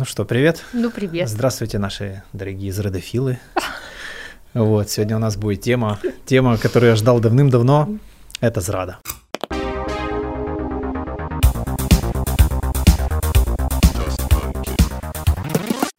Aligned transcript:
Ну 0.00 0.06
что, 0.06 0.24
привет. 0.24 0.64
Ну, 0.72 0.90
привет. 0.90 1.28
Здравствуйте, 1.28 1.78
наши 1.78 2.22
дорогие 2.32 2.72
зрадофилы. 2.72 3.38
Вот, 4.54 4.88
сегодня 4.88 5.16
у 5.16 5.18
нас 5.18 5.36
будет 5.36 5.60
тема, 5.60 5.98
тема, 6.24 6.56
которую 6.56 6.90
я 6.90 6.96
ждал 6.96 7.20
давным-давно. 7.20 7.98
Это 8.40 8.62
зрада. 8.62 8.98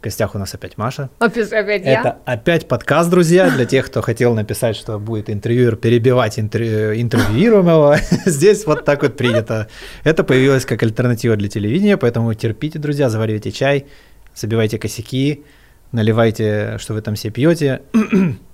В 0.01 0.03
гостях 0.03 0.33
у 0.33 0.39
нас 0.39 0.51
опять 0.55 0.79
Маша. 0.79 1.11
Опять, 1.19 1.53
опять 1.53 1.83
Это 1.83 1.85
я? 1.85 2.17
опять 2.25 2.67
подкаст, 2.67 3.11
друзья, 3.11 3.51
для 3.51 3.65
тех, 3.67 3.85
кто 3.85 4.01
хотел 4.01 4.33
написать, 4.33 4.75
что 4.75 4.97
будет 4.97 5.29
интервьюер 5.29 5.75
перебивать 5.75 6.39
интер- 6.39 6.99
интервьюируемого. 6.99 7.97
Здесь 8.25 8.65
вот 8.65 8.83
так 8.83 9.03
вот 9.03 9.15
принято. 9.15 9.67
Это 10.03 10.23
появилось 10.23 10.65
как 10.65 10.81
альтернатива 10.81 11.35
для 11.35 11.49
телевидения, 11.49 11.97
поэтому 11.97 12.33
терпите, 12.33 12.79
друзья, 12.79 13.11
заваривайте 13.11 13.51
чай, 13.51 13.85
забивайте 14.33 14.79
косяки, 14.79 15.43
наливайте, 15.91 16.79
что 16.79 16.95
вы 16.95 17.01
там 17.01 17.13
все 17.13 17.29
пьете. 17.29 17.83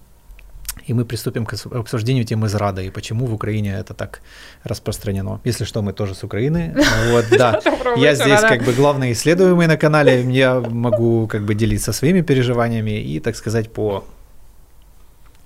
И 0.88 0.94
мы 0.94 1.06
приступим 1.06 1.46
к 1.46 1.54
обсуждению 1.72 2.24
темы 2.24 2.48
зрада 2.50 2.82
и 2.82 2.90
почему 2.90 3.26
в 3.26 3.34
Украине 3.34 3.78
это 3.80 3.94
так 3.94 4.22
распространено. 4.64 5.40
Если 5.46 5.66
что, 5.66 5.82
мы 5.82 5.94
тоже 5.94 6.16
с 6.16 6.24
Украины. 6.24 6.76
Вот, 7.12 7.26
да. 7.38 7.62
Я 7.98 8.16
здесь 8.16 8.42
как 8.42 8.64
бы 8.64 8.74
главный 8.74 9.12
исследуемый 9.12 9.68
на 9.68 9.78
канале, 9.78 10.22
я 10.32 10.60
могу 10.60 11.28
как 11.28 11.42
бы 11.42 11.56
делиться 11.56 11.94
своими 11.94 12.22
переживаниями 12.22 13.00
и, 13.00 13.20
так 13.20 13.36
сказать, 13.36 13.72
по 13.72 14.04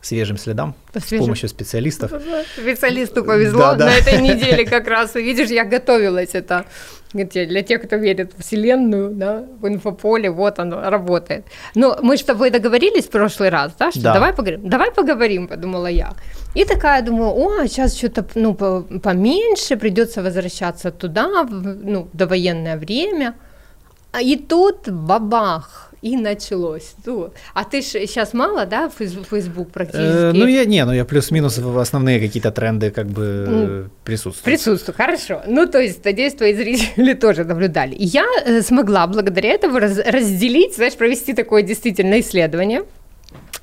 свежим 0.02 0.38
следам 0.38 0.74
По 0.94 1.00
с 1.00 1.06
свежим. 1.06 1.26
помощью 1.26 1.50
специалистов. 1.50 2.12
Специалисту 2.58 3.24
повезло 3.24 3.60
Да, 3.60 3.76
да. 3.76 3.86
на 3.86 3.92
этой 3.92 4.22
неделе 4.30 4.66
как 4.66 4.88
раз. 4.88 5.16
Видишь, 5.16 5.50
я 5.50 5.64
готовилась 5.64 6.30
это 6.34 6.66
для 7.14 7.62
тех, 7.62 7.82
кто 7.82 7.98
верит 7.98 8.32
в 8.38 8.42
Вселенную, 8.42 9.10
да, 9.12 9.44
в 9.60 9.68
инфополе, 9.68 10.30
вот 10.32 10.60
оно 10.60 10.90
работает. 10.90 11.46
Но 11.76 11.98
мы 12.02 12.16
с 12.16 12.24
тобой 12.24 12.50
договорились 12.52 13.06
в 13.06 13.10
прошлый 13.10 13.50
раз, 13.50 13.74
да, 13.80 13.92
что 13.92 14.02
Да. 14.02 14.14
давай 14.14 14.32
поговорим, 14.32 14.70
давай 14.70 14.92
поговорим, 14.92 15.48
подумала 15.48 15.88
я. 15.88 16.14
И 16.56 16.64
такая 16.66 17.02
думаю, 17.02 17.32
о, 17.36 17.68
сейчас 17.68 17.98
что-то 17.98 18.26
ну, 18.36 18.54
по- 18.56 18.82
поменьше, 19.04 19.76
придется 19.76 20.22
возвращаться 20.24 20.92
туда, 20.92 21.44
в, 21.44 21.52
ну, 21.52 22.08
довоенное 22.14 22.78
время. 22.78 23.34
А 24.14 24.22
И 24.22 24.36
тут 24.38 24.90
бабах, 24.90 25.91
и 26.02 26.18
началось. 26.18 26.94
Ну, 27.06 27.30
а 27.54 27.64
ты 27.64 27.82
ж 27.82 27.86
сейчас 28.08 28.34
мало, 28.34 28.66
да, 28.66 28.90
фейс- 28.90 29.24
Фейсбук 29.30 29.72
практически? 29.72 30.02
Э, 30.02 30.32
ну 30.34 30.48
я 30.48 30.66
не, 30.66 30.84
ну 30.86 30.94
я 30.94 31.06
плюс-минус 31.06 31.58
в 31.60 31.78
основные 31.78 32.20
какие-то 32.20 32.52
тренды 32.52 32.90
как 32.92 33.06
бы 33.08 33.46
Ну, 33.50 33.90
присутствуют. 34.04 34.44
Присутствую, 34.46 34.96
хорошо. 34.96 35.42
Ну, 35.48 35.68
то 35.68 35.80
есть, 35.80 36.04
надеюсь, 36.06 36.34
твои 36.34 36.54
зрители 36.56 37.14
тоже 37.22 37.44
наблюдали. 37.44 37.94
И 37.96 38.06
я 38.06 38.26
э, 38.46 38.62
смогла 38.62 39.06
благодаря 39.08 39.50
этому 39.50 39.78
раз- 39.80 40.00
разделить, 40.06 40.76
знаешь, 40.76 40.96
провести 40.96 41.34
такое 41.34 41.62
действительно 41.62 42.20
исследование. 42.20 42.84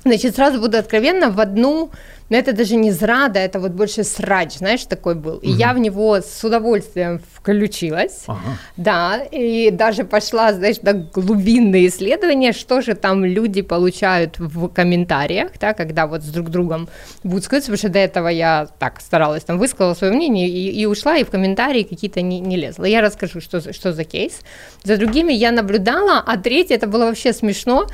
Значит, 0.05 0.35
сразу 0.35 0.61
буду 0.61 0.77
откровенна, 0.77 1.29
в 1.29 1.39
одну, 1.41 1.91
но 2.29 2.37
это 2.37 2.53
даже 2.53 2.75
не 2.75 2.91
зрада, 2.91 3.39
это 3.39 3.59
вот 3.59 3.71
больше 3.71 4.03
срач, 4.03 4.57
знаешь, 4.57 4.85
такой 4.85 5.15
был. 5.15 5.37
И 5.37 5.49
я 5.49 5.73
в 5.73 5.79
него 5.79 6.17
с 6.17 6.43
удовольствием 6.43 7.21
включилась. 7.33 8.23
Ага. 8.27 8.39
Да, 8.77 9.17
и 9.31 9.71
даже 9.71 10.03
пошла, 10.03 10.53
знаешь, 10.53 10.81
на 10.81 10.93
глубинные 10.93 11.87
исследования, 11.87 12.53
что 12.53 12.81
же 12.81 12.93
там 12.93 13.25
люди 13.25 13.61
получают 13.61 14.39
в 14.39 14.67
комментариях, 14.69 15.51
да, 15.59 15.73
когда 15.73 16.05
вот 16.07 16.23
с 16.23 16.27
друг 16.27 16.49
другом 16.49 16.87
будут 17.23 17.45
сказать, 17.45 17.63
потому 17.63 17.77
что 17.77 17.89
до 17.89 17.99
этого 17.99 18.27
я 18.27 18.67
так 18.77 19.01
старалась, 19.01 19.43
там 19.43 19.57
высказала 19.57 19.93
свое 19.93 20.13
мнение 20.13 20.47
и, 20.47 20.81
и 20.81 20.85
ушла, 20.85 21.17
и 21.17 21.23
в 21.23 21.29
комментарии 21.29 21.83
какие-то 21.83 22.21
не, 22.21 22.39
не 22.39 22.57
лезла. 22.57 22.85
Я 22.85 23.01
расскажу, 23.01 23.41
что, 23.41 23.73
что 23.73 23.93
за 23.93 24.03
кейс. 24.03 24.41
За 24.83 24.97
другими 24.97 25.33
я 25.33 25.51
наблюдала, 25.51 26.23
а 26.25 26.37
третье, 26.37 26.75
это 26.75 26.87
было 26.87 27.05
вообще 27.05 27.33
смешно, 27.33 27.87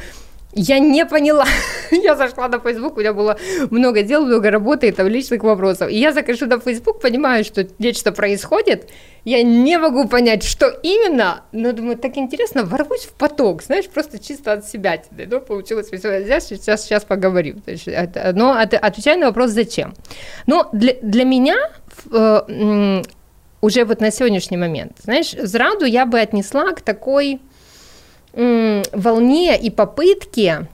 я 0.55 0.79
не 0.79 1.05
поняла. 1.05 1.45
я 1.91 2.15
зашла 2.15 2.47
на 2.47 2.59
Facebook, 2.59 2.97
у 2.97 2.99
меня 3.01 3.13
было 3.13 3.37
много 3.69 4.01
дел, 4.01 4.25
много 4.25 4.49
работы 4.49 4.87
и 4.87 4.91
там 4.91 5.07
личных 5.07 5.43
вопросов. 5.43 5.89
И 5.89 5.95
я 5.99 6.13
захожу 6.13 6.45
на 6.45 6.59
Facebook, 6.59 7.01
понимаю, 7.01 7.43
что 7.43 7.67
нечто 7.77 8.11
происходит. 8.11 8.89
Я 9.25 9.43
не 9.43 9.77
могу 9.77 10.07
понять, 10.07 10.43
что 10.43 10.67
именно, 10.83 11.41
но 11.51 11.73
думаю, 11.73 11.97
так 11.97 12.17
интересно, 12.17 12.63
ворвусь 12.63 13.05
в 13.05 13.13
поток, 13.13 13.63
знаешь, 13.63 13.87
просто 13.87 14.17
чисто 14.19 14.53
от 14.53 14.65
себя. 14.65 14.97
тебе, 14.97 15.27
Ну, 15.29 15.41
получилось 15.41 15.91
весело. 15.91 16.19
Я 16.19 16.39
сейчас, 16.39 16.83
сейчас 16.85 17.03
поговорим. 17.03 17.61
Но 18.33 18.51
от- 18.51 18.73
отвечаю 18.75 19.19
на 19.19 19.25
вопрос, 19.27 19.51
зачем. 19.51 19.93
Но 20.47 20.69
для, 20.73 20.93
для 21.01 21.25
меня 21.25 21.55
э, 22.11 23.01
уже 23.61 23.83
вот 23.83 23.99
на 23.99 24.11
сегодняшний 24.11 24.57
момент, 24.57 24.93
знаешь, 25.03 25.31
зраду 25.31 25.85
я 25.85 26.05
бы 26.05 26.19
отнесла 26.19 26.71
к 26.71 26.81
такой 26.81 27.41
волне 28.35 29.57
и 29.57 29.69
попытке 29.69 30.67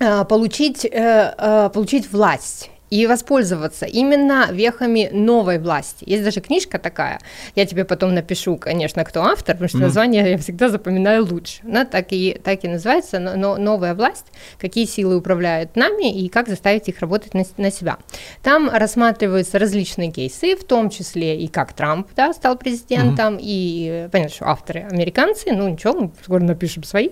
э, 0.00 0.24
получить, 0.24 0.84
э, 0.84 1.34
э, 1.38 1.70
получить 1.72 2.10
власть 2.12 2.70
и 2.90 3.06
воспользоваться 3.06 3.86
именно 3.86 4.48
вехами 4.50 5.08
новой 5.12 5.58
власти. 5.58 6.04
Есть 6.06 6.24
даже 6.24 6.40
книжка 6.40 6.78
такая, 6.78 7.20
я 7.54 7.66
тебе 7.66 7.84
потом 7.84 8.14
напишу, 8.14 8.56
конечно, 8.56 9.04
кто 9.04 9.22
автор, 9.22 9.54
потому 9.54 9.68
что 9.68 9.78
Мгм. 9.78 9.86
название 9.86 10.30
я 10.30 10.38
всегда 10.38 10.68
запоминаю 10.68 11.24
лучше. 11.26 11.60
Она 11.64 11.84
так 11.84 12.06
и, 12.10 12.40
так 12.42 12.64
и 12.64 12.68
называется, 12.68 13.18
но, 13.18 13.36
но 13.36 13.56
«Новая 13.56 13.94
власть. 13.94 14.26
Какие 14.58 14.86
силы 14.86 15.16
управляют 15.16 15.76
нами 15.76 16.12
и 16.12 16.28
как 16.28 16.48
заставить 16.48 16.88
их 16.88 17.00
работать 17.00 17.34
на, 17.34 17.44
на 17.56 17.70
себя». 17.70 17.98
Там 18.42 18.70
рассматриваются 18.70 19.58
различные 19.58 20.10
кейсы, 20.10 20.56
в 20.56 20.64
том 20.64 20.90
числе 20.90 21.38
и 21.38 21.48
как 21.48 21.72
Трамп 21.72 22.08
да, 22.16 22.32
стал 22.32 22.56
президентом, 22.56 23.38
и 23.40 24.06
э, 24.06 24.08
понятно, 24.10 24.34
что 24.34 24.48
авторы 24.48 24.86
американцы, 24.90 25.52
ну 25.52 25.68
ничего, 25.68 25.94
мы 25.94 26.10
скоро 26.22 26.40
напишем 26.40 26.84
свои, 26.84 27.10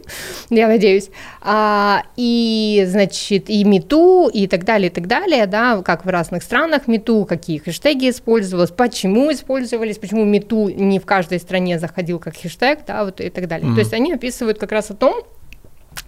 я 0.50 0.68
надеюсь. 0.68 1.10
А, 1.42 2.02
и, 2.16 2.84
значит, 2.88 3.50
и 3.50 3.64
МИТУ, 3.64 4.28
и 4.28 4.46
так 4.46 4.64
далее, 4.64 4.90
и 4.90 4.92
так 4.92 5.06
далее, 5.06 5.46
да, 5.46 5.65
как 5.84 6.04
в 6.04 6.08
разных 6.08 6.42
странах 6.42 6.88
МИТУ, 6.88 7.24
какие 7.24 7.58
хэштеги 7.58 8.10
использовалось, 8.10 8.70
почему 8.70 9.32
использовались, 9.32 9.98
почему 9.98 10.24
МИТУ 10.24 10.68
не 10.70 10.98
в 10.98 11.06
каждой 11.06 11.38
стране 11.38 11.78
заходил 11.78 12.18
как 12.18 12.36
хэштег, 12.36 12.80
да, 12.86 13.04
вот 13.04 13.20
и 13.20 13.30
так 13.30 13.48
далее. 13.48 13.66
Мгм. 13.66 13.76
То 13.76 13.80
есть 13.80 13.92
они 13.92 14.12
описывают 14.12 14.58
как 14.58 14.72
раз 14.72 14.90
о 14.90 14.94
том, 14.94 15.22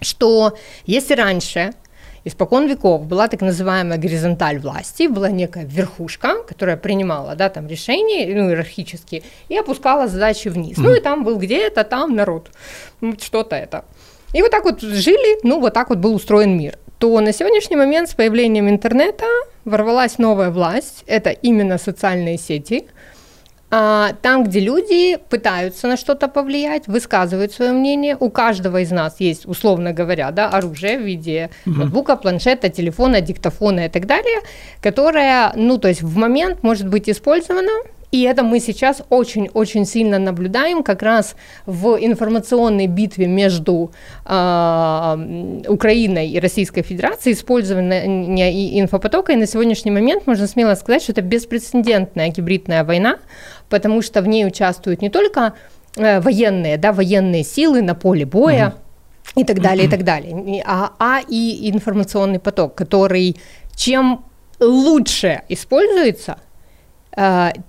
что 0.01 0.57
если 0.87 1.15
раньше 1.15 1.73
испокон 2.25 2.67
веков 2.67 3.07
была 3.07 3.29
так 3.29 3.41
называемая 3.41 3.99
горизонталь 3.99 4.59
власти, 4.59 5.09
была 5.09 5.31
некая 5.31 5.65
верхушка, 5.65 6.43
которая 6.47 6.77
принимала 6.77 7.35
да, 7.35 7.49
там, 7.49 7.67
решения 7.67 8.35
ну, 8.35 8.51
иерархические 8.51 9.23
и 9.49 9.57
опускала 9.57 10.09
задачи 10.09 10.49
вниз. 10.49 10.77
Ну 10.79 10.95
и 10.95 11.01
там 11.01 11.25
был 11.25 11.39
где-то 11.39 11.85
там 11.85 12.15
народ, 12.15 12.51
что-то 13.21 13.57
это. 13.57 13.85
И 14.35 14.43
вот 14.43 14.51
так 14.51 14.65
вот 14.65 14.81
жили, 14.81 15.39
ну 15.43 15.61
вот 15.61 15.73
так 15.73 15.89
вот 15.89 15.99
был 15.99 16.15
устроен 16.15 16.57
мир. 16.57 16.79
То 16.99 17.21
на 17.21 17.33
сегодняшний 17.33 17.77
момент 17.77 18.09
с 18.09 18.15
появлением 18.15 18.69
интернета 18.69 19.25
ворвалась 19.65 20.19
новая 20.19 20.51
власть, 20.51 21.05
это 21.07 21.31
именно 21.31 21.79
социальные 21.79 22.39
сети, 22.39 22.87
а, 23.71 24.15
там, 24.23 24.45
где 24.45 24.59
люди 24.59 25.17
пытаются 25.29 25.87
на 25.87 25.97
что-то 25.97 26.27
повлиять, 26.27 26.89
высказывают 26.89 27.53
свое 27.53 27.71
мнение. 27.71 28.17
У 28.19 28.31
каждого 28.31 28.81
из 28.81 28.91
нас 28.91 29.21
есть, 29.21 29.47
условно 29.47 29.93
говоря, 29.93 30.33
да, 30.33 30.49
оружие 30.49 30.99
в 30.99 31.03
виде 31.03 31.51
ноутбука, 31.67 32.17
планшета, 32.17 32.69
телефона, 32.69 33.21
диктофона 33.21 33.87
и 33.87 33.89
так 33.89 34.07
далее, 34.07 34.41
которое, 34.83 35.53
ну, 35.55 35.79
то 35.79 35.87
есть 35.87 36.03
в 36.03 36.17
момент 36.17 36.65
может 36.65 36.89
быть 36.89 37.09
использовано. 37.09 37.71
И 38.11 38.23
это 38.23 38.43
мы 38.43 38.61
сейчас 38.61 39.03
очень-очень 39.11 39.85
сильно 39.85 40.19
наблюдаем 40.19 40.83
как 40.83 41.03
раз 41.03 41.37
в 41.67 41.97
информационной 42.01 42.87
битве 42.87 43.27
между 43.27 43.93
м, 44.25 45.63
Украиной 45.69 46.29
и 46.29 46.41
Российской 46.41 46.83
Федерацией, 46.83 47.35
использование 47.35 48.53
и 48.53 48.81
инфопотока. 48.81 49.33
И 49.33 49.37
на 49.37 49.47
сегодняшний 49.47 49.91
момент 49.91 50.27
можно 50.27 50.47
смело 50.47 50.75
сказать, 50.75 51.03
что 51.03 51.13
это 51.13 51.23
беспрецедентная 51.23 52.29
гибридная 52.29 52.85
война, 52.85 53.19
потому 53.69 54.01
что 54.03 54.23
в 54.23 54.29
ней 54.29 54.47
участвуют 54.47 55.03
не 55.03 55.11
только 55.11 55.53
э, 55.97 56.21
военные, 56.21 56.79
да, 56.79 56.93
военные 56.93 57.45
силы 57.45 57.83
на 57.83 57.95
поле 57.95 58.25
боя, 58.25 58.75
и 59.35 59.45
так 59.45 59.61
далее, 59.61 59.87
и 59.87 59.91
так 59.91 60.05
далее, 60.05 60.63
а, 60.67 60.93
а 60.99 61.21
и 61.29 61.71
информационный 61.71 62.39
поток, 62.39 62.75
который 62.75 63.37
чем 63.77 64.25
лучше 64.59 65.43
используется, 65.49 66.33
э, 66.33 66.48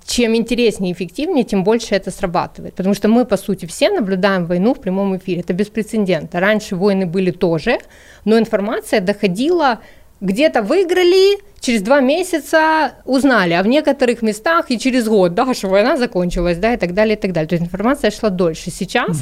чем 0.05 0.35
интереснее 0.35 0.91
и 0.91 0.93
эффективнее, 0.93 1.43
тем 1.43 1.63
больше 1.63 1.95
это 1.95 2.11
срабатывает. 2.11 2.75
Потому 2.75 2.93
что 2.93 3.07
мы, 3.07 3.25
по 3.25 3.37
сути, 3.37 3.65
все 3.65 3.89
наблюдаем 3.89 4.45
войну 4.45 4.75
в 4.75 4.79
прямом 4.79 5.17
эфире. 5.17 5.41
Это 5.41 5.53
беспрецедентно. 5.53 6.39
Раньше 6.39 6.75
войны 6.75 7.07
были 7.07 7.31
тоже, 7.31 7.79
но 8.25 8.37
информация 8.37 9.01
доходила 9.01 9.79
где-то 10.21 10.61
выиграли, 10.61 11.39
через 11.61 11.81
два 11.81 12.01
месяца 12.01 12.91
узнали, 13.05 13.53
а 13.53 13.63
в 13.63 13.67
некоторых 13.67 14.21
местах 14.21 14.69
и 14.69 14.77
через 14.77 15.07
год, 15.07 15.33
да, 15.33 15.53
что 15.53 15.69
война 15.69 15.97
закончилась, 15.97 16.57
да, 16.57 16.73
и 16.73 16.77
так 16.77 16.93
далее, 16.93 17.15
и 17.15 17.19
так 17.19 17.31
далее. 17.31 17.47
То 17.47 17.55
есть 17.55 17.65
информация 17.65 18.11
шла 18.11 18.29
дольше. 18.29 18.69
Сейчас 18.69 19.21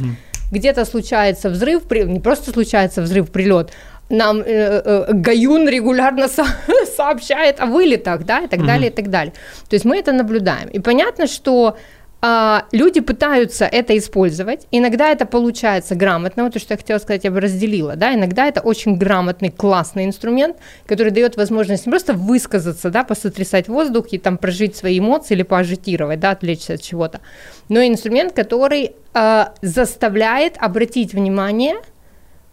где-то 0.52 0.86
случается 0.86 1.50
взрыв, 1.50 1.90
не 1.92 2.20
просто 2.20 2.52
случается 2.52 3.02
взрыв, 3.02 3.32
прилет, 3.32 3.72
нам 4.10 4.42
э, 4.42 4.44
э, 4.46 5.14
Гаюн 5.14 5.68
регулярно 5.68 6.28
со- 6.28 6.46
сообщает 6.96 7.60
о 7.60 7.66
вылетах, 7.66 8.24
да, 8.24 8.40
и 8.40 8.48
так 8.48 8.66
далее, 8.66 8.90
и 8.90 8.94
так 8.94 9.10
далее. 9.10 9.34
То 9.70 9.76
есть 9.76 9.86
мы 9.86 9.98
это 9.98 10.12
наблюдаем. 10.12 10.70
И 10.70 10.80
понятно, 10.80 11.28
что 11.28 11.78
а, 12.20 12.66
люди 12.72 13.00
пытаются 13.00 13.66
это 13.66 13.96
использовать. 13.98 14.68
Иногда 14.72 15.10
это 15.10 15.26
получается 15.26 15.94
грамотно. 15.94 16.44
Вот 16.44 16.54
то, 16.54 16.60
что 16.60 16.74
я 16.74 16.78
хотела 16.78 16.98
сказать, 16.98 17.24
я 17.26 17.32
бы 17.32 17.40
разделила. 17.40 17.96
Да? 17.96 18.14
Иногда 18.14 18.48
это 18.48 18.62
очень 18.62 18.98
грамотный, 18.98 19.52
классный 19.52 20.06
инструмент, 20.06 20.58
который 20.88 21.12
дает 21.12 21.38
возможность 21.38 21.86
не 21.86 21.92
просто 21.92 22.14
высказаться, 22.14 22.90
да, 22.90 23.04
посотрясать 23.04 23.68
воздух 23.68 24.08
и 24.12 24.18
там 24.18 24.38
прожить 24.38 24.76
свои 24.76 24.98
эмоции 24.98 25.36
или 25.36 25.44
поажитировать, 25.44 26.20
да, 26.20 26.32
отвлечься 26.32 26.74
от 26.74 26.82
чего-то. 26.82 27.22
Но 27.70 27.86
инструмент, 27.86 28.34
который 28.34 28.94
э, 29.14 29.46
заставляет 29.62 30.56
обратить 30.58 31.14
внимание 31.14 31.76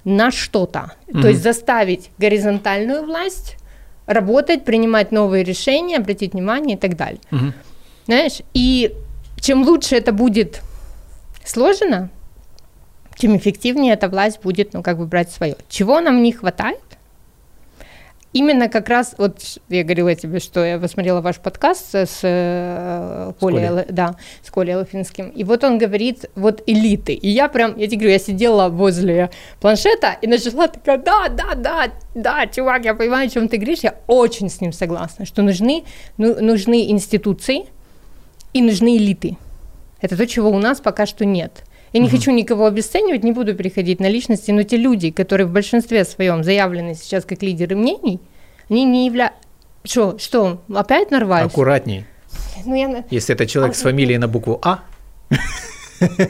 на 0.04 0.30
что-то. 0.30 0.92
Mm-hmm. 1.06 1.22
То 1.22 1.28
есть 1.28 1.42
заставить 1.42 2.10
горизонтальную 2.18 3.04
власть 3.04 3.56
работать, 4.06 4.64
принимать 4.64 5.12
новые 5.12 5.44
решения, 5.44 5.96
обратить 5.96 6.34
внимание 6.34 6.76
и 6.76 6.80
так 6.80 6.96
далее. 6.96 7.20
Mm-hmm. 7.30 7.52
Знаешь, 8.06 8.38
и 8.52 8.94
чем 9.40 9.62
лучше 9.62 9.96
это 9.96 10.12
будет 10.12 10.60
сложено, 11.44 12.10
тем 13.16 13.36
эффективнее 13.36 13.94
эта 13.94 14.08
власть 14.08 14.40
будет, 14.42 14.74
ну, 14.74 14.82
как 14.82 14.98
бы 14.98 15.06
брать 15.06 15.30
свое. 15.30 15.56
Чего 15.68 16.00
нам 16.00 16.22
не 16.22 16.32
хватает? 16.32 16.80
Именно 18.34 18.68
как 18.68 18.88
раз, 18.88 19.14
вот 19.16 19.38
я 19.68 19.84
говорила 19.84 20.12
тебе, 20.14 20.40
что 20.40 20.64
я 20.64 20.78
посмотрела 20.80 21.20
ваш 21.20 21.36
подкаст 21.36 21.94
с, 21.94 22.18
э, 22.22 23.32
Колей, 23.38 23.68
Колей. 23.68 23.84
да, 23.88 24.16
с 24.42 24.50
Колей 24.50 24.74
Лофинским, 24.74 25.28
и 25.28 25.44
вот 25.44 25.62
он 25.62 25.78
говорит, 25.78 26.28
вот 26.34 26.60
элиты, 26.66 27.14
и 27.14 27.28
я 27.28 27.48
прям, 27.48 27.78
я 27.78 27.86
тебе 27.86 27.98
говорю, 27.98 28.12
я 28.12 28.18
сидела 28.18 28.68
возле 28.68 29.30
планшета 29.60 30.16
и 30.20 30.26
начала 30.26 30.66
такая, 30.66 30.98
да, 30.98 31.28
да, 31.28 31.54
да, 31.54 31.92
да, 32.16 32.46
чувак, 32.48 32.84
я 32.84 32.94
понимаю, 32.94 33.28
о 33.28 33.30
чем 33.30 33.48
ты 33.48 33.56
говоришь, 33.56 33.84
я 33.84 33.94
очень 34.08 34.50
с 34.50 34.60
ним 34.60 34.72
согласна, 34.72 35.26
что 35.26 35.42
нужны, 35.42 35.84
ну, 36.16 36.34
нужны 36.42 36.90
институции, 36.90 37.66
и 38.52 38.62
нужны 38.62 38.96
элиты. 38.96 39.36
Это 40.00 40.16
то, 40.16 40.26
чего 40.26 40.50
у 40.50 40.58
нас 40.58 40.80
пока 40.80 41.06
что 41.06 41.24
нет. 41.24 41.64
Я 41.94 42.00
не 42.00 42.08
хочу 42.08 42.32
никого 42.32 42.66
обесценивать, 42.66 43.22
не 43.22 43.30
буду 43.30 43.54
переходить 43.54 44.00
на 44.00 44.08
личности, 44.08 44.50
но 44.50 44.64
те 44.64 44.76
люди, 44.76 45.12
которые 45.12 45.46
в 45.46 45.52
большинстве 45.52 46.04
своем 46.04 46.42
заявлены 46.42 46.96
сейчас 46.96 47.24
как 47.24 47.40
лидеры 47.40 47.76
мнений, 47.76 48.20
они 48.68 48.84
не 48.84 49.06
являются... 49.06 49.38
Что, 49.84 50.18
что, 50.18 50.60
опять 50.74 51.12
нарвались? 51.12 51.52
Аккуратней. 51.52 52.04
Ну, 52.64 52.74
я... 52.74 53.04
Если 53.10 53.32
это 53.32 53.46
человек 53.46 53.76
а, 53.76 53.78
с 53.78 53.82
фамилией 53.82 54.18
на 54.18 54.26
букву 54.26 54.58
А. 54.62 54.80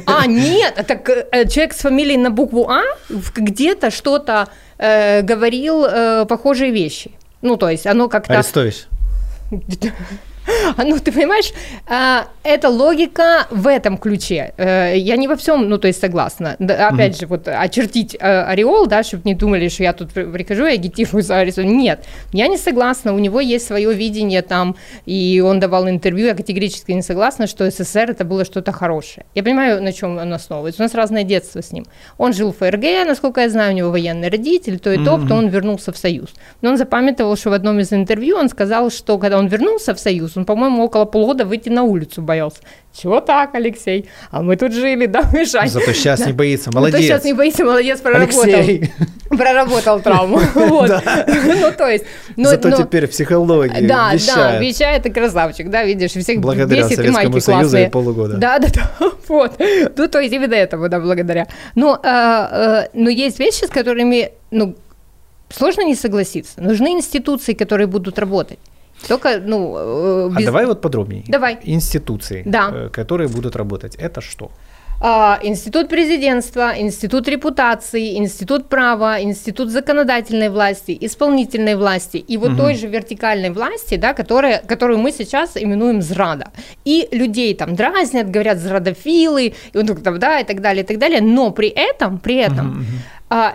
А, 0.07 0.27
нет, 0.27 0.75
это 0.77 1.01
э, 1.33 1.49
человек 1.49 1.73
с 1.73 1.79
фамилией 1.79 2.19
на 2.19 2.31
букву 2.31 2.69
А 2.69 2.83
где-то 3.09 3.91
что-то 3.91 4.49
э, 4.77 5.23
говорил 5.23 5.87
э, 5.87 6.27
похожие 6.27 6.73
вещи. 6.73 7.13
Ну, 7.41 7.57
то 7.57 7.71
есть 7.71 7.87
оно 7.87 8.11
как-то... 8.11 8.35
Арестович. 8.35 8.85
Ну, 10.85 10.99
ты 10.99 11.12
понимаешь, 11.12 11.52
а, 11.87 12.26
эта 12.43 12.69
логика 12.69 13.46
в 13.50 13.67
этом 13.67 13.96
ключе. 13.96 14.52
Э, 14.56 14.93
я 14.96 15.17
не 15.17 15.29
во 15.29 15.37
всем, 15.37 15.69
ну, 15.69 15.79
то 15.79 15.88
есть 15.88 16.00
согласна. 16.00 16.56
Опять 16.58 17.19
же, 17.19 17.26
вот 17.26 17.49
очертить 17.49 18.14
э, 18.14 18.43
ореол, 18.43 18.87
да, 18.87 19.02
чтобы 19.02 19.23
не 19.25 19.35
думали, 19.35 19.69
что 19.69 19.82
я 19.82 19.93
тут 19.93 20.12
прихожу 20.12 20.67
и 20.67 20.75
агитирую 20.75 21.23
за 21.23 21.38
Аризону. 21.38 21.70
Нет, 21.70 22.05
я 22.32 22.49
не 22.49 22.58
согласна, 22.58 23.14
у 23.14 23.19
него 23.19 23.41
есть 23.41 23.67
свое 23.67 23.93
видение 23.94 24.43
там, 24.43 24.76
и 25.06 25.43
он 25.44 25.61
давал 25.61 25.88
интервью, 25.88 26.26
я 26.26 26.35
категорически 26.35 26.93
не 26.93 27.02
согласна, 27.02 27.46
что 27.46 27.70
СССР 27.70 28.11
это 28.11 28.25
было 28.25 28.44
что-то 28.44 28.73
хорошее. 28.73 29.26
Я 29.35 29.43
понимаю, 29.43 29.82
на 29.82 29.93
чем 29.93 30.19
он 30.19 30.32
основывается. 30.32 30.82
У 30.82 30.85
нас 30.85 30.94
разное 30.94 31.25
детство 31.25 31.62
с 31.62 31.73
ним. 31.73 31.87
Он 32.19 32.32
жил 32.32 32.52
в 32.52 32.58
ФРГ, 32.58 33.06
насколько 33.06 33.41
я 33.41 33.49
знаю, 33.49 33.73
у 33.73 33.76
него 33.76 33.91
военный 33.91 34.29
родитель, 34.29 34.79
то 34.79 34.93
и 34.93 34.99
то, 34.99 35.19
то 35.26 35.35
он 35.35 35.49
вернулся 35.49 35.93
в 35.93 35.96
Союз. 35.96 36.31
Но 36.61 36.70
он 36.70 36.76
запамятовал, 36.76 37.37
что 37.37 37.50
в 37.50 37.52
одном 37.55 37.81
из 37.81 37.93
интервью 37.93 38.37
он 38.37 38.49
сказал, 38.49 38.91
что 38.91 39.19
когда 39.19 39.38
он 39.38 39.46
вернулся 39.46 39.94
в 39.94 39.99
Союз, 39.99 40.34
он, 40.37 40.45
по-моему, 40.45 40.85
около 40.85 41.05
полгода 41.05 41.45
выйти 41.45 41.69
на 41.69 41.83
улицу 41.83 42.23
боялся. 42.23 42.59
Чего 42.93 43.21
так, 43.21 43.55
Алексей? 43.55 44.09
А 44.31 44.41
мы 44.41 44.57
тут 44.57 44.73
жили, 44.73 45.07
да, 45.07 45.29
Мишань? 45.33 45.69
Зато 45.69 45.93
сейчас 45.93 46.21
да. 46.21 46.27
не 46.27 46.33
боится, 46.33 46.71
молодец. 46.73 46.95
Зато 46.95 47.05
сейчас 47.05 47.25
не 47.25 47.33
боится, 47.33 47.65
молодец, 47.65 48.01
проработал. 48.01 48.43
Алексей. 48.43 48.93
Проработал 49.29 50.01
травму. 50.01 50.41
Вот. 50.55 50.91
Ну, 51.65 51.73
то 51.77 51.89
есть... 51.89 52.05
Зато 52.37 52.71
теперь 52.71 53.07
в 53.07 53.11
психологии 53.11 53.87
Да, 53.87 54.13
да, 54.27 54.59
вещает 54.59 55.07
и 55.07 55.11
красавчик, 55.11 55.71
да, 55.71 55.85
видишь, 55.85 56.13
всех 56.13 56.41
Благодаря 56.41 56.87
бесит 56.87 57.05
и 57.05 57.11
майки 57.11 57.41
классные. 57.41 57.91
полугода. 57.91 58.37
Да, 58.37 58.59
да, 58.59 58.69
да, 58.73 59.11
вот. 59.29 59.61
Ну, 59.97 60.09
то 60.09 60.21
есть 60.21 60.33
именно 60.33 60.55
этому, 60.55 60.89
да, 60.89 61.01
благодаря. 61.01 61.47
Но, 61.75 61.99
э, 62.03 62.09
э, 62.09 62.89
но 62.93 63.11
есть 63.11 63.39
вещи, 63.39 63.65
с 63.65 63.71
которыми, 63.71 64.31
ну, 64.51 64.77
сложно 65.49 65.83
не 65.83 65.95
согласиться. 65.95 66.61
Нужны 66.61 66.93
институции, 66.93 67.55
которые 67.55 67.87
будут 67.87 68.19
работать. 68.19 68.59
Только, 69.08 69.41
ну, 69.41 69.76
э, 69.76 70.26
а 70.26 70.38
без... 70.38 70.43
А 70.43 70.46
давай 70.46 70.67
вот 70.67 70.81
подробнее. 70.81 71.25
Давай. 71.29 71.58
Институции, 71.64 72.43
да. 72.46 72.70
Э, 72.73 72.88
которые 72.88 73.29
будут 73.29 73.56
работать. 73.56 73.96
Это 73.96 74.20
что? 74.20 74.50
А, 75.00 75.38
институт 75.43 75.88
президентства, 75.88 76.73
институт 76.76 77.29
репутации, 77.29 78.17
институт 78.17 78.69
права, 78.69 79.20
институт 79.20 79.70
законодательной 79.70 80.49
власти, 80.49 80.96
исполнительной 81.00 81.75
власти 81.75 82.17
и 82.17 82.37
вот 82.37 82.50
угу. 82.50 82.58
той 82.58 82.75
же 82.76 82.87
вертикальной 82.87 83.50
власти, 83.50 83.96
да, 83.96 84.14
которая, 84.14 84.62
которую 84.67 84.99
мы 84.99 85.12
сейчас 85.12 85.56
именуем 85.56 86.00
зрада. 86.00 86.52
И 86.85 87.08
людей 87.12 87.55
там 87.55 87.75
дразнят, 87.75 88.31
говорят 88.31 88.58
зрадофилы, 88.58 89.46
и 89.46 89.55
вот 89.75 89.87
да, 90.19 90.41
и 90.41 90.44
так 90.44 90.61
далее, 90.61 90.85
и 90.85 90.87
так 90.87 90.99
далее. 90.99 91.20
Но 91.20 91.50
при 91.50 91.69
этом, 91.69 92.19
при 92.19 92.37
этом 92.37 92.70
угу, 92.70 92.79
угу 92.79 92.87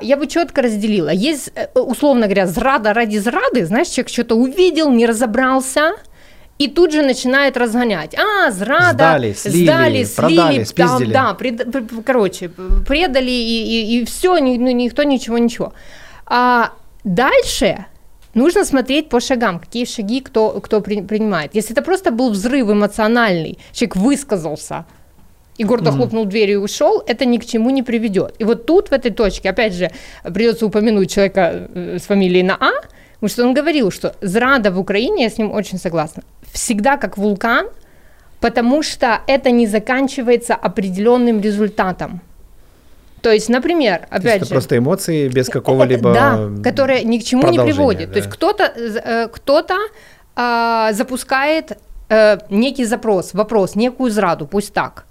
я 0.01 0.17
бы 0.17 0.27
четко 0.27 0.61
разделила. 0.61 1.09
Есть, 1.09 1.51
э, 1.55 1.67
условно 1.79 2.25
говоря, 2.25 2.47
зрада 2.47 2.93
ради 2.93 3.17
зрады, 3.17 3.65
знаешь, 3.65 3.87
человек 3.87 4.09
что-то 4.09 4.35
увидел, 4.35 4.91
не 4.91 5.05
разобрался, 5.05 5.93
и 6.59 6.67
тут 6.67 6.91
же 6.91 7.01
начинает 7.01 7.57
разгонять. 7.57 8.13
А, 8.15 8.51
зрада, 8.51 8.93
сдали, 8.93 9.33
слили, 9.33 9.63
сдали, 9.63 10.03
слили, 10.03 10.25
продали, 10.25 10.65
там, 10.75 11.11
да, 11.11 11.33
пред, 11.33 11.67
короче, 12.05 12.49
предали, 12.85 13.31
и, 13.31 13.63
и, 13.63 14.01
и 14.01 14.05
все, 14.05 14.37
ни, 14.37 14.57
ну, 14.57 14.69
никто 14.69 15.03
ничего, 15.03 15.37
ничего. 15.37 15.73
А 16.25 16.73
дальше 17.05 17.85
нужно 18.33 18.65
смотреть 18.65 19.07
по 19.07 19.21
шагам, 19.21 19.59
какие 19.59 19.85
шаги 19.85 20.19
кто, 20.19 20.59
кто 20.59 20.81
при, 20.81 21.01
принимает. 21.01 21.55
Если 21.55 21.71
это 21.71 21.81
просто 21.81 22.11
был 22.11 22.31
взрыв 22.31 22.69
эмоциональный, 22.69 23.57
человек 23.71 23.95
высказался, 23.95 24.85
и 25.57 25.63
гордо 25.63 25.89
mm-hmm. 25.89 25.95
хлопнул 25.95 26.25
дверью 26.25 26.59
и 26.59 26.63
ушел, 26.63 27.01
это 27.07 27.25
ни 27.25 27.37
к 27.37 27.45
чему 27.45 27.69
не 27.69 27.83
приведет. 27.83 28.35
И 28.39 28.43
вот 28.43 28.65
тут, 28.65 28.89
в 28.89 28.91
этой 28.91 29.11
точке, 29.11 29.49
опять 29.49 29.73
же, 29.73 29.91
придется 30.23 30.65
упомянуть 30.65 31.11
человека 31.11 31.69
э, 31.73 31.97
с 31.99 32.03
фамилией 32.03 32.43
на 32.43 32.57
А, 32.59 32.71
потому 33.19 33.29
что 33.29 33.43
он 33.45 33.53
говорил, 33.53 33.91
что 33.91 34.15
зрада 34.21 34.71
в 34.71 34.79
Украине, 34.79 35.23
я 35.23 35.29
с 35.29 35.37
ним 35.37 35.51
очень 35.51 35.77
согласна, 35.77 36.23
всегда 36.51 36.97
как 36.97 37.17
вулкан, 37.17 37.67
потому 38.39 38.83
что 38.83 39.19
это 39.27 39.51
не 39.51 39.67
заканчивается 39.67 40.55
определенным 40.55 41.41
результатом. 41.41 42.21
То 43.21 43.31
есть, 43.31 43.49
например, 43.49 44.07
опять 44.09 44.39
То 44.39 44.45
же... 44.45 44.51
просто 44.51 44.77
эмоции 44.77 45.27
без 45.27 45.49
какого-либо 45.49 46.13
Да, 46.13 46.49
которые 46.63 47.03
ни 47.03 47.17
к 47.17 47.23
чему 47.25 47.49
не 47.49 47.59
приводят. 47.59 48.07
Да. 48.07 48.13
То 48.13 48.19
есть 48.19 48.29
кто-то, 48.29 48.63
э, 48.63 49.27
кто-то 49.27 49.75
э, 50.37 50.93
запускает 50.93 51.77
э, 52.07 52.37
некий 52.49 52.85
запрос, 52.85 53.33
вопрос, 53.33 53.75
некую 53.75 54.11
зраду, 54.11 54.47
пусть 54.47 54.73
так 54.73 55.05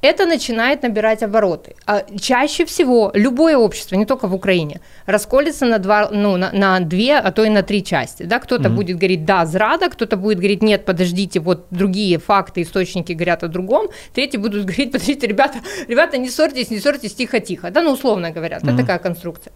это 0.00 0.26
начинает 0.26 0.82
набирать 0.82 1.22
обороты. 1.22 1.74
А 1.86 2.04
чаще 2.20 2.64
всего 2.64 3.10
любое 3.14 3.56
общество, 3.56 3.96
не 3.96 4.06
только 4.06 4.28
в 4.28 4.34
Украине, 4.34 4.80
расколется 5.06 5.66
на, 5.66 5.78
два, 5.78 6.08
ну, 6.10 6.36
на, 6.36 6.52
на 6.52 6.80
две, 6.80 7.18
а 7.18 7.32
то 7.32 7.44
и 7.44 7.48
на 7.48 7.62
три 7.62 7.82
части. 7.82 8.22
Да? 8.22 8.38
Кто-то 8.38 8.68
mm-hmm. 8.68 8.74
будет 8.74 8.96
говорить 8.96 9.24
«да, 9.24 9.44
зрада», 9.44 9.88
кто-то 9.88 10.16
будет 10.16 10.38
говорить 10.38 10.62
«нет, 10.62 10.84
подождите, 10.84 11.40
вот 11.40 11.66
другие 11.70 12.18
факты, 12.18 12.62
источники 12.62 13.12
говорят 13.12 13.42
о 13.42 13.48
другом», 13.48 13.88
третьи 14.14 14.38
будут 14.38 14.64
говорить 14.66 14.92
«подождите, 14.92 15.26
ребята, 15.26 15.58
ребята, 15.88 16.18
не 16.18 16.30
ссорьтесь, 16.30 16.70
не 16.70 16.78
ссорьтесь, 16.78 17.14
тихо-тихо». 17.14 17.70
Да, 17.70 17.82
ну, 17.82 17.92
условно 17.92 18.30
говоря, 18.30 18.58
mm-hmm. 18.58 18.68
это 18.68 18.76
такая 18.76 18.98
конструкция. 18.98 19.52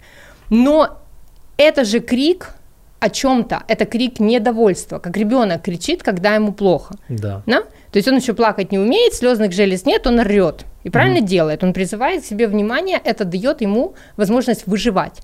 Но 0.50 0.98
это 1.56 1.84
же 1.84 2.00
крик 2.00 2.54
о 2.98 3.10
чем-то, 3.10 3.62
это 3.68 3.84
крик 3.84 4.20
недовольства, 4.20 4.98
как 4.98 5.16
ребенок 5.16 5.62
кричит, 5.62 6.02
когда 6.02 6.34
ему 6.34 6.52
плохо. 6.52 6.94
Да. 7.08 7.42
да? 7.46 7.62
То 7.92 7.98
есть 7.98 8.08
он 8.08 8.16
еще 8.16 8.32
плакать 8.32 8.72
не 8.72 8.78
умеет, 8.78 9.14
слезных 9.14 9.52
желез 9.52 9.84
нет, 9.84 10.06
он 10.06 10.18
орет. 10.18 10.64
И 10.82 10.90
правильно 10.90 11.18
mm. 11.18 11.26
делает. 11.26 11.62
Он 11.62 11.72
призывает 11.72 12.22
к 12.22 12.24
себе 12.24 12.48
внимание, 12.48 13.00
это 13.04 13.24
дает 13.24 13.60
ему 13.60 13.94
возможность 14.16 14.66
выживать. 14.66 15.20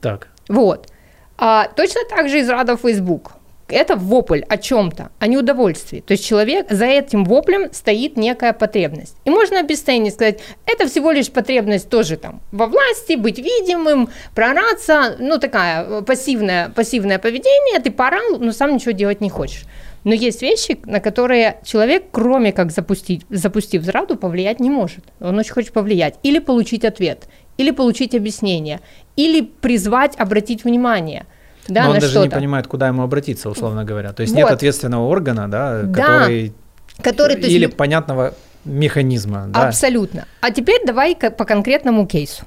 Так. 0.00 0.28
Вот. 0.48 0.88
А, 1.36 1.68
точно 1.76 2.00
так 2.08 2.28
же 2.28 2.40
из 2.40 2.48
рада 2.48 2.76
Facebook. 2.76 3.32
Это 3.68 3.96
вопль 3.96 4.42
о 4.48 4.56
чем-то, 4.58 5.10
о 5.18 5.26
неудовольствии. 5.26 6.00
То 6.00 6.12
есть 6.12 6.24
человек, 6.24 6.70
за 6.70 6.86
этим 6.86 7.24
воплем 7.24 7.72
стоит 7.72 8.16
некая 8.16 8.52
потребность. 8.52 9.16
И 9.24 9.30
можно 9.30 9.58
обесценить, 9.58 10.14
сказать, 10.14 10.38
это 10.66 10.86
всего 10.86 11.10
лишь 11.10 11.30
потребность 11.30 11.90
тоже 11.90 12.16
там 12.16 12.40
во 12.52 12.66
власти, 12.66 13.16
быть 13.16 13.38
видимым, 13.38 14.08
прораться, 14.36 15.16
ну 15.18 15.38
такая 15.38 16.02
пассивное, 16.02 16.68
пассивное 16.70 17.18
поведение, 17.18 17.80
ты 17.80 17.90
порал, 17.90 18.38
но 18.38 18.52
сам 18.52 18.72
ничего 18.72 18.92
делать 18.92 19.20
не 19.20 19.30
хочешь. 19.30 19.64
Но 20.06 20.14
есть 20.14 20.40
вещи, 20.40 20.78
на 20.84 21.00
которые 21.00 21.58
человек, 21.64 22.04
кроме 22.12 22.52
как 22.52 22.70
запустить, 22.70 23.26
запустив 23.28 23.82
зраду, 23.82 24.16
повлиять 24.16 24.60
не 24.60 24.70
может. 24.70 25.04
Он 25.20 25.38
очень 25.38 25.52
хочет 25.52 25.72
повлиять. 25.72 26.14
Или 26.22 26.38
получить 26.38 26.84
ответ, 26.84 27.28
или 27.58 27.72
получить 27.72 28.14
объяснение, 28.14 28.80
или 29.16 29.42
призвать 29.42 30.16
обратить 30.16 30.64
внимание– 30.64 31.26
да, 31.68 31.84
Но 31.84 31.90
он 31.90 31.98
даже 31.98 32.18
не 32.20 32.28
понимает, 32.28 32.66
куда 32.66 32.88
ему 32.88 33.02
обратиться, 33.02 33.50
условно 33.50 33.84
говоря. 33.84 34.12
То 34.12 34.22
есть 34.22 34.32
вот. 34.32 34.40
нет 34.40 34.50
ответственного 34.50 35.08
органа, 35.08 35.50
да, 35.50 35.82
да, 35.82 36.02
который, 36.02 36.54
который 37.02 37.36
или 37.36 37.64
есть... 37.64 37.76
понятного 37.76 38.34
механизма. 38.64 39.46
Да? 39.48 39.68
Абсолютно. 39.68 40.26
А 40.40 40.50
теперь 40.50 40.82
давай 40.86 41.16
по 41.16 41.44
конкретному 41.44 42.06
кейсу. 42.06 42.44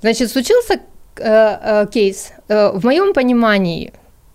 Значит, 0.00 0.30
случился 0.30 0.74
э, 0.74 0.80
э, 1.20 1.86
кейс, 1.92 2.32
э, 2.48 2.72
в 2.72 2.84
моем 2.84 3.12
понимании, 3.12 3.92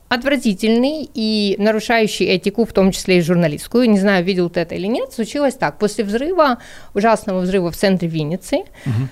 отвратительный 0.09 1.09
и 1.13 1.55
нарушающий 1.59 2.25
этику, 2.25 2.65
в 2.65 2.73
том 2.73 2.91
числе 2.91 3.17
и 3.17 3.21
журналистскую. 3.21 3.89
Не 3.89 3.99
знаю, 3.99 4.23
видел 4.23 4.49
ты 4.49 4.61
это 4.61 4.75
или 4.75 4.87
нет. 4.87 5.11
Случилось 5.11 5.55
так. 5.55 5.77
После 5.79 6.03
взрыва, 6.03 6.59
ужасного 6.93 7.41
взрыва 7.41 7.71
в 7.71 7.75
центре 7.75 8.07
Винницы, 8.07 8.59
угу. 8.85 9.07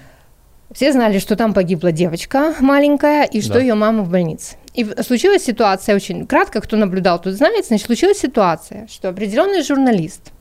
все 0.71 0.91
знали, 0.93 1.19
что 1.19 1.35
там 1.35 1.53
погибла 1.53 1.91
девочка 1.91 2.55
маленькая 2.59 3.23
и 3.23 3.41
что 3.41 3.55
да. 3.55 3.59
ее 3.59 3.75
мама 3.75 4.03
в 4.03 4.09
больнице. 4.09 4.55
И 4.73 4.85
случилась 5.03 5.43
ситуация, 5.43 5.95
очень 5.95 6.27
кратко, 6.27 6.59
кто 6.59 6.75
наблюдал, 6.75 7.21
тут 7.21 7.33
знает, 7.33 7.65
значит, 7.65 7.85
случилась 7.85 8.19
ситуация, 8.19 8.87
что 8.87 9.07
определенный 9.09 9.63
журналист 9.63 10.31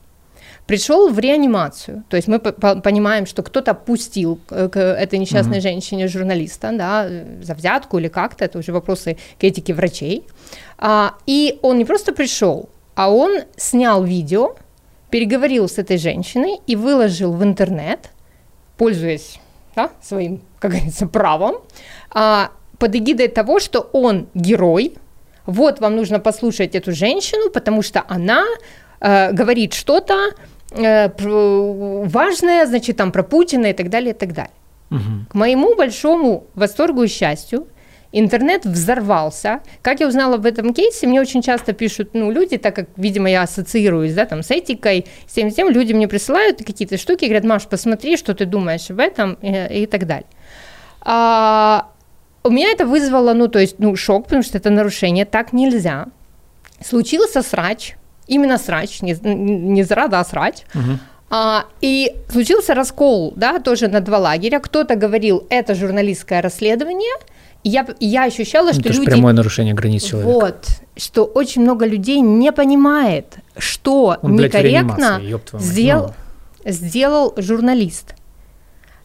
пришел 0.67 1.09
в 1.09 1.19
реанимацию. 1.19 2.03
То 2.09 2.17
есть 2.17 2.27
мы 2.27 2.39
понимаем, 2.39 3.25
что 3.25 3.43
кто-то 3.43 3.73
пустил 3.73 4.39
к 4.47 4.79
этой 4.79 5.19
несчастной 5.19 5.57
mm-hmm. 5.57 5.61
женщине 5.61 6.07
журналиста, 6.07 6.71
да, 6.73 7.07
за 7.41 7.53
взятку 7.53 7.99
или 7.99 8.07
как-то, 8.07 8.45
это 8.45 8.59
уже 8.59 8.71
вопросы 8.71 9.17
к 9.39 9.43
этике 9.43 9.73
врачей. 9.73 10.23
А, 10.77 11.15
и 11.25 11.59
он 11.61 11.77
не 11.77 11.85
просто 11.85 12.13
пришел, 12.13 12.69
а 12.95 13.11
он 13.11 13.41
снял 13.57 14.03
видео, 14.03 14.55
переговорил 15.09 15.69
с 15.69 15.77
этой 15.77 15.97
женщиной 15.97 16.59
и 16.67 16.75
выложил 16.75 17.33
в 17.33 17.43
интернет, 17.43 18.09
пользуясь 18.77 19.39
да, 19.75 19.91
своим, 20.01 20.41
как 20.59 20.71
говорится, 20.71 21.07
правом, 21.07 21.57
а, 22.11 22.51
под 22.79 22.95
эгидой 22.95 23.27
того, 23.27 23.59
что 23.59 23.89
он 23.93 24.27
герой, 24.33 24.95
вот 25.45 25.79
вам 25.79 25.95
нужно 25.95 26.19
послушать 26.19 26.75
эту 26.75 26.91
женщину, 26.91 27.49
потому 27.51 27.81
что 27.83 28.03
она 28.07 28.43
э, 28.99 29.31
говорит 29.31 29.73
что-то, 29.73 30.31
важное, 30.75 32.65
значит, 32.65 32.97
там 32.97 33.11
про 33.11 33.23
Путина 33.23 33.67
и 33.67 33.73
так 33.73 33.89
далее, 33.89 34.13
и 34.13 34.17
так 34.17 34.33
далее. 34.33 34.53
Угу. 34.91 35.29
К 35.29 35.33
моему 35.35 35.75
большому 35.75 36.45
восторгу 36.53 37.03
и 37.03 37.07
счастью, 37.07 37.67
интернет 38.11 38.65
взорвался. 38.65 39.59
Как 39.81 39.99
я 39.99 40.07
узнала 40.07 40.37
в 40.37 40.45
этом 40.45 40.73
кейсе, 40.73 41.05
мне 41.05 41.19
очень 41.19 41.41
часто 41.41 41.73
пишут, 41.73 42.11
ну, 42.13 42.31
люди, 42.31 42.57
так 42.57 42.75
как, 42.75 42.87
видимо, 42.95 43.29
я 43.29 43.41
ассоциируюсь, 43.41 44.13
да, 44.13 44.25
там, 44.25 44.41
с 44.41 44.51
этикой, 44.51 45.05
с 45.27 45.33
тем, 45.33 45.51
с 45.51 45.55
тем, 45.55 45.69
люди 45.69 45.93
мне 45.93 46.07
присылают 46.07 46.59
какие-то 46.59 46.97
штуки, 46.97 47.25
говорят, 47.25 47.43
Маш, 47.43 47.67
посмотри, 47.67 48.15
что 48.15 48.33
ты 48.33 48.45
думаешь 48.45 48.89
об 48.89 48.99
этом, 48.99 49.33
и, 49.41 49.81
и 49.83 49.85
так 49.85 50.07
далее. 50.07 50.27
А, 51.01 51.89
у 52.43 52.49
меня 52.49 52.71
это 52.71 52.85
вызвало, 52.85 53.33
ну, 53.33 53.47
то 53.47 53.59
есть, 53.59 53.79
ну, 53.79 53.95
шок, 53.95 54.25
потому 54.25 54.43
что 54.43 54.57
это 54.57 54.69
нарушение, 54.69 55.25
так 55.25 55.51
нельзя. 55.51 56.07
Случился 56.81 57.41
срач, 57.41 57.95
именно 58.27 58.57
срач, 58.57 59.01
не, 59.01 59.15
не 59.23 59.83
зрада, 59.83 60.19
а 60.19 60.25
срач. 60.25 60.63
Угу. 60.73 60.99
А, 61.29 61.65
и 61.81 62.15
случился 62.29 62.73
раскол, 62.73 63.33
да, 63.35 63.59
тоже 63.59 63.87
на 63.87 63.99
два 63.99 64.19
лагеря. 64.19 64.59
Кто-то 64.59 64.95
говорил, 64.95 65.45
это 65.49 65.75
журналистское 65.75 66.41
расследование, 66.41 67.13
и 67.63 67.69
я, 67.69 67.85
я 67.99 68.25
ощущала, 68.25 68.73
что 68.73 68.81
это 68.81 68.93
люди... 68.93 69.05
прямое 69.05 69.33
нарушение 69.33 69.73
границ 69.73 70.03
человека. 70.03 70.31
Вот, 70.31 70.67
что 70.97 71.25
очень 71.25 71.63
много 71.63 71.85
людей 71.85 72.21
не 72.21 72.51
понимает, 72.51 73.37
что 73.57 74.17
Он, 74.21 74.35
некорректно 74.35 75.19
сделал, 75.57 76.13
ну. 76.63 76.71
сделал 76.71 77.33
журналист. 77.37 78.13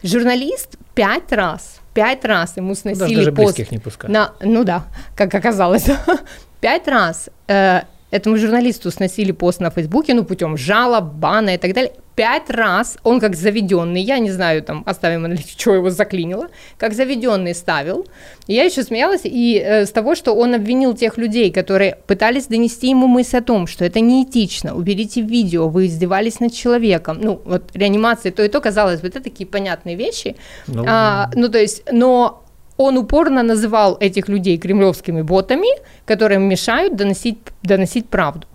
Журналист 0.03 0.77
пять 0.93 1.31
раз, 1.31 1.79
пять 1.95 2.23
раз 2.23 2.55
ему 2.57 2.75
сносили 2.75 3.09
ну, 3.09 3.15
даже 3.15 3.31
пост. 3.31 3.71
не 3.71 3.79
пускают. 3.79 4.13
На, 4.13 4.33
ну 4.41 4.63
да, 4.63 4.85
как 5.15 5.33
оказалось. 5.33 5.87
пять 6.61 6.87
раз 6.87 7.29
э, 7.47 7.81
этому 8.11 8.37
журналисту 8.37 8.91
сносили 8.91 9.31
пост 9.31 9.61
на 9.61 9.69
Фейсбуке, 9.71 10.13
ну, 10.13 10.23
путем 10.23 10.57
жалоб, 10.57 11.05
бана 11.15 11.55
и 11.55 11.57
так 11.57 11.73
далее. 11.73 11.93
Пять 12.13 12.49
раз 12.49 12.97
он 13.03 13.21
как 13.21 13.35
заведенный, 13.35 14.01
я 14.01 14.19
не 14.19 14.29
знаю, 14.31 14.61
там, 14.61 14.83
оставим 14.85 15.25
аналитику, 15.25 15.49
что 15.57 15.73
его 15.73 15.89
заклинило, 15.89 16.49
как 16.77 16.93
заведенный 16.93 17.55
ставил. 17.55 18.05
И 18.47 18.53
я 18.53 18.63
еще 18.63 18.83
смеялась 18.83 19.21
и 19.23 19.57
э, 19.57 19.85
с 19.85 19.91
того, 19.91 20.13
что 20.15 20.35
он 20.35 20.53
обвинил 20.53 20.93
тех 20.93 21.17
людей, 21.17 21.51
которые 21.51 21.97
пытались 22.07 22.47
донести 22.47 22.89
ему 22.89 23.07
мысль 23.07 23.37
о 23.37 23.41
том, 23.41 23.65
что 23.65 23.85
это 23.85 24.01
неэтично, 24.01 24.75
уберите 24.75 25.21
видео, 25.21 25.69
вы 25.69 25.85
издевались 25.85 26.41
над 26.41 26.53
человеком. 26.53 27.17
Ну, 27.21 27.41
вот 27.45 27.71
реанимация, 27.73 28.33
то 28.33 28.43
и 28.43 28.49
то, 28.49 28.59
казалось 28.59 28.99
бы, 28.99 29.07
это 29.07 29.21
такие 29.21 29.47
понятные 29.47 29.95
вещи. 29.95 30.35
Ну, 30.67 30.83
а, 30.85 31.31
ну 31.33 31.47
то 31.47 31.59
есть, 31.59 31.83
но 31.91 32.40
он 32.83 32.97
упорно 32.97 33.43
называл 33.43 33.97
этих 33.99 34.29
людей 34.29 34.57
кремлевскими 34.57 35.21
ботами, 35.21 35.69
которые 36.05 36.39
мешают 36.39 36.95
доносить, 36.95 37.37
доносить 37.63 38.07
правду. 38.07 38.47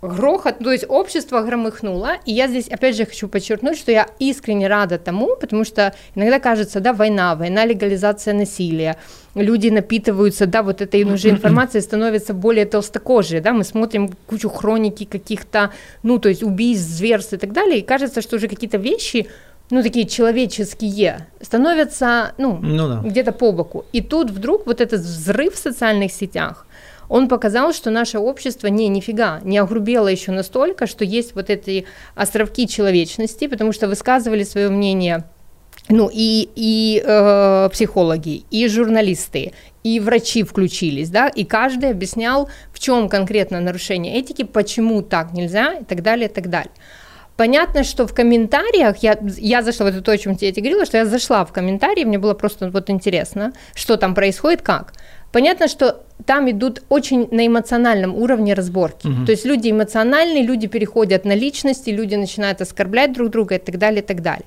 Грохот, 0.00 0.58
то 0.60 0.70
есть 0.70 0.84
общество 0.88 1.40
громыхнуло, 1.42 2.10
и 2.24 2.32
я 2.32 2.46
здесь 2.46 2.68
опять 2.68 2.96
же 2.96 3.04
хочу 3.04 3.26
подчеркнуть, 3.26 3.76
что 3.76 3.90
я 3.90 4.06
искренне 4.20 4.68
рада 4.68 4.96
тому, 4.96 5.34
потому 5.34 5.64
что 5.64 5.92
иногда 6.14 6.38
кажется, 6.38 6.78
да, 6.78 6.92
война, 6.92 7.34
война, 7.34 7.66
легализация 7.66 8.32
насилия, 8.32 8.96
люди 9.34 9.70
напитываются, 9.70 10.46
да, 10.46 10.62
вот 10.62 10.82
этой 10.82 11.02
уже 11.02 11.30
информацией 11.30 11.82
становится 11.82 12.32
более 12.32 12.64
толстокожие, 12.64 13.40
да, 13.40 13.52
мы 13.52 13.64
смотрим 13.64 14.10
кучу 14.26 14.48
хроники 14.48 15.02
каких-то, 15.04 15.72
ну, 16.04 16.20
то 16.20 16.28
есть 16.28 16.44
убийств, 16.44 16.88
зверств 16.88 17.32
и 17.32 17.36
так 17.36 17.52
далее, 17.52 17.80
и 17.80 17.82
кажется, 17.82 18.22
что 18.22 18.36
уже 18.36 18.46
какие-то 18.46 18.78
вещи, 18.78 19.26
ну, 19.70 19.82
такие 19.82 20.06
человеческие, 20.06 21.26
становятся, 21.40 22.32
ну, 22.38 22.58
ну 22.62 22.88
да. 22.88 23.02
где-то 23.04 23.32
по 23.32 23.52
боку. 23.52 23.84
И 23.92 24.00
тут 24.00 24.30
вдруг 24.30 24.66
вот 24.66 24.80
этот 24.80 25.00
взрыв 25.00 25.54
в 25.54 25.58
социальных 25.58 26.12
сетях, 26.12 26.66
он 27.08 27.28
показал, 27.28 27.72
что 27.72 27.90
наше 27.90 28.18
общество 28.18 28.66
не, 28.66 28.88
нифига, 28.88 29.40
не 29.44 29.58
огрубело 29.58 30.08
еще 30.08 30.32
настолько, 30.32 30.86
что 30.86 31.04
есть 31.04 31.34
вот 31.34 31.50
эти 31.50 31.86
островки 32.14 32.68
человечности, 32.68 33.46
потому 33.46 33.72
что 33.72 33.88
высказывали 33.88 34.44
свое 34.44 34.68
мнение 34.68 35.24
ну 35.90 36.10
и, 36.12 36.48
и 36.54 37.02
э, 37.04 37.68
психологи, 37.72 38.44
и 38.50 38.68
журналисты, 38.68 39.52
и 39.82 40.00
врачи 40.00 40.42
включились, 40.42 41.08
да, 41.08 41.28
и 41.28 41.44
каждый 41.44 41.90
объяснял, 41.90 42.50
в 42.72 42.78
чем 42.78 43.08
конкретно 43.08 43.60
нарушение 43.60 44.18
этики, 44.18 44.44
почему 44.44 45.02
так 45.02 45.32
нельзя 45.32 45.74
и 45.74 45.84
так 45.84 46.02
далее, 46.02 46.28
и 46.28 46.32
так 46.32 46.50
далее. 46.50 46.72
Понятно, 47.38 47.84
что 47.84 48.04
в 48.04 48.12
комментариях, 48.12 48.96
я, 48.96 49.16
я 49.36 49.62
зашла, 49.62 49.86
вот 49.86 49.94
это 49.94 50.02
то, 50.02 50.10
о 50.10 50.18
чем 50.18 50.34
тебе 50.34 50.50
говорила, 50.50 50.84
что 50.84 50.96
я 50.96 51.06
зашла 51.06 51.44
в 51.44 51.52
комментарии, 51.52 52.02
мне 52.02 52.18
было 52.18 52.34
просто 52.34 52.68
вот 52.68 52.90
интересно, 52.90 53.52
что 53.76 53.96
там 53.96 54.16
происходит, 54.16 54.62
как. 54.62 54.92
Понятно, 55.30 55.68
что 55.68 56.02
там 56.26 56.50
идут 56.50 56.82
очень 56.88 57.28
на 57.30 57.46
эмоциональном 57.46 58.16
уровне 58.16 58.54
разборки. 58.54 59.06
Угу. 59.06 59.26
То 59.26 59.30
есть 59.30 59.44
люди 59.44 59.70
эмоциональные, 59.70 60.42
люди 60.42 60.66
переходят 60.66 61.24
на 61.24 61.36
личности, 61.36 61.90
люди 61.90 62.16
начинают 62.16 62.60
оскорблять 62.60 63.12
друг 63.12 63.30
друга 63.30 63.54
и 63.54 63.58
так 63.58 63.78
далее, 63.78 64.02
и 64.02 64.04
так 64.04 64.20
далее. 64.20 64.46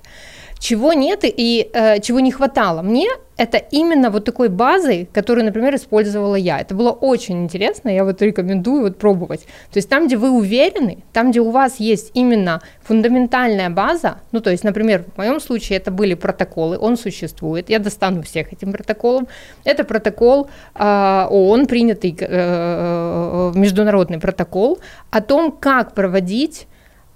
Чего 0.62 0.94
нет 0.94 1.22
и 1.24 1.72
э, 1.74 2.00
чего 2.01 2.20
не 2.20 2.32
хватало 2.32 2.84
мне, 2.84 3.08
это 3.36 3.58
именно 3.58 4.12
вот 4.12 4.25
такой 4.25 4.48
базы, 4.48 5.08
которую, 5.12 5.44
например, 5.46 5.74
использовала 5.74 6.36
я. 6.36 6.60
Это 6.60 6.75
было 6.75 6.91
очень 6.91 7.41
интересно, 7.41 7.89
я 7.89 8.06
вот 8.06 8.22
рекомендую 8.22 8.84
вот 8.84 9.00
пробовать. 9.00 9.48
То 9.72 9.77
есть 9.77 9.89
там, 9.89 10.06
где 10.06 10.18
вы 10.18 10.30
уверены, 10.30 11.00
там, 11.13 11.32
где 11.32 11.39
у 11.41 11.50
вас 11.50 11.80
есть 11.80 12.12
именно 12.13 12.62
фундаментальная 12.84 13.72
база, 13.72 14.20
ну 14.32 14.39
то 14.39 14.51
есть, 14.51 14.63
например, 14.63 15.03
в 15.15 15.18
моем 15.18 15.39
случае 15.39 15.80
это 15.80 15.89
были 15.89 16.13
протоколы, 16.13 16.77
он 16.77 16.96
существует, 16.96 17.72
я 17.72 17.80
достану 17.80 18.22
всех 18.22 18.53
этим 18.53 18.72
протоколом. 18.72 19.27
Это 19.63 19.84
протокол 19.84 20.48
э, 20.75 21.27
ООН, 21.27 21.65
принятый 21.65 22.15
э, 22.20 22.27
э, 22.30 23.51
международный 23.56 24.20
протокол 24.20 24.77
о 25.10 25.22
том, 25.22 25.51
как 25.51 25.96
проводить 25.96 26.68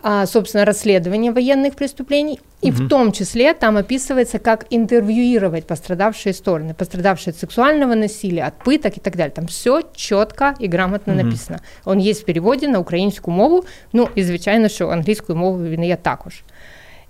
а, 0.08 0.28
собственно, 0.28 0.66
расследование 0.66 1.32
военных 1.32 1.74
преступлений, 1.74 2.40
и 2.65 2.71
угу. 2.71 2.83
в 2.83 2.89
том 2.89 3.13
числе 3.13 3.55
там 3.55 3.77
описывается, 3.77 4.39
как 4.39 4.67
интервьюировать 4.71 5.67
пострадавшие 5.67 6.35
стороны, 6.35 6.75
пострадавшие 6.75 7.33
от 7.33 7.39
сексуального 7.39 7.95
насилия, 7.95 8.45
от 8.45 8.55
пыток 8.65 8.99
и 8.99 9.01
так 9.01 9.17
далее. 9.17 9.33
Там 9.33 9.47
все 9.47 9.83
четко 9.95 10.55
и 10.59 10.69
грамотно 10.69 11.15
угу. 11.15 11.23
написано. 11.23 11.61
Он 11.85 11.99
есть 11.99 12.23
в 12.23 12.25
переводе 12.25 12.69
на 12.69 12.79
українську 12.79 13.31
мову, 13.31 13.65
ну 13.93 14.09
і 14.15 14.23
звичайно, 14.23 14.69
що 14.69 14.89
англійською 14.89 15.39
мовою 15.39 15.71
він 15.71 15.85
є 15.85 15.97
також. 15.97 16.43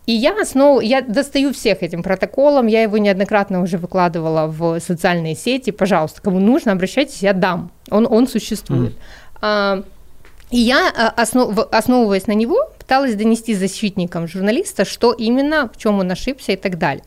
И 0.09 0.13
я 0.13 0.33
основу, 0.33 0.81
я 0.81 1.03
достаю 1.03 1.51
всех 1.51 1.83
этим 1.83 2.03
протоколом, 2.03 2.67
я 2.67 2.83
его 2.83 2.99
неоднократно 2.99 3.63
уже 3.63 3.77
выкладывала 3.77 4.47
в 4.47 4.81
социальные 4.81 5.37
сети. 5.37 5.71
Пожалуйста, 5.71 6.21
кому 6.23 6.41
нужно, 6.41 6.73
обращайтесь, 6.73 7.23
я 7.23 7.33
дам. 7.33 7.71
Он, 7.91 8.09
он 8.11 8.27
существует. 8.27 8.93
Mm. 8.93 8.97
А, 9.43 9.83
и 10.51 10.59
я, 10.59 10.91
а, 10.97 11.23
основ, 11.23 11.57
основываясь 11.71 12.27
на 12.27 12.33
него, 12.33 12.73
пыталась 12.86 13.16
донести 13.16 13.56
защитникам 13.56 14.28
журналиста, 14.28 14.86
что 14.86 15.12
именно, 15.12 15.68
в 15.74 15.78
чем 15.78 16.00
он 16.00 16.12
ошибся 16.12 16.52
и 16.52 16.56
так 16.56 16.78
далее. 16.78 17.04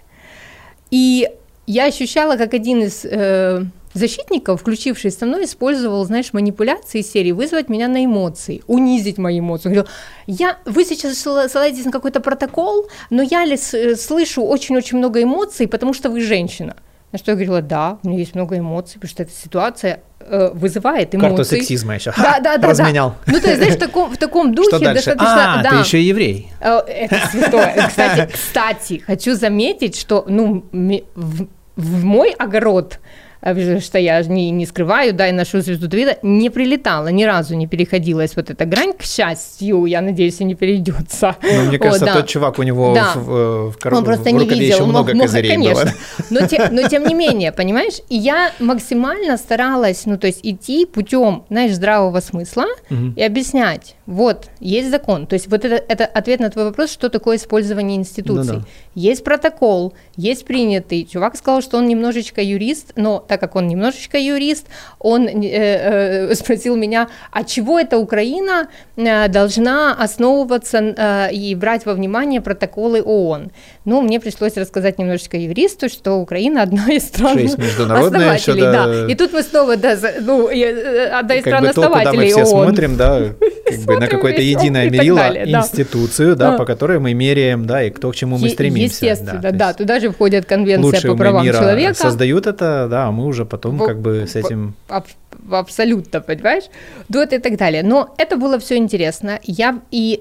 И 0.91 1.29
я 1.67 1.85
ощущала, 1.85 2.37
как 2.37 2.53
один 2.53 2.83
из 2.83 3.05
э, 3.05 3.63
защитников, 3.95 4.61
включивший 4.61 5.13
со 5.13 5.25
мной, 5.27 5.45
использовал, 5.45 6.05
знаешь, 6.05 6.33
манипуляции 6.33 7.03
серии 7.03 7.31
вызвать 7.31 7.69
меня 7.69 7.87
на 7.87 8.05
эмоции, 8.05 8.63
унизить 8.67 9.19
мои 9.19 9.39
эмоции. 9.39 9.69
Он 9.69 9.75
говорил, 9.75 9.93
я, 10.27 10.59
вы 10.65 10.85
сейчас 10.85 11.17
ссылаетесь 11.17 11.85
на 11.85 11.93
какой-то 11.93 12.21
протокол, 12.21 12.89
но 13.11 13.23
я 13.23 13.45
ли 13.45 13.57
слышу 13.57 14.43
очень-очень 14.43 14.99
много 14.99 15.23
эмоций, 15.23 15.69
потому 15.69 15.95
что 15.95 16.11
вы 16.11 16.23
женщина. 16.23 16.75
На 17.11 17.19
что 17.19 17.31
я 17.31 17.37
говорила, 17.37 17.63
да, 17.63 17.99
у 18.03 18.09
меня 18.09 18.19
есть 18.19 18.35
много 18.35 18.59
эмоций, 18.59 18.95
потому 18.95 19.09
что 19.09 19.23
эта 19.23 19.33
ситуация 19.33 20.03
э, 20.21 20.51
вызывает 20.53 21.15
эмоции. 21.15 21.29
Карту 21.37 21.45
сексизма 21.45 21.95
еще. 21.95 22.13
Да, 22.17 22.39
да, 22.41 22.59
да. 22.59 22.69
Разменял. 22.69 23.15
Да. 23.27 23.33
Ну, 23.33 23.41
то 23.41 23.49
есть, 23.49 23.59
знаешь, 23.59 23.77
в 23.77 23.79
таком, 23.79 24.11
в 24.11 24.19
таком 24.19 24.55
духе 24.55 24.77
Что 24.77 24.85
дальше? 24.85 25.15
достаточно... 25.15 25.61
А, 25.61 25.63
да. 25.63 25.71
ты 25.71 25.77
еще 25.77 26.01
и 26.01 26.05
еврей. 26.05 26.53
Э, 26.61 26.81
Это 26.87 27.19
святое. 27.31 27.87
Кстати, 27.89 28.31
кстати, 28.33 28.99
хочу 28.99 29.35
заметить, 29.35 29.99
что 29.99 30.25
ну, 30.29 30.65
в, 30.71 31.47
в 31.77 32.05
мой 32.05 32.33
огород, 32.33 33.01
что 33.43 33.99
я 33.99 34.21
не, 34.23 34.51
не 34.51 34.67
скрываю, 34.67 35.15
да, 35.15 35.29
и 35.29 35.33
ношу 35.33 35.61
звезду 35.61 35.87
Давида, 35.89 36.19
не 36.23 36.51
прилетала, 36.51 37.09
ни 37.09 37.25
разу 37.25 37.55
не 37.55 37.67
переходилась 37.67 38.35
вот 38.37 38.51
эта 38.51 38.65
грань, 38.65 38.93
к 38.93 39.03
счастью, 39.03 39.85
я 39.87 40.01
надеюсь, 40.01 40.41
и 40.41 40.45
не 40.45 40.55
перейдется. 40.55 41.37
Ну, 41.43 41.63
мне 41.67 41.77
О, 41.77 41.81
кажется, 41.81 42.05
да. 42.07 42.15
тот 42.15 42.27
чувак, 42.29 42.59
у 42.59 42.63
него 42.63 42.95
Да. 42.95 43.13
в, 43.15 43.71
в, 43.71 43.79
кор- 43.79 43.95
Он 43.95 44.05
просто 44.05 44.31
в 44.31 44.33
не 44.33 44.47
видел, 44.47 44.75
еще 44.77 44.85
много 44.85 45.15
мог, 45.15 45.23
козырей 45.23 45.53
конечно. 45.53 45.85
было. 45.85 45.93
Но, 46.31 46.47
те- 46.47 46.69
но 46.71 46.89
тем 46.89 47.07
не 47.07 47.15
менее, 47.15 47.53
понимаешь, 47.53 47.95
и 48.09 48.17
я 48.17 48.53
максимально 48.59 49.37
старалась, 49.37 50.05
ну 50.07 50.19
то 50.19 50.27
есть 50.27 50.41
идти 50.43 50.85
путем, 50.87 51.45
знаешь, 51.49 51.73
здравого 51.75 52.21
смысла 52.21 52.67
Мгм. 52.91 53.15
и 53.17 53.23
объяснять, 53.23 53.95
вот, 54.09 54.49
есть 54.59 54.91
закон, 54.91 55.27
то 55.27 55.35
есть 55.35 55.49
вот 55.49 55.67
это, 55.67 55.75
это 55.75 56.07
ответ 56.07 56.41
на 56.41 56.49
твой 56.49 56.65
вопрос, 56.65 56.91
что 56.91 57.11
такое 57.11 57.37
использование 57.37 57.99
институций. 57.99 58.57
Ну 58.57 58.63
Есть 58.95 59.23
протокол, 59.23 59.93
есть 60.17 60.47
принятый. 60.47 61.05
Чувак 61.05 61.37
сказал, 61.37 61.61
что 61.61 61.77
он 61.77 61.89
немножечко 61.89 62.41
юрист, 62.41 62.93
но 62.97 63.19
так 63.19 63.39
как 63.39 63.55
он 63.55 63.69
немножечко 63.69 64.17
юрист, 64.19 64.67
он 64.99 65.29
э, 65.29 66.31
э, 66.31 66.35
спросил 66.35 66.75
меня, 66.75 67.09
а 67.33 67.45
чего 67.45 67.79
эта 67.79 67.99
Украина 67.99 68.69
э, 68.97 69.29
должна 69.29 69.93
основываться 69.93 70.79
э, 70.79 71.35
и 71.35 71.55
брать 71.55 71.85
во 71.85 71.93
внимание 71.93 72.41
протоколы 72.41 73.03
ООН? 73.03 73.51
Ну, 73.89 74.03
мне 74.03 74.21
пришлось 74.21 74.55
рассказать 74.59 74.99
немножечко 74.99 75.39
юристу, 75.39 75.89
что 75.89 76.17
Украина 76.17 76.61
одна 76.61 76.93
из 76.93 77.05
стран 77.05 77.39
основателей, 77.39 78.61
да. 78.61 78.87
да. 78.87 79.07
И 79.07 79.15
тут 79.15 79.33
мы 79.33 79.43
снова, 79.43 79.79
да, 79.79 79.97
ну, 80.21 80.51
э, 80.51 81.07
одна 81.09 81.37
из 81.37 81.45
Как 81.45 81.55
стран 81.55 81.65
бы 81.65 81.73
то, 81.73 81.89
куда 81.89 82.13
мы 82.13 82.27
все 82.27 82.45
ООН. 82.45 82.47
смотрим, 82.47 82.97
да, 82.97 83.21
как 83.65 83.81
бы 83.81 83.99
на 83.99 84.07
какое-то 84.07 84.43
единое 84.43 84.91
мерило, 84.91 85.17
далее, 85.21 85.47
да. 85.47 85.61
институцию, 85.61 86.37
да, 86.37 86.51
Да. 86.51 86.59
по 86.59 86.67
которой 86.67 86.99
мы 86.99 87.15
меряем, 87.15 87.65
да, 87.65 87.83
и 87.83 87.91
то, 87.91 88.11
к 88.11 88.15
чему 88.15 88.37
мы 88.37 88.51
стремимся. 88.51 89.07
Естественно, 89.07 89.41
да, 89.53 89.69
есть 89.69 89.79
туда 89.79 90.01
же 90.01 90.11
входит 90.11 90.45
конвенция 90.45 91.11
по 91.11 91.17
правам 91.17 91.45
мира 91.47 91.57
человека. 91.57 91.95
создают 91.95 92.47
это, 92.47 92.89
да, 92.91 93.07
а 93.07 93.11
мы 93.11 93.25
уже 93.25 93.47
потом 93.47 93.79
как 93.79 94.01
бы 94.03 94.27
с 94.27 94.37
этим... 94.37 94.75
Аб- 94.89 95.07
абсолютно, 95.51 96.21
понимаешь? 96.21 96.65
Вот 97.09 97.33
и 97.33 97.39
так 97.39 97.57
далее. 97.57 97.83
Но 97.83 98.15
это 98.19 98.37
было 98.37 98.59
все 98.59 98.77
интересно. 98.77 99.41
Я 99.45 99.81
и 99.91 100.21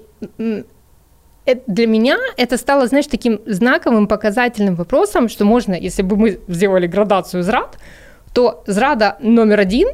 м, 1.47 1.57
э- 1.57 1.61
для 1.67 1.87
меня 1.87 2.17
это 2.37 2.57
стало, 2.57 2.87
знаешь, 2.87 3.07
таким 3.07 3.39
знаковым, 3.45 4.07
показательным 4.07 4.75
вопросом, 4.75 5.29
что 5.29 5.45
можно, 5.45 5.73
если 5.73 6.03
бы 6.03 6.15
мы 6.15 6.39
сделали 6.47 6.87
градацию 6.87 7.43
зрад, 7.43 7.77
то 8.33 8.63
зрада 8.67 9.17
номер 9.19 9.59
один 9.59 9.87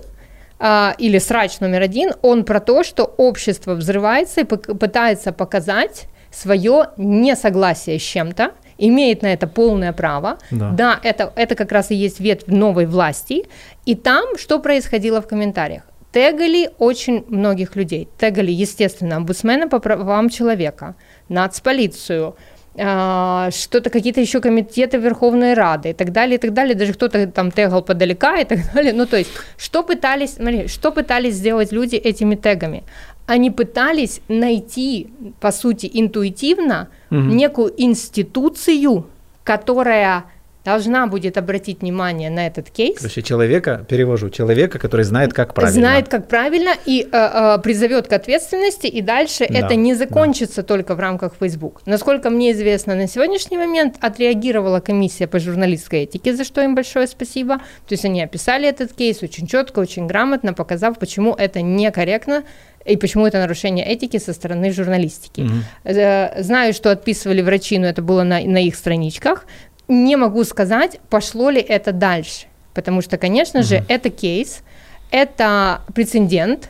а, 0.60 0.96
или 0.98 1.20
срач 1.20 1.60
номер 1.60 1.82
один, 1.82 2.12
он 2.22 2.44
про 2.44 2.60
то, 2.60 2.84
что 2.84 3.04
общество 3.04 3.74
взрывается 3.74 4.42
и 4.42 4.44
пытается 4.44 5.32
показать 5.32 6.06
свое 6.32 6.88
несогласие 6.98 8.00
с 8.00 8.02
чем-то, 8.02 8.52
имеет 8.78 9.22
на 9.22 9.28
это 9.34 9.48
полное 9.48 9.94
право. 9.94 10.38
Да. 10.52 10.70
Да, 10.72 11.00
это, 11.04 11.32
это 11.36 11.56
как 11.56 11.72
раз 11.72 11.92
и 11.92 11.96
есть 11.96 12.20
ветвь 12.20 12.48
новой 12.48 12.86
власти. 12.86 13.46
И 13.86 13.96
там 13.96 14.38
что 14.38 14.60
происходило 14.60 15.22
в 15.22 15.28
комментариях? 15.28 15.84
Тегали 16.12 16.70
очень 16.78 17.26
многих 17.28 17.76
людей. 17.76 18.08
Тегали, 18.18 18.52
естественно, 18.52 19.18
омбудсмена 19.18 19.68
по 19.68 19.80
правам 19.80 20.30
человека, 20.30 20.96
нацполицию, 21.30 22.36
а, 22.76 23.52
что-то, 23.52 23.90
какие-то 23.90 24.20
еще 24.20 24.42
комитеты 24.42 24.98
Верховной 24.98 25.54
Рады 25.54 25.92
и 25.92 25.94
так 25.94 26.12
далее, 26.12 26.38
и 26.38 26.40
так 26.40 26.54
далее. 26.54 26.76
Даже 26.76 26.94
кто-то 26.94 27.28
там 27.28 27.52
тегал 27.52 27.84
подалека 27.84 28.40
и 28.40 28.46
так 28.46 28.60
далее. 28.74 28.94
Ну, 28.94 29.06
то 29.06 29.18
есть, 29.18 29.30
что 29.58 29.84
пытались, 29.84 30.36
смотри, 30.36 30.68
что 30.68 30.92
пытались 30.92 31.36
сделать 31.36 31.72
люди 31.72 31.96
этими 31.96 32.36
тегами? 32.36 32.84
Они 33.28 33.52
пытались 33.52 34.22
найти, 34.28 35.08
по 35.40 35.52
сути, 35.52 35.90
интуитивно 35.94 36.90
Мгм. 37.10 37.38
некую 37.38 37.74
институцию, 37.78 39.06
которая 39.44 40.26
должна 40.66 41.08
будет 41.08 41.38
обратить 41.38 41.82
внимание 41.82 42.30
на 42.30 42.48
этот 42.48 42.70
кейс, 42.70 42.98
Короче, 42.98 43.22
человека, 43.22 43.86
перевожу, 43.88 44.30
человека, 44.30 44.80
который 44.80 45.04
знает, 45.04 45.34
как 45.34 45.54
правильно. 45.54 45.80
знает, 45.80 46.08
как 46.08 46.28
правильно, 46.28 46.72
и 46.86 47.02
э, 47.02 47.08
э, 47.12 47.60
призовет 47.62 48.08
к 48.08 48.14
ответственности, 48.14 48.88
и 48.88 49.02
дальше 49.02 49.46
Да, 49.50 49.60
это 49.60 49.76
не 49.76 49.94
да. 49.94 50.00
закончится 50.00 50.64
только 50.64 50.96
в 50.96 51.00
рамках 51.00 51.34
Facebook. 51.40 51.82
Насколько 51.86 52.30
мне 52.30 52.52
известно, 52.54 52.96
на 52.96 53.08
сегодняшний 53.08 53.58
момент 53.58 53.96
отреагировала 54.00 54.80
комиссия 54.80 55.28
по 55.28 55.40
журналистской 55.40 56.04
этике, 56.04 56.34
за 56.34 56.44
что 56.44 56.62
им 56.62 56.76
большое 56.76 57.08
спасибо. 57.08 57.58
То 57.58 57.92
есть 57.92 58.06
они 58.06 58.22
описали 58.24 58.68
этот 58.68 58.94
кейс 58.94 59.22
очень 59.22 59.48
четко, 59.48 59.80
очень 59.80 60.08
грамотно, 60.08 60.54
показав, 60.54 60.98
почему 60.98 61.34
это 61.34 61.62
некорректно 61.62 62.44
и 62.86 62.98
почему 62.98 63.26
это 63.26 63.40
нарушение 63.40 63.86
этики 63.86 64.18
со 64.18 64.34
стороны 64.34 64.72
журналистики. 64.72 65.50
Э, 65.84 66.42
Знаю, 66.42 66.74
что 66.74 66.92
отписывали 66.92 67.42
врачи, 67.42 67.78
но 67.80 67.88
это 67.88 68.02
было 68.02 68.24
на, 68.24 68.42
на 68.42 68.58
их 68.58 68.76
страничках. 68.76 69.46
Не 69.88 70.16
могу 70.16 70.44
сказать, 70.44 71.00
пошло 71.10 71.50
ли 71.50 71.62
это 71.62 71.92
дальше. 71.92 72.48
Потому 72.74 73.02
что, 73.02 73.18
конечно 73.18 73.64
же, 73.64 73.84
это 73.88 74.10
кейс, 74.10 74.64
это 75.12 75.82
прецедент. 75.94 76.70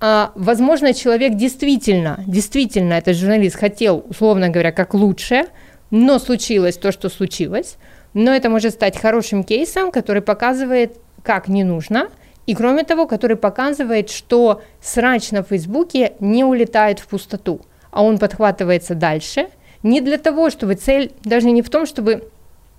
А, 0.00 0.32
возможно, 0.34 0.94
человек 0.94 1.34
действительно, 1.34 2.22
действительно, 2.26 2.94
этот 2.94 3.16
журналист 3.16 3.56
хотел, 3.56 4.04
условно 4.08 4.48
говоря, 4.48 4.72
как 4.72 4.94
лучше, 4.94 5.46
но 5.90 6.18
случилось 6.18 6.76
то, 6.76 6.92
что 6.92 7.08
случилось. 7.08 7.76
Но 8.14 8.32
это 8.34 8.48
может 8.48 8.72
стать 8.74 8.98
хорошим 8.98 9.44
кейсом, 9.44 9.90
который 9.90 10.22
показывает, 10.22 10.98
как 11.22 11.48
не 11.48 11.64
нужно, 11.64 12.08
и 12.46 12.54
кроме 12.54 12.82
того, 12.84 13.06
который 13.06 13.36
показывает, 13.36 14.10
что 14.10 14.62
срач 14.80 15.30
на 15.30 15.42
Фейсбуке 15.42 16.14
не 16.20 16.44
улетает 16.44 16.98
в 16.98 17.06
пустоту, 17.06 17.60
а 17.90 18.02
он 18.02 18.18
подхватывается 18.18 18.94
дальше. 18.94 19.48
Не 19.82 20.00
для 20.00 20.18
того, 20.18 20.50
чтобы 20.50 20.74
цель 20.74 21.12
даже 21.22 21.50
не 21.50 21.62
в 21.62 21.70
том, 21.70 21.86
чтобы 21.86 22.28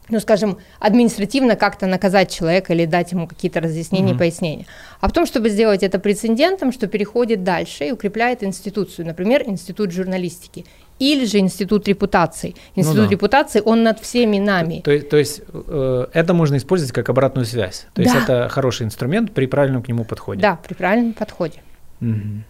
ну, 0.09 0.19
скажем, 0.19 0.57
административно 0.79 1.55
как-то 1.55 1.87
наказать 1.87 2.29
человека 2.31 2.73
или 2.73 2.85
дать 2.85 3.11
ему 3.13 3.27
какие-то 3.27 3.61
разъяснения, 3.61 4.09
Мгм. 4.09 4.17
пояснения, 4.19 4.65
а 4.99 5.07
в 5.07 5.11
том, 5.13 5.25
чтобы 5.25 5.49
сделать 5.49 5.83
это 5.83 5.99
прецедентом, 5.99 6.71
что 6.73 6.87
переходит 6.87 7.43
дальше 7.43 7.85
и 7.85 7.91
укрепляет 7.91 8.43
институцию, 8.43 9.05
например, 9.07 9.43
институт 9.45 9.91
журналистики 9.91 10.65
или 10.99 11.25
же 11.25 11.39
институт 11.39 11.87
репутации. 11.87 12.55
Институт 12.75 13.05
да. 13.05 13.11
репутации, 13.11 13.61
он 13.65 13.83
над 13.83 13.99
всеми 13.99 14.37
нами. 14.39 14.81
То, 14.83 14.91
есть- 14.91 15.09
то 15.09 15.17
есть 15.17 15.41
э, 15.53 16.05
это 16.13 16.33
можно 16.33 16.57
использовать 16.57 16.91
как 16.93 17.09
обратную 17.09 17.45
связь. 17.45 17.87
То 17.93 18.01
есть 18.01 18.13
Да. 18.13 18.21
это 18.23 18.49
хороший 18.49 18.85
инструмент 18.85 19.31
при 19.31 19.47
правильном 19.47 19.81
к 19.81 19.87
нему 19.87 20.03
подходе. 20.03 20.41
Да, 20.41 20.59
при 20.67 20.73
правильном 20.75 21.13
подходе. 21.13 21.59
Мгм. 22.01 22.43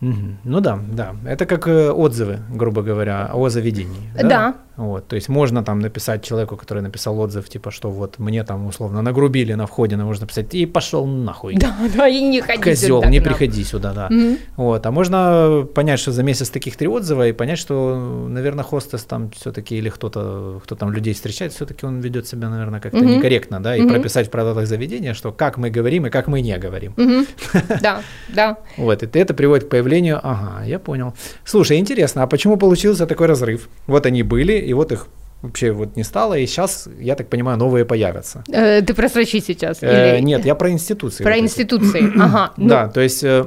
Мгм. 0.00 0.38
Ну 0.44 0.60
да, 0.60 0.78
да. 0.92 1.14
Это 1.24 1.46
как 1.46 1.68
э, 1.68 1.90
отзывы, 1.90 2.38
грубо 2.50 2.82
говоря, 2.82 3.30
о 3.32 3.48
заведении. 3.48 4.10
Да. 4.14 4.54
Вот, 4.76 5.08
то 5.08 5.16
есть 5.16 5.28
можно 5.28 5.62
там 5.64 5.78
написать 5.78 6.22
человеку, 6.22 6.56
который 6.56 6.82
написал 6.82 7.18
отзыв, 7.18 7.48
типа, 7.48 7.70
что 7.70 7.90
вот 7.90 8.18
мне 8.18 8.44
там 8.44 8.66
условно 8.66 9.00
нагрубили 9.02 9.54
на 9.54 9.66
входе, 9.66 9.96
но 9.96 10.04
можно 10.04 10.22
написать, 10.24 10.54
и 10.54 10.66
пошел 10.66 11.06
нахуй. 11.06 11.54
Да, 11.56 11.74
да, 11.96 12.06
и 12.08 12.20
не 12.20 12.40
ходи 12.42 12.62
Козел, 12.62 12.98
сюда 12.98 13.10
не 13.10 13.20
нам. 13.20 13.28
приходи 13.28 13.64
сюда, 13.64 13.92
да. 13.94 14.08
Мгм. 14.10 14.36
Вот, 14.56 14.84
а 14.84 14.90
можно 14.90 15.66
понять, 15.74 15.98
что 15.98 16.12
за 16.12 16.22
месяц 16.22 16.50
таких 16.50 16.76
три 16.76 16.88
отзыва 16.88 17.28
и 17.28 17.32
понять, 17.32 17.58
что, 17.58 18.26
наверное, 18.28 18.64
хостес 18.64 19.04
там 19.04 19.30
все-таки 19.30 19.76
или 19.76 19.88
кто-то, 19.88 20.60
кто 20.62 20.74
там 20.74 20.92
людей 20.92 21.14
встречает, 21.14 21.52
все-таки 21.52 21.86
он 21.86 22.00
ведет 22.00 22.26
себя, 22.28 22.50
наверное, 22.50 22.80
как-то 22.80 22.98
Мгм. 22.98 23.16
некорректно, 23.16 23.62
да, 23.62 23.76
и 23.76 23.80
Мгм. 23.80 23.90
прописать 23.94 24.26
в 24.28 24.30
правилах 24.30 24.66
заведения, 24.66 25.14
что 25.14 25.32
как 25.32 25.56
мы 25.56 25.70
говорим 25.70 26.06
и 26.06 26.10
как 26.10 26.26
мы 26.28 26.40
не 26.42 26.56
говорим. 26.58 26.94
Да, 27.80 28.02
да. 28.28 28.58
Вот, 28.76 29.02
и 29.02 29.18
это 29.18 29.32
приводит 29.34 29.66
к 29.66 29.68
появлению, 29.70 30.20
ага, 30.22 30.64
я 30.64 30.78
понял. 30.78 31.14
Слушай, 31.44 31.78
интересно, 31.78 32.22
а 32.22 32.26
почему 32.26 32.56
получился 32.56 33.06
такой 33.06 33.26
разрыв? 33.26 33.68
Вот 33.86 34.04
они 34.06 34.22
были, 34.22 34.65
и 34.66 34.74
вот 34.74 34.92
их 34.92 35.06
вообще 35.42 35.70
вот 35.72 35.96
не 35.96 36.04
стало, 36.04 36.34
и 36.34 36.46
сейчас, 36.46 36.88
я 36.98 37.14
так 37.14 37.28
понимаю, 37.28 37.58
новые 37.58 37.84
появятся. 37.84 38.42
Э, 38.48 38.82
Ты 38.82 38.94
про 38.94 39.08
срачи 39.08 39.40
сейчас? 39.40 39.78
Э, 39.82 40.16
или- 40.16 40.24
нет, 40.24 40.44
я 40.44 40.54
про 40.54 40.70
институции. 40.70 41.24
Про 41.24 41.34
вот 41.34 41.40
институции. 41.42 42.12
Ага. 42.20 42.52
ну, 42.56 42.68
Да, 42.68 42.88
то 42.88 43.00
есть 43.00 43.22
э, 43.22 43.44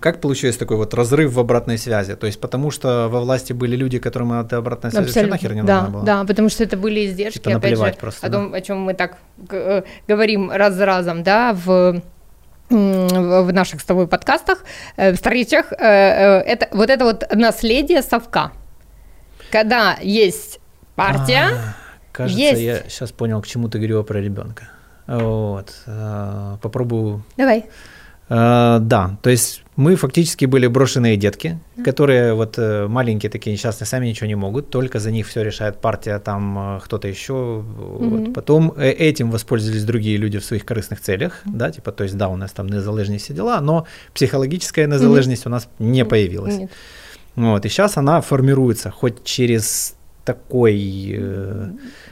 как 0.00 0.20
получилось 0.20 0.56
такой 0.56 0.76
вот 0.76 0.94
разрыв 0.94 1.32
в 1.32 1.40
обратной 1.40 1.78
связи? 1.78 2.16
То 2.16 2.26
есть 2.26 2.40
потому 2.40 2.70
что 2.70 3.08
во 3.10 3.20
власти 3.20 3.52
были 3.52 3.76
люди, 3.76 3.98
которым 3.98 4.32
эта 4.32 4.56
обратная 4.56 4.90
связь 4.90 5.04
вообще 5.06 5.20
Абсолютно. 5.20 5.34
нахер 5.36 5.54
не 5.54 5.62
да, 5.62 5.82
нужна 5.82 5.90
была? 5.90 6.04
Да, 6.04 6.24
потому 6.24 6.48
что 6.48 6.64
это 6.64 6.76
были 6.76 7.06
издержки, 7.06 7.38
Типа 7.38 7.56
опять 7.56 7.78
же, 7.78 7.94
просто, 8.00 8.26
о 8.26 8.30
да. 8.30 8.38
том, 8.38 8.54
о 8.54 8.60
чем 8.60 8.80
мы 8.80 8.94
так 8.94 9.16
говорим 10.08 10.50
раз 10.50 10.74
за 10.74 10.86
разом, 10.86 11.22
да, 11.22 11.52
в 11.52 12.00
в 12.70 13.42
в 13.42 13.52
наших 13.52 13.80
с 13.80 13.84
тобой 13.84 14.06
подкастах, 14.06 14.64
э, 14.96 15.12
встречах, 15.12 15.66
это 15.70 16.68
вот 16.72 16.88
это 16.90 17.04
вот 17.04 17.24
наследие 17.34 18.02
совка. 18.02 18.52
Когда 19.54 19.96
есть 20.02 20.58
партия, 20.96 21.50
А, 21.52 21.76
кажется, 22.10 22.40
есть. 22.40 22.60
я 22.60 22.82
сейчас 22.88 23.12
понял, 23.12 23.40
к 23.40 23.46
чему 23.46 23.68
ты 23.68 23.78
говорила 23.78 24.02
про 24.02 24.20
ребенка. 24.20 24.68
Вот. 25.06 25.72
э, 25.86 26.56
попробую 26.60 27.22
давай, 27.36 27.66
Э, 28.28 28.78
да, 28.80 29.16
то 29.22 29.30
есть 29.30 29.62
мы 29.76 29.96
фактически 29.96 30.46
были 30.46 30.66
брошенные 30.66 31.16
детки, 31.16 31.58
которые 31.84 32.34
вот 32.34 32.58
э, 32.58 32.86
маленькие 32.88 33.30
такие 33.30 33.52
несчастные, 33.52 33.86
сами 33.86 34.06
ничего 34.06 34.26
не 34.26 34.34
могут, 34.34 34.70
только 34.70 34.98
за 34.98 35.10
них 35.10 35.26
все 35.26 35.42
решает 35.42 35.80
партия, 35.80 36.18
там 36.18 36.80
кто-то 36.84 37.06
еще. 37.06 37.32
Mm-hmm. 37.32 38.08
Вот. 38.08 38.34
Потом 38.34 38.72
этим 38.76 39.30
воспользовались 39.30 39.84
другие 39.84 40.16
люди 40.16 40.38
в 40.38 40.44
своих 40.44 40.64
корыстных 40.64 41.00
целях, 41.00 41.42
mm-hmm. 41.44 41.56
да, 41.56 41.70
типа, 41.70 41.92
то 41.92 42.04
есть 42.04 42.16
да, 42.16 42.28
у 42.28 42.36
нас 42.36 42.52
там 42.52 42.66
незалежность 42.68 43.24
все 43.24 43.34
дела, 43.34 43.60
но 43.60 43.86
психологическая 44.14 44.86
незалежность 44.86 45.44
mm-hmm. 45.44 45.48
у 45.48 45.50
нас 45.50 45.68
не 45.78 46.04
появилась. 46.04 46.54
Mm-hmm. 46.54 46.70
Вот, 47.36 47.64
и 47.64 47.68
сейчас 47.68 47.96
она 47.96 48.20
формируется 48.20 48.90
хоть 48.90 49.24
через 49.24 49.96
такой 50.24 51.14
э, 51.16 51.70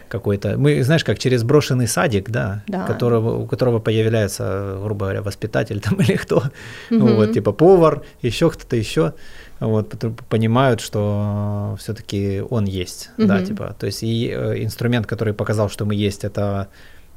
какой-то, 0.09 0.59
мы, 0.59 0.83
знаешь, 0.83 1.05
как 1.05 1.19
через 1.19 1.43
брошенный 1.43 1.89
садик, 1.89 2.31
да, 2.31 2.63
да. 2.67 2.87
Которого, 2.87 3.39
у 3.39 3.47
которого 3.47 3.79
появляется, 3.79 4.79
грубо 4.83 5.07
говоря, 5.07 5.23
воспитатель 5.23 5.81
там 5.81 5.95
или 6.01 6.17
кто, 6.17 6.37
угу. 6.37 6.51
ну, 6.91 7.17
вот, 7.17 7.33
типа 7.33 7.53
повар, 7.53 8.03
еще 8.23 8.51
кто-то 8.51 8.77
еще, 8.77 9.15
вот, 9.61 9.95
понимают, 10.29 10.81
что 10.81 11.77
все-таки 11.79 12.43
он 12.51 12.67
есть, 12.67 13.11
угу. 13.19 13.29
да, 13.29 13.43
типа, 13.43 13.75
то 13.79 13.87
есть 13.87 14.03
и 14.03 14.29
э, 14.29 14.63
инструмент, 14.63 15.07
который 15.07 15.33
показал, 15.33 15.71
что 15.71 15.87
мы 15.87 15.95
есть, 15.95 16.25
это 16.25 16.69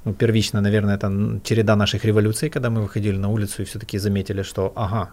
ну, 0.06 0.14
первично, 0.14 0.62
наверное, 0.62 0.96
это 0.96 1.42
череда 1.44 1.76
наших 1.76 2.06
революций, 2.06 2.50
когда 2.50 2.70
мы 2.70 2.82
выходили 2.82 3.18
на 3.18 3.30
улицу 3.30 3.64
и 3.64 3.66
все-таки 3.66 3.98
заметили, 3.98 4.44
что, 4.44 4.72
ага, 4.76 5.10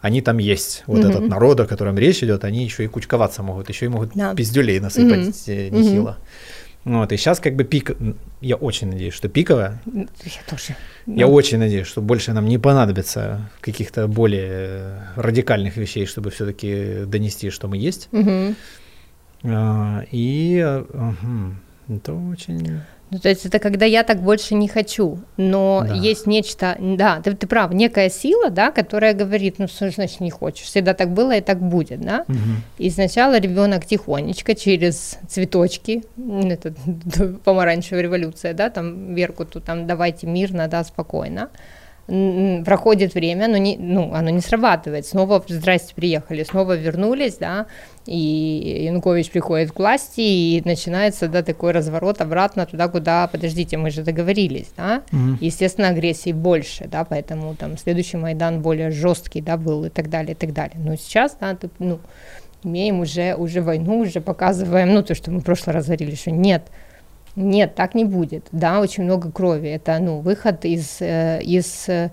они 0.00 0.20
там 0.20 0.38
есть. 0.38 0.84
Вот 0.86 1.00
mm-hmm. 1.00 1.10
этот 1.10 1.28
народ, 1.28 1.60
о 1.60 1.66
котором 1.66 1.98
речь 1.98 2.22
идет, 2.22 2.44
они 2.44 2.64
еще 2.64 2.84
и 2.84 2.86
кучковаться 2.86 3.42
могут, 3.42 3.68
еще 3.68 3.86
и 3.86 3.88
могут 3.88 4.10
да. 4.14 4.34
пиздюлей 4.34 4.80
насыпать 4.80 5.28
mm-hmm. 5.48 5.70
нехило. 5.70 6.18
Mm-hmm. 6.18 6.66
Вот, 6.86 7.10
и 7.10 7.16
сейчас 7.16 7.40
как 7.40 7.56
бы 7.56 7.64
пик, 7.64 7.96
я 8.40 8.54
очень 8.54 8.88
надеюсь, 8.88 9.12
что 9.12 9.28
пиковая. 9.28 9.82
Я 9.84 10.06
тоже. 10.48 10.76
Я 11.06 11.26
очень 11.26 11.58
надеюсь, 11.58 11.88
что 11.88 12.00
больше 12.00 12.32
нам 12.32 12.46
не 12.46 12.58
понадобится 12.58 13.50
каких-то 13.60 14.06
более 14.06 15.02
радикальных 15.16 15.76
вещей, 15.76 16.06
чтобы 16.06 16.30
все-таки 16.30 17.04
донести, 17.06 17.50
что 17.50 17.66
мы 17.66 17.76
есть. 17.76 18.08
Mm-hmm. 18.12 18.54
А, 19.46 20.04
и 20.12 20.64
угу, 20.90 21.96
это 21.96 22.14
очень 22.14 22.80
ну, 23.10 23.18
то 23.18 23.28
есть 23.28 23.46
это 23.46 23.58
когда 23.60 23.86
я 23.86 24.02
так 24.02 24.20
больше 24.20 24.54
не 24.54 24.66
хочу, 24.66 25.18
но 25.36 25.84
да. 25.86 25.94
есть 25.94 26.26
нечто, 26.26 26.76
да, 26.80 27.20
ты, 27.22 27.34
ты 27.34 27.46
прав, 27.46 27.72
некая 27.72 28.10
сила, 28.10 28.50
да, 28.50 28.72
которая 28.72 29.14
говорит, 29.14 29.58
ну 29.58 29.68
что 29.68 29.88
значит 29.90 30.20
не 30.20 30.30
хочешь, 30.30 30.66
всегда 30.66 30.92
так 30.92 31.12
было 31.12 31.36
и 31.36 31.40
так 31.40 31.60
будет, 31.60 32.00
да. 32.00 32.24
Угу. 32.26 32.38
И 32.78 32.90
сначала 32.90 33.38
ребенок 33.38 33.86
тихонечко 33.86 34.56
через 34.56 35.18
цветочки, 35.28 36.02
это 36.16 36.74
помаранчевая 37.44 38.02
революция, 38.02 38.54
да, 38.54 38.70
там 38.70 39.14
Веркуту, 39.14 39.60
там 39.60 39.86
давайте 39.86 40.26
мирно, 40.26 40.66
да, 40.66 40.82
спокойно 40.82 41.50
проходит 42.06 43.14
время, 43.14 43.48
но 43.48 43.56
не, 43.56 43.76
ну, 43.76 44.12
оно 44.14 44.30
не 44.30 44.40
срабатывает. 44.40 45.06
Снова, 45.06 45.42
здрасте, 45.48 45.92
приехали, 45.94 46.44
снова 46.44 46.76
вернулись, 46.76 47.36
да, 47.36 47.66
и 48.06 48.84
Янукович 48.86 49.30
приходит 49.30 49.72
к 49.72 49.78
власти, 49.78 50.20
и 50.20 50.62
начинается, 50.64 51.26
да, 51.26 51.42
такой 51.42 51.72
разворот 51.72 52.20
обратно 52.20 52.64
туда, 52.64 52.86
куда, 52.86 53.26
подождите, 53.26 53.76
мы 53.76 53.90
же 53.90 54.02
договорились, 54.02 54.68
да, 54.76 55.02
mm 55.10 55.38
естественно, 55.40 55.88
агрессии 55.88 56.32
больше, 56.32 56.86
да, 56.86 57.04
поэтому 57.04 57.56
там 57.56 57.76
следующий 57.76 58.16
Майдан 58.16 58.62
более 58.62 58.90
жесткий, 58.90 59.40
да, 59.40 59.56
был 59.56 59.84
и 59.84 59.88
так 59.88 60.08
далее, 60.08 60.32
и 60.32 60.36
так 60.36 60.52
далее. 60.52 60.76
Но 60.78 60.94
сейчас, 60.94 61.36
да, 61.40 61.54
ты, 61.56 61.68
ну, 61.80 61.98
имеем 62.62 63.00
уже, 63.00 63.34
уже 63.34 63.60
войну, 63.62 63.98
уже 63.98 64.20
показываем, 64.20 64.94
ну, 64.94 65.02
то, 65.02 65.14
что 65.14 65.30
мы 65.32 65.40
в 65.40 65.44
прошлый 65.44 65.74
раз 65.74 65.86
говорили, 65.86 66.14
что 66.14 66.30
нет, 66.30 66.68
нет, 67.36 67.74
так 67.74 67.94
не 67.94 68.04
будет. 68.04 68.48
Да, 68.50 68.80
очень 68.80 69.04
много 69.04 69.30
крови. 69.30 69.68
Это 69.68 69.98
ну, 69.98 70.20
выход 70.20 70.64
из, 70.64 70.96
э, 71.00 71.40
из 71.42 71.86
э, 71.86 72.10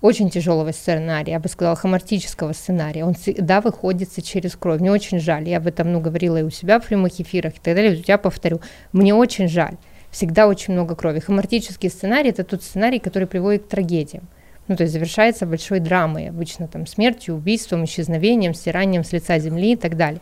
очень 0.00 0.28
тяжелого 0.28 0.72
сценария, 0.72 1.32
я 1.34 1.40
бы 1.40 1.48
сказала, 1.48 1.76
хомартического 1.76 2.52
сценария. 2.52 3.04
Он 3.04 3.14
всегда 3.14 3.60
выходится 3.60 4.22
через 4.22 4.56
кровь. 4.56 4.80
Мне 4.80 4.90
очень 4.90 5.20
жаль. 5.20 5.48
Я 5.48 5.58
об 5.58 5.68
этом 5.68 5.92
ну, 5.92 6.00
говорила 6.00 6.36
и 6.38 6.42
у 6.42 6.50
себя 6.50 6.80
в 6.80 6.86
прямых 6.86 7.20
эфирах 7.20 7.52
и 7.52 7.60
так 7.62 7.76
далее. 7.76 8.02
Я 8.06 8.18
повторю. 8.18 8.60
Мне 8.92 9.14
очень 9.14 9.48
жаль. 9.48 9.76
Всегда 10.10 10.48
очень 10.48 10.74
много 10.74 10.96
крови. 10.96 11.20
Хомартический 11.20 11.88
сценарий– 11.88 12.30
это 12.30 12.42
тот 12.42 12.64
сценарий, 12.64 12.98
который 12.98 13.28
приводит 13.28 13.64
к 13.64 13.68
трагедиям. 13.68 14.26
Ну, 14.68 14.76
то 14.76 14.82
есть 14.82 14.92
завершается 14.92 15.46
большой 15.46 15.78
драмой, 15.78 16.28
обычно 16.28 16.66
там 16.66 16.86
смертью, 16.86 17.36
убийством, 17.36 17.84
исчезновением, 17.84 18.52
стиранием 18.52 19.04
с 19.04 19.12
лица 19.12 19.38
земли 19.38 19.72
и 19.72 19.76
так 19.76 19.96
далее. 19.96 20.20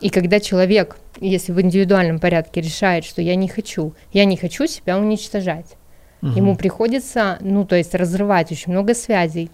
И 0.00 0.10
когда 0.10 0.38
человек, 0.38 0.96
если 1.20 1.52
в 1.52 1.60
индивидуальном 1.60 2.20
порядке 2.20 2.60
решает, 2.60 3.04
что 3.04 3.20
я 3.20 3.34
не 3.34 3.48
хочу, 3.48 3.94
я 4.12 4.24
не 4.24 4.36
хочу 4.36 4.66
себя 4.66 4.96
уничтожать, 4.96 5.76
угу. 6.22 6.30
ему 6.32 6.56
приходится, 6.56 7.38
ну, 7.40 7.64
то 7.64 7.76
есть 7.76 7.94
разрывать 7.94 8.52
очень 8.52 8.72
много 8.72 8.94
связей, 8.94 9.50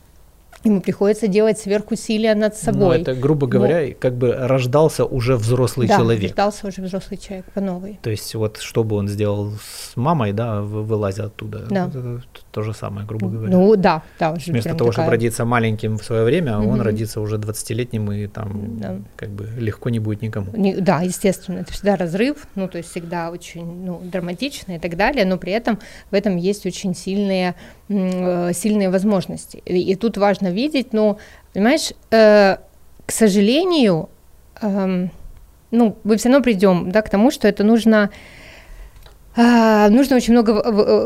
ему 0.67 0.81
приходится 0.81 1.29
делать 1.29 1.59
сверхусилия 1.59 2.35
над 2.35 2.57
собой. 2.57 2.99
Ну, 2.99 3.03
это, 3.03 3.15
грубо 3.15 3.47
говоря, 3.47 3.87
Но... 3.87 3.95
как 3.99 4.15
бы 4.17 4.33
рождался 4.33 5.05
уже 5.05 5.37
взрослый 5.37 5.89
да, 5.89 5.97
человек. 5.97 6.23
рождался 6.23 6.67
уже 6.67 6.83
взрослый 6.83 7.19
человек 7.19 7.47
по 7.53 7.61
новой. 7.61 7.99
То 8.03 8.11
есть 8.11 8.35
вот 8.35 8.59
что 8.59 8.85
бы 8.85 8.97
он 8.97 9.09
сделал 9.09 9.53
с 9.53 9.97
мамой, 9.97 10.33
да, 10.33 10.61
вылазя 10.61 11.27
оттуда, 11.27 11.67
да. 11.71 11.89
это 11.89 12.23
то 12.53 12.63
же 12.63 12.75
самое, 12.75 13.07
грубо 13.07 13.29
говоря. 13.29 13.53
Ну 13.53 13.77
да, 13.77 14.03
да. 14.19 14.33
Уже 14.33 14.51
Вместо 14.53 14.71
того, 14.71 14.91
такая... 14.91 14.93
чтобы 14.93 15.11
родиться 15.11 15.45
маленьким 15.45 15.99
в 15.99 16.05
свое 16.05 16.25
время, 16.25 16.59
угу. 16.59 16.71
он 16.71 16.81
родится 16.81 17.21
уже 17.21 17.37
20-летним 17.37 18.13
и 18.13 18.27
там 18.27 18.79
да. 18.79 18.97
как 19.17 19.31
бы 19.31 19.49
легко 19.59 19.91
не 19.91 19.99
будет 19.99 20.23
никому. 20.23 20.53
Не, 20.57 20.77
да, 20.77 21.03
естественно, 21.03 21.61
это 21.61 21.73
всегда 21.73 21.97
разрыв, 21.97 22.47
ну 22.55 22.69
то 22.69 22.79
есть 22.79 22.91
всегда 22.91 23.31
очень 23.31 23.85
ну, 23.85 24.01
драматично 24.03 24.73
и 24.73 24.79
так 24.79 24.97
далее, 24.97 25.25
но 25.25 25.39
при 25.39 25.53
этом 25.53 25.79
в 26.11 26.15
этом 26.15 26.37
есть 26.37 26.67
очень 26.67 26.95
сильные 26.95 27.55
сильные 27.89 28.91
возможности. 28.91 29.63
И, 29.65 29.93
и 29.93 29.95
тут 29.95 30.17
важно 30.17 30.49
видеть, 30.49 30.93
ну, 30.93 31.19
понимаешь, 31.53 31.93
э, 32.11 32.57
к 33.07 33.13
сожалению, 33.13 34.09
э, 34.61 35.09
ну, 35.71 35.97
мы 36.05 36.17
все 36.17 36.29
равно 36.29 36.43
придем 36.43 36.91
да, 36.91 37.03
к 37.03 37.11
тому, 37.11 37.31
что 37.31 37.47
это 37.47 37.63
нужно 37.63 38.11
э, 39.37 39.89
нужно 39.89 40.17
очень 40.17 40.33
много 40.33 40.51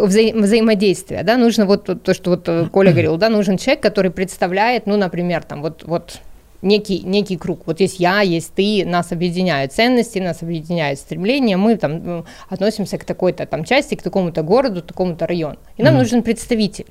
вза 0.06 0.20
взаимодействия, 0.34 1.22
да, 1.22 1.36
нужно 1.36 1.66
вот 1.66 2.02
то, 2.02 2.14
что 2.14 2.30
вот 2.30 2.48
э, 2.48 2.66
Коля 2.72 2.92
говорил, 2.92 3.16
да, 3.18 3.28
нужен 3.28 3.58
человек, 3.58 3.82
который 3.82 4.10
представляет, 4.10 4.86
ну, 4.86 4.96
например, 4.96 5.42
там 5.42 5.60
вот, 5.60 5.84
вот 5.84 6.20
некий, 6.62 7.00
некий 7.00 7.36
круг. 7.36 7.62
Вот 7.66 7.80
есть 7.80 8.00
я, 8.00 8.20
есть 8.20 8.54
ты, 8.54 8.84
нас 8.84 9.12
объединяют 9.12 9.72
ценности, 9.72 10.18
нас 10.18 10.42
объединяют 10.42 10.98
стремления, 10.98 11.56
мы 11.56 11.76
там 11.76 12.24
относимся 12.48 12.98
к 12.98 13.04
такой-то 13.04 13.46
там 13.46 13.64
части, 13.64 13.94
к 13.94 14.02
такому-то 14.02 14.42
городу, 14.42 14.82
такому-то 14.82 15.26
району. 15.26 15.56
И 15.76 15.82
нам 15.82 15.94
mm-hmm. 15.94 15.98
нужен 15.98 16.22
представитель. 16.22 16.86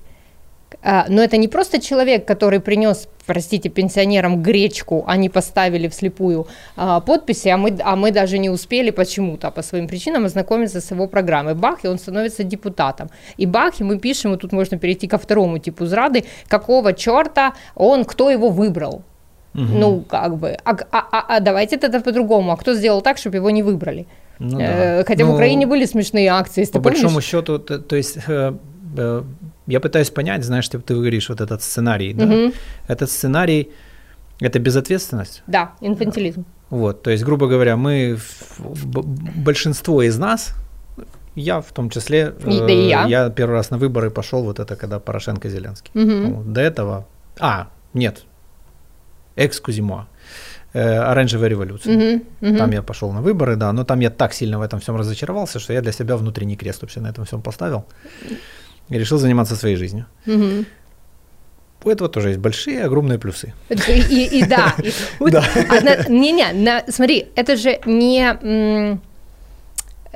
А, 0.81 1.05
но 1.09 1.21
это 1.21 1.37
не 1.37 1.47
просто 1.47 1.81
человек, 1.81 2.25
который 2.25 2.59
принес, 2.59 3.07
простите, 3.25 3.69
пенсионерам 3.69 4.41
гречку, 4.41 5.03
они 5.07 5.29
поставили 5.29 5.87
вслепую 5.87 6.47
а, 6.75 6.99
подписи, 6.99 7.49
а 7.49 7.57
мы, 7.57 7.77
а 7.83 7.95
мы 7.95 8.11
даже 8.11 8.37
не 8.37 8.49
успели 8.49 8.91
почему-то 8.91 9.51
по 9.51 9.61
своим 9.61 9.87
причинам 9.87 10.25
ознакомиться 10.25 10.79
с 10.79 10.91
его 10.91 11.07
программой. 11.07 11.55
Бах, 11.55 11.83
и 11.83 11.87
он 11.87 11.99
становится 11.99 12.43
депутатом. 12.43 13.09
И 13.37 13.45
бах, 13.45 13.81
и 13.81 13.83
мы 13.83 13.99
пишем, 13.99 14.33
и 14.33 14.37
тут 14.37 14.51
можно 14.51 14.77
перейти 14.77 15.07
ко 15.07 15.17
второму 15.17 15.57
типу 15.57 15.85
зрады, 15.85 16.25
какого 16.47 16.93
черта 16.93 17.55
он, 17.75 18.05
кто 18.05 18.29
его 18.29 18.49
выбрал. 18.49 19.03
Угу. 19.55 19.79
Ну, 19.79 20.01
как 20.01 20.37
бы, 20.37 20.57
а, 20.63 20.77
а, 20.91 21.07
а, 21.11 21.37
а 21.37 21.39
давайте 21.39 21.77
тогда 21.77 21.99
по-другому. 21.99 22.51
А 22.51 22.57
кто 22.57 22.73
сделал 22.73 23.01
так, 23.01 23.17
чтобы 23.17 23.37
его 23.37 23.49
не 23.49 23.63
выбрали? 23.63 24.05
Ну, 24.39 24.57
да. 24.57 24.99
э, 24.99 25.03
хотя 25.05 25.25
ну, 25.25 25.31
в 25.31 25.33
Украине 25.35 25.65
были 25.65 25.85
смешные 25.85 26.29
акции. 26.29 26.65
По 26.71 26.79
большому 26.79 27.21
счету, 27.21 27.59
то, 27.59 27.79
то 27.79 27.95
есть 27.95 28.17
э, 28.27 28.53
э, 28.97 29.23
я 29.67 29.79
пытаюсь 29.79 30.09
понять, 30.09 30.43
знаешь, 30.43 30.69
ты, 30.69 30.79
ты 30.79 30.93
говоришь 30.93 31.29
вот 31.29 31.41
этот 31.41 31.61
сценарий, 31.61 32.13
да? 32.13 32.25
Угу. 32.25 32.53
Этот 32.87 33.09
сценарий 33.09 33.69
это 34.41 34.59
безответственность? 34.59 35.43
Да, 35.47 35.71
инфантилизм. 35.81 36.45
Вот, 36.69 37.01
то 37.01 37.11
есть, 37.11 37.23
грубо 37.23 37.47
говоря, 37.47 37.75
мы, 37.75 38.17
большинство 38.59 40.01
из 40.03 40.17
нас, 40.17 40.55
я 41.35 41.61
в 41.61 41.71
том 41.73 41.89
числе, 41.89 42.33
и, 42.45 42.59
да 42.59 42.71
и 42.71 42.87
я. 42.87 43.05
я 43.05 43.29
первый 43.29 43.53
раз 43.53 43.71
на 43.71 43.77
выборы 43.77 44.11
пошел, 44.11 44.43
вот 44.43 44.59
это 44.59 44.75
когда 44.75 44.99
Порошенко 44.99 45.49
Зеленский. 45.49 45.91
Угу. 45.93 46.43
До 46.43 46.61
этого, 46.61 47.07
а, 47.39 47.69
нет, 47.93 48.23
экскузимо, 49.45 50.07
э, 50.73 51.11
оранжевая 51.11 51.49
революция. 51.49 51.95
Uh-huh, 51.95 52.25
uh-huh. 52.41 52.57
Там 52.57 52.71
я 52.71 52.81
пошел 52.81 53.11
на 53.11 53.21
выборы, 53.21 53.55
да, 53.55 53.71
но 53.73 53.83
там 53.83 54.01
я 54.01 54.09
так 54.09 54.33
сильно 54.33 54.59
в 54.59 54.61
этом 54.61 54.79
всем 54.79 54.95
разочаровался, 54.95 55.59
что 55.59 55.73
я 55.73 55.81
для 55.81 55.91
себя 55.91 56.17
внутренний 56.17 56.55
крест 56.55 56.81
вообще 56.81 56.99
на 56.99 57.09
этом 57.09 57.25
всем 57.25 57.41
поставил 57.41 57.85
и 58.89 58.97
решил 58.97 59.17
заниматься 59.17 59.55
своей 59.55 59.75
жизнью. 59.75 60.05
Uh-huh. 60.25 60.65
У 61.83 61.89
этого 61.89 62.09
тоже 62.09 62.29
есть 62.29 62.39
большие, 62.39 62.83
огромные 62.83 63.17
плюсы. 63.17 63.53
И, 63.69 63.73
и, 63.73 64.39
и 64.39 64.45
да. 64.45 64.75
Не-не, 66.09 66.91
смотри, 66.91 67.27
это 67.35 67.55
же 67.55 67.79
не 67.85 68.37
Э, 68.41 68.97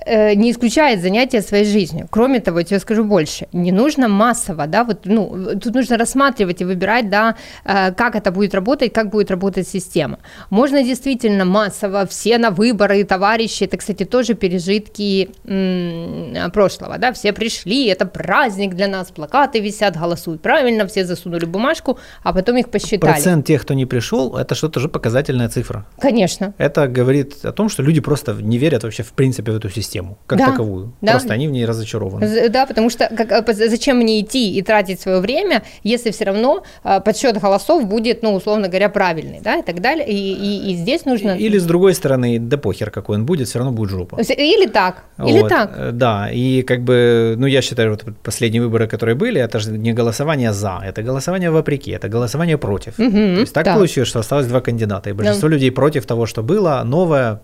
не 0.05 0.51
исключает 0.51 1.01
занятия 1.01 1.41
своей 1.41 1.65
жизнью. 1.65 2.07
Кроме 2.09 2.39
того, 2.39 2.59
я 2.59 2.65
тебе 2.65 2.79
скажу 2.79 3.03
больше, 3.05 3.47
не 3.53 3.71
нужно 3.71 4.07
массово, 4.07 4.67
да, 4.67 4.83
вот, 4.83 5.05
ну, 5.05 5.55
тут 5.61 5.73
нужно 5.73 5.97
рассматривать 5.97 6.61
и 6.61 6.65
выбирать, 6.65 7.09
да, 7.09 7.35
э, 7.63 7.91
как 7.93 8.15
это 8.15 8.31
будет 8.31 8.53
работать, 8.53 8.91
как 8.91 9.09
будет 9.09 9.31
работать 9.31 9.67
система. 9.67 10.19
Можно 10.49 10.83
действительно 10.83 11.45
массово, 11.45 12.05
все 12.05 12.37
на 12.37 12.49
выборы, 12.51 13.03
товарищи, 13.05 13.63
это, 13.63 13.77
кстати, 13.77 14.03
тоже 14.03 14.33
пережитки 14.33 15.29
м- 15.45 16.51
прошлого, 16.51 16.97
да, 16.97 17.13
все 17.13 17.31
пришли, 17.31 17.85
это 17.85 18.05
праздник 18.05 18.73
для 18.75 18.87
нас, 18.87 19.11
плакаты 19.11 19.61
висят, 19.61 19.95
голосуют 19.97 20.41
правильно, 20.41 20.85
все 20.85 21.05
засунули 21.05 21.45
бумажку, 21.45 21.97
а 22.23 22.33
потом 22.33 22.57
их 22.57 22.69
посчитали. 22.69 23.13
Процент 23.13 23.45
тех, 23.45 23.61
кто 23.61 23.73
не 23.73 23.85
пришел, 23.85 24.35
это 24.35 24.55
что-то 24.55 24.79
же 24.81 24.89
показательная 24.89 25.47
цифра. 25.47 25.85
Конечно. 25.99 26.53
Это 26.57 26.87
говорит 26.87 27.45
о 27.45 27.51
том, 27.53 27.69
что 27.69 27.83
люди 27.83 28.01
просто 28.01 28.33
не 28.33 28.57
верят 28.57 28.83
вообще 28.83 29.03
в 29.03 29.13
принципе 29.13 29.51
в 29.51 29.55
эту 29.55 29.69
систему 29.69 29.92
систему 29.93 30.17
как 30.27 30.39
да, 30.39 30.45
таковую. 30.51 30.93
Да. 31.01 31.11
Просто 31.11 31.33
они 31.33 31.47
в 31.47 31.51
ней 31.51 31.65
разочарованы. 31.65 32.49
Да, 32.49 32.65
потому 32.65 32.89
что 32.89 33.09
как, 33.15 33.49
э, 33.49 33.53
зачем 33.53 33.97
мне 33.97 34.21
идти 34.21 34.57
и 34.57 34.61
тратить 34.61 34.99
свое 34.99 35.19
время, 35.19 35.63
если 35.83 36.11
все 36.11 36.25
равно 36.25 36.63
э, 36.83 36.99
подсчет 37.01 37.39
голосов 37.39 37.85
будет, 37.85 38.23
ну, 38.23 38.33
условно 38.33 38.67
говоря, 38.67 38.89
правильный, 38.89 39.39
да, 39.41 39.57
и 39.57 39.61
так 39.61 39.81
далее. 39.81 40.07
И, 40.07 40.13
и, 40.13 40.71
и 40.71 40.75
здесь 40.75 41.05
нужно... 41.05 41.31
Или 41.31 41.57
с 41.57 41.65
другой 41.65 41.93
стороны, 41.93 42.39
да 42.39 42.57
похер 42.57 42.91
какой 42.91 43.17
он 43.17 43.25
будет, 43.25 43.47
все 43.47 43.59
равно 43.59 43.71
будет 43.71 43.89
жопа. 43.89 44.21
Или 44.21 44.67
так, 44.67 45.03
вот. 45.17 45.29
или 45.29 45.47
так. 45.47 45.73
Э, 45.77 45.91
да, 45.91 46.29
и 46.31 46.63
как 46.63 46.83
бы, 46.83 47.35
ну, 47.37 47.47
я 47.47 47.61
считаю, 47.61 47.91
вот 47.91 48.03
последние 48.23 48.61
выборы, 48.61 48.87
которые 48.87 49.15
были, 49.15 49.41
это 49.41 49.59
же 49.59 49.71
не 49.71 49.93
голосование 49.93 50.53
за, 50.53 50.81
это 50.83 51.03
голосование 51.03 51.51
вопреки, 51.51 51.91
это 51.91 52.09
голосование 52.09 52.57
против. 52.57 52.99
Угу, 52.99 53.11
То 53.11 53.39
есть 53.41 53.53
так 53.53 53.65
да. 53.65 53.75
получилось, 53.75 54.09
что 54.09 54.19
осталось 54.19 54.47
два 54.47 54.61
кандидата, 54.61 55.09
и 55.09 55.13
большинство 55.13 55.49
да. 55.49 55.55
людей 55.55 55.71
против 55.71 56.05
того, 56.05 56.25
что 56.25 56.43
было, 56.43 56.81
новое, 56.85 57.39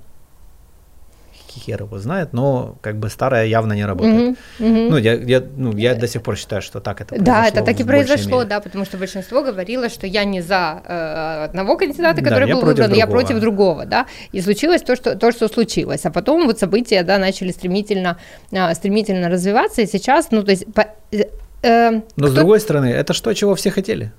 хер 1.60 1.84
его 1.84 2.00
знает, 2.00 2.34
но 2.34 2.78
как 2.82 2.98
бы 2.98 3.10
старая 3.10 3.46
явно 3.46 3.74
не 3.74 3.86
работает. 3.86 4.38
Угу, 4.60 4.68
угу. 4.68 4.90
Ну, 4.90 4.98
я, 4.98 5.14
я, 5.14 5.44
ну, 5.56 5.76
я 5.76 5.96
до 5.96 6.08
сих 6.08 6.24
пор 6.24 6.38
считаю, 6.38 6.62
что 6.62 6.80
так 6.80 7.02
это 7.02 7.16
Да, 7.20 7.48
это 7.48 7.62
так 7.62 7.80
и 7.80 7.84
произошло, 7.84 8.40
мере. 8.40 8.50
да, 8.50 8.60
потому 8.60 8.86
что 8.86 8.98
большинство 8.98 9.44
говорило, 9.44 9.90
что 9.90 10.08
я 10.08 10.24
не 10.24 10.42
за 10.42 10.82
э, 10.86 11.44
одного 11.46 11.78
кандидата, 11.78 12.22
который 12.22 12.48
да, 12.48 12.54
был 12.56 12.62
выбран, 12.62 12.76
другого. 12.76 12.98
я 12.98 13.08
против 13.08 13.40
другого, 13.40 13.86
да, 13.86 14.06
и 14.32 14.42
случилось 14.42 14.82
то 14.82 14.96
что, 14.96 15.16
то, 15.16 15.32
что 15.32 15.48
случилось. 15.48 16.06
А 16.06 16.12
потом 16.12 16.46
вот 16.46 16.60
события, 16.60 17.04
да, 17.04 17.18
начали 17.18 17.52
стремительно, 17.52 18.18
э, 18.52 18.74
стремительно 18.74 19.30
развиваться, 19.30 19.82
и 19.82 19.86
сейчас, 19.86 20.32
ну, 20.32 20.44
то 20.44 20.52
есть... 20.52 20.66
По, 20.74 20.88
э, 21.12 21.24
э 21.62 21.92
Но 21.92 22.02
кто... 22.16 22.28
с 22.28 22.34
другой 22.34 22.60
стороны, 22.60 22.88
это 22.88 23.14
что, 23.14 23.34
чего 23.34 23.56
все 23.56 23.72
хотели? 23.72 24.12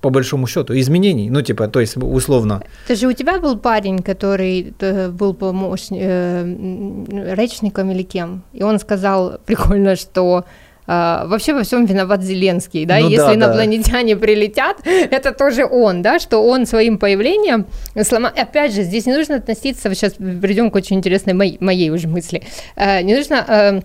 По 0.00 0.10
большому 0.10 0.46
счету, 0.46 0.78
изменений, 0.78 1.30
ну, 1.30 1.42
типа, 1.42 1.68
то 1.68 1.80
есть, 1.80 1.96
условно. 1.96 2.62
Это 2.86 2.94
же 2.94 3.08
у 3.08 3.12
тебя 3.12 3.40
был 3.40 3.58
парень, 3.58 3.98
который 3.98 4.74
э, 4.80 5.08
был 5.08 5.34
помощником, 5.34 7.06
э, 7.10 7.34
речником 7.34 7.90
или 7.90 8.02
кем, 8.02 8.42
и 8.52 8.62
он 8.62 8.78
сказал 8.78 9.38
прикольно, 9.46 9.96
что 9.96 10.44
Uh, 10.90 11.28
вообще 11.28 11.52
во 11.52 11.64
всем 11.64 11.84
виноват 11.84 12.22
Зеленский, 12.22 12.86
да, 12.86 12.98
ну, 12.98 13.10
если 13.10 13.26
да, 13.26 13.34
инопланетяне 13.34 14.14
да. 14.14 14.20
прилетят, 14.22 14.78
это 14.86 15.32
тоже 15.32 15.66
он, 15.66 16.00
да, 16.00 16.18
что 16.18 16.42
он 16.42 16.64
своим 16.64 16.96
появлением 16.96 17.66
сломал, 18.04 18.32
опять 18.34 18.72
же, 18.72 18.84
здесь 18.84 19.04
не 19.04 19.12
нужно 19.12 19.36
относиться, 19.36 19.94
сейчас 19.94 20.14
придем 20.14 20.70
к 20.70 20.74
очень 20.76 20.96
интересной 20.96 21.34
моей, 21.34 21.58
моей 21.60 21.90
уже 21.90 22.08
мысли, 22.08 22.42
uh, 22.74 23.02
не 23.02 23.14
нужно, 23.14 23.34
uh, 23.34 23.84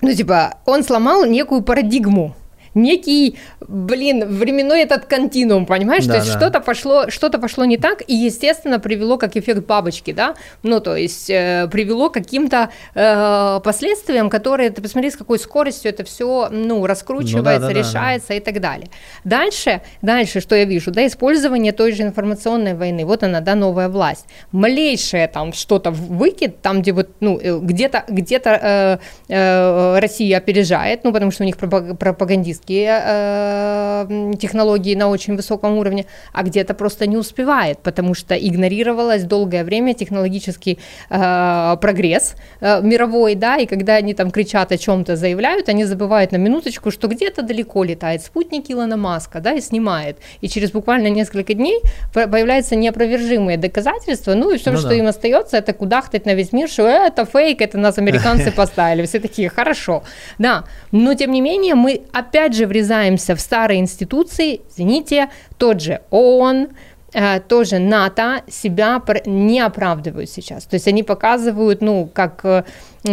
ну, 0.00 0.14
типа, 0.14 0.54
он 0.64 0.84
сломал 0.84 1.26
некую 1.26 1.60
парадигму, 1.60 2.34
некий, 2.82 3.38
блин, 3.60 4.24
временной 4.26 4.82
этот 4.82 5.04
континуум, 5.04 5.66
понимаешь? 5.66 6.06
Да, 6.06 6.14
то 6.14 6.18
есть 6.18 6.32
да. 6.32 6.38
что-то 6.38 6.60
пошло, 6.60 7.10
что-то 7.10 7.38
пошло 7.38 7.64
не 7.64 7.76
так, 7.76 8.02
и, 8.06 8.14
естественно, 8.14 8.78
привело 8.78 9.18
как 9.18 9.36
эффект 9.36 9.66
бабочки, 9.66 10.12
да? 10.12 10.34
Ну, 10.62 10.80
то 10.80 10.96
есть 10.96 11.30
э, 11.30 11.68
привело 11.70 12.10
к 12.10 12.14
каким-то 12.14 12.70
э, 12.94 13.60
последствиям, 13.62 14.30
которые, 14.30 14.70
ты 14.70 14.82
посмотри, 14.82 15.10
с 15.10 15.16
какой 15.16 15.38
скоростью 15.38 15.90
это 15.90 16.04
все, 16.04 16.48
ну, 16.50 16.86
раскручивается, 16.86 17.36
ну, 17.38 17.42
да, 17.42 17.58
да, 17.58 17.72
решается 17.72 18.28
да, 18.28 18.34
да. 18.34 18.36
и 18.36 18.40
так 18.40 18.60
далее. 18.60 18.88
Дальше, 19.24 19.82
дальше, 20.02 20.40
что 20.40 20.54
я 20.54 20.64
вижу, 20.64 20.90
да, 20.90 21.06
использование 21.06 21.72
той 21.72 21.92
же 21.92 22.02
информационной 22.02 22.74
войны, 22.74 23.04
вот 23.04 23.22
она, 23.22 23.40
да, 23.40 23.54
новая 23.54 23.88
власть. 23.88 24.26
Малейшее 24.52 25.28
там 25.28 25.52
что-то 25.52 25.90
выкид, 25.90 26.62
там, 26.62 26.82
где 26.82 26.92
вот, 26.92 27.10
ну, 27.20 27.38
э, 27.38 27.58
где-то, 27.58 28.04
где-то 28.08 28.50
э, 28.50 28.98
э, 29.28 29.98
Россия 29.98 30.38
опережает, 30.38 31.04
ну, 31.04 31.12
потому 31.12 31.30
что 31.30 31.42
у 31.42 31.46
них 31.46 31.56
пропагандист 31.56 32.67
технические 32.68 33.02
э, 33.04 34.32
технологии 34.38 34.94
на 34.94 35.08
очень 35.08 35.36
высоком 35.36 35.78
уровне, 35.78 36.04
а 36.32 36.42
где-то 36.42 36.74
просто 36.74 37.06
не 37.06 37.16
успевает, 37.16 37.78
потому 37.82 38.14
что 38.14 38.34
игнорировалось 38.34 39.24
долгое 39.24 39.64
время 39.64 39.94
технологический 39.94 40.78
э, 41.10 41.76
прогресс 41.80 42.34
э, 42.60 42.80
мировой, 42.82 43.34
да, 43.34 43.56
и 43.56 43.66
когда 43.66 43.94
они 43.96 44.14
там 44.14 44.30
кричат 44.30 44.72
о 44.72 44.76
чем-то, 44.76 45.16
заявляют, 45.16 45.68
они 45.68 45.84
забывают 45.84 46.32
на 46.32 46.38
минуточку, 46.38 46.90
что 46.90 47.08
где-то 47.08 47.42
далеко 47.42 47.84
летает 47.84 48.22
спутник 48.22 48.70
Илона 48.70 48.96
Маска, 48.96 49.40
да, 49.40 49.52
и 49.52 49.60
снимает, 49.60 50.16
и 50.42 50.48
через 50.48 50.70
буквально 50.70 51.08
несколько 51.08 51.54
дней 51.54 51.80
появляются 52.12 52.76
неопровержимые 52.76 53.56
доказательства, 53.56 54.34
ну 54.34 54.50
и 54.50 54.58
все, 54.58 54.70
ну, 54.72 54.78
что 54.78 54.88
да. 54.88 54.94
им 54.94 55.06
остается, 55.06 55.56
это 55.56 55.72
кудахтать 55.72 56.26
на 56.26 56.34
весь 56.34 56.52
мир, 56.52 56.68
что 56.68 56.82
«Э, 56.82 57.08
это 57.08 57.24
фейк, 57.24 57.60
это 57.62 57.78
нас 57.78 57.98
американцы 58.02 58.50
поставили, 58.52 59.06
все 59.06 59.20
такие, 59.20 59.48
хорошо, 59.48 60.02
да, 60.38 60.64
но 60.92 61.14
тем 61.14 61.32
не 61.32 61.40
менее 61.40 61.74
мы 61.74 62.02
опять 62.12 62.47
же 62.54 62.66
врезаемся 62.66 63.34
в 63.34 63.40
старые 63.40 63.80
институции, 63.80 64.60
извините, 64.70 65.28
тот 65.56 65.80
же 65.80 66.00
ООН, 66.10 66.68
э, 67.12 67.40
тоже 67.40 67.78
НАТО 67.78 68.42
себя 68.48 69.02
не 69.26 69.60
оправдывают 69.60 70.30
сейчас. 70.30 70.64
То 70.64 70.74
есть 70.74 70.88
они 70.88 71.02
показывают, 71.02 71.80
ну, 71.80 72.08
как 72.12 72.44
э, 72.44 72.64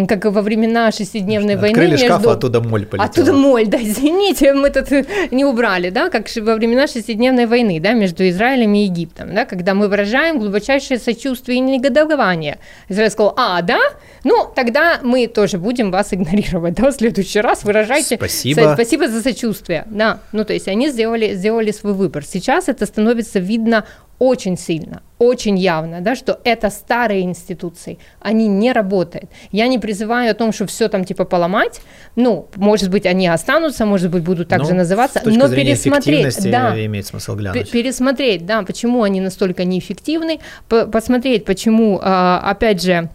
как 0.07 0.25
во 0.25 0.41
времена 0.41 0.91
шестидневной 0.91 1.55
Открыли 1.55 1.73
войны. 1.73 1.93
Открыли 1.93 2.07
шкаф, 2.07 2.27
а 2.27 2.31
оттуда 2.31 2.61
моль 2.61 2.85
полетела. 2.85 3.09
Оттуда 3.09 3.33
моль, 3.33 3.67
да, 3.67 3.77
извините, 3.81 4.53
мы 4.53 4.69
тут 4.69 4.91
не 5.31 5.45
убрали, 5.45 5.89
да, 5.89 6.09
как 6.09 6.27
во 6.35 6.55
времена 6.55 6.87
шестидневной 6.87 7.45
войны, 7.45 7.79
да, 7.79 7.93
между 7.93 8.27
Израилем 8.27 8.73
и 8.73 8.79
Египтом, 8.79 9.33
да, 9.33 9.45
когда 9.45 9.73
мы 9.73 9.87
выражаем 9.87 10.39
глубочайшее 10.39 10.99
сочувствие 10.99 11.59
и 11.59 11.61
негодование. 11.61 12.57
Израиль 12.89 13.11
сказал, 13.11 13.33
а, 13.37 13.61
да? 13.61 13.79
Ну, 14.25 14.51
тогда 14.55 14.99
мы 15.03 15.27
тоже 15.27 15.59
будем 15.59 15.91
вас 15.91 16.11
игнорировать, 16.11 16.73
да, 16.73 16.89
в 16.89 16.93
следующий 16.93 17.41
раз 17.41 17.63
выражайте... 17.63 18.15
Спасибо. 18.15 18.71
Спасибо 18.73 19.07
за 19.07 19.21
сочувствие, 19.21 19.85
да. 19.85 20.19
Ну, 20.31 20.43
то 20.43 20.51
есть 20.51 20.67
они 20.67 20.89
сделали, 20.89 21.35
сделали 21.35 21.69
свой 21.69 21.93
выбор. 21.93 22.25
Сейчас 22.25 22.67
это 22.67 22.87
становится 22.87 23.37
видно 23.37 23.85
очень 24.17 24.57
сильно, 24.57 25.03
очень 25.19 25.59
явно, 25.59 26.01
да, 26.01 26.15
что 26.15 26.39
это 26.43 26.69
старые 26.69 27.21
институции, 27.21 27.99
они 28.19 28.47
не 28.47 28.71
работают. 28.71 29.29
Я 29.51 29.67
не 29.67 29.77
призываю 29.77 30.31
о 30.31 30.33
том, 30.33 30.53
что 30.53 30.65
все 30.65 30.87
там 30.87 31.03
типа 31.03 31.25
поломать, 31.25 31.81
ну, 32.15 32.47
может 32.55 32.89
быть, 32.89 33.05
они 33.05 33.27
останутся, 33.27 33.85
может 33.85 34.09
быть, 34.09 34.23
будут 34.23 34.47
также 34.47 34.71
ну, 34.71 34.77
называться, 34.77 35.21
но 35.25 35.49
пересмотреть, 35.49 36.49
да, 36.49 36.85
имеет 36.85 37.05
смысл 37.05 37.35
глянуть. 37.35 37.69
пересмотреть, 37.69 38.45
да, 38.45 38.63
почему 38.63 39.03
они 39.03 39.21
настолько 39.21 39.65
неэффективны, 39.65 40.39
посмотреть, 40.67 41.45
почему, 41.45 41.99
а, 42.01 42.39
опять 42.39 42.81
же, 42.81 43.09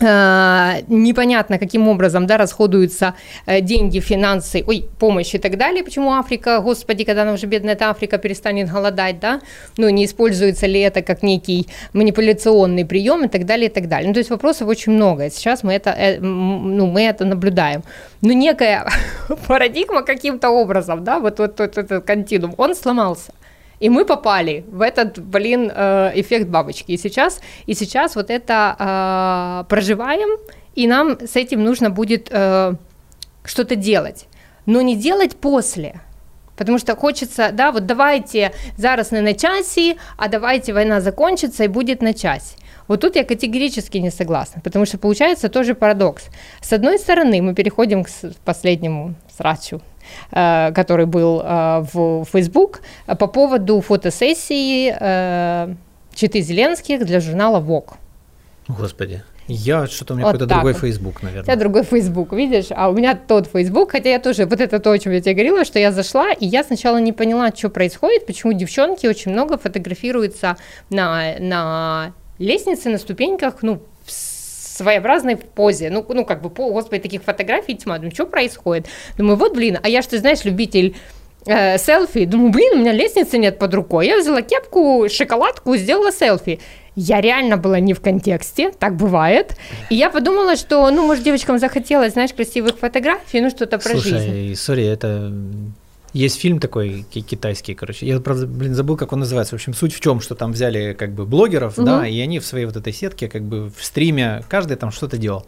непонятно, 0.00 1.58
каким 1.58 1.88
образом 1.88 2.26
да, 2.26 2.36
расходуются 2.36 3.14
э, 3.46 3.60
деньги, 3.60 4.00
финансы, 4.00 4.64
ой, 4.66 4.88
помощь 4.98 5.34
и 5.34 5.38
так 5.38 5.56
далее. 5.56 5.84
Почему 5.84 6.12
Африка, 6.12 6.60
господи, 6.60 7.04
когда 7.04 7.22
она 7.22 7.32
уже 7.32 7.46
бедная 7.46 7.74
эта 7.74 7.90
Африка 7.90 8.18
перестанет 8.18 8.70
голодать, 8.70 9.20
да, 9.20 9.40
ну, 9.76 9.88
не 9.90 10.04
используется 10.04 10.66
ли 10.66 10.80
это 10.80 11.02
как 11.02 11.22
некий 11.22 11.68
манипуляционный 11.92 12.84
прием 12.84 13.24
и 13.24 13.28
так 13.28 13.46
далее, 13.46 13.68
и 13.68 13.72
так 13.72 13.88
далее. 13.88 14.08
Ну, 14.08 14.14
то 14.14 14.18
есть 14.18 14.30
вопросов 14.30 14.68
очень 14.68 14.92
много. 14.92 15.30
Сейчас 15.30 15.62
мы 15.62 15.72
это, 15.72 15.90
э, 15.90 16.18
ну, 16.20 16.86
мы 16.86 17.02
это 17.02 17.24
наблюдаем. 17.24 17.82
Но 18.20 18.32
некая 18.32 18.88
парадигма 19.46 20.02
каким-то 20.02 20.50
образом, 20.50 21.04
да, 21.04 21.20
вот, 21.20 21.38
вот, 21.38 21.60
вот 21.60 21.78
этот 21.78 22.04
континуум, 22.04 22.54
он 22.58 22.74
сломался. 22.74 23.32
И 23.80 23.88
мы 23.88 24.04
попали 24.04 24.64
в 24.68 24.80
этот, 24.80 25.18
блин, 25.18 25.70
э, 25.74 26.12
эффект 26.14 26.48
бабочки. 26.48 26.92
И 26.92 26.96
сейчас, 26.96 27.40
и 27.66 27.74
сейчас 27.74 28.16
вот 28.16 28.30
это 28.30 28.76
э, 28.78 29.68
проживаем, 29.68 30.38
и 30.74 30.86
нам 30.86 31.18
с 31.20 31.36
этим 31.36 31.62
нужно 31.62 31.90
будет 31.90 32.28
э, 32.30 32.74
что-то 33.44 33.76
делать. 33.76 34.26
Но 34.66 34.82
не 34.82 34.96
делать 34.96 35.36
после. 35.36 36.00
Потому 36.56 36.78
что 36.78 36.96
хочется, 36.96 37.50
да, 37.52 37.70
вот 37.70 37.86
давайте 37.86 38.50
зараз 38.76 39.12
не 39.12 39.20
на 39.20 39.34
часі, 39.34 39.96
а 40.16 40.28
давайте 40.28 40.72
война 40.72 41.00
закончится 41.00 41.64
и 41.64 41.68
будет 41.68 42.02
на. 42.02 42.14
Вот 42.88 43.00
тут 43.00 43.16
я 43.16 43.24
категорически 43.24 43.98
не 43.98 44.10
согласна, 44.10 44.60
потому 44.62 44.86
что 44.86 44.98
получается 44.98 45.48
тоже 45.48 45.74
парадокс. 45.74 46.24
С 46.60 46.72
одной 46.72 46.98
стороны, 46.98 47.40
мы 47.42 47.54
переходим 47.54 48.04
к 48.04 48.08
последнему 48.44 49.14
срачу 49.36 49.80
который 50.30 51.06
был 51.06 51.40
э, 51.40 51.84
в 51.92 52.24
Facebook, 52.32 52.82
по 53.06 53.26
поводу 53.26 53.80
фотосессии 53.80 54.94
э, 54.98 55.74
Читы 56.14 56.40
Зеленских 56.40 57.04
для 57.04 57.20
журнала 57.20 57.60
Vogue. 57.60 57.94
Господи. 58.68 59.22
Я 59.46 59.86
что-то 59.86 60.14
у 60.14 60.16
меня 60.16 60.26
вот 60.26 60.32
какой-то 60.32 60.54
другой 60.54 60.72
вот. 60.72 60.80
Facebook, 60.80 61.22
наверное. 61.22 61.42
У 61.42 61.44
тебя 61.44 61.56
другой 61.56 61.84
Facebook, 61.84 62.32
видишь? 62.32 62.66
А 62.70 62.88
у 62.88 62.94
меня 62.94 63.14
тот 63.14 63.46
Facebook, 63.46 63.92
хотя 63.92 64.10
я 64.10 64.18
тоже, 64.18 64.46
вот 64.46 64.60
это 64.60 64.78
то, 64.78 64.90
о 64.90 64.98
чем 64.98 65.12
я 65.12 65.20
тебе 65.20 65.34
говорила, 65.34 65.64
что 65.66 65.78
я 65.78 65.92
зашла, 65.92 66.32
и 66.32 66.46
я 66.46 66.64
сначала 66.64 66.96
не 66.98 67.12
поняла, 67.12 67.50
что 67.54 67.68
происходит, 67.68 68.26
почему 68.26 68.54
девчонки 68.54 69.06
очень 69.06 69.32
много 69.32 69.58
фотографируются 69.58 70.56
на, 70.88 71.34
на 71.40 72.12
лестнице, 72.38 72.88
на 72.88 72.96
ступеньках, 72.96 73.56
ну, 73.62 73.82
своеобразной 74.74 75.36
позе. 75.36 75.90
Ну, 75.90 76.04
ну 76.08 76.24
как 76.24 76.42
бы, 76.42 76.50
по, 76.50 76.70
господи, 76.70 77.02
таких 77.02 77.22
фотографий 77.22 77.74
тьма. 77.74 77.98
Думаю, 77.98 78.12
что 78.12 78.26
происходит? 78.26 78.86
Думаю, 79.16 79.36
вот, 79.36 79.54
блин, 79.54 79.78
а 79.82 79.88
я 79.88 80.02
что, 80.02 80.18
знаешь, 80.18 80.44
любитель 80.44 80.96
э, 81.46 81.78
селфи. 81.78 82.24
Думаю, 82.24 82.50
блин, 82.50 82.72
у 82.74 82.78
меня 82.80 82.92
лестницы 82.92 83.38
нет 83.38 83.58
под 83.58 83.74
рукой. 83.74 84.06
Я 84.06 84.18
взяла 84.18 84.42
кепку, 84.42 85.06
шоколадку, 85.10 85.76
сделала 85.76 86.12
селфи. 86.12 86.60
Я 86.96 87.20
реально 87.20 87.56
была 87.56 87.80
не 87.80 87.92
в 87.92 88.00
контексте, 88.00 88.70
так 88.70 88.96
бывает. 88.96 89.56
И 89.90 89.96
я 89.96 90.10
подумала, 90.10 90.56
что, 90.56 90.88
ну, 90.90 91.06
может, 91.06 91.24
девочкам 91.24 91.58
захотелось, 91.58 92.12
знаешь, 92.12 92.32
красивых 92.32 92.78
фотографий, 92.78 93.40
ну, 93.40 93.50
что-то 93.50 93.78
про 93.78 93.90
Слушай, 93.90 94.10
жизнь. 94.10 94.54
сори, 94.54 94.86
это 94.86 95.32
есть 96.14 96.40
фильм 96.40 96.58
такой 96.60 97.04
ки- 97.10 97.20
китайский, 97.20 97.74
короче. 97.74 98.06
Я, 98.06 98.20
правда, 98.20 98.46
блин, 98.46 98.74
забыл, 98.74 98.96
как 98.96 99.12
он 99.12 99.18
называется. 99.20 99.54
В 99.54 99.58
общем, 99.58 99.74
суть 99.74 99.92
в 99.94 100.00
чем, 100.00 100.20
что 100.20 100.34
там 100.34 100.52
взяли 100.52 100.94
как 100.94 101.12
бы 101.12 101.26
блогеров, 101.26 101.76
Мгм. 101.76 101.86
да, 101.86 102.06
и 102.08 102.18
они 102.20 102.38
в 102.38 102.46
своей 102.46 102.66
вот 102.66 102.76
этой 102.76 102.92
сетке, 102.92 103.28
как 103.28 103.42
бы 103.42 103.68
в 103.76 103.84
стриме, 103.84 104.42
каждый 104.48 104.76
там 104.76 104.90
что-то 104.92 105.16
делал. 105.18 105.44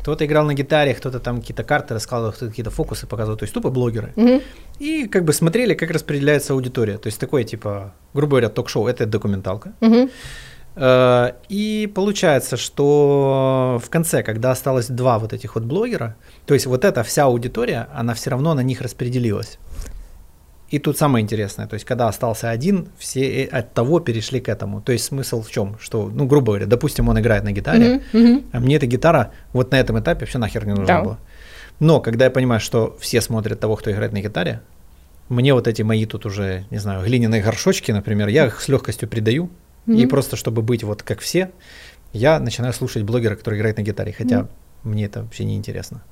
Кто-то 0.00 0.24
играл 0.24 0.46
на 0.46 0.54
гитаре, 0.54 0.94
кто-то 0.94 1.18
там 1.20 1.40
какие-то 1.40 1.62
карты 1.64 1.94
раскладывал, 1.94 2.32
кто-то 2.32 2.50
какие-то 2.50 2.70
фокусы 2.70 3.06
показывал. 3.06 3.36
То 3.38 3.44
есть 3.44 3.54
тупо 3.54 3.70
блогеры. 3.70 4.12
Мгм. 4.16 4.40
И 4.78 5.06
как 5.08 5.24
бы 5.24 5.32
смотрели, 5.32 5.74
как 5.74 5.90
распределяется 5.90 6.52
аудитория. 6.54 6.96
То 6.98 7.08
есть 7.08 7.18
такое, 7.20 7.44
типа, 7.44 7.92
грубо 8.14 8.30
говоря, 8.30 8.48
ток-шоу, 8.48 8.86
это 8.86 9.06
документалка. 9.06 9.72
Э, 10.76 11.32
И 11.48 11.90
получается, 11.94 12.56
что 12.56 13.80
в 13.84 13.90
конце, 13.90 14.22
когда 14.22 14.52
осталось 14.52 14.86
два 14.88 15.18
вот 15.18 15.32
этих 15.32 15.54
вот 15.56 15.64
блогера, 15.64 16.14
то 16.46 16.54
есть 16.54 16.66
вот 16.66 16.84
эта 16.84 17.02
вся 17.02 17.24
аудитория, 17.24 17.88
она 17.92 18.14
все 18.14 18.30
равно 18.30 18.54
на 18.54 18.60
них 18.62 18.80
распределилась. 18.80 19.58
И 20.70 20.78
тут 20.78 20.96
самое 20.96 21.22
интересное, 21.24 21.66
то 21.66 21.74
есть 21.74 21.84
когда 21.84 22.06
остался 22.08 22.48
один, 22.50 22.88
все 22.96 23.44
э, 23.44 23.46
от 23.46 23.74
того 23.74 23.98
перешли 24.00 24.40
к 24.40 24.48
этому. 24.48 24.80
То 24.80 24.92
есть 24.92 25.04
смысл 25.04 25.42
в 25.42 25.50
чем? 25.50 25.76
Что, 25.80 26.08
ну, 26.08 26.26
грубо 26.26 26.46
говоря, 26.52 26.66
допустим, 26.66 27.08
он 27.08 27.18
играет 27.18 27.42
на 27.44 27.50
гитаре, 27.52 28.02
Мгм. 28.12 28.20
Мгм. 28.22 28.44
а 28.52 28.60
мне 28.60 28.76
эта 28.76 28.86
гитара 28.86 29.32
вот 29.52 29.72
на 29.72 29.80
этом 29.80 29.98
этапе 29.98 30.20
вообще 30.20 30.38
нахер 30.38 30.64
не 30.66 30.74
нужна 30.74 30.86
Да. 30.98 31.02
была. 31.04 31.18
Но 31.80 32.00
когда 32.00 32.26
я 32.26 32.30
понимаю, 32.30 32.60
что 32.60 32.96
все 33.00 33.20
смотрят 33.20 33.58
того, 33.58 33.74
кто 33.76 33.90
играет 33.90 34.12
на 34.12 34.20
гитаре, 34.20 34.60
мне 35.28 35.54
вот 35.54 35.66
эти 35.66 35.82
мои 35.82 36.06
тут 36.06 36.24
уже, 36.26 36.64
не 36.70 36.78
знаю, 36.78 37.04
глиняные 37.04 37.42
горшочки, 37.42 37.90
например, 37.92 38.28
я 38.28 38.46
их 38.46 38.60
с 38.60 38.68
легкостью 38.68 39.08
придаю. 39.08 39.50
И 39.86 39.90
Мгм. 39.92 40.08
просто 40.08 40.36
чтобы 40.36 40.62
быть 40.62 40.84
вот 40.84 41.02
как 41.02 41.18
все, 41.20 41.50
я 42.12 42.38
начинаю 42.38 42.72
слушать 42.74 43.02
блогера, 43.02 43.34
который 43.34 43.58
играет 43.58 43.76
на 43.76 43.82
гитаре, 43.82 44.12
хотя 44.12 44.40
Мгм. 44.40 44.48
мне 44.84 45.06
это 45.06 45.22
вообще 45.22 45.44
не 45.44 45.56
интересно. 45.56 46.02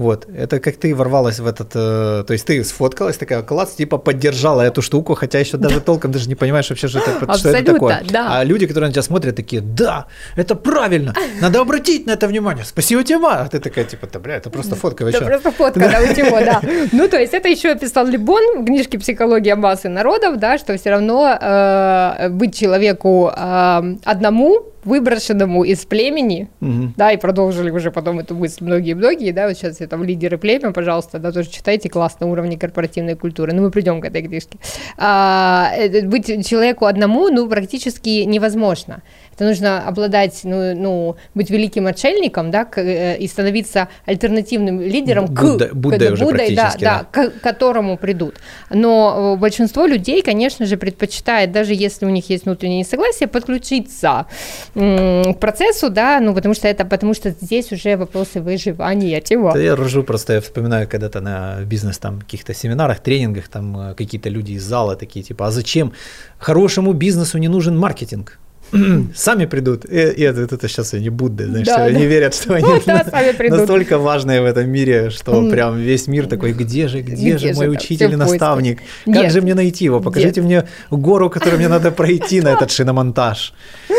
Вот, 0.00 0.26
это 0.34 0.60
как 0.60 0.76
ты 0.76 0.94
ворвалась 0.94 1.40
в 1.40 1.46
этот, 1.46 1.72
э, 1.74 2.24
то 2.26 2.32
есть 2.32 2.46
ты 2.46 2.64
сфоткалась, 2.64 3.18
такая 3.18 3.42
класс, 3.42 3.74
типа 3.74 3.98
поддержала 3.98 4.62
эту 4.62 4.80
штуку, 4.80 5.14
хотя 5.14 5.38
еще 5.38 5.58
даже 5.58 5.82
толком 5.82 6.10
даже 6.10 6.26
не 6.26 6.34
понимаешь 6.34 6.70
вообще, 6.70 6.88
что 6.88 7.00
это, 7.00 7.10
что 7.10 7.24
это 7.24 7.32
Абсолютно, 7.32 7.72
такое. 7.74 8.02
да. 8.08 8.38
А 8.38 8.44
люди, 8.44 8.66
которые 8.66 8.88
на 8.88 8.94
тебя 8.94 9.02
смотрят, 9.02 9.36
такие, 9.36 9.60
да, 9.60 10.06
это 10.36 10.54
правильно, 10.54 11.14
надо 11.42 11.60
обратить 11.60 12.06
на 12.06 12.12
это 12.12 12.28
внимание, 12.28 12.64
спасибо 12.64 13.04
тебе, 13.04 13.18
Ма». 13.18 13.40
А 13.40 13.48
ты 13.48 13.60
такая, 13.60 13.84
типа, 13.84 14.08
да, 14.10 14.18
бля, 14.20 14.36
это 14.36 14.48
просто 14.48 14.74
фотка, 14.74 15.02
вы 15.02 15.10
Это 15.10 15.18
чё?» 15.18 15.26
просто 15.26 15.50
фотка, 15.50 15.80
да, 15.80 16.00
у 16.00 16.06
него, 16.06 16.40
да. 16.40 16.60
Ну, 16.92 17.06
то 17.08 17.18
есть 17.18 17.34
это 17.34 17.48
еще 17.48 17.74
писал 17.76 18.06
Либон 18.06 18.62
в 18.62 18.64
книжке 18.64 18.98
«Психология 18.98 19.54
массы 19.54 19.90
народов», 19.90 20.38
да, 20.38 20.56
что 20.56 20.78
все 20.78 20.90
равно 20.90 21.36
э, 21.38 22.28
быть 22.30 22.56
человеку 22.56 23.30
э, 23.36 23.96
одному, 24.04 24.70
выброшенному 24.84 25.64
из 25.64 25.84
племени, 25.84 26.48
да, 26.96 27.12
и 27.12 27.18
продолжили 27.18 27.70
уже 27.70 27.90
потом 27.90 28.18
эту 28.18 28.34
мысль 28.34 28.64
многие-многие, 28.64 29.32
да, 29.32 29.39
вот 29.46 29.56
сейчас 29.56 29.80
я 29.80 29.86
там 29.86 30.04
лидеры 30.04 30.38
племя, 30.38 30.72
пожалуйста, 30.72 31.18
да, 31.18 31.32
тоже 31.32 31.50
читайте, 31.50 31.88
класс 31.88 32.18
на 32.20 32.56
корпоративной 32.56 33.16
культуры, 33.16 33.52
ну, 33.52 33.62
мы 33.62 33.70
придем 33.70 34.00
к 34.00 34.04
этой 34.04 34.22
книжке. 34.22 34.58
А, 34.96 35.72
э, 35.76 36.02
быть 36.02 36.26
человеку 36.46 36.86
одному, 36.86 37.28
ну, 37.28 37.48
практически 37.48 38.24
невозможно. 38.24 39.02
Это 39.40 39.48
нужно 39.48 39.88
обладать, 39.88 40.40
ну, 40.44 40.74
ну 40.74 41.16
быть 41.34 41.48
великим 41.48 41.86
отшельником, 41.86 42.50
да, 42.50 42.66
к- 42.66 42.76
э, 42.78 43.16
и 43.16 43.26
становиться 43.26 43.88
альтернативным 44.04 44.82
лидером 44.82 45.28
к, 45.28 45.30
Будда- 45.30 45.68
к- 45.68 45.74
Буддой 45.74 45.98
да, 46.08 46.12
уже 46.12 46.24
Буддой, 46.24 46.54
да, 46.54 46.62
практически, 46.62 46.84
да, 46.84 47.06
к 47.10 47.30
которому 47.40 47.96
придут. 47.96 48.34
Но 48.68 49.34
э, 49.36 49.40
большинство 49.40 49.86
людей, 49.86 50.20
конечно 50.20 50.66
же, 50.66 50.76
предпочитает, 50.76 51.52
даже 51.52 51.72
если 51.72 52.04
у 52.04 52.10
них 52.10 52.28
есть 52.28 52.44
внутреннее 52.44 52.80
несогласие, 52.80 53.28
подключиться 53.28 54.26
м, 54.74 55.32
к 55.34 55.38
процессу, 55.40 55.88
да, 55.88 56.20
ну, 56.20 56.34
потому 56.34 56.54
что 56.54 56.68
это, 56.68 56.84
потому 56.84 57.14
что 57.14 57.30
здесь 57.30 57.72
уже 57.72 57.96
вопросы 57.96 58.42
выживания, 58.42 59.22
чего. 59.22 59.52
Да 59.52 59.58
я 59.60 59.74
ржу 59.74 60.02
просто, 60.02 60.34
я 60.34 60.40
вспоминаю 60.42 60.86
когда-то 60.86 61.22
на 61.22 61.60
бизнес 61.64 61.96
там 61.96 62.20
каких-то 62.20 62.52
семинарах, 62.52 63.00
тренингах, 63.00 63.48
там 63.48 63.92
э, 63.92 63.94
какие-то 63.94 64.28
люди 64.28 64.52
из 64.52 64.62
зала 64.64 64.96
такие, 64.96 65.22
типа, 65.24 65.46
а 65.46 65.50
зачем 65.50 65.94
хорошему 66.38 66.92
бизнесу 66.92 67.38
не 67.38 67.48
нужен 67.48 67.78
маркетинг? 67.78 68.38
Сами 69.14 69.46
придут. 69.46 69.84
И, 69.84 69.96
и 69.96 70.22
это, 70.22 70.40
это 70.42 70.68
сейчас 70.68 70.94
они 70.94 71.10
Будды, 71.10 71.46
знаешь, 71.46 71.66
Да, 71.66 71.84
они 71.84 72.00
да. 72.00 72.04
верят, 72.06 72.34
что 72.34 72.54
они 72.54 72.66
Да, 72.86 73.04
сами 73.10 73.32
придут. 73.32 73.58
настолько 73.58 73.98
важные 73.98 74.40
в 74.42 74.44
этом 74.44 74.68
мире, 74.70 75.10
что 75.10 75.48
прям 75.50 75.78
весь 75.78 76.06
мир 76.06 76.26
такой, 76.26 76.52
где 76.52 76.88
же, 76.88 77.00
где, 77.02 77.12
Где 77.14 77.38
же 77.38 77.48
же 77.48 77.54
мой 77.54 77.66
это? 77.66 77.76
учитель 77.76 78.12
и 78.12 78.16
наставник? 78.16 78.78
Как 79.04 79.14
Нет. 79.14 79.32
же 79.32 79.40
мне 79.42 79.54
найти 79.54 79.84
его? 79.84 80.00
Покажите 80.00 80.40
мне 80.42 80.64
гору, 80.90 81.30
которую 81.30 81.58
мне 81.58 81.68
надо 81.68 81.90
пройти 81.90 82.40
на 82.40 82.48
этот 82.52 82.70
шиномонтаж 82.70 83.52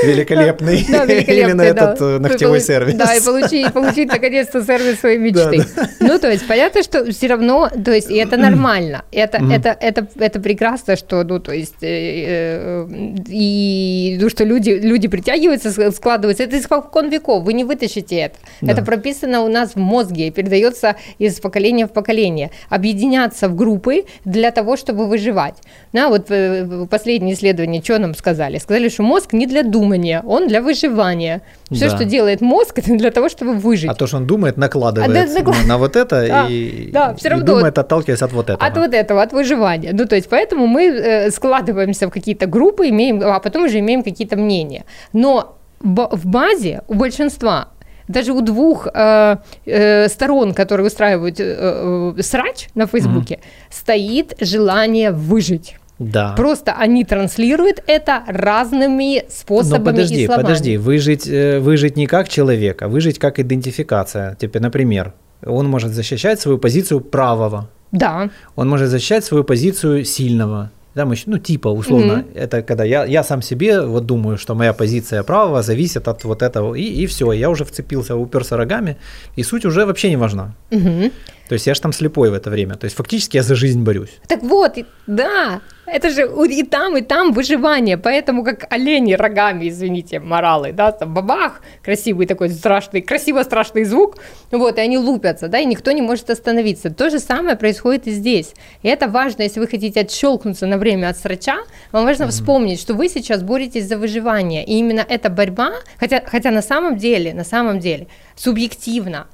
великолепный. 0.03 0.86
Да, 0.89 1.03
Или 1.03 1.13
великолепный, 1.15 1.53
на 1.53 1.63
да. 1.63 1.69
этот 1.93 2.01
э, 2.01 2.19
ногтевой 2.19 2.60
Получ- 2.60 2.62
сервис. 2.65 2.93
Да, 2.95 3.15
и 3.15 3.21
получить, 3.21 3.73
получить 3.73 4.07
наконец-то 4.10 4.63
сервис 4.63 4.99
своей 4.99 5.17
мечты. 5.17 5.65
Ну, 5.99 6.17
то 6.19 6.29
есть, 6.31 6.47
понятно, 6.47 6.84
что 6.84 7.12
все 7.12 7.27
равно, 7.27 7.69
то 7.84 7.91
есть, 7.91 8.10
и 8.10 8.15
это 8.15 8.38
нормально, 8.38 9.03
это, 9.12 9.38
это, 9.38 9.75
это, 9.79 10.07
это 10.19 10.39
прекрасно, 10.39 10.95
что, 10.95 11.23
ну, 11.23 11.39
то 11.39 11.51
есть, 11.51 11.81
э, 11.81 12.86
э, 12.88 12.88
и, 13.27 14.17
ну, 14.21 14.29
что 14.29 14.43
люди, 14.43 14.61
люди 14.69 15.08
притягиваются, 15.08 15.71
с- 15.71 15.91
складываются, 15.95 16.43
это 16.43 16.58
испокон 16.60 17.10
веков, 17.10 17.43
вы 17.43 17.54
не 17.54 17.63
вытащите 17.63 18.15
это. 18.15 18.36
Да. 18.62 18.71
Это 18.74 18.84
прописано 18.84 19.41
у 19.41 19.47
нас 19.50 19.71
в 19.76 19.80
мозге 19.80 20.28
и 20.28 20.32
передается 20.32 20.95
из 21.19 21.39
поколения 21.39 21.86
в 21.88 21.91
поколение. 21.91 22.52
Объединяться 22.69 23.47
в 23.50 23.56
группы 23.56 24.06
для 24.26 24.52
того, 24.52 24.78
чтобы 24.78 25.08
выживать. 25.08 25.56
Да, 25.93 26.10
вот 26.10 26.28
э, 26.30 26.88
последнее 26.89 27.36
исследование, 27.36 27.82
что 27.84 27.97
нам 28.00 28.15
сказали? 28.15 28.58
Сказали, 28.58 28.89
что 28.89 29.04
мозг 29.04 29.34
не 29.34 29.45
для 29.47 29.63
думания, 29.63 30.21
он 30.26 30.47
для 30.47 30.62
выживания. 30.62 31.41
Все, 31.71 31.89
Да. 31.89 31.95
что 31.95 32.06
делает 32.06 32.41
мозг, 32.41 32.80
это 32.80 32.95
для 32.97 33.12
того, 33.12 33.30
чтобы 33.30 33.54
выжить. 33.54 33.89
А 33.89 33.93
то, 33.95 34.08
что 34.08 34.17
он 34.17 34.28
думает, 34.28 34.58
накладывает 34.58 35.12
А, 35.12 35.13
да, 35.13 35.39
наклад- 35.39 35.65
на, 35.67 35.78
вот 35.78 35.95
это 35.95 36.28
Да, 36.28 36.47
и, 36.50 36.89
да, 36.91 37.13
всё 37.15 37.28
и 37.28 37.32
равно. 37.32 37.45
думает, 37.45 37.78
отталкиваясь 37.78 38.21
от 38.21 38.34
вот 38.34 38.50
этого. 38.50 38.65
От 38.65 38.78
вот 38.78 38.93
этого, 38.93 39.21
от 39.21 39.34
выживания. 39.34 39.91
Ну, 39.93 40.06
то 40.06 40.15
есть, 40.15 40.28
поэтому 40.30 40.67
мы 40.67 40.84
э, 40.86 41.32
складываемся 41.32 42.08
в 42.08 42.12
какие-то 42.12 42.45
группы, 42.47 42.89
имеем, 42.89 43.21
а 43.24 43.39
потом 43.39 43.63
уже 43.63 43.80
имеем 43.80 44.04
какие-то 44.04 44.36
мнения. 44.38 44.51
Но 45.14 45.58
ба- 45.80 46.10
в 46.12 46.26
базе 46.26 46.82
у 46.88 46.94
большинства 46.96 47.68
даже 48.08 48.34
у 48.34 48.42
двух 48.42 48.88
э, 48.94 49.38
э, 49.66 50.10
сторон, 50.10 50.54
которые 50.54 50.88
устраивают 50.88 51.40
э, 51.40 52.14
э, 52.18 52.22
срач 52.22 52.68
на 52.76 52.86
Фейсбуке, 52.88 53.40
стоит 53.70 54.36
желание 54.42 55.12
выжить. 55.12 55.78
Да. 56.00 56.34
Просто 56.36 56.74
они 56.74 57.06
транслируют 57.06 57.84
это 57.88 58.24
разными 58.28 59.24
способами 59.30 59.80
Но 59.80 59.86
подожди, 59.86 60.24
и 60.24 60.26
словами. 60.26 60.44
подожди, 60.44 60.78
выжить, 60.78 61.28
э, 61.28 61.60
выжить 61.60 61.96
не 61.98 62.08
как 62.08 62.28
человек, 62.28 62.82
а 62.82 62.88
выжить 62.88 63.20
как 63.20 63.40
идентификация. 63.40 64.36
Типа, 64.36 64.60
например, 64.60 65.14
он 65.46 65.70
может 65.70 65.92
защищать 65.92 66.40
свою 66.42 66.58
позицию 66.58 67.02
правого, 67.02 67.70
Да, 67.92 68.30
он 68.56 68.68
может 68.70 68.90
защищать 68.90 69.24
свою 69.26 69.44
позицию 69.44 70.04
сильного. 70.06 70.72
Там 70.93 71.12
еще, 71.12 71.23
ну, 71.27 71.38
типа, 71.38 71.69
условно, 71.69 72.15
Мгм. 72.15 72.25
это 72.36 72.62
когда 72.62 72.84
я, 72.84 73.06
я 73.06 73.23
сам 73.23 73.41
себе 73.41 73.82
вот 73.82 74.06
думаю, 74.06 74.38
что 74.38 74.56
моя 74.56 74.73
позиция 74.73 75.23
правого 75.23 75.62
зависит 75.62 76.08
от 76.08 76.23
вот 76.25 76.41
этого, 76.41 76.75
и, 76.75 76.82
и 76.84 77.06
все, 77.06 77.32
я 77.32 77.49
уже 77.49 77.63
вцепился, 77.63 78.15
уперся 78.15 78.58
рогами, 78.58 78.97
и 79.38 79.43
суть 79.43 79.65
уже 79.65 79.86
вообще 79.86 80.10
не 80.10 80.17
важна. 80.17 80.54
Мгм. 80.69 81.12
То 81.47 81.54
есть 81.54 81.67
я 81.67 81.73
же 81.73 81.82
там 81.82 81.93
слепой 81.93 82.30
в 82.30 82.34
это 82.34 82.49
время. 82.49 82.75
То 82.75 82.86
есть 82.86 82.95
фактически 82.97 83.38
я 83.38 83.43
за 83.43 83.56
жизнь 83.56 83.82
борюсь. 83.84 84.19
Так 84.27 84.41
вот, 84.43 84.77
да, 85.08 85.62
это 85.91 86.10
же 86.10 86.30
и 86.49 86.63
там, 86.63 86.97
и 86.97 87.01
там 87.01 87.34
выживание, 87.34 87.97
поэтому 87.97 88.43
как 88.43 88.71
олени 88.73 89.13
рогами, 89.13 89.67
извините, 89.67 90.19
моралы, 90.19 90.71
да, 90.71 90.91
там 90.91 91.13
бабах, 91.13 91.62
красивый 91.84 92.25
такой 92.27 92.49
страшный, 92.49 93.01
красиво 93.01 93.43
страшный 93.43 93.84
звук, 93.84 94.17
вот, 94.51 94.77
и 94.77 94.82
они 94.82 94.97
лупятся, 94.97 95.47
да, 95.47 95.60
и 95.60 95.65
никто 95.65 95.91
не 95.91 96.01
может 96.01 96.30
остановиться. 96.30 96.89
То 96.89 97.10
же 97.10 97.19
самое 97.19 97.58
происходит 97.58 98.08
и 98.08 98.12
здесь. 98.12 98.54
И 98.84 98.88
это 98.88 99.08
важно, 99.08 99.43
если 99.43 99.60
вы 99.60 99.67
хотите 99.67 100.01
отщелкнуться 100.01 100.65
на 100.65 100.77
время 100.77 101.10
от 101.10 101.17
срача, 101.17 101.58
вам 101.91 102.06
важно 102.06 102.27
вспомнить, 102.27 102.80
что 102.80 102.93
вы 102.93 103.10
сейчас 103.10 103.43
боретесь 103.43 103.88
за 103.88 103.97
выживание, 103.97 104.63
и 104.63 104.73
именно 104.73 105.06
эта 105.08 105.30
борьба, 105.30 105.73
хотя, 105.97 106.23
хотя 106.25 106.51
на 106.51 106.62
самом 106.62 106.97
деле, 106.97 107.34
на 107.34 107.43
самом 107.43 107.80
деле, 107.80 108.08
субъективно, 108.36 109.27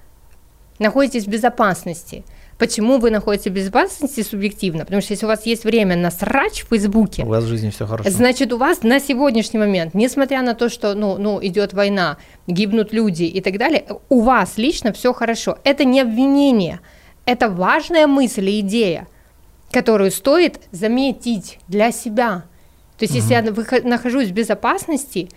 находитесь 0.80 1.26
в 1.26 1.28
безопасности. 1.28 2.24
Почему 2.58 2.98
вы 2.98 3.12
находитесь 3.12 3.52
в 3.52 3.54
безопасности 3.54 4.22
субъективно? 4.24 4.84
Потому 4.84 5.02
что 5.02 5.13
если 5.13 5.26
у 5.26 5.30
вас 5.30 5.46
есть 5.46 5.63
время 5.63 5.96
на 5.96 6.10
срач 6.10 6.63
в 6.63 6.70
Фейсбуке, 6.70 7.24
У 7.24 7.28
вас 7.28 7.43
в 7.43 7.48
жизни 7.48 7.70
все 7.70 7.86
хорошо. 7.86 8.10
значит, 8.10 8.52
у 8.52 8.58
вас 8.58 8.82
на 8.82 9.00
сегодняшний 9.00 9.60
момент, 9.60 9.93
несмотря 9.93 10.41
на 10.41 10.56
то, 10.56 10.67
что 10.67 10.96
ну, 10.96 11.17
ну, 11.20 11.39
идет 11.46 11.74
война, 11.74 12.17
гибнут 12.48 12.93
люди 12.93 13.24
и 13.24 13.41
так 13.41 13.58
далее, 13.60 13.86
у 14.10 14.22
вас 14.22 14.58
лично 14.58 14.91
все 14.91 15.13
хорошо. 15.13 15.60
Это 15.63 15.86
не 15.86 16.02
обвинение, 16.02 16.80
это 17.26 17.48
важная 17.50 18.08
мысль 18.08 18.50
и 18.50 18.60
идея, 18.62 19.08
которую 19.72 20.10
стоит 20.10 20.60
заметить 20.72 21.60
для 21.67 21.91
себя. 21.91 22.46
То 22.98 23.04
есть, 23.04 23.13
если 23.13 23.34
я 23.34 23.43
нахожусь 23.84 24.30
в 24.30 24.34
безопасности, 24.34 25.29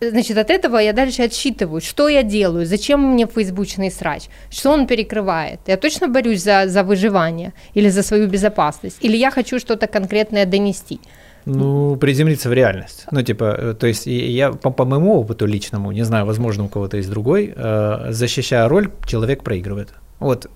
значит, 0.00 0.38
от 0.38 0.50
этого 0.50 0.78
я 0.78 0.92
дальше 0.92 1.22
отсчитываю, 1.22 1.80
что 1.80 2.08
я 2.08 2.22
делаю, 2.22 2.66
зачем 2.66 3.00
мне 3.00 3.26
фейсбучный 3.26 3.90
срач, 3.90 4.22
что 4.50 4.70
он 4.70 4.86
перекрывает. 4.86 5.60
Я 5.66 5.76
точно 5.76 6.08
борюсь 6.08 6.42
за, 6.42 6.66
за 6.66 6.82
выживание 6.82 7.52
или 7.74 7.90
за 7.90 8.02
свою 8.02 8.26
безопасность, 8.26 8.98
или 9.00 9.16
я 9.16 9.30
хочу 9.30 9.58
что-то 9.58 9.86
конкретное 9.86 10.46
донести. 10.46 11.00
Ну, 11.46 11.96
приземлиться 11.96 12.48
в 12.48 12.52
реальность. 12.54 13.06
Ну, 13.10 13.22
типа, 13.22 13.44
э, 13.44 13.74
то 13.74 13.86
есть 13.86 14.06
я 14.06 14.50
по, 14.50 14.70
по 14.70 14.84
моему 14.84 15.20
опыту 15.20 15.46
личному, 15.46 15.92
не 15.92 16.04
знаю, 16.04 16.24
возможно, 16.26 16.64
у 16.64 16.68
кого-то 16.68 16.96
есть 16.96 17.10
другой, 17.10 17.52
э, 17.54 18.06
защищая 18.12 18.66
роль, 18.68 18.90
человек 19.06 19.42
проигрывает. 19.42 19.92
Вот 20.20 20.48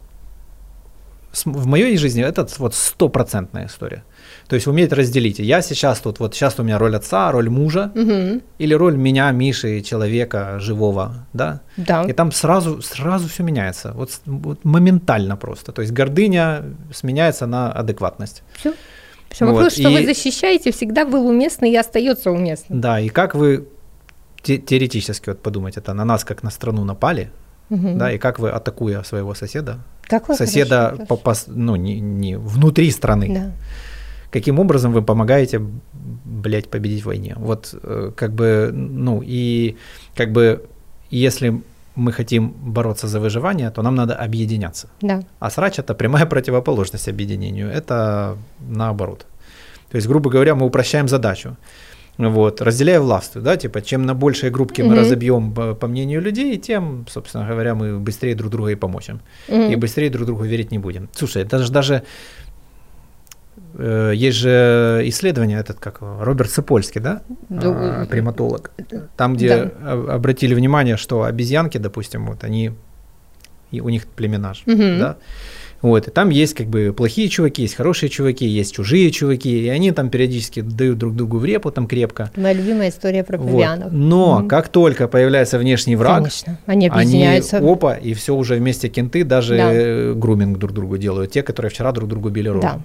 в 1.44 1.66
моей 1.66 1.96
жизни 1.98 2.24
это 2.24 2.46
вот 2.58 2.74
стопроцентная 2.74 3.66
история. 3.66 4.02
То 4.48 4.54
есть 4.54 4.66
уметь 4.66 4.92
разделить. 4.92 5.38
Я 5.38 5.60
сейчас 5.60 6.00
тут, 6.00 6.20
вот 6.20 6.34
сейчас 6.34 6.58
у 6.58 6.62
меня 6.62 6.78
роль 6.78 6.96
отца, 6.96 7.30
роль 7.30 7.50
мужа, 7.50 7.92
угу. 7.94 8.40
или 8.58 8.74
роль 8.74 8.96
меня, 8.96 9.30
Миши, 9.30 9.82
человека 9.82 10.58
живого, 10.58 11.26
да? 11.34 11.60
Да. 11.76 12.04
И 12.04 12.14
там 12.14 12.32
сразу, 12.32 12.80
сразу 12.80 13.28
все 13.28 13.42
меняется, 13.42 13.92
вот, 13.92 14.10
вот 14.24 14.64
моментально 14.64 15.36
просто. 15.36 15.72
То 15.72 15.82
есть 15.82 15.92
гордыня 15.92 16.64
сменяется 16.94 17.46
на 17.46 17.70
адекватность. 17.70 18.42
Все. 18.54 18.72
Все, 19.28 19.44
вот. 19.44 19.52
вопрос, 19.52 19.74
что 19.74 19.90
и... 19.90 19.94
вы 19.94 20.06
защищаете, 20.06 20.72
всегда 20.72 21.04
был 21.04 21.26
уместный 21.26 21.70
и 21.70 21.76
остается 21.76 22.30
уместным. 22.30 22.80
Да, 22.80 22.98
и 22.98 23.10
как 23.10 23.34
вы 23.34 23.68
те- 24.42 24.56
теоретически 24.56 25.28
вот 25.28 25.42
подумать, 25.42 25.76
это 25.76 25.92
на 25.92 26.06
нас 26.06 26.24
как 26.24 26.42
на 26.42 26.50
страну 26.50 26.84
напали, 26.84 27.30
угу. 27.68 27.94
да, 27.96 28.12
и 28.12 28.16
как 28.16 28.38
вы 28.38 28.48
атакуя 28.48 29.02
своего 29.02 29.34
соседа, 29.34 29.80
как 30.02 30.34
соседа 30.34 30.96
по, 31.06 31.16
по, 31.16 31.34
ну 31.48 31.76
не, 31.76 32.00
не 32.00 32.38
внутри 32.38 32.90
страны, 32.90 33.28
да. 33.34 33.52
Каким 34.30 34.58
образом 34.58 34.92
вы 34.92 35.02
помогаете, 35.02 35.60
блядь, 36.24 36.68
победить 36.68 37.02
в 37.02 37.06
войне? 37.06 37.34
Вот 37.38 37.74
э, 37.82 38.12
как 38.16 38.32
бы, 38.32 38.70
ну 38.72 39.22
и 39.24 39.76
как 40.16 40.32
бы 40.32 40.60
если 41.10 41.62
мы 41.96 42.12
хотим 42.12 42.50
бороться 42.50 43.08
за 43.08 43.18
выживание, 43.18 43.70
то 43.70 43.82
нам 43.82 43.94
надо 43.94 44.14
объединяться. 44.14 44.88
Да. 45.00 45.22
А 45.40 45.50
срач 45.50 45.78
это 45.78 45.94
прямая 45.94 46.26
противоположность 46.26 47.08
объединению. 47.08 47.70
Это 47.70 48.36
наоборот. 48.60 49.26
То 49.90 49.96
есть, 49.96 50.06
грубо 50.06 50.30
говоря, 50.30 50.54
мы 50.54 50.66
упрощаем 50.66 51.08
задачу. 51.08 51.56
Вот, 52.18 52.60
разделяя 52.60 53.00
власть, 53.00 53.40
да, 53.40 53.56
типа, 53.56 53.80
чем 53.80 54.02
на 54.02 54.14
большие 54.14 54.50
группки 54.50 54.82
угу. 54.82 54.90
мы 54.90 54.96
разобьем, 54.96 55.52
по, 55.52 55.74
по 55.74 55.86
мнению 55.86 56.20
людей, 56.20 56.56
тем, 56.56 57.06
собственно 57.08 57.46
говоря, 57.46 57.74
мы 57.74 57.98
быстрее 58.00 58.34
друг 58.34 58.50
друга 58.50 58.70
и 58.70 58.74
поможем. 58.74 59.20
Угу. 59.48 59.72
И 59.72 59.76
быстрее 59.76 60.10
друг 60.10 60.26
другу 60.26 60.42
верить 60.42 60.72
не 60.72 60.78
будем. 60.78 61.08
Слушай, 61.12 61.44
даже, 61.44 61.72
даже 61.72 62.02
Э, 62.02 62.47
есть 63.76 64.38
же 64.38 65.02
исследование, 65.04 65.58
этот 65.58 65.78
как 65.78 65.98
Роберт 66.00 66.50
Сапольский, 66.50 67.00
да, 67.00 67.22
да. 67.48 68.06
приматолог, 68.08 68.70
там, 69.16 69.34
где 69.34 69.70
да. 69.80 69.92
обратили 70.14 70.54
внимание, 70.54 70.96
что 70.96 71.24
обезьянки, 71.24 71.78
допустим, 71.78 72.26
вот 72.26 72.44
они, 72.44 72.72
и 73.70 73.80
у 73.80 73.88
них 73.88 74.06
племена, 74.06 74.52
угу. 74.66 74.76
да, 74.76 75.16
вот, 75.80 76.08
и 76.08 76.10
там 76.10 76.30
есть 76.30 76.54
как 76.54 76.66
бы 76.66 76.92
плохие 76.92 77.28
чуваки, 77.28 77.62
есть 77.62 77.76
хорошие 77.76 78.10
чуваки, 78.10 78.44
есть 78.46 78.74
чужие 78.74 79.12
чуваки, 79.12 79.64
и 79.64 79.68
они 79.68 79.92
там 79.92 80.10
периодически 80.10 80.60
дают 80.60 80.98
друг 80.98 81.14
другу 81.14 81.38
в 81.38 81.44
репу 81.44 81.70
там 81.70 81.86
крепко. 81.86 82.32
Моя 82.34 82.54
любимая 82.54 82.88
история 82.88 83.22
про 83.22 83.38
павианов. 83.38 83.92
Вот. 83.92 83.92
Но 83.92 84.38
угу. 84.38 84.48
как 84.48 84.68
только 84.68 85.06
появляется 85.06 85.58
внешний 85.58 85.94
враг, 85.94 86.18
Конечно. 86.18 86.58
они 86.66 86.88
объединяются. 86.88 87.58
Они, 87.58 87.70
опа, 87.70 87.94
и 87.94 88.12
все 88.14 88.34
уже 88.34 88.56
вместе 88.56 88.88
кенты, 88.88 89.22
даже 89.22 89.56
да. 89.56 90.18
груминг 90.18 90.58
друг 90.58 90.72
другу 90.72 90.98
делают, 90.98 91.30
те, 91.30 91.44
которые 91.44 91.70
вчера 91.70 91.92
друг 91.92 92.08
другу 92.08 92.30
били 92.30 92.48
рожу. 92.48 92.62
Да. 92.62 92.80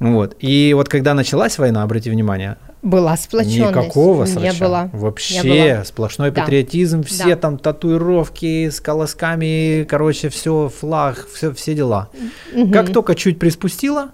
Вот. 0.00 0.34
И 0.40 0.72
вот 0.74 0.88
когда 0.88 1.14
началась 1.14 1.58
война, 1.58 1.82
обратите 1.82 2.10
внимание, 2.10 2.56
была 2.82 3.16
сплоченность. 3.16 3.58
Никакого 3.58 4.24
срача. 4.24 4.54
Не 4.54 4.58
было. 4.58 4.90
Вообще 4.92 5.40
не 5.42 5.74
было. 5.74 5.84
сплошной 5.84 6.30
да. 6.30 6.40
патриотизм, 6.40 7.02
все 7.02 7.28
да. 7.28 7.36
там 7.36 7.58
татуировки 7.58 8.70
с 8.70 8.80
колосками, 8.80 9.84
короче, 9.84 10.30
все, 10.30 10.70
флаг, 10.70 11.26
все, 11.32 11.52
все 11.52 11.74
дела. 11.74 12.08
Угу. 12.54 12.72
Как 12.72 12.90
только 12.92 13.14
чуть 13.14 13.38
приспустила, 13.38 14.12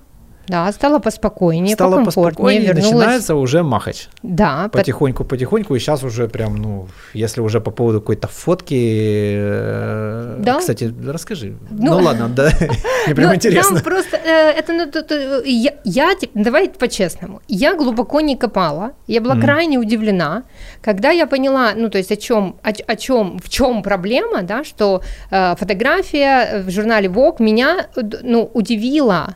да, 0.48 0.70
стало 0.72 0.98
поспокойнее, 0.98 1.74
стало 1.74 2.04
поспокойнее, 2.04 2.68
вернулась... 2.68 2.90
начинается 2.92 3.34
уже 3.34 3.62
махач. 3.62 4.08
Да. 4.22 4.68
Потихоньку, 4.72 5.24
под... 5.24 5.30
потихоньку, 5.30 5.74
и 5.74 5.78
сейчас 5.78 6.04
уже 6.04 6.28
прям, 6.28 6.56
ну, 6.56 6.88
если 7.14 7.40
уже 7.40 7.60
по 7.60 7.70
поводу 7.70 8.00
какой-то 8.00 8.28
фотки, 8.28 9.34
э, 9.38 10.36
да? 10.38 10.58
кстати, 10.58 10.92
расскажи. 11.06 11.56
Ну, 11.70 11.98
ну 11.98 12.04
ладно, 12.04 12.28
да, 12.28 12.50
мне 13.06 13.14
прям 13.14 13.28
ну, 13.30 13.34
интересно. 13.34 13.74
Там 13.76 13.84
просто, 13.84 14.16
э, 14.16 14.50
это, 14.50 14.72
ну, 14.72 15.42
я, 15.44 15.74
я, 15.84 16.14
давай 16.34 16.68
по-честному, 16.68 17.40
я 17.48 17.74
глубоко 17.74 18.20
не 18.20 18.36
копала, 18.36 18.92
я 19.06 19.20
была 19.20 19.36
крайне 19.36 19.78
удивлена, 19.78 20.44
когда 20.80 21.10
я 21.10 21.26
поняла, 21.26 21.72
ну, 21.74 21.88
то 21.88 21.98
есть 21.98 22.12
о 22.12 22.16
чем, 22.16 22.56
о, 22.62 22.96
чем, 22.96 23.38
в 23.38 23.48
чем 23.48 23.82
проблема, 23.82 24.42
да, 24.42 24.62
что 24.62 25.02
э, 25.30 25.56
фотография 25.56 26.62
в 26.62 26.70
журнале 26.70 27.08
Vogue 27.08 27.42
меня, 27.42 27.86
ну, 28.22 28.50
удивила, 28.54 29.34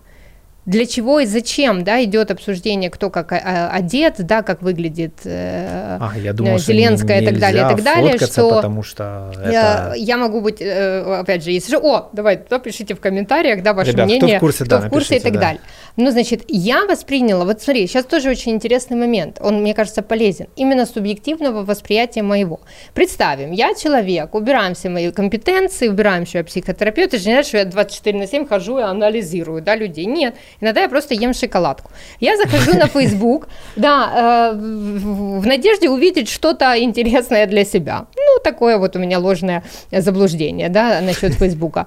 для 0.71 0.87
чего 0.87 1.19
и 1.19 1.27
зачем, 1.27 1.83
да, 1.83 2.03
идет 2.05 2.31
обсуждение, 2.31 2.91
кто 2.91 3.11
как 3.11 3.33
а, 3.33 3.71
одет, 3.73 4.15
да, 4.19 4.43
как 4.43 4.63
выглядит 4.63 5.15
э, 5.25 5.99
а, 6.01 6.13
я 6.17 6.33
думал, 6.33 6.59
Зеленская 6.59 7.23
и 7.23 7.27
так 7.27 7.41
далее, 7.41 7.65
и 7.65 7.69
так 7.75 7.83
далее, 7.83 8.19
что 8.19 8.51
потому 8.51 8.85
что 8.85 9.33
это... 9.37 9.95
я 9.97 10.17
могу 10.17 10.41
быть, 10.41 10.61
э, 10.61 11.01
опять 11.21 11.43
же, 11.43 11.51
если 11.51 11.73
же, 11.73 11.79
о, 11.79 12.11
давай, 12.13 12.37
то 12.37 12.61
пишите 12.61 12.95
в 12.95 13.01
комментариях, 13.01 13.65
да, 13.65 13.75
ваше 13.75 13.91
Ребят, 13.91 14.07
мнение, 14.07 14.37
кто 14.37 14.37
в 14.37 14.41
курсе, 14.41 14.65
кто 14.65 14.79
да, 14.79 14.87
в 14.87 14.91
курсе 14.91 15.15
напишите, 15.15 15.29
и 15.29 15.33
так 15.33 15.33
да. 15.33 15.41
далее. 15.41 15.61
Ну, 15.97 16.11
значит, 16.13 16.45
я 16.47 16.87
восприняла, 16.87 17.45
вот 17.45 17.61
смотри, 17.61 17.89
сейчас 17.89 18.05
тоже 18.05 18.31
очень 18.31 18.53
интересный 18.53 18.97
момент, 18.97 19.39
он, 19.41 19.63
мне 19.63 19.75
кажется, 19.75 20.03
полезен, 20.03 20.47
именно 20.55 20.87
субъективного 20.87 21.65
восприятия 21.65 22.23
моего. 22.23 22.61
Представим, 22.95 23.51
я 23.51 23.75
человек, 23.75 24.37
убираем 24.37 24.75
все 24.75 24.89
мои 24.89 25.11
компетенции, 25.11 25.89
убираем, 25.89 26.27
что 26.27 26.39
я 26.39 26.45
психотерапевт, 26.45 27.13
это 27.13 27.21
же 27.21 27.29
не 27.29 27.35
значит, 27.35 27.49
что 27.49 27.59
я 27.59 27.65
24 27.65 28.19
на 28.19 28.27
7 28.29 28.47
хожу 28.47 28.79
и 28.79 28.83
анализирую, 28.83 29.63
да, 29.63 29.75
людей, 29.75 30.05
нет, 30.05 30.37
иногда 30.61 30.83
я 30.83 30.89
просто 30.89 31.15
ем 31.15 31.35
шоколадку. 31.35 31.91
Я 32.21 32.37
захожу 32.37 32.77
на 32.79 32.87
Facebook, 32.87 33.49
да, 33.77 34.53
э, 34.53 34.57
в 34.57 35.47
надежде 35.47 35.89
увидеть 35.89 36.29
что-то 36.29 36.79
интересное 36.79 37.47
для 37.47 37.65
себя. 37.65 38.07
Ну, 38.17 38.41
такое 38.43 38.79
вот 38.79 38.97
у 38.97 38.99
меня 38.99 39.19
ложное 39.19 39.63
заблуждение, 39.91 40.69
да, 40.69 41.01
насчет 41.01 41.35
Фейсбука. 41.35 41.87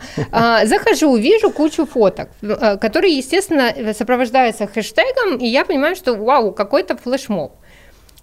Захожу, 0.64 1.16
вижу 1.16 1.52
кучу 1.52 1.86
фоток, 1.86 2.30
э, 2.42 2.78
которые, 2.78 3.18
естественно, 3.18 3.74
сопровождаются 3.94 4.68
хэштегом, 4.68 5.38
и 5.38 5.48
я 5.48 5.66
понимаю, 5.66 5.96
что 5.96 6.14
вау, 6.14 6.52
какой-то 6.52 6.98
флешмоб. 6.98 7.54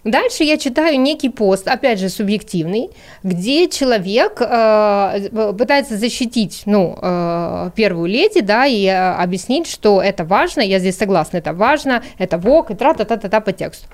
Дальше 0.05 0.44
я 0.44 0.57
читаю 0.57 0.98
некий 0.98 1.28
пост, 1.28 1.68
опять 1.68 1.98
же 1.98 2.09
субъективный, 2.09 2.88
где 3.22 3.68
человек 3.68 4.40
э, 4.40 5.53
пытается 5.59 5.98
защитить 5.98 6.62
ну, 6.64 6.98
э, 7.01 7.70
первую 7.74 8.09
леди, 8.09 8.40
да, 8.40 8.64
и 8.64 8.86
э, 8.86 9.12
объяснить, 9.12 9.66
что 9.66 10.01
это 10.01 10.24
важно, 10.24 10.62
я 10.62 10.78
здесь 10.78 10.96
согласна, 10.96 11.36
это 11.36 11.53
важно, 11.53 12.03
это 12.16 12.38
вок, 12.38 12.70
и 12.70 12.74
тра-та-та-та 12.74 13.40
по 13.40 13.53
тексту. 13.53 13.88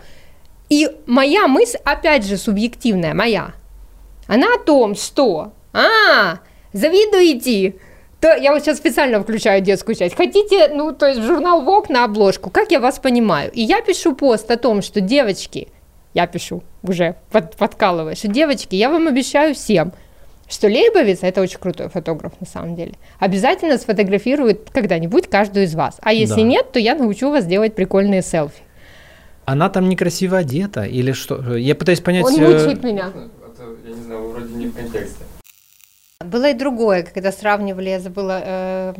И 0.68 0.88
моя 1.07 1.48
мысль, 1.48 1.78
опять 1.84 2.24
же 2.24 2.36
субъективная, 2.36 3.12
моя, 3.12 3.54
она 4.28 4.46
о 4.54 4.59
том, 4.59 4.94
что, 4.94 5.54
а, 5.72 6.38
завидуете, 6.72 7.74
то 8.20 8.32
я 8.32 8.52
вот 8.52 8.62
сейчас 8.62 8.78
специально 8.78 9.20
включаю 9.20 9.61
детскую 9.61 9.96
часть. 9.96 10.16
Хотите, 10.16 10.68
ну, 10.68 10.92
то 10.92 11.07
есть 11.07 11.20
журнал 11.20 11.62
ВОК 11.62 11.88
на 11.88 12.04
обложку, 12.04 12.50
как 12.50 12.70
я 12.70 12.78
вас 12.78 13.00
понимаю? 13.00 13.50
И 13.52 13.61
я 13.61 13.82
пишу 13.82 14.14
пост 14.14 14.48
о 14.50 14.57
том, 14.57 14.82
что 14.82 15.00
девочки, 15.00 15.68
я 16.16 16.26
пишу 16.26 16.64
уже, 16.82 17.14
под, 17.30 17.56
подкалываешь, 17.56 18.16
что 18.18 18.28
девочки, 18.28 18.74
я 18.74 18.88
вам 18.88 19.06
обещаю 19.06 19.54
всем, 19.54 19.92
что 20.48 20.66
Лейбовец, 20.66 21.18
это 21.20 21.42
очень 21.42 21.58
крутой 21.58 21.90
фотограф 21.90 22.32
на 22.40 22.46
самом 22.46 22.74
деле, 22.74 22.94
обязательно 23.18 23.76
сфотографирует 23.76 24.70
когда-нибудь 24.72 25.28
каждую 25.28 25.66
из 25.66 25.74
вас. 25.74 25.98
А 26.00 26.14
если 26.14 26.40
да. 26.40 26.42
нет, 26.42 26.72
то 26.72 26.78
я 26.78 26.94
научу 26.94 27.30
вас 27.30 27.44
делать 27.44 27.74
прикольные 27.74 28.22
селфи. 28.22 28.62
Она 29.44 29.68
там 29.68 29.90
некрасиво 29.90 30.38
одета 30.38 30.84
или 30.84 31.12
что? 31.12 31.54
Я 31.54 31.74
пытаюсь 31.74 32.00
понять... 32.00 32.24
Он 32.24 32.34
э, 32.34 32.46
мучает 32.46 32.82
меня. 32.82 33.08
Это, 33.08 33.62
я 33.86 33.94
не 33.94 34.02
знаю, 34.02 34.28
вроде 34.30 34.54
не 34.54 34.66
в 34.68 34.74
контексте. 34.74 35.22
Было 36.24 36.48
и 36.48 36.54
другое, 36.54 37.02
когда 37.02 37.30
сравнивали, 37.30 37.90
я 37.90 38.00
забыла 38.00 38.40
э, 38.42 38.94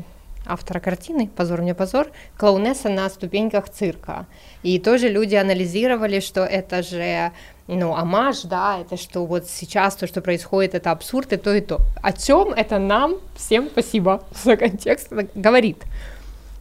автора 0.47 0.81
картины, 0.81 1.29
позор 1.35 1.63
мне 1.63 1.75
позор, 1.75 2.09
клоунесса 2.37 2.89
на 2.89 3.09
ступеньках 3.09 3.69
цирка. 3.69 4.27
И 4.63 4.79
тоже 4.79 5.09
люди 5.09 5.35
анализировали, 5.35 6.21
что 6.21 6.45
это 6.45 6.83
же 6.83 7.33
ну, 7.69 7.95
амаш, 7.95 8.43
да, 8.43 8.79
это 8.81 8.97
что 8.97 9.27
вот 9.27 9.49
сейчас 9.49 9.97
то, 9.97 10.07
что 10.07 10.21
происходит, 10.21 10.75
это 10.75 10.93
абсурд 10.93 11.33
и 11.33 11.37
то, 11.37 11.55
и 11.55 11.61
то. 11.61 11.81
О 12.01 12.13
чем 12.13 12.53
это 12.53 12.79
нам, 12.79 13.17
всем 13.35 13.69
спасибо 13.71 14.23
за 14.45 14.57
контекст, 14.57 15.13
говорит, 15.35 15.83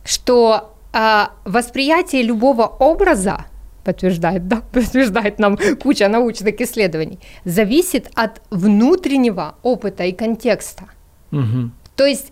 что 0.04 0.74
э, 0.94 1.26
восприятие 1.46 2.24
любого 2.24 2.64
образа 2.64 3.46
подтверждает, 3.84 4.48
да, 4.48 4.62
подтверждает 4.72 5.40
нам 5.40 5.58
куча 5.82 6.08
научных 6.08 6.60
исследований, 6.60 7.20
зависит 7.46 8.10
от 8.16 8.42
внутреннего 8.50 9.56
опыта 9.62 10.04
и 10.06 10.12
контекста. 10.12 10.86
Угу. 11.32 11.72
То 11.96 12.06
есть 12.06 12.32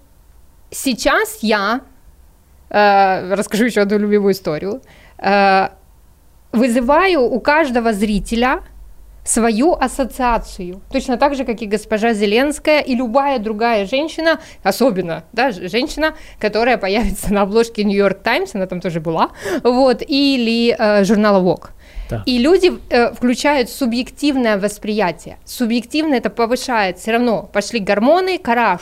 сейчас 0.74 1.40
я, 1.42 1.82
э, 2.70 3.34
расскажу 3.34 3.66
еще 3.66 3.82
одну 3.82 3.98
любимую 3.98 4.34
историю, 4.34 4.82
э, 5.18 5.70
вызываю 6.52 7.22
у 7.22 7.40
каждого 7.40 7.94
зрителя 7.94 8.62
свою 9.24 9.74
ассоциацию. 9.74 10.82
Точно 10.92 11.18
так 11.18 11.36
же, 11.36 11.46
как 11.46 11.62
и 11.62 11.66
госпожа 11.66 12.14
Зеленская 12.14 12.82
и 12.82 12.94
любая 12.96 13.40
другая 13.40 13.86
женщина, 13.86 14.40
особенно 14.64 15.24
да, 15.32 15.52
женщина, 15.52 16.14
которая 16.40 16.78
появится 16.78 17.34
на 17.34 17.44
обложке 17.44 17.84
Нью-Йорк 17.84 18.20
Таймс, 18.20 18.56
она 18.56 18.68
там 18.68 18.82
тоже 18.82 19.00
была, 19.00 19.30
вот, 19.64 20.04
или 20.06 20.76
э, 20.78 21.04
журнала 21.06 21.42
Vogue. 21.42 21.70
Да. 22.10 22.24
И 22.26 22.38
люди 22.38 22.74
э, 22.90 23.14
включают 23.14 23.70
субъективное 23.70 24.58
восприятие. 24.58 25.38
Субъективно 25.46 26.16
это 26.16 26.30
повышает. 26.30 27.00
Все 27.00 27.14
равно 27.14 27.50
пошли 27.52 27.80
гормоны, 27.80 28.38
кора 28.38 28.78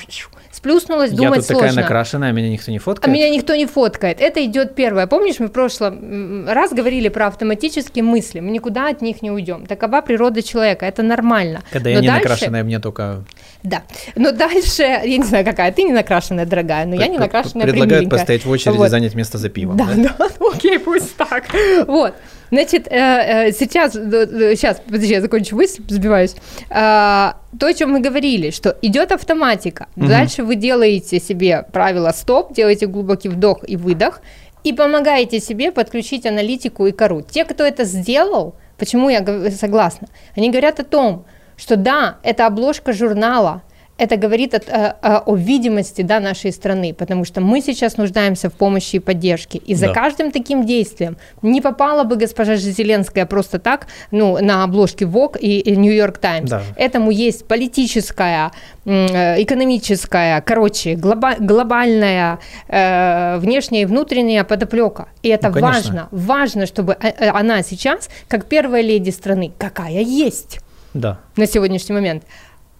сплюснулась, 0.62 1.12
Я 1.12 1.18
думать 1.18 1.39
тут 1.39 1.47
такая 1.47 1.64
сложно. 1.70 1.82
накрашенная, 1.82 2.32
меня 2.32 2.49
никто 2.49 2.72
не 2.72 2.78
А 2.78 2.80
фоткает. 2.80 3.14
меня 3.14 3.30
никто 3.30 3.55
не 3.55 3.66
фоткает. 3.66 4.22
Это 4.22 4.43
идет 4.45 4.76
первое. 4.76 5.07
Помнишь, 5.07 5.39
мы 5.39 5.47
в 5.47 5.51
прошлом 5.51 6.47
раз 6.47 6.72
говорили 6.72 7.09
про 7.09 7.28
автоматические 7.28 8.03
мысли. 8.03 8.39
Мы 8.41 8.51
никуда 8.51 8.89
от 8.89 9.01
них 9.01 9.22
не 9.24 9.32
уйдем. 9.32 9.66
Такова 9.66 10.01
природа 10.01 10.43
человека. 10.43 10.86
Это 10.86 11.01
нормально. 11.03 11.62
Когда 11.72 11.89
я 11.89 11.95
Но 11.97 12.01
не 12.01 12.07
дальше- 12.07 12.22
накрашенная, 12.24 12.64
мне 12.64 12.80
только 12.80 13.24
Да. 13.64 13.82
Но 14.16 14.32
дальше, 14.32 14.84
я 14.84 15.18
не 15.18 15.24
знаю, 15.24 15.43
какая 15.45 15.72
ты 15.72 15.84
не 15.84 15.93
накрашенная, 15.93 16.45
дорогая, 16.45 16.86
но 16.86 16.95
я 16.95 17.07
не 17.07 17.18
п- 17.18 17.24
накрашенная, 17.24 17.66
предлагают 17.68 18.09
постоять 18.09 18.45
в 18.45 18.49
очереди, 18.49 18.78
Вот. 18.78 18.89
занять 18.89 19.16
место 19.16 19.38
за 19.39 19.49
пивом. 19.49 19.78
Да, 19.78 19.88
да? 19.95 20.16
да, 20.18 20.28
ну, 20.39 20.51
окей, 20.55 20.78
пусть 20.80 21.16
так. 21.18 21.45
Вот. 21.88 22.14
Значит, 22.51 22.87
э, 22.87 23.47
э, 23.47 23.51
сейчас, 23.53 23.93
сейчас, 23.93 24.81
подожди, 24.85 25.13
я 25.13 25.21
закончу 25.21 25.55
мысль, 25.55 25.81
сбиваюсь. 25.87 26.35
А, 26.69 27.37
То, 27.57 27.67
о 27.67 27.73
чем 27.73 27.91
мы 27.91 28.01
говорили, 28.01 28.51
что 28.51 28.77
идет 28.81 29.11
автоматика. 29.13 29.87
Дальше 29.95 30.43
вы 30.43 30.55
делаете 30.55 31.19
себе 31.19 31.65
правило 31.71 32.11
стоп, 32.11 32.53
делаете 32.53 32.87
глубокий 32.87 33.29
вдох 33.29 33.59
и 33.65 33.77
выдох, 33.77 34.21
и 34.63 34.73
помогаете 34.73 35.39
себе 35.39 35.71
подключить 35.71 36.25
аналитику 36.25 36.85
и 36.87 36.91
кору. 36.91 37.21
Те, 37.21 37.45
кто 37.45 37.63
это 37.63 37.85
сделал, 37.85 38.55
почему 38.77 39.09
я 39.09 39.25
согласна, 39.51 40.07
они 40.35 40.49
говорят 40.49 40.79
о 40.79 40.83
том, 40.83 41.25
что 41.55 41.77
да, 41.77 42.17
это 42.23 42.47
обложка 42.47 42.91
журнала, 42.91 43.61
это 44.01 44.17
говорит 44.17 44.53
от- 44.55 44.67
э, 44.69 44.95
э, 45.01 45.17
о 45.25 45.35
видимости 45.35 46.01
да, 46.01 46.19
нашей 46.19 46.51
страны, 46.51 46.93
потому 46.93 47.25
что 47.25 47.39
мы 47.41 47.61
сейчас 47.61 47.97
нуждаемся 47.97 48.49
в 48.49 48.53
помощи 48.53 48.95
и 48.95 48.99
поддержке. 48.99 49.59
И 49.59 49.75
за 49.75 49.87
Да. 49.87 49.93
каждым 49.93 50.31
таким 50.31 50.65
действием 50.65 51.17
не 51.43 51.61
попала 51.61 52.03
бы 52.03 52.15
госпожа 52.15 52.55
Зеленская 52.55 53.25
просто 53.25 53.59
так 53.59 53.87
ну, 54.11 54.37
на 54.41 54.63
обложке 54.63 55.05
Vogue 55.05 55.37
и, 55.39 55.75
New 55.75 55.93
York 55.93 56.17
Times. 56.17 56.49
Да. 56.49 56.61
Этому 56.75 57.11
есть 57.11 57.45
политическая, 57.47 58.51
э, 58.85 59.41
экономическая, 59.43 60.41
короче, 60.41 60.93
глоба- 60.95 61.37
глобальная 61.39 62.39
э, 62.67 63.37
внешняя 63.37 63.81
и 63.83 63.85
внутренняя 63.85 64.43
подоплека. 64.43 65.05
И 65.23 65.29
это 65.29 65.47
Ну, 65.49 65.53
конечно. 65.53 65.71
важно. 65.71 66.07
Важно, 66.11 66.65
чтобы 66.65 66.97
э, 66.99 67.29
она 67.29 67.61
сейчас, 67.63 68.09
как 68.27 68.45
первая 68.45 68.81
леди 68.81 69.11
страны, 69.11 69.51
какая 69.57 70.01
есть 70.01 70.59
Да. 70.93 71.17
на 71.37 71.45
сегодняшний 71.45 71.93
момент, 71.95 72.23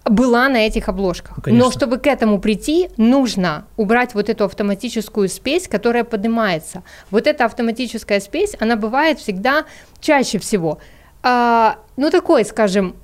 была 0.06 0.50
на 0.50 0.66
этих 0.66 0.90
обложках. 0.90 1.38
Ну, 1.38 1.44
конечно. 1.44 1.66
Но 1.66 1.72
чтобы 1.72 1.98
к 1.98 2.08
этому 2.08 2.40
прийти, 2.40 2.90
нужно 2.98 3.66
убрать 3.78 4.14
вот 4.16 4.30
эту 4.30 4.46
автоматическую 4.46 5.30
спесь, 5.30 5.68
которая 5.68 6.04
поднимается. 6.04 6.84
Вот 7.12 7.28
эта 7.28 7.46
автоматическая 7.46 8.20
спесь, 8.20 8.56
она 8.60 8.76
бывает 8.76 9.20
всегда 9.20 9.66
чаще 10.00 10.40
всего, 10.40 10.80
а, 11.24 11.78
ну 11.98 12.10
такой, 12.10 12.46
скажем, 12.46 12.96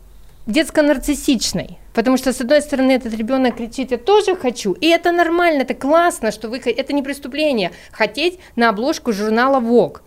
детско-нарциссичной. 0.47 1.77
Потому 1.93 2.17
что, 2.17 2.31
с 2.31 2.41
одной 2.41 2.61
стороны, 2.61 2.91
этот 2.91 3.13
ребенок 3.15 3.57
кричит, 3.57 3.91
я 3.91 3.97
тоже 3.97 4.35
хочу. 4.35 4.73
И 4.73 4.87
это 4.87 5.11
нормально, 5.11 5.63
это 5.63 5.73
классно, 5.73 6.31
что 6.31 6.47
вы... 6.47 6.59
Это 6.59 6.93
не 6.93 7.01
преступление, 7.01 7.71
хотеть 7.91 8.39
на 8.55 8.69
обложку 8.69 9.13
журнала 9.13 9.59
Vogue. 9.59 10.01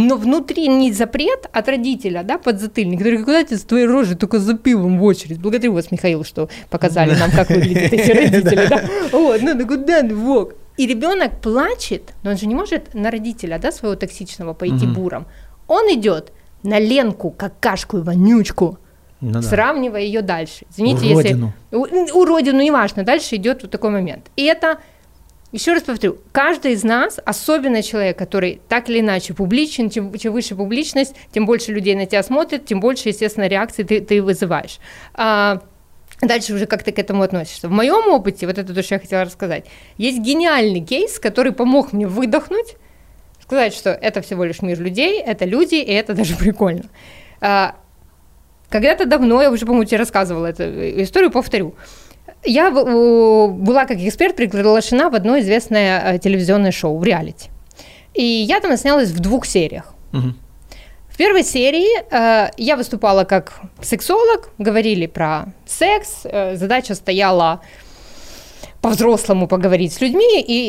Но 0.00 0.14
внутри 0.16 0.68
не 0.68 0.92
запрет 0.92 1.48
от 1.52 1.68
родителя, 1.68 2.22
да, 2.22 2.38
подзатыльник, 2.38 2.98
который 2.98 3.24
куда 3.24 3.42
ты 3.42 3.56
с 3.58 3.64
твоей 3.64 3.84
рожей 3.86 4.14
только 4.16 4.38
за 4.38 4.54
пивом 4.54 5.00
в 5.00 5.02
очередь. 5.02 5.40
Благодарю 5.40 5.72
вас, 5.72 5.90
Михаил, 5.90 6.24
что 6.24 6.48
показали 6.70 7.16
нам, 7.18 7.32
как 7.32 7.48
выглядят 7.50 7.92
эти 7.92 8.10
родители, 8.12 8.66
да. 8.68 8.84
Вот, 9.10 9.42
ну, 9.42 9.54
да 9.54 9.64
куда 9.64 10.02
ты, 10.02 10.14
Вог? 10.14 10.54
И 10.76 10.86
ребенок 10.86 11.40
плачет, 11.40 12.14
но 12.22 12.30
он 12.30 12.36
же 12.38 12.46
не 12.46 12.54
может 12.54 12.94
на 12.94 13.10
родителя, 13.10 13.58
да, 13.58 13.72
своего 13.72 13.96
токсичного 13.96 14.54
пойти 14.54 14.86
буром. 14.86 15.26
Он 15.66 15.84
идет 15.92 16.32
на 16.62 16.78
Ленку, 16.78 17.30
какашку 17.32 17.98
и 17.98 18.00
вонючку, 18.00 18.78
Ну 19.20 19.32
да. 19.32 19.42
сравнивая 19.42 20.02
ее 20.02 20.22
дальше. 20.22 20.64
Извините, 20.70 21.12
Уродину. 21.12 21.52
если... 21.72 22.12
Уродину, 22.12 22.62
неважно, 22.62 23.02
дальше 23.02 23.34
идет 23.34 23.62
вот 23.62 23.72
такой 23.72 23.90
момент. 23.90 24.26
И 24.36 24.44
это, 24.44 24.78
еще 25.52 25.72
раз 25.72 25.82
повторю, 25.82 26.18
каждый 26.32 26.72
из 26.72 26.84
нас, 26.84 27.18
особенно 27.24 27.82
человек, 27.82 28.18
который 28.18 28.60
так 28.68 28.90
или 28.90 29.00
иначе 29.00 29.32
публичен, 29.32 29.88
чем, 29.88 30.12
чем 30.18 30.32
выше 30.32 30.54
публичность, 30.54 31.14
тем 31.32 31.46
больше 31.46 31.72
людей 31.72 31.94
на 31.94 32.06
тебя 32.06 32.22
смотрят, 32.22 32.66
тем 32.66 32.80
больше, 32.80 33.08
естественно, 33.08 33.46
реакций 33.46 33.84
ты, 33.84 34.00
ты 34.00 34.22
вызываешь. 34.22 34.78
А, 35.14 35.62
Дальше 36.20 36.52
уже 36.52 36.66
как 36.66 36.82
ты 36.82 36.90
к 36.90 36.98
этому 36.98 37.22
относишься. 37.22 37.68
В 37.68 37.70
моем 37.70 38.08
опыте, 38.12 38.46
вот 38.46 38.58
это 38.58 38.74
то, 38.74 38.82
что 38.82 38.96
я 38.96 38.98
хотела 38.98 39.24
рассказать, 39.24 39.66
есть 39.98 40.18
гениальный 40.18 40.80
кейс, 40.80 41.18
который 41.20 41.52
помог 41.52 41.92
мне 41.92 42.08
выдохнуть, 42.08 42.74
сказать, 43.40 43.72
что 43.72 43.90
это 43.90 44.20
всего 44.20 44.44
лишь 44.44 44.60
мир 44.60 44.80
людей, 44.80 45.20
это 45.20 45.44
люди, 45.44 45.76
и 45.76 45.92
это 45.92 46.14
даже 46.14 46.34
прикольно. 46.36 46.84
А, 47.40 47.76
Когда-то 48.68 49.06
давно, 49.06 49.40
я 49.42 49.50
уже, 49.50 49.64
по-моему, 49.64 49.84
тебе 49.84 49.98
рассказывала 49.98 50.46
эту 50.46 50.64
историю, 51.02 51.30
повторю. 51.30 51.74
Я 52.44 52.70
была 52.70 53.84
как 53.86 53.98
эксперт 53.98 54.36
приглашена 54.36 55.10
в 55.10 55.14
одно 55.14 55.38
известное 55.40 56.14
э, 56.14 56.18
телевизионное 56.18 56.72
шоу 56.72 56.98
в 56.98 57.04
реалити. 57.04 57.50
И 58.14 58.22
я 58.24 58.60
там 58.60 58.76
снялась 58.76 59.10
в 59.10 59.20
двух 59.20 59.46
сериях. 59.46 59.94
Мгм. 60.12 60.38
В 61.08 61.16
первой 61.16 61.42
серии 61.42 61.88
э, 62.10 62.50
я 62.56 62.76
выступала 62.76 63.24
как 63.24 63.60
сексолог, 63.82 64.50
говорили 64.58 65.06
про 65.06 65.46
секс, 65.66 66.20
э, 66.24 66.56
задача 66.56 66.94
стояла 66.94 67.60
по-взрослому 68.80 69.48
поговорить 69.48 69.92
с 69.92 70.00
людьми, 70.00 70.40
и 70.40 70.68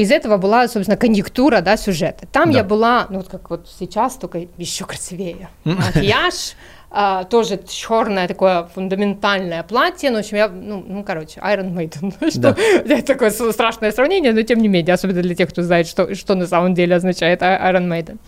из 0.00 0.10
этого 0.10 0.38
была, 0.38 0.66
собственно, 0.68 0.96
конъюнктура, 0.96 1.60
да, 1.60 1.76
сюжета. 1.76 2.26
Там 2.32 2.50
Да. 2.50 2.58
я 2.58 2.64
была, 2.64 3.06
ну, 3.10 3.18
вот 3.18 3.28
как 3.28 3.50
вот 3.50 3.68
сейчас, 3.78 4.14
только 4.14 4.46
еще 4.56 4.86
красивее. 4.86 5.50
Макияж, 5.64 6.54
а, 6.94 7.24
тоже 7.24 7.58
черное 7.68 8.28
такое 8.28 8.64
фундаментальное 8.74 9.62
платье, 9.62 10.10
ну, 10.10 10.16
в 10.16 10.20
общем, 10.20 10.36
я, 10.36 10.48
ну, 10.48 10.84
ну 10.86 11.02
короче, 11.02 11.40
Iron 11.40 11.72
Maiden, 11.74 12.12
что, 12.30 12.54
Да. 12.86 13.02
такое 13.06 13.30
страшное 13.30 13.92
сравнение, 13.92 14.32
но 14.32 14.42
тем 14.42 14.58
не 14.60 14.68
менее, 14.68 14.94
особенно 14.94 15.22
для 15.22 15.34
тех, 15.34 15.48
кто 15.48 15.62
знает, 15.62 15.86
что, 15.86 16.14
что 16.14 16.34
на 16.34 16.46
самом 16.46 16.74
деле 16.74 16.94
означает 16.96 17.42
I- 17.42 17.72
Iron 17.72 17.88
Maiden. 17.88 18.18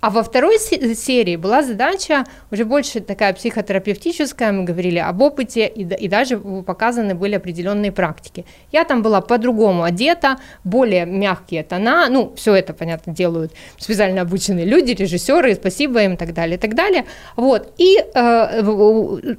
А 0.00 0.10
во 0.10 0.22
второй 0.22 0.58
се- 0.58 0.94
серии 0.94 1.36
была 1.36 1.62
задача 1.62 2.24
уже 2.52 2.64
больше 2.64 3.00
такая 3.00 3.32
психотерапевтическая, 3.32 4.52
мы 4.52 4.64
говорили 4.64 4.98
об 4.98 5.20
опыте, 5.20 5.66
и, 5.66 5.82
и 5.82 6.08
даже 6.08 6.38
показаны 6.38 7.16
были 7.16 7.34
определенные 7.34 7.90
практики. 7.90 8.46
Я 8.70 8.84
там 8.84 9.02
была 9.02 9.20
по-другому 9.20 9.82
одета, 9.82 10.38
более 10.62 11.04
мягкие 11.04 11.64
тона, 11.64 12.08
ну, 12.08 12.32
все 12.36 12.54
это, 12.54 12.74
понятно, 12.74 13.12
делают 13.12 13.52
специально 13.76 14.22
обученные 14.22 14.66
люди, 14.66 14.92
режиссеры, 14.92 15.54
спасибо 15.54 16.02
им, 16.02 16.14
и 16.14 16.16
так 16.16 16.32
далее, 16.32 16.56
и 16.56 16.60
так 16.60 16.74
далее. 16.74 17.04
Вот, 17.34 17.74
и 17.78 17.98
э, 18.14 18.62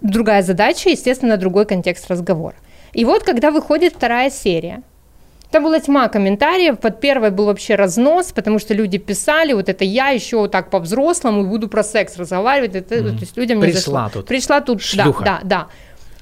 другая 0.01 0.41
задача, 0.41 0.89
естественно, 0.89 1.37
другой 1.37 1.65
контекст 1.65 2.09
разговора. 2.11 2.55
И 2.91 3.05
вот, 3.05 3.23
когда 3.23 3.51
выходит 3.51 3.93
вторая 3.93 4.29
серия, 4.29 4.83
там 5.51 5.63
была 5.63 5.79
тьма 5.79 6.07
комментариев, 6.09 6.79
под 6.79 6.99
первой 6.99 7.31
был 7.31 7.45
вообще 7.45 7.75
разнос, 7.75 8.31
потому 8.33 8.59
что 8.59 8.73
люди 8.73 8.97
писали, 8.97 9.53
вот 9.53 9.67
это 9.69 9.83
я 9.83 10.09
еще 10.09 10.37
вот 10.37 10.51
так 10.51 10.69
по-взрослому 10.69 11.45
буду 11.45 11.67
про 11.67 11.83
секс 11.83 12.17
разговаривать, 12.17 12.75
это, 12.75 12.95
Мгм. 12.95 13.15
то 13.15 13.21
есть 13.21 13.35
людям 13.37 13.57
не 13.59 13.63
Пришла 13.65 14.05
зашло. 14.05 14.09
тут. 14.21 14.27
Пришла 14.27 14.61
тут, 14.61 14.77
да, 14.77 14.83
Шлюха. 15.03 15.23
да, 15.25 15.39
да. 15.43 15.67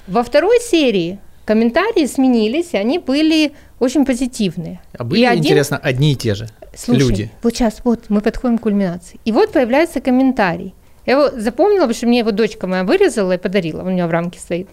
Во 0.07 0.23
второй 0.23 0.59
серии 0.61 1.19
комментарии 1.45 2.05
сменились, 2.05 2.69
и 2.73 2.78
они 2.78 2.99
были 2.99 3.51
очень 3.80 4.05
позитивные. 4.05 4.80
А 4.97 5.03
были, 5.03 5.21
и 5.21 5.25
один, 5.25 5.43
интересно, 5.43 5.78
одни 5.78 6.13
и 6.13 6.15
те 6.15 6.34
же 6.36 6.47
Слушай, 6.75 6.99
люди? 6.99 7.32
вот 7.43 7.53
сейчас, 7.53 7.82
вот 7.84 8.05
мы 8.09 8.21
подходим 8.21 8.57
к 8.57 8.61
кульминации. 8.61 9.19
И 9.25 9.32
вот 9.32 9.51
появляется 9.51 9.99
комментарий. 9.99 10.73
Я 11.05 11.13
его 11.13 11.30
запомнила, 11.39 11.82
потому 11.82 11.93
что 11.95 12.07
мне 12.07 12.19
его 12.19 12.32
дочка 12.32 12.67
моя 12.67 12.84
вырезала 12.84 13.34
и 13.34 13.38
подарила. 13.38 13.82
Он 13.82 13.88
у 13.88 13.91
меня 13.91 14.07
в 14.07 14.11
рамке 14.11 14.39
стоит. 14.39 14.67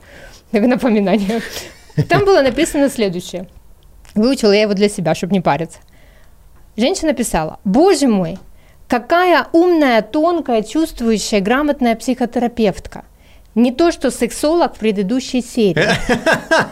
Как 0.53 0.63
напоминание. 0.67 1.41
Там 2.09 2.25
было 2.25 2.41
написано 2.43 2.89
следующее. 2.89 3.47
Выучила 4.15 4.53
я 4.53 4.63
его 4.63 4.75
для 4.75 4.89
себя, 4.89 5.15
чтобы 5.15 5.33
не 5.33 5.41
париться. 5.41 5.79
Женщина 6.77 7.13
писала, 7.13 7.59
боже 7.65 8.07
мой, 8.09 8.39
какая 8.89 9.47
умная, 9.53 10.03
тонкая, 10.03 10.63
чувствующая, 10.63 11.41
грамотная 11.41 11.95
психотерапевтка. 11.95 13.05
Не 13.55 13.71
то, 13.71 13.93
что 13.93 14.11
сексолог 14.11 14.75
в 14.75 14.79
предыдущей 14.79 15.41
серии. 15.41 15.89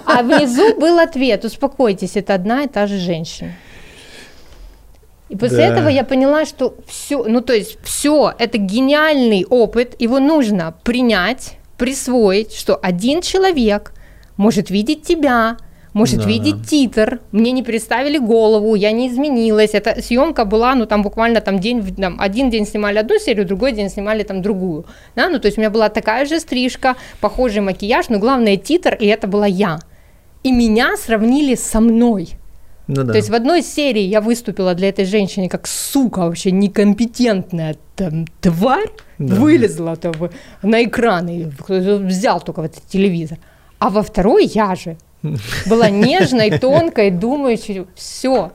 А 0.05 0.23
внизу 0.23 0.75
был 0.81 0.99
ответ, 0.99 1.45
успокойтесь, 1.45 2.17
это 2.17 2.35
одна 2.35 2.65
и 2.65 2.69
та 2.69 2.87
же 2.89 2.99
женщина. 2.99 3.53
И 5.29 5.37
после 5.37 5.59
Да. 5.59 5.67
этого 5.69 5.89
я 5.89 6.05
поняла, 6.05 6.45
что 6.45 6.75
все, 6.87 7.25
ну 7.25 7.41
то 7.41 7.55
есть 7.55 7.79
все, 7.85 8.35
это 8.39 8.59
гениальный 8.59 9.47
опыт, 9.49 9.95
его 10.01 10.19
нужно 10.19 10.75
принять, 10.83 11.57
присвоить, 11.79 12.53
что 12.53 12.77
один 12.83 13.23
человек 13.23 13.95
может 14.37 14.69
видеть 14.69 15.05
тебя, 15.05 15.57
может 15.93 16.21
Да, 16.21 16.27
видеть 16.27 16.67
титр, 16.67 17.21
мне 17.33 17.53
не 17.53 17.63
переставили 17.63 18.19
голову, 18.19 18.75
я 18.75 18.93
не 18.93 19.09
изменилась. 19.09 19.71
Эта 19.75 20.01
съемка 20.01 20.45
была, 20.45 20.75
ну 20.75 20.87
там 20.87 21.03
буквально 21.03 21.41
там 21.41 21.59
день, 21.59 21.95
там, 21.95 22.17
один 22.19 22.51
день 22.51 22.67
снимали 22.67 22.99
одну 22.99 23.19
серию, 23.19 23.47
другой 23.47 23.73
день 23.73 23.91
снимали 23.91 24.23
там 24.23 24.41
другую. 24.43 24.87
Да? 25.17 25.29
Ну 25.29 25.39
то 25.39 25.47
есть 25.47 25.59
у 25.59 25.61
меня 25.61 25.71
была 25.71 25.89
такая 25.89 26.25
же 26.25 26.41
стрижка, 26.41 26.97
похожий 27.21 27.61
макияж, 27.61 28.09
но 28.09 28.19
главное 28.19 28.57
титр, 28.57 28.95
и 28.95 29.07
это 29.07 29.27
была 29.27 29.47
я. 29.47 29.79
И 30.43 30.51
меня 30.51 30.97
сравнили 30.97 31.55
со 31.55 31.81
мной. 31.81 32.31
Ну 32.89 33.05
да. 33.05 33.13
То 33.13 33.19
есть 33.19 33.31
в 33.31 33.35
одной 33.35 33.63
серии 33.63 34.03
я 34.03 34.21
выступила 34.21 34.75
для 34.75 34.89
этой 34.89 35.05
женщины 35.05 35.49
как 35.49 35.67
сука 35.69 36.21
вообще 36.21 36.51
некомпетентная 36.51 37.77
там, 37.97 38.27
тварь, 38.41 38.91
Да. 39.19 39.35
вылезла 39.37 39.97
там, 39.97 40.13
на 40.63 40.83
экран 40.83 41.29
и 41.29 41.45
взял 41.69 42.41
только 42.41 42.63
вот 42.63 42.73
этот 42.73 42.87
телевизор. 42.87 43.39
А 43.79 43.89
во 43.91 44.03
второй 44.03 44.47
я 44.47 44.75
же 44.75 44.97
была 45.67 45.91
нежной, 45.91 46.59
тонкой, 46.59 47.11
думающей, 47.11 47.87
все. 47.95 48.53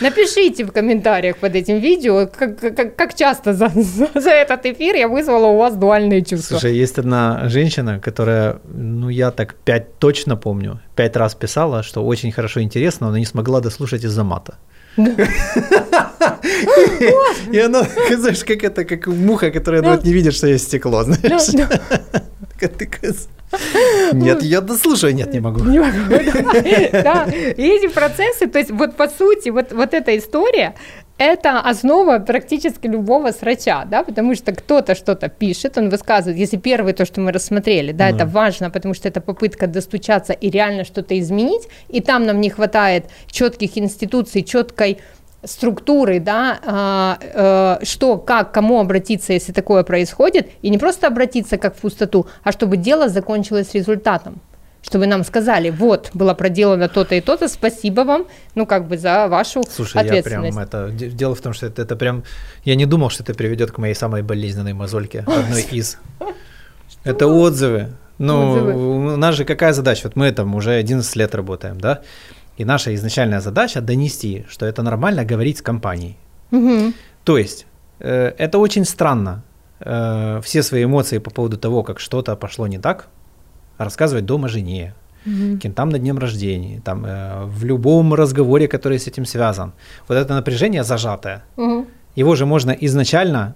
Напишите 0.00 0.64
в 0.64 0.72
комментариях 0.72 1.36
под 1.36 1.56
этим 1.56 1.78
видео, 1.78 2.26
как, 2.26 2.58
как, 2.60 2.96
как 2.96 3.14
часто 3.14 3.54
за, 3.54 3.70
за, 3.74 4.30
этот 4.30 4.64
эфир 4.66 4.94
я 4.94 5.08
вызвала 5.08 5.46
у 5.46 5.58
вас 5.58 5.74
дуальные 5.74 6.22
чувства. 6.22 6.58
Слушай, 6.58 6.76
есть 6.76 6.98
одна 6.98 7.48
женщина, 7.48 7.98
которая, 7.98 8.60
ну 8.72 9.08
я 9.08 9.30
так 9.30 9.54
пять 9.54 9.98
точно 9.98 10.36
помню, 10.36 10.80
пять 10.94 11.16
раз 11.16 11.34
писала, 11.34 11.82
что 11.82 12.04
очень 12.06 12.30
хорошо 12.30 12.62
интересно, 12.62 13.10
но 13.10 13.18
не 13.18 13.26
смогла 13.26 13.60
дослушать 13.60 14.04
из-за 14.04 14.22
мата. 14.22 14.54
И 17.52 17.58
она, 17.58 17.82
знаешь, 18.16 18.44
как 18.44 18.62
это, 18.64 18.84
как 18.84 19.06
муха, 19.06 19.50
которая 19.50 19.82
ну, 19.82 20.00
не 20.02 20.12
видит, 20.12 20.34
что 20.34 20.46
есть 20.46 20.64
стекло, 20.64 21.02
знаешь. 21.02 21.50
Нет, 24.12 24.42
я 24.42 24.60
дослушаю, 24.60 25.14
нет, 25.14 25.32
не 25.32 25.40
могу. 25.40 25.64
Не 25.64 25.80
могу, 25.80 25.98
да. 26.92 27.26
И 27.56 27.62
эти 27.62 27.88
процессы, 27.88 28.46
то 28.46 28.58
есть 28.58 28.70
вот 28.70 28.96
по 28.96 29.08
сути, 29.08 29.48
вот, 29.50 29.72
вот 29.72 29.94
эта 29.94 30.16
история, 30.16 30.74
это 31.18 31.60
основа 31.60 32.18
практически 32.18 32.86
любого 32.86 33.32
срача, 33.32 33.84
да, 33.90 34.02
потому 34.02 34.34
что 34.34 34.52
кто-то 34.52 34.94
что-то 34.94 35.28
пишет, 35.28 35.76
он 35.76 35.90
высказывает, 35.90 36.38
если 36.38 36.56
первый 36.56 36.94
то, 36.94 37.04
что 37.04 37.20
мы 37.20 37.30
рассмотрели, 37.32 37.92
да, 37.92 38.10
Да. 38.10 38.16
это 38.16 38.26
важно, 38.26 38.70
потому 38.70 38.94
что 38.94 39.08
это 39.08 39.20
попытка 39.20 39.66
достучаться 39.66 40.32
и 40.32 40.48
реально 40.50 40.84
что-то 40.84 41.18
изменить, 41.18 41.68
и 41.88 42.00
там 42.00 42.24
нам 42.24 42.40
не 42.40 42.48
хватает 42.48 43.04
четких 43.30 43.76
институций, 43.76 44.42
четкой 44.42 44.98
структуры, 45.44 46.20
да, 46.20 46.58
а, 46.64 47.78
э, 47.80 47.84
что, 47.84 48.18
как, 48.18 48.52
кому 48.52 48.80
обратиться, 48.80 49.32
если 49.32 49.52
такое 49.52 49.82
происходит, 49.82 50.48
и 50.62 50.70
не 50.70 50.78
просто 50.78 51.06
обратиться 51.06 51.56
как 51.56 51.76
в 51.76 51.80
пустоту, 51.80 52.26
а 52.42 52.52
чтобы 52.52 52.76
дело 52.76 53.08
закончилось 53.08 53.70
результатом 53.74 54.40
чтобы 54.82 55.06
нам 55.06 55.24
сказали, 55.24 55.70
вот, 55.70 56.10
было 56.14 56.34
проделано 56.34 56.88
то-то 56.88 57.14
и 57.14 57.20
то-то, 57.20 57.48
спасибо 57.48 58.00
вам, 58.00 58.26
ну, 58.54 58.66
как 58.66 58.88
бы 58.88 58.96
за 58.96 59.28
вашу 59.28 59.62
Слушай, 59.70 59.96
я 59.96 60.22
прям 60.22 60.44
ответственность. 60.44 60.58
это... 60.58 60.88
де- 60.90 61.10
Дело 61.10 61.34
в 61.34 61.40
том, 61.40 61.52
что 61.52 61.66
это, 61.66 61.82
это 61.82 61.96
прям... 61.96 62.24
Я 62.64 62.74
не 62.76 62.86
думал, 62.86 63.10
что 63.10 63.22
это 63.22 63.34
приведет 63.34 63.72
к 63.72 63.78
моей 63.78 63.94
самой 63.94 64.22
болезненной 64.22 64.72
мозольке, 64.72 65.20
одной 65.26 65.62
из. 65.70 65.98
Это 67.04 67.26
отзывы. 67.26 67.88
Ну, 68.18 68.52
Отзывы. 68.52 69.14
у 69.14 69.16
нас 69.16 69.34
же 69.34 69.44
какая 69.44 69.72
задача? 69.72 70.02
Вот 70.04 70.16
мы 70.16 70.30
там 70.32 70.54
уже 70.54 70.72
11 70.72 71.16
лет 71.16 71.34
работаем, 71.34 71.80
да? 71.80 72.00
И 72.60 72.64
наша 72.64 72.94
изначальная 72.94 73.40
задача 73.40 73.80
донести, 73.80 74.44
что 74.50 74.66
это 74.66 74.82
нормально 74.82 75.24
говорить 75.24 75.56
с 75.56 75.62
компанией. 75.62 76.16
Мгм. 76.50 76.92
То 77.24 77.38
есть, 77.38 77.66
э, 78.00 78.34
это 78.38 78.58
очень 78.58 78.84
странно. 78.84 79.42
э, 79.82 80.40
все 80.42 80.62
свои 80.62 80.84
эмоции 80.84 81.18
по 81.20 81.30
поводу 81.30 81.56
того, 81.56 81.82
как 81.82 82.00
что-то 82.00 82.36
пошло 82.36 82.66
не 82.66 82.78
так, 82.78 83.06
рассказывать 83.78 84.26
дома 84.26 84.48
жене, 84.48 84.92
Мгм. 85.24 85.58
кем-там 85.58 85.88
на 85.88 85.98
днем 85.98 86.18
рождения, 86.18 86.80
там, 86.84 87.06
э, 87.06 87.44
в 87.46 87.64
любом 87.64 88.12
разговоре, 88.12 88.68
который 88.68 88.98
с 88.98 89.06
этим 89.08 89.24
связан. 89.24 89.72
Вот 90.08 90.16
это 90.18 90.34
напряжение 90.34 90.84
зажатое, 90.84 91.44
Мгм. 91.56 91.86
его 92.14 92.34
же 92.36 92.44
можно 92.44 92.72
изначально, 92.72 93.54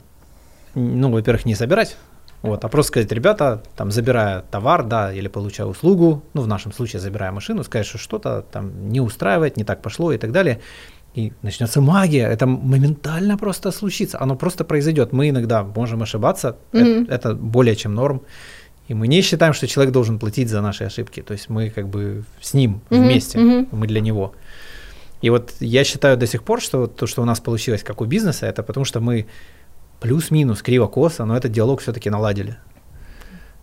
ну, 0.75 1.11
во-первых, 1.11 1.45
не 1.45 1.55
собирать, 1.55 1.97
вот, 2.43 2.65
а 2.65 2.69
просто 2.69 2.89
сказать, 2.89 3.13
ребята, 3.13 3.63
там, 3.77 3.91
забирая 3.91 4.43
товар, 4.51 4.85
да, 4.85 5.13
или 5.13 5.29
получая 5.29 5.67
услугу, 5.67 6.23
ну, 6.35 6.43
в 6.43 6.47
нашем 6.47 6.73
случае 6.73 7.01
забирая 7.01 7.33
машину, 7.33 7.65
сказать, 7.65 7.87
что 7.87 7.99
что-то 7.99 8.43
там 8.53 8.89
не 8.91 9.01
устраивает, 9.01 9.57
не 9.57 9.65
так 9.65 9.83
пошло 9.83 10.13
и 10.13 10.19
так 10.19 10.31
далее, 10.33 10.61
и 11.15 11.33
начнется 11.43 11.81
магия, 11.81 12.27
это 12.27 12.47
моментально 12.47 13.39
просто 13.39 13.71
случится, 13.73 14.21
оно 14.21 14.37
просто 14.37 14.65
произойдет. 14.65 15.13
Мы 15.13 15.29
иногда 15.31 15.63
можем 15.63 16.03
ошибаться, 16.03 16.57
э- 16.73 16.85
Мгм. 16.85 17.07
это 17.11 17.35
более 17.35 17.77
чем 17.77 17.95
норм, 17.95 18.21
и 18.89 18.95
мы 18.95 19.09
не 19.09 19.23
считаем, 19.23 19.55
что 19.55 19.67
человек 19.67 19.93
должен 19.93 20.19
платить 20.19 20.49
за 20.49 20.61
наши 20.61 20.85
ошибки, 20.85 21.23
то 21.23 21.33
есть 21.33 21.49
мы 21.49 21.71
как 21.71 21.89
бы 21.89 22.25
с 22.41 22.53
ним 22.55 22.81
Мгм, 22.91 23.03
вместе, 23.05 23.39
мгм. 23.39 23.69
мы 23.71 23.87
для 23.87 24.01
него. 24.01 24.35
И 25.23 25.31
вот 25.31 25.53
я 25.61 25.85
считаю 25.85 26.17
до 26.19 26.27
сих 26.27 26.43
пор, 26.43 26.61
что 26.61 26.81
вот 26.81 26.97
то, 26.97 27.07
что 27.07 27.23
у 27.23 27.25
нас 27.25 27.41
получилось 27.41 27.83
как 27.83 28.01
у 28.03 28.05
бизнеса, 28.05 28.47
это 28.47 28.63
потому 28.63 28.85
что 28.85 29.01
мы 29.01 29.27
плюс-минус, 30.05 30.63
криво-косо, 30.63 31.25
но 31.25 31.35
этот 31.35 31.51
диалог 31.51 31.81
все-таки 31.81 32.11
наладили. 32.11 32.57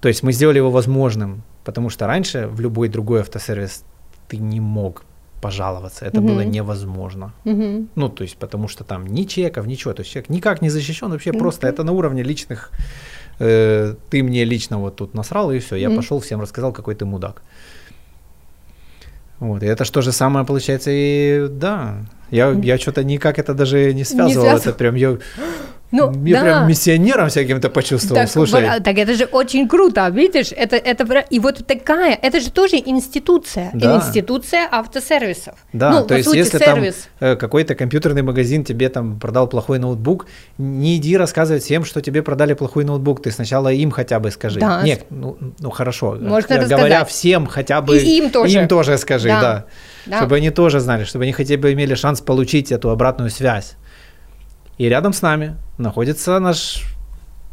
То 0.01 0.07
есть 0.07 0.23
мы 0.23 0.33
сделали 0.33 0.57
его 0.57 0.71
возможным, 0.71 1.43
потому 1.63 1.89
что 1.91 2.07
раньше 2.07 2.47
в 2.47 2.59
любой 2.59 2.89
другой 2.89 3.19
автосервис 3.21 3.83
ты 4.27 4.37
не 4.37 4.59
мог 4.59 5.03
пожаловаться, 5.41 6.05
это 6.05 6.19
было 6.21 6.41
Мгм. 6.41 6.51
невозможно. 6.51 7.31
Мгм. 7.45 7.89
Ну, 7.95 8.09
то 8.09 8.23
есть 8.23 8.37
потому 8.37 8.67
что 8.67 8.83
там 8.83 9.05
ни 9.05 9.23
чеков, 9.25 9.67
ничего, 9.67 9.93
то 9.93 10.01
есть 10.01 10.11
человек 10.11 10.29
никак 10.29 10.61
не 10.61 10.69
защищен, 10.71 11.09
вообще 11.11 11.29
Мгм. 11.31 11.39
просто 11.39 11.67
это 11.67 11.83
на 11.83 11.91
уровне 11.91 12.23
личных, 12.23 12.71
э, 13.39 13.95
ты 14.09 14.23
мне 14.23 14.43
лично 14.45 14.79
вот 14.79 14.95
тут 14.95 15.13
насрал, 15.13 15.51
и 15.51 15.59
все, 15.59 15.75
я 15.75 15.89
пошел 15.91 16.19
всем 16.19 16.41
рассказал, 16.41 16.73
какой 16.73 16.95
ты 16.95 17.05
мудак. 17.05 17.41
Вот, 19.39 19.63
и 19.63 19.65
это 19.67 19.85
же 19.85 19.91
то 19.91 20.01
же 20.01 20.11
самое 20.11 20.45
получается 20.45 20.89
и 20.93 21.47
да. 21.49 21.97
Я, 22.31 22.51
я 22.51 22.77
что-то 22.77 23.03
никак 23.03 23.37
это 23.39 23.53
даже 23.53 23.93
не 23.93 24.03
связывал. 24.05 24.45
связывал. 24.45 24.57
это 24.69 24.73
прям 24.73 24.95
я, 24.95 25.17
Ну, 25.91 26.11
я 26.25 26.37
да. 26.37 26.41
прям 26.43 26.67
миссионером 26.69 27.27
всяким-то 27.29 27.69
почувствовал. 27.69 28.21
Так, 28.21 28.29
Слушай, 28.29 28.69
вот, 28.69 28.83
так 28.83 28.97
это 28.97 29.13
же 29.13 29.25
очень 29.25 29.67
круто, 29.67 30.07
видишь, 30.09 30.51
это, 30.55 30.77
это 30.77 31.03
и 31.29 31.39
вот 31.39 31.65
такая, 31.67 32.17
это 32.21 32.39
же 32.39 32.49
тоже 32.51 32.77
институция, 32.77 33.71
Да. 33.73 33.97
институция 33.97 34.67
автосервисов. 34.71 35.55
Да, 35.73 35.91
ну, 35.91 36.05
то 36.05 36.15
есть 36.15 36.27
сути, 36.29 36.37
если 36.37 36.57
сервис. 36.59 37.07
там 37.19 37.29
э, 37.31 37.35
какой-то 37.35 37.75
компьютерный 37.75 38.21
магазин 38.21 38.63
тебе 38.63 38.89
там 38.89 39.19
продал 39.19 39.47
плохой 39.47 39.79
ноутбук, 39.79 40.27
не 40.57 40.95
иди 40.97 41.17
рассказывать 41.17 41.63
всем, 41.63 41.83
что 41.83 42.01
тебе 42.01 42.23
продали 42.23 42.53
плохой 42.53 42.85
ноутбук, 42.85 43.21
ты 43.21 43.31
сначала 43.31 43.69
им 43.71 43.91
хотя 43.91 44.19
бы 44.19 44.31
скажи. 44.31 44.59
Да. 44.59 44.81
Нет, 44.83 45.05
ну, 45.09 45.37
ну 45.59 45.69
хорошо, 45.71 46.17
Можно 46.19 46.53
э, 46.53 46.67
говоря 46.67 46.85
рассказать. 46.85 47.09
всем 47.09 47.47
хотя 47.47 47.81
бы 47.81 47.97
И 47.97 48.17
им 48.17 48.29
тоже. 48.29 48.53
им 48.61 48.67
тоже 48.67 48.97
скажи, 48.97 49.27
Да. 49.27 49.41
да. 49.41 49.65
Да. 50.05 50.17
чтобы 50.17 50.37
они 50.37 50.49
тоже 50.49 50.79
знали, 50.79 51.03
чтобы 51.03 51.25
они 51.25 51.33
хотя 51.33 51.57
бы 51.57 51.73
имели 51.73 51.93
шанс 51.93 52.21
получить 52.21 52.71
эту 52.71 52.89
обратную 52.89 53.29
связь. 53.29 53.75
И 54.81 54.89
рядом 54.89 55.13
с 55.13 55.21
нами 55.21 55.57
находится 55.77 56.39
наш 56.39 56.83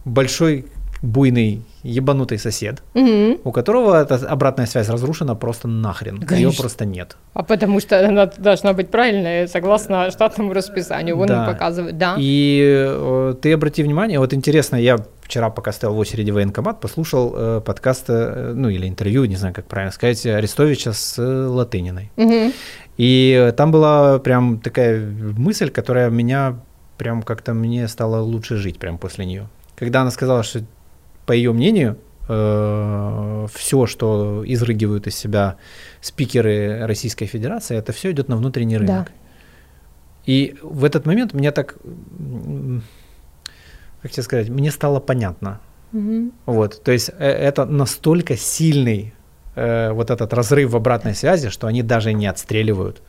большой 0.06 0.64
буйный 1.02 1.60
ебанутый 1.82 2.38
сосед, 2.38 2.82
Мгм. 2.94 3.36
у 3.44 3.52
которого 3.52 4.00
эта 4.00 4.14
обратная 4.14 4.64
связь 4.66 4.88
разрушена 4.88 5.34
просто 5.34 5.68
нахрен, 5.68 6.26
ее 6.30 6.50
просто 6.56 6.86
нет. 6.86 7.18
А 7.34 7.42
потому 7.42 7.80
что 7.80 8.08
она 8.08 8.26
должна 8.38 8.72
быть 8.72 8.90
правильная, 8.90 9.46
согласно 9.46 10.10
штатному 10.10 10.54
расписанию. 10.54 11.16
Вон 11.18 11.26
Да. 11.28 11.40
он 11.40 11.46
показывает, 11.54 11.98
да. 11.98 12.16
И 12.18 12.62
э, 12.66 13.34
ты 13.42 13.52
обрати 13.52 13.82
внимание, 13.82 14.18
вот 14.18 14.32
интересно, 14.32 14.76
я 14.76 14.96
вчера, 15.20 15.50
пока 15.50 15.72
стоял 15.72 15.94
в 15.94 15.98
очереди 15.98 16.30
в 16.30 16.34
военкомат, 16.34 16.80
послушал 16.80 17.34
э, 17.36 17.60
подкаст, 17.60 18.04
э, 18.08 18.52
ну 18.56 18.70
или 18.70 18.88
интервью, 18.88 19.26
не 19.26 19.36
знаю, 19.36 19.52
как 19.54 19.66
правильно 19.66 19.92
сказать, 19.92 20.24
Арестовича 20.24 20.94
с 20.94 21.18
э, 21.18 21.46
Латыниной. 21.46 22.10
Мгм. 22.16 22.52
И 22.96 23.52
там 23.56 23.70
была 23.70 24.18
прям 24.18 24.58
такая 24.60 24.98
мысль, 25.36 25.68
которая 25.70 26.08
меня 26.10 26.56
прям 26.98 27.22
как-то 27.22 27.54
мне 27.54 27.88
стало 27.88 28.20
лучше 28.20 28.56
жить 28.56 28.78
прям 28.78 28.98
после 28.98 29.24
нее. 29.24 29.48
Когда 29.76 30.02
она 30.02 30.10
сказала, 30.10 30.42
что 30.42 30.60
по 31.26 31.32
ее 31.32 31.52
мнению 31.52 31.96
все, 33.54 33.86
что 33.86 34.42
изрыгивают 34.46 35.06
из 35.06 35.16
себя 35.16 35.56
спикеры 36.02 36.84
Российской 36.86 37.24
Федерации, 37.26 37.76
это 37.78 37.92
все 37.92 38.10
идет 38.10 38.28
на 38.28 38.36
внутренний 38.36 38.74
Да. 38.76 38.80
рынок. 38.80 39.12
И 40.26 40.56
в 40.62 40.84
этот 40.84 41.06
момент 41.06 41.32
мне 41.32 41.52
так, 41.52 41.76
как 44.02 44.10
тебе 44.10 44.22
сказать, 44.22 44.48
мне 44.50 44.70
стало 44.70 45.00
понятно. 45.00 45.60
Мгм. 45.92 46.32
Вот, 46.44 46.82
то 46.82 46.92
есть 46.92 47.08
э, 47.18 47.26
это 47.26 47.64
настолько 47.64 48.36
сильный 48.36 49.14
э, 49.54 49.90
вот 49.92 50.10
этот 50.10 50.34
разрыв 50.34 50.70
в 50.70 50.76
обратной 50.76 51.14
связи, 51.14 51.48
что 51.48 51.66
они 51.66 51.82
даже 51.82 52.12
не 52.12 52.26
отстреливают, 52.26 53.00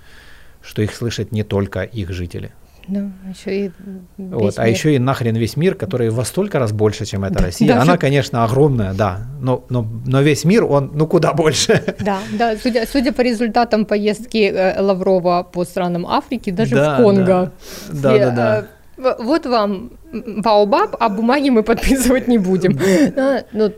что 0.62 0.82
их 0.82 0.96
слышат 0.96 1.34
не 1.34 1.44
только 1.44 1.84
их 1.84 2.10
жители. 2.12 2.52
Да, 2.90 3.10
еще 3.30 3.68
и 3.68 3.72
Вот, 4.18 4.58
а 4.58 4.64
мир. 4.66 4.72
еще 4.74 4.96
и 4.96 5.00
нахрен 5.00 5.36
весь 5.36 5.56
мир, 5.58 5.76
который 5.76 6.10
во 6.10 6.26
столько 6.26 6.60
раз 6.60 6.72
больше, 6.72 7.06
чем 7.06 7.24
эта 7.24 7.36
Да, 7.36 7.46
Россия. 7.46 7.80
Она, 7.80 7.98
конечно, 7.98 8.44
огромная, 8.44 8.94
да, 8.94 9.28
но, 9.40 9.64
но, 9.70 9.86
но 10.06 10.22
весь 10.22 10.44
мир, 10.46 10.64
он, 10.66 10.92
ну, 10.94 11.08
куда 11.08 11.34
больше. 11.34 11.84
Да, 12.00 12.20
да, 12.38 12.56
судя, 12.58 12.86
судя 12.92 13.12
по 13.14 13.22
результатам 13.22 13.86
поездки 13.86 14.52
э, 14.52 14.82
Лаврова 14.82 15.44
по 15.44 15.64
странам 15.66 16.06
Африки, 16.08 16.50
даже 16.50 16.76
Да, 16.76 16.98
в 17.00 17.04
Конго. 17.04 17.26
да. 17.26 17.52
Да, 17.94 18.10
все, 18.12 18.20
да, 18.26 18.32
да. 18.32 18.66
э, 18.98 19.16
Вот 19.24 19.46
вам 19.46 19.92
баобаб, 20.12 20.96
а 21.00 21.10
бумаги 21.10 21.50
мы 21.50 21.64
подписывать 21.64 22.28
не 22.28 22.38
будем. 22.38 22.78
А, 23.18 23.44
Ну, 23.52 23.72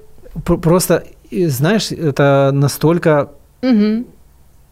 Просто, 0.46 1.04
знаешь, 1.30 1.92
это 1.92 2.52
настолько 2.54 3.32
мгм. 3.62 4.06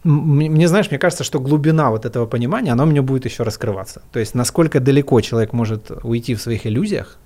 Мне, 0.04 0.68
знаешь, 0.68 0.90
мне 0.90 1.00
кажется, 1.00 1.24
что 1.24 1.40
глубина 1.40 1.90
вот 1.90 2.06
этого 2.06 2.26
понимания, 2.26 2.72
она 2.72 2.84
у 2.84 2.88
меня 2.88 3.02
будет 3.02 3.26
еще 3.26 3.44
раскрываться. 3.44 4.02
То 4.12 4.20
есть, 4.20 4.34
насколько 4.34 4.80
далеко 4.80 5.20
человек 5.22 5.52
может 5.52 5.92
уйти 6.04 6.36
в 6.36 6.42
своих 6.42 6.66
иллюзиях, 6.66 7.18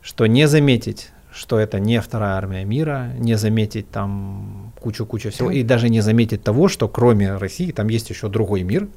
что 0.00 0.26
не 0.26 0.48
заметить, 0.48 1.10
что 1.30 1.58
это 1.58 1.78
не 1.78 2.00
вторая 2.00 2.36
армия 2.36 2.64
мира, 2.64 3.12
не 3.18 3.36
заметить 3.36 3.90
там 3.90 4.72
кучу-кучу 4.80 5.30
всего, 5.30 5.50
и 5.50 5.62
даже 5.62 5.90
не 5.90 6.00
заметить 6.00 6.42
того, 6.42 6.68
что 6.68 6.88
кроме 6.88 7.36
России 7.36 7.70
там 7.70 7.88
есть 7.88 8.08
еще 8.08 8.28
другой 8.28 8.62
мир, 8.62 8.88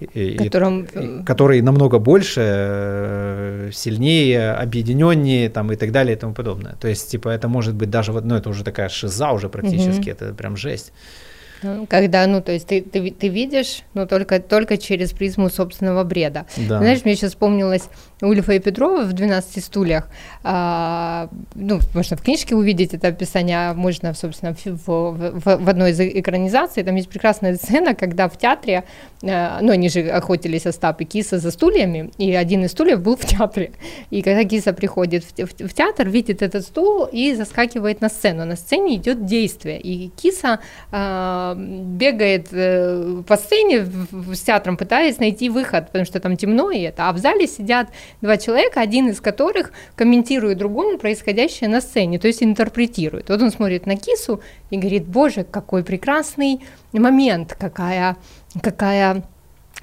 и, 0.00 0.36
Которым... 0.36 0.84
и, 0.84 1.24
который 1.24 1.62
намного 1.62 1.98
больше, 1.98 2.40
э, 2.42 3.70
сильнее, 3.72 4.52
объединеннее 4.52 5.48
там, 5.48 5.72
и 5.72 5.76
так 5.76 5.92
далее 5.92 6.16
и 6.16 6.18
тому 6.18 6.34
подобное. 6.34 6.74
То 6.80 6.88
есть, 6.88 7.10
типа, 7.10 7.28
это 7.28 7.48
может 7.48 7.74
быть 7.74 7.90
даже, 7.90 8.12
ну, 8.12 8.34
это 8.34 8.50
уже 8.50 8.64
такая 8.64 8.88
шиза 8.88 9.30
уже 9.30 9.48
практически, 9.48 10.10
угу. 10.10 10.10
это 10.10 10.34
прям 10.34 10.56
жесть. 10.56 10.92
Когда, 11.88 12.26
ну, 12.26 12.42
то 12.42 12.52
есть 12.52 12.66
ты, 12.66 12.82
ты, 12.82 13.10
ты 13.10 13.28
видишь, 13.28 13.82
но 13.94 14.06
только, 14.06 14.40
только 14.40 14.76
через 14.76 15.12
призму 15.12 15.48
собственного 15.48 16.04
бреда. 16.04 16.46
Да. 16.68 16.78
Знаешь, 16.78 17.04
мне 17.04 17.16
сейчас 17.16 17.30
вспомнилось 17.30 17.88
Ульфа 18.24 18.52
и 18.52 18.58
Петрова 18.58 19.02
в 19.02 19.12
«12 19.12 19.60
стульях». 19.60 20.08
А, 20.42 21.28
ну, 21.54 21.80
можно 21.94 22.16
в 22.16 22.22
книжке 22.22 22.54
увидеть 22.54 22.94
это 22.94 23.08
описание, 23.08 23.70
а 23.70 23.74
можно, 23.74 24.14
собственно, 24.14 24.54
в, 24.54 24.66
в, 24.66 25.40
в 25.40 25.68
одной 25.68 25.90
из 25.90 26.00
экранизаций. 26.00 26.82
Там 26.82 26.94
есть 26.96 27.08
прекрасная 27.08 27.56
сцена, 27.56 27.94
когда 27.94 28.28
в 28.28 28.36
театре, 28.36 28.84
а, 29.22 29.58
ну, 29.60 29.72
они 29.72 29.88
же 29.88 30.08
охотились 30.08 30.66
Остап 30.66 31.00
и 31.00 31.04
Киса 31.04 31.38
за 31.38 31.50
стульями, 31.50 32.10
и 32.18 32.34
один 32.34 32.64
из 32.64 32.72
стульев 32.72 33.00
был 33.00 33.16
в 33.16 33.24
театре. 33.24 33.72
И 34.10 34.22
когда 34.22 34.44
Киса 34.44 34.72
приходит 34.72 35.24
в, 35.24 35.38
в, 35.38 35.68
в 35.68 35.74
театр, 35.74 36.08
видит 36.08 36.42
этот 36.42 36.64
стул 36.64 37.04
и 37.04 37.34
заскакивает 37.34 38.00
на 38.00 38.08
сцену. 38.08 38.44
На 38.44 38.56
сцене 38.56 38.96
идет 38.96 39.24
действие, 39.26 39.80
и 39.80 40.08
Киса 40.08 40.60
а, 40.90 41.54
бегает 41.56 42.48
э, 42.52 43.22
по 43.26 43.36
сцене 43.36 43.86
с 44.32 44.40
театром, 44.40 44.76
пытаясь 44.76 45.18
найти 45.18 45.48
выход, 45.48 45.86
потому 45.86 46.04
что 46.04 46.20
там 46.20 46.36
темно 46.36 46.70
и 46.70 46.80
это. 46.80 47.08
А 47.08 47.12
в 47.12 47.18
зале 47.18 47.46
сидят 47.46 47.88
два 48.20 48.36
человека, 48.36 48.80
один 48.80 49.08
из 49.08 49.20
которых 49.20 49.72
комментирует 49.96 50.58
другому 50.58 50.98
происходящее 50.98 51.68
на 51.68 51.80
сцене, 51.80 52.18
то 52.18 52.26
есть 52.26 52.42
интерпретирует. 52.42 53.28
Вот 53.28 53.42
он 53.42 53.50
смотрит 53.50 53.86
на 53.86 53.96
кису 53.96 54.40
и 54.70 54.76
говорит, 54.76 55.06
боже, 55.06 55.44
какой 55.44 55.84
прекрасный 55.84 56.60
момент, 56.92 57.56
какая, 57.58 58.16
какая 58.62 59.24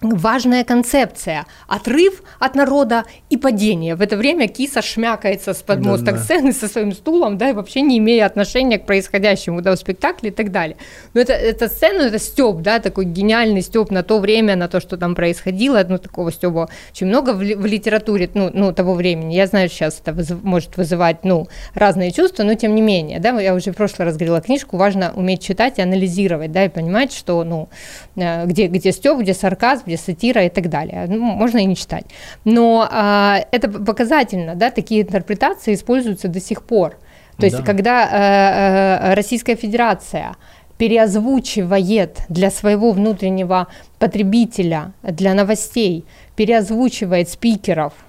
важная 0.01 0.63
концепция– 0.63 1.45
отрыв 1.67 2.23
от 2.39 2.55
народа 2.55 3.05
и 3.29 3.37
падение. 3.37 3.95
В 3.95 4.01
это 4.01 4.17
время 4.17 4.47
киса 4.47 4.81
шмякается 4.81 5.53
с 5.53 5.61
подмосток 5.61 6.05
да, 6.05 6.11
да. 6.13 6.19
сцены 6.19 6.53
со 6.53 6.67
своим 6.67 6.91
стулом, 6.91 7.37
да, 7.37 7.49
и 7.49 7.53
вообще 7.53 7.81
не 7.81 7.99
имея 7.99 8.25
отношения 8.25 8.79
к 8.79 8.85
происходящему 8.85 9.61
да, 9.61 9.75
в 9.75 9.75
спектакле 9.77 10.29
и 10.29 10.33
так 10.33 10.51
далее. 10.51 10.77
Но 11.13 11.21
это, 11.21 11.33
это 11.33 11.67
сцена, 11.67 12.03
это 12.03 12.17
стёб, 12.17 12.61
да, 12.61 12.79
такой 12.79 13.05
гениальный 13.05 13.61
стёб 13.61 13.91
на 13.91 14.01
то 14.01 14.19
время, 14.19 14.55
на 14.55 14.67
то, 14.67 14.79
что 14.79 14.97
там 14.97 15.13
происходило, 15.13 15.85
ну, 15.87 15.99
такого 15.99 16.31
стёба 16.31 16.69
очень 16.91 17.07
много 17.07 17.33
в, 17.33 17.37
в 17.37 17.65
литературе, 17.65 18.29
ну, 18.33 18.49
ну, 18.53 18.73
того 18.73 18.95
времени. 18.95 19.35
Я 19.35 19.45
знаю, 19.45 19.69
сейчас 19.69 19.99
это 19.99 20.13
вызыв, 20.13 20.43
может 20.43 20.77
вызывать, 20.77 21.23
ну, 21.23 21.47
разные 21.75 22.11
чувства, 22.11 22.43
но 22.43 22.55
тем 22.55 22.73
не 22.73 22.81
менее, 22.81 23.19
да, 23.19 23.39
я 23.39 23.53
уже 23.53 23.71
в 23.71 23.75
прошлый 23.75 24.07
раз 24.07 24.15
говорила 24.15 24.41
книжку, 24.41 24.77
важно 24.77 25.11
уметь 25.15 25.43
читать 25.43 25.77
и 25.77 25.81
анализировать, 25.83 26.51
да, 26.51 26.65
и 26.65 26.69
понимать, 26.69 27.13
что, 27.13 27.43
ну, 27.43 27.69
э, 28.15 28.45
где, 28.47 28.65
где 28.65 28.91
стёб, 28.91 29.19
где 29.19 29.35
сарказм, 29.35 29.90
где 29.91 29.97
сатира 29.97 30.43
и 30.43 30.49
так 30.49 30.69
далее. 30.69 31.05
Ну, 31.09 31.19
можно 31.19 31.59
и 31.59 31.65
не 31.65 31.75
читать. 31.75 32.05
Но 32.45 32.87
а, 32.89 33.39
это 33.51 33.67
показательно, 33.69 34.55
да, 34.55 34.71
такие 34.71 35.01
интерпретации 35.01 35.73
используются 35.73 36.27
до 36.27 36.39
сих 36.39 36.63
пор. 36.63 36.97
То 37.37 37.45
есть, 37.45 37.57
да. 37.57 37.63
когда 37.63 38.03
э, 38.03 39.11
э, 39.11 39.13
Российская 39.15 39.55
Федерация 39.55 40.35
переозвучивает 40.77 42.19
для 42.29 42.51
своего 42.51 42.91
внутреннего 42.91 43.67
потребителя, 43.99 44.93
для 45.03 45.33
новостей, 45.33 46.05
переозвучивает 46.35 47.29
спикеров– 47.29 47.93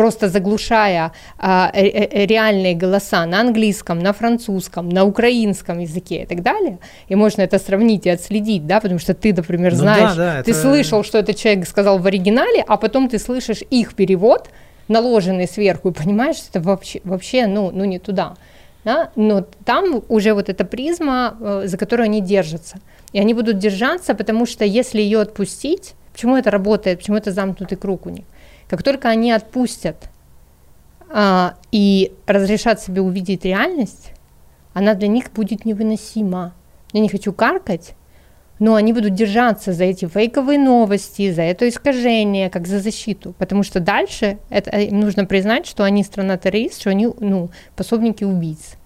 просто 0.00 0.30
заглушая 0.30 1.12
а, 1.38 1.70
реальные 1.74 2.74
голоса 2.74 3.26
на 3.26 3.40
английском, 3.40 3.98
на 3.98 4.12
французском, 4.14 4.88
на 4.88 5.04
украинском 5.04 5.78
языке 5.80 6.22
и 6.22 6.26
так 6.26 6.42
далее. 6.42 6.78
И 7.10 7.14
можно 7.16 7.42
это 7.42 7.58
сравнить 7.58 8.06
и 8.06 8.10
отследить, 8.10 8.66
да, 8.66 8.80
потому 8.80 8.98
что 8.98 9.12
ты, 9.12 9.34
например, 9.34 9.74
знаешь, 9.74 10.12
ну, 10.12 10.16
да, 10.16 10.36
да, 10.36 10.42
ты 10.42 10.52
это... 10.52 10.60
слышал, 10.60 11.04
что 11.04 11.18
этот 11.18 11.36
человек 11.36 11.68
сказал 11.68 11.98
в 11.98 12.06
оригинале, 12.06 12.64
а 12.66 12.78
потом 12.78 13.10
ты 13.10 13.18
слышишь 13.18 13.62
их 13.70 13.94
перевод, 13.94 14.48
наложенный 14.88 15.46
сверху, 15.46 15.90
и 15.90 15.92
понимаешь, 15.92 16.36
что 16.36 16.48
это 16.48 16.60
вообще, 16.60 17.00
вообще 17.04 17.46
ну, 17.46 17.70
ну 17.70 17.84
не 17.84 17.98
туда. 17.98 18.36
Да? 18.84 19.10
Но 19.16 19.44
там 19.66 20.02
уже 20.08 20.32
вот 20.32 20.48
эта 20.48 20.64
призма, 20.64 21.36
э, 21.40 21.62
за 21.66 21.76
которую 21.76 22.04
они 22.04 22.22
держатся. 22.22 22.78
И 23.12 23.20
они 23.20 23.34
будут 23.34 23.58
держаться, 23.58 24.14
потому 24.14 24.46
что 24.46 24.64
если 24.64 25.02
ее 25.02 25.20
отпустить, 25.20 25.92
почему 26.14 26.36
это 26.36 26.50
работает, 26.50 27.00
почему 27.00 27.18
это 27.18 27.32
замкнутый 27.32 27.76
круг 27.76 28.06
у 28.06 28.10
них? 28.10 28.24
Как 28.70 28.84
только 28.84 29.08
они 29.08 29.32
отпустят 29.32 30.10
а, 31.08 31.56
и 31.72 32.12
разрешат 32.28 32.80
себе 32.80 33.00
увидеть 33.00 33.44
реальность, 33.44 34.12
она 34.74 34.94
для 34.94 35.08
них 35.08 35.32
будет 35.32 35.64
невыносима. 35.64 36.54
Я 36.92 37.00
не 37.00 37.08
хочу 37.08 37.32
каркать, 37.32 37.96
но 38.60 38.76
они 38.76 38.92
будут 38.92 39.14
держаться 39.14 39.72
за 39.72 39.82
эти 39.82 40.06
фейковые 40.06 40.56
новости, 40.56 41.32
за 41.32 41.42
это 41.42 41.68
искажение, 41.68 42.48
как 42.48 42.68
за 42.68 42.78
защиту, 42.78 43.34
потому 43.38 43.64
что 43.64 43.80
дальше 43.80 44.38
это, 44.50 44.70
им 44.78 45.00
нужно 45.00 45.24
признать, 45.24 45.66
что 45.66 45.82
они 45.82 46.04
страна-террорист, 46.04 46.80
что 46.80 46.90
они 46.90 47.08
ну, 47.18 47.50
пособники 47.74 48.22
убийц. 48.22 48.76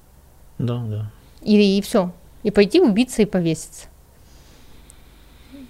Да, 0.56 0.82
да. 0.88 1.10
И, 1.42 1.76
и 1.76 1.82
все. 1.82 2.10
И 2.42 2.50
пойти 2.50 2.80
убиться 2.80 3.20
и 3.20 3.26
повеситься. 3.26 3.88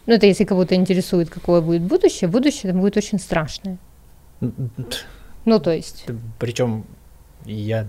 Ну, 0.06 0.14
это 0.14 0.26
если 0.26 0.44
кого-то 0.44 0.76
интересует, 0.76 1.30
какое 1.30 1.60
будет 1.60 1.82
будущее, 1.82 2.30
будущее 2.30 2.70
там 2.70 2.80
будет 2.80 2.96
очень 2.96 3.18
страшное. 3.18 3.76
Ну, 5.44 5.60
то 5.60 5.70
есть. 5.70 6.06
Причем 6.38 6.84
я 7.44 7.86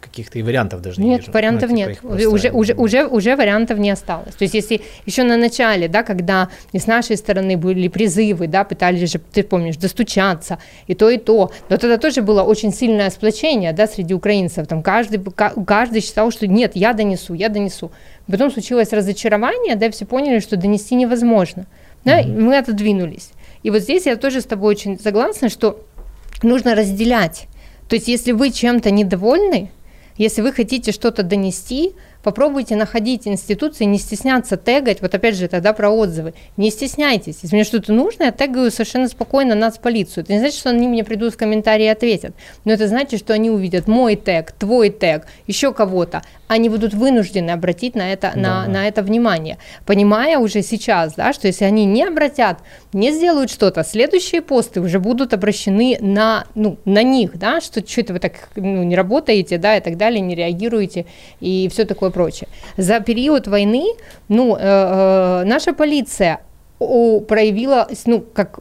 каких-то 0.00 0.38
и 0.38 0.42
вариантов 0.42 0.80
даже 0.80 1.00
не 1.00 1.08
нет, 1.08 1.20
вижу. 1.20 1.32
вариантов 1.32 1.70
ну, 1.70 1.76
типа 1.76 1.88
нет. 1.88 2.00
Просто... 2.00 2.28
Уже, 2.28 2.50
уже, 2.50 2.74
уже, 2.74 3.06
уже 3.06 3.36
вариантов 3.36 3.78
не 3.78 3.90
осталось. 3.90 4.34
То 4.34 4.44
есть 4.44 4.54
если 4.54 4.80
еще 5.06 5.22
на 5.22 5.36
начале, 5.36 5.88
да, 5.88 6.02
когда 6.02 6.48
и 6.72 6.78
с 6.78 6.86
нашей 6.86 7.16
стороны 7.16 7.56
были 7.56 7.88
призывы, 7.88 8.46
да, 8.46 8.64
пытались 8.64 9.10
же, 9.10 9.18
ты 9.18 9.42
помнишь, 9.42 9.76
достучаться, 9.76 10.58
и 10.86 10.94
то, 10.94 11.10
и 11.10 11.18
то, 11.18 11.50
но 11.68 11.76
тогда 11.76 11.98
тоже 11.98 12.22
было 12.22 12.42
очень 12.42 12.72
сильное 12.72 13.10
сплочение, 13.10 13.72
да, 13.72 13.86
среди 13.86 14.14
украинцев, 14.14 14.66
там 14.66 14.82
каждый, 14.82 15.20
каждый 15.66 16.00
считал, 16.00 16.30
что 16.30 16.46
нет, 16.46 16.72
я 16.74 16.92
донесу, 16.92 17.34
я 17.34 17.48
донесу. 17.48 17.90
Потом 18.26 18.50
случилось 18.50 18.92
разочарование, 18.92 19.76
да, 19.76 19.90
все 19.90 20.04
поняли, 20.04 20.40
что 20.40 20.56
донести 20.56 20.94
невозможно, 20.94 21.66
да, 22.04 22.20
mm-hmm. 22.20 22.40
мы 22.40 22.58
отодвинулись. 22.58 23.30
И 23.62 23.70
вот 23.70 23.82
здесь 23.82 24.06
я 24.06 24.16
тоже 24.16 24.40
с 24.40 24.44
тобой 24.44 24.74
очень 24.74 24.98
согласна, 24.98 25.48
что 25.48 25.84
нужно 26.42 26.74
разделять. 26.74 27.46
То 27.88 27.96
есть 27.96 28.08
если 28.08 28.32
вы 28.32 28.50
чем-то 28.50 28.90
недовольны, 28.90 29.70
если 30.16 30.42
вы 30.42 30.52
хотите 30.52 30.92
что-то 30.92 31.22
донести, 31.22 31.92
попробуйте 32.22 32.76
находить 32.76 33.26
институции, 33.26 33.84
не 33.84 33.98
стесняться 33.98 34.56
тегать, 34.56 35.00
вот 35.02 35.14
опять 35.14 35.36
же 35.36 35.48
тогда 35.48 35.72
про 35.72 35.90
отзывы, 35.90 36.34
не 36.56 36.70
стесняйтесь, 36.70 37.38
если 37.42 37.56
мне 37.56 37.64
что-то 37.64 37.92
нужно, 37.92 38.24
я 38.24 38.32
тегаю 38.32 38.70
совершенно 38.70 39.08
спокойно 39.08 39.54
нацполицию, 39.54 40.24
это 40.24 40.32
не 40.32 40.38
значит, 40.38 40.58
что 40.58 40.70
они 40.70 40.88
мне 40.88 41.04
придут 41.04 41.34
в 41.34 41.36
комментарии 41.36 41.84
и 41.84 41.88
ответят, 41.88 42.34
но 42.64 42.72
это 42.72 42.88
значит, 42.88 43.20
что 43.20 43.32
они 43.32 43.50
увидят 43.50 43.88
мой 43.88 44.16
тег, 44.16 44.52
твой 44.52 44.90
тег, 44.90 45.26
еще 45.46 45.72
кого-то, 45.72 46.22
они 46.48 46.68
будут 46.68 46.94
вынуждены 46.94 47.50
обратить 47.50 47.94
на 47.94 48.12
это, 48.12 48.32
да. 48.34 48.40
на, 48.40 48.68
на 48.68 48.88
это 48.88 49.02
внимание, 49.02 49.58
понимая 49.86 50.38
уже 50.38 50.62
сейчас, 50.62 51.14
да, 51.14 51.32
что 51.32 51.48
если 51.48 51.64
они 51.64 51.84
не 51.84 52.04
обратят, 52.04 52.58
не 52.92 53.10
сделают 53.10 53.50
что-то, 53.50 53.82
следующие 53.84 54.42
посты 54.42 54.80
уже 54.80 55.00
будут 55.00 55.32
обращены 55.34 55.96
на, 56.00 56.44
ну, 56.54 56.78
на 56.84 57.02
них, 57.02 57.36
да, 57.38 57.60
что 57.60 57.86
что-то 57.86 58.12
вы 58.12 58.18
так 58.18 58.48
ну, 58.54 58.82
не 58.82 58.94
работаете, 58.94 59.58
да, 59.58 59.76
и 59.76 59.80
так 59.80 59.96
далее, 59.96 60.20
не 60.20 60.34
реагируете, 60.34 61.06
и 61.40 61.68
все 61.70 61.84
такое 61.84 62.11
прочее. 62.12 62.48
За 62.76 63.00
период 63.00 63.48
войны, 63.48 63.84
ну, 64.28 64.56
э, 64.56 64.60
э, 64.60 65.44
наша 65.44 65.72
полиция 65.72 66.40
проявила, 66.78 67.88
ну, 68.06 68.20
как 68.20 68.60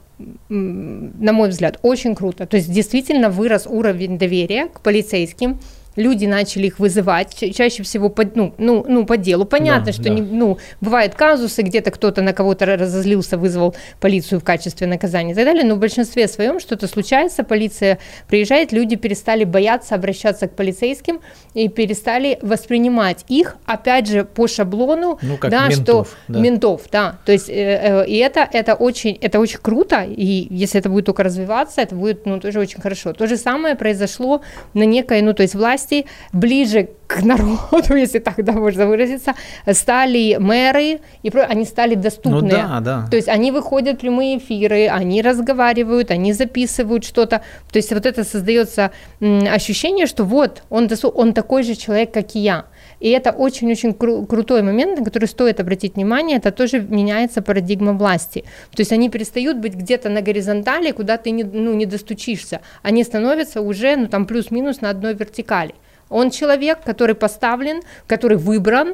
на 0.49 1.33
мой 1.33 1.49
взгляд, 1.49 1.79
очень 1.81 2.15
круто. 2.15 2.45
То 2.45 2.57
есть 2.57 2.71
действительно 2.71 3.29
вырос 3.29 3.65
уровень 3.67 4.17
доверия 4.17 4.67
к 4.67 4.81
полицейским, 4.81 5.59
люди 5.95 6.25
начали 6.25 6.67
их 6.67 6.79
вызывать, 6.79 7.35
чаще 7.55 7.83
всего 7.83 8.09
по, 8.09 8.23
ну, 8.35 8.53
ну, 8.57 8.85
ну, 8.87 9.05
по 9.05 9.17
делу. 9.17 9.45
Понятно, 9.45 9.87
да, 9.87 9.91
что 9.91 10.03
да. 10.03 10.09
Не, 10.09 10.21
ну, 10.21 10.57
бывают 10.79 11.15
казусы, 11.15 11.61
где-то 11.61 11.91
кто-то 11.91 12.21
на 12.21 12.33
кого-то 12.33 12.65
разозлился, 12.65 13.37
вызвал 13.37 13.75
полицию 13.99 14.39
в 14.39 14.43
качестве 14.43 14.87
наказания 14.87 15.33
и 15.33 15.35
так 15.35 15.45
далее, 15.45 15.63
но 15.63 15.75
в 15.75 15.79
большинстве 15.79 16.27
своем 16.27 16.59
что-то 16.59 16.87
случается, 16.87 17.43
полиция 17.43 17.99
приезжает, 18.27 18.71
люди 18.71 18.95
перестали 18.95 19.43
бояться 19.43 19.95
обращаться 19.95 20.47
к 20.47 20.55
полицейским 20.55 21.19
и 21.53 21.67
перестали 21.67 22.39
воспринимать 22.41 23.25
их, 23.27 23.57
опять 23.65 24.07
же, 24.07 24.23
по 24.23 24.47
шаблону, 24.47 25.19
ну, 25.21 25.37
как 25.37 25.51
да, 25.51 25.67
ментов, 25.67 26.07
что 26.07 26.33
да. 26.33 26.39
ментов, 26.39 26.81
да, 26.91 27.19
то 27.25 27.31
есть, 27.31 27.49
э, 27.49 27.53
э, 27.53 28.07
и 28.07 28.17
это, 28.17 28.47
это, 28.51 28.75
очень, 28.75 29.17
это 29.21 29.39
очень 29.39 29.59
круто, 29.61 30.03
и 30.03 30.47
если 30.49 30.79
это 30.79 30.89
будет 30.89 31.05
только 31.05 31.23
развиваться, 31.23 31.81
это 31.81 31.95
будет, 31.95 32.25
ну, 32.25 32.39
тоже 32.39 32.59
очень 32.59 32.81
хорошо. 32.81 33.13
То 33.13 33.27
же 33.27 33.37
самое 33.37 33.75
произошло 33.75 34.41
на 34.73 34.83
некой, 34.83 35.21
ну, 35.21 35.33
то 35.33 35.43
есть 35.43 35.55
власть 35.55 35.80
власти, 35.81 36.05
ближе 36.33 36.89
к 37.07 37.21
народу, 37.23 37.95
если 37.95 38.19
так 38.19 38.43
да, 38.43 38.53
можно 38.53 38.87
выразиться, 38.87 39.33
стали 39.71 40.37
мэры, 40.39 40.99
и 41.23 41.29
они 41.49 41.65
стали 41.65 41.95
доступны. 41.95 42.41
Ну 42.41 42.49
да, 42.49 42.79
да. 42.79 43.07
То 43.09 43.17
есть 43.17 43.27
они 43.27 43.51
выходят 43.51 43.97
в 43.97 43.99
прямые 43.99 44.37
эфиры, 44.37 44.87
они 44.87 45.21
разговаривают, 45.21 46.11
они 46.11 46.33
записывают 46.33 47.03
что-то. 47.03 47.41
То 47.71 47.77
есть 47.77 47.91
вот 47.91 48.05
это 48.05 48.23
создается 48.23 48.91
ощущение, 49.19 50.07
что 50.07 50.23
вот, 50.23 50.63
он, 50.69 50.89
он 51.13 51.33
такой 51.33 51.63
же 51.63 51.75
человек, 51.75 52.13
как 52.13 52.35
и 52.35 52.39
я. 52.39 52.65
И 53.01 53.09
это 53.09 53.31
очень-очень 53.31 53.89
кру- 53.89 54.25
крутой 54.27 54.61
момент, 54.61 54.99
на 54.99 55.05
который 55.05 55.25
стоит 55.25 55.59
обратить 55.59 55.95
внимание, 55.95 56.37
это 56.37 56.51
тоже 56.51 56.79
меняется 56.79 57.41
парадигма 57.41 57.93
власти. 57.93 58.43
То 58.75 58.81
есть 58.81 58.91
они 58.93 59.09
перестают 59.09 59.57
быть 59.57 59.73
где-то 59.73 60.09
на 60.09 60.21
горизонтали, 60.21 60.91
куда 60.91 61.17
ты 61.17 61.31
не, 61.31 61.43
ну, 61.43 61.73
не 61.73 61.85
достучишься. 61.85 62.61
Они 62.83 63.03
становятся 63.03 63.61
уже 63.61 63.97
ну, 63.97 64.07
там 64.07 64.25
плюс-минус 64.25 64.81
на 64.81 64.91
одной 64.91 65.15
вертикали. 65.15 65.73
Он 66.09 66.29
человек, 66.29 66.79
который 66.85 67.15
поставлен, 67.15 67.81
который 68.05 68.37
выбран 68.37 68.93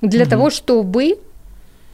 для 0.00 0.22
угу. 0.22 0.30
того, 0.30 0.50
чтобы 0.50 1.18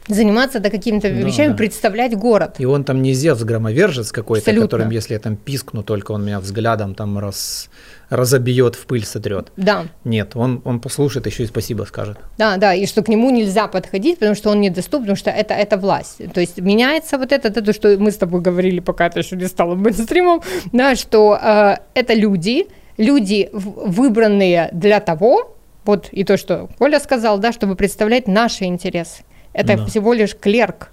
заниматься 0.07 0.59
да, 0.59 0.69
какими-то 0.69 1.09
ну, 1.09 1.25
вещами, 1.25 1.49
да. 1.49 1.55
представлять 1.55 2.15
город. 2.15 2.55
И 2.59 2.65
он 2.65 2.83
там 2.83 3.01
не 3.01 3.13
Зевс 3.13 3.43
громовержец 3.43 4.11
какой-то, 4.11 4.53
которым, 4.53 4.89
если 4.89 5.13
я 5.13 5.19
там 5.19 5.35
пискну, 5.35 5.83
только 5.83 6.11
он 6.11 6.25
меня 6.25 6.39
взглядом 6.39 6.95
там 6.95 7.19
раз, 7.19 7.69
разобьет, 8.11 8.75
в 8.75 8.85
пыль 8.85 9.05
сотрет. 9.05 9.51
Да. 9.55 9.85
Нет, 10.03 10.35
он, 10.35 10.61
он 10.65 10.81
послушает, 10.81 11.25
еще 11.25 11.43
и 11.43 11.47
спасибо 11.47 11.85
скажет. 11.85 12.17
Да, 12.37 12.57
да, 12.57 12.73
и 12.73 12.85
что 12.85 13.01
к 13.01 13.07
нему 13.07 13.29
нельзя 13.29 13.67
подходить, 13.67 14.19
потому 14.19 14.35
что 14.35 14.49
он 14.51 14.59
недоступен, 14.59 15.03
потому 15.03 15.15
что 15.15 15.31
это, 15.31 15.53
это 15.53 15.77
власть. 15.77 16.21
То 16.33 16.41
есть 16.41 16.57
меняется 16.57 17.17
вот 17.17 17.31
это, 17.31 17.47
это 17.47 17.61
то, 17.61 17.73
что 17.73 17.97
мы 17.97 18.11
с 18.11 18.17
тобой 18.17 18.41
говорили, 18.41 18.81
пока 18.81 19.07
это 19.07 19.19
еще 19.19 19.37
не 19.37 19.47
стало 19.47 19.75
мейнстримом, 19.75 20.41
да, 20.73 20.95
что 20.95 21.39
э, 21.41 21.77
это 21.93 22.13
люди, 22.13 22.67
люди 22.97 23.49
выбранные 23.53 24.69
для 24.73 24.99
того, 24.99 25.55
вот 25.85 26.09
и 26.11 26.25
то, 26.25 26.35
что 26.35 26.67
Коля 26.77 26.99
сказал, 26.99 27.39
да, 27.39 27.53
чтобы 27.53 27.75
представлять 27.75 28.27
наши 28.27 28.65
интересы. 28.65 29.23
Это 29.53 29.77
да. 29.77 29.85
всего 29.85 30.11
лишь 30.11 30.35
клерк, 30.35 30.91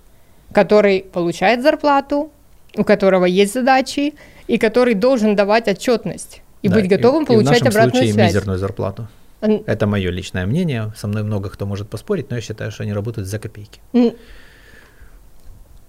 который 0.53 1.01
получает 1.01 1.63
зарплату, 1.63 2.31
у 2.77 2.85
которого 2.85 3.25
есть 3.25 3.55
задачи, 3.55 4.15
и 4.47 4.57
который 4.57 4.95
должен 4.95 5.35
давать 5.35 5.67
отчетность 5.67 6.43
и 6.63 6.69
да, 6.69 6.75
быть 6.75 6.89
готовым 6.89 7.25
и, 7.25 7.27
получать 7.27 7.59
и 7.59 7.61
в 7.61 7.65
нашем 7.65 7.69
обратную 7.69 7.93
случае 7.93 8.13
связь. 8.13 8.29
мизерную 8.29 8.59
зарплату. 8.59 9.09
Это 9.41 9.87
мое 9.87 10.11
личное 10.11 10.47
мнение. 10.47 10.93
Со 10.97 11.07
мной 11.07 11.23
много 11.23 11.49
кто 11.49 11.67
может 11.67 11.89
поспорить, 11.89 12.31
но 12.31 12.37
я 12.37 12.43
считаю, 12.43 12.71
что 12.71 12.83
они 12.83 12.93
работают 12.93 13.29
за 13.29 13.39
копейки. 13.39 13.81
Mm. 13.93 14.17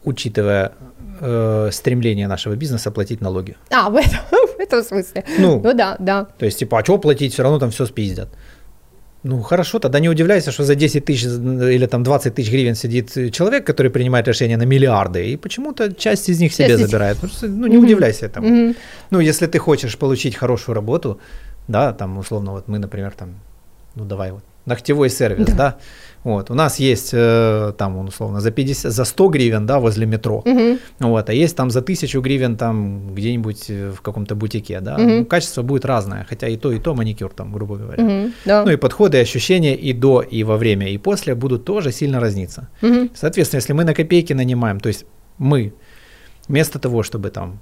Учитывая 0.03 0.74
э, 1.20 1.70
стремление 1.72 2.28
нашего 2.28 2.55
бизнеса 2.55 2.91
платить 2.91 3.22
налоги. 3.22 3.57
А, 3.72 3.89
в 3.89 3.95
этом, 3.95 4.20
в 4.57 4.59
этом 4.59 4.84
смысле. 4.84 5.26
Ну, 5.39 5.61
ну 5.63 5.74
да, 5.74 5.95
да. 5.99 6.26
То 6.38 6.45
есть, 6.45 6.59
типа, 6.59 6.80
а 6.80 6.84
что 6.84 6.97
платить, 6.99 7.34
все 7.34 7.43
равно 7.43 7.59
там 7.59 7.72
все 7.72 7.86
спиздят. 7.86 8.30
Ну 9.24 9.41
хорошо, 9.41 9.80
тогда 9.80 9.99
не 9.99 10.09
удивляйся, 10.09 10.51
что 10.51 10.63
за 10.63 10.76
10 10.76 11.05
тысяч 11.05 11.26
или 11.26 11.88
там 11.88 12.03
20 12.03 12.36
тысяч 12.36 12.51
гривен 12.51 12.76
сидит 12.76 13.34
человек, 13.34 13.65
который 13.67 13.91
принимает 13.91 14.28
решения 14.28 14.57
на 14.57 14.65
миллиарды, 14.65 15.34
и 15.34 15.38
почему-то 15.38 15.93
часть 15.93 16.30
из 16.30 16.39
них 16.39 16.53
себе 16.53 16.70
часть 16.70 16.84
забирает. 16.84 17.17
Ну 17.41 17.67
не 17.67 17.76
mm-hmm. 17.76 17.84
удивляйся 17.84 18.26
этому. 18.28 18.47
Mm-hmm. 18.47 18.76
Ну 19.11 19.20
если 19.20 19.47
ты 19.47 19.59
хочешь 19.59 19.97
получить 19.97 20.36
хорошую 20.36 20.76
работу, 20.76 21.20
да, 21.67 21.91
там 21.93 22.17
условно 22.17 22.51
вот 22.51 22.67
мы, 22.70 22.80
например, 22.80 23.11
там, 23.11 23.36
ну 23.95 24.05
давай 24.05 24.32
вот, 24.32 24.43
ногтевой 24.65 25.09
сервис, 25.09 25.47
да, 25.47 25.55
да 25.55 25.78
вот. 26.24 26.51
У 26.51 26.53
нас 26.53 26.80
есть 26.80 27.11
э, 27.13 27.74
там, 27.78 27.97
условно, 28.07 28.41
за, 28.41 28.51
50, 28.51 28.91
за 28.91 29.05
100 29.05 29.28
гривен 29.30 29.65
да, 29.65 29.80
возле 29.80 30.05
метро, 30.05 30.43
угу. 30.45 30.78
вот, 30.99 31.30
а 31.30 31.34
есть 31.34 31.55
там 31.55 31.70
за 31.72 31.80
1000 31.80 32.20
гривен 32.22 32.57
там 32.57 33.13
где-нибудь 33.15 33.70
э, 33.70 33.91
в 33.91 34.01
каком-то 34.01 34.36
бутике. 34.36 34.80
Да? 34.82 34.95
Угу. 34.95 35.03
Ну, 35.03 35.26
качество 35.26 35.61
будет 35.61 35.86
разное, 35.86 36.26
хотя 36.30 36.47
и 36.47 36.57
то, 36.57 36.72
и 36.72 36.80
то 36.80 36.93
маникюр, 36.95 37.32
там, 37.34 37.53
грубо 37.53 37.78
говоря. 37.78 38.03
Угу. 38.03 38.32
Да. 38.45 38.65
Ну 38.65 38.72
и 38.72 38.76
подходы, 38.76 39.17
и 39.17 39.22
ощущения 39.22 39.76
и 39.76 39.93
до, 39.93 40.22
и 40.22 40.43
во 40.43 40.57
время, 40.57 40.89
и 40.89 40.97
после 40.97 41.36
будут 41.36 41.65
тоже 41.65 41.91
сильно 41.91 42.20
разниться. 42.20 42.67
Угу. 42.82 43.09
Соответственно, 43.15 43.59
если 43.59 43.74
мы 43.74 43.84
на 43.84 43.93
копейки 43.93 44.34
нанимаем, 44.34 44.80
то 44.80 44.89
есть 44.89 45.05
мы 45.38 45.74
вместо 46.47 46.80
того, 46.80 47.03
чтобы 47.03 47.30
там 47.30 47.59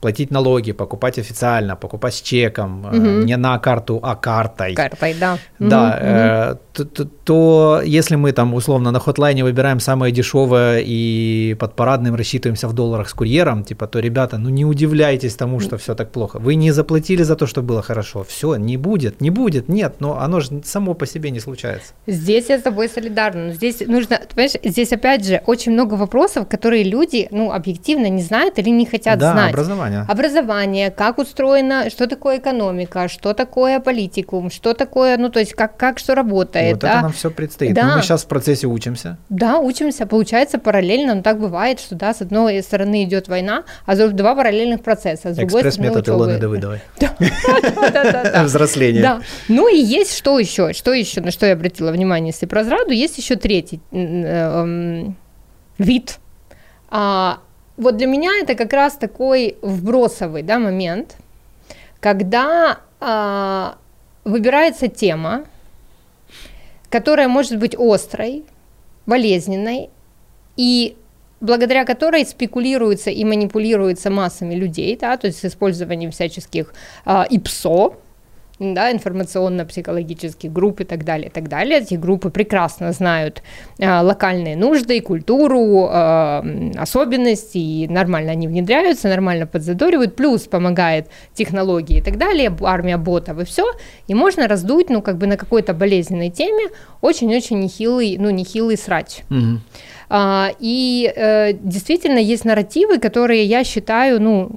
платить 0.00 0.30
налоги, 0.30 0.72
покупать 0.72 1.18
официально, 1.18 1.76
покупать 1.76 2.14
с 2.14 2.22
чеком, 2.22 2.84
угу. 2.84 3.24
не 3.24 3.36
на 3.36 3.58
карту, 3.58 4.00
а 4.02 4.16
картой. 4.16 4.74
Картой, 4.74 5.14
да. 5.14 5.38
Да, 5.58 5.98
угу. 5.98 6.06
э, 6.06 6.56
то, 6.72 6.84
то, 6.84 7.04
то 7.04 7.82
если 7.84 8.16
мы 8.16 8.32
там 8.32 8.54
условно 8.54 8.90
на 8.90 9.00
хотлайне 9.00 9.44
выбираем 9.44 9.80
самое 9.80 10.12
дешевое 10.12 10.82
и 10.84 11.56
под 11.58 11.76
парадным 11.76 12.14
рассчитываемся 12.14 12.68
в 12.68 12.72
долларах 12.72 13.08
с 13.08 13.14
курьером, 13.14 13.64
типа, 13.64 13.86
то, 13.86 14.00
ребята, 14.00 14.38
ну 14.38 14.48
не 14.48 14.64
удивляйтесь 14.64 15.34
тому, 15.34 15.60
что 15.60 15.76
все 15.76 15.94
так 15.94 16.10
плохо. 16.10 16.38
Вы 16.38 16.54
не 16.54 16.72
заплатили 16.72 17.22
за 17.22 17.36
то, 17.36 17.46
что 17.46 17.62
было 17.62 17.82
хорошо. 17.82 18.24
Все, 18.24 18.56
не 18.56 18.76
будет, 18.76 19.20
не 19.20 19.30
будет, 19.30 19.68
нет, 19.68 19.96
но 20.00 20.18
оно 20.20 20.40
же 20.40 20.62
само 20.64 20.94
по 20.94 21.06
себе 21.06 21.30
не 21.30 21.40
случается. 21.40 21.92
Здесь 22.06 22.48
я 22.48 22.58
с 22.58 22.62
тобой 22.62 22.88
солидарна. 22.88 23.46
Но 23.46 23.52
здесь 23.52 23.80
нужно, 23.80 24.20
понимаешь, 24.34 24.52
здесь 24.62 24.92
опять 24.92 25.26
же 25.26 25.42
очень 25.46 25.72
много 25.72 25.94
вопросов, 25.94 26.48
которые 26.48 26.84
люди, 26.84 27.28
ну, 27.30 27.52
объективно 27.52 28.08
не 28.08 28.22
знают 28.22 28.58
или 28.58 28.70
не 28.70 28.86
хотят 28.86 29.18
да, 29.18 29.32
знать. 29.32 29.50
образование 29.50 29.89
образование. 29.98 30.30
Образование, 30.30 30.90
как 30.90 31.18
устроено, 31.18 31.90
что 31.90 32.06
такое 32.06 32.38
экономика, 32.38 33.08
что 33.08 33.34
такое 33.34 33.80
политикум, 33.80 34.50
что 34.50 34.74
такое, 34.74 35.16
ну, 35.16 35.28
то 35.28 35.40
есть 35.40 35.54
как, 35.54 35.76
как 35.76 35.98
что 35.98 36.14
работает. 36.14 36.74
Вот 36.74 36.80
да? 36.80 36.92
это 36.92 37.02
нам 37.02 37.12
все 37.12 37.30
предстоит. 37.30 37.74
Да. 37.74 37.88
Ну, 37.88 37.96
мы 37.96 38.02
сейчас 38.02 38.24
в 38.24 38.26
процессе 38.26 38.66
учимся. 38.66 39.18
Да, 39.28 39.58
учимся. 39.58 40.06
Получается 40.06 40.58
параллельно, 40.58 41.14
но 41.14 41.22
так 41.22 41.40
бывает, 41.40 41.80
что, 41.80 41.94
да, 41.94 42.14
с 42.14 42.22
одной 42.22 42.62
стороны 42.62 43.04
идет 43.04 43.28
война, 43.28 43.64
а 43.86 43.96
с 43.96 44.10
два 44.12 44.34
параллельных 44.34 44.82
процесса. 44.82 45.32
С 45.32 45.36
другой 45.36 45.62
Экспресс-метод 45.62 46.08
Илоны 46.08 46.38
Давыдовой. 46.38 46.80
Взросление. 48.44 49.02
Да. 49.02 49.20
Ну 49.48 49.68
и 49.68 49.78
есть 49.78 50.16
что 50.16 50.38
еще, 50.38 50.72
что 50.72 50.92
еще, 50.92 51.20
на 51.20 51.30
что 51.30 51.46
я 51.46 51.54
обратила 51.54 51.90
внимание, 51.90 52.32
если 52.32 52.46
про 52.46 52.64
зраду, 52.64 52.92
есть 52.92 53.18
еще 53.18 53.36
третий 53.36 53.80
эм, 53.92 55.16
вид 55.78 56.18
а, 56.88 57.40
вот 57.80 57.96
для 57.96 58.06
меня 58.06 58.30
это 58.42 58.54
как 58.54 58.72
раз 58.72 58.96
такой 58.96 59.56
вбросовый 59.62 60.42
да, 60.42 60.58
момент, 60.58 61.16
когда 61.98 62.80
э, 63.00 63.72
выбирается 64.24 64.88
тема, 64.88 65.44
которая 66.90 67.28
может 67.28 67.58
быть 67.58 67.74
острой, 67.78 68.44
болезненной, 69.06 69.88
и 70.56 70.96
благодаря 71.40 71.86
которой 71.86 72.26
спекулируется 72.26 73.10
и 73.10 73.24
манипулируется 73.24 74.10
массами 74.10 74.54
людей, 74.54 74.98
да, 75.00 75.16
то 75.16 75.26
есть 75.26 75.38
с 75.38 75.44
использованием 75.46 76.10
всяческих 76.10 76.74
э, 77.06 77.24
ИПСО, 77.30 77.94
да, 78.60 78.92
информационно-психологических 78.92 80.52
групп 80.52 80.80
и 80.80 80.84
так 80.84 81.04
далее, 81.04 81.28
и 81.28 81.30
так 81.30 81.48
далее. 81.48 81.80
Эти 81.80 81.94
группы 81.94 82.28
прекрасно 82.30 82.92
знают 82.92 83.42
э, 83.78 84.00
локальные 84.00 84.56
нужды, 84.56 85.00
культуру, 85.00 85.88
э, 85.90 86.72
особенности, 86.76 87.56
и 87.56 87.88
нормально 87.88 88.32
они 88.32 88.48
внедряются, 88.48 89.08
нормально 89.08 89.46
подзадоривают, 89.46 90.14
плюс 90.14 90.42
помогает 90.42 91.08
технологии 91.32 91.98
и 91.98 92.02
так 92.02 92.18
далее, 92.18 92.54
армия 92.60 92.98
ботов 92.98 93.38
и 93.38 93.44
все, 93.44 93.64
и 94.06 94.14
можно 94.14 94.46
раздуть, 94.46 94.90
ну, 94.90 95.00
как 95.00 95.16
бы 95.16 95.26
на 95.26 95.38
какой-то 95.38 95.72
болезненной 95.72 96.28
теме 96.28 96.68
очень-очень 97.00 97.60
нехилый, 97.60 98.18
ну, 98.18 98.28
нехилый 98.28 98.76
срач. 98.76 99.20
Угу. 99.30 99.60
А, 100.10 100.50
и 100.58 101.10
э, 101.16 101.54
действительно 101.54 102.18
есть 102.18 102.44
нарративы, 102.44 102.98
которые 102.98 103.44
я 103.44 103.64
считаю, 103.64 104.20
ну, 104.20 104.50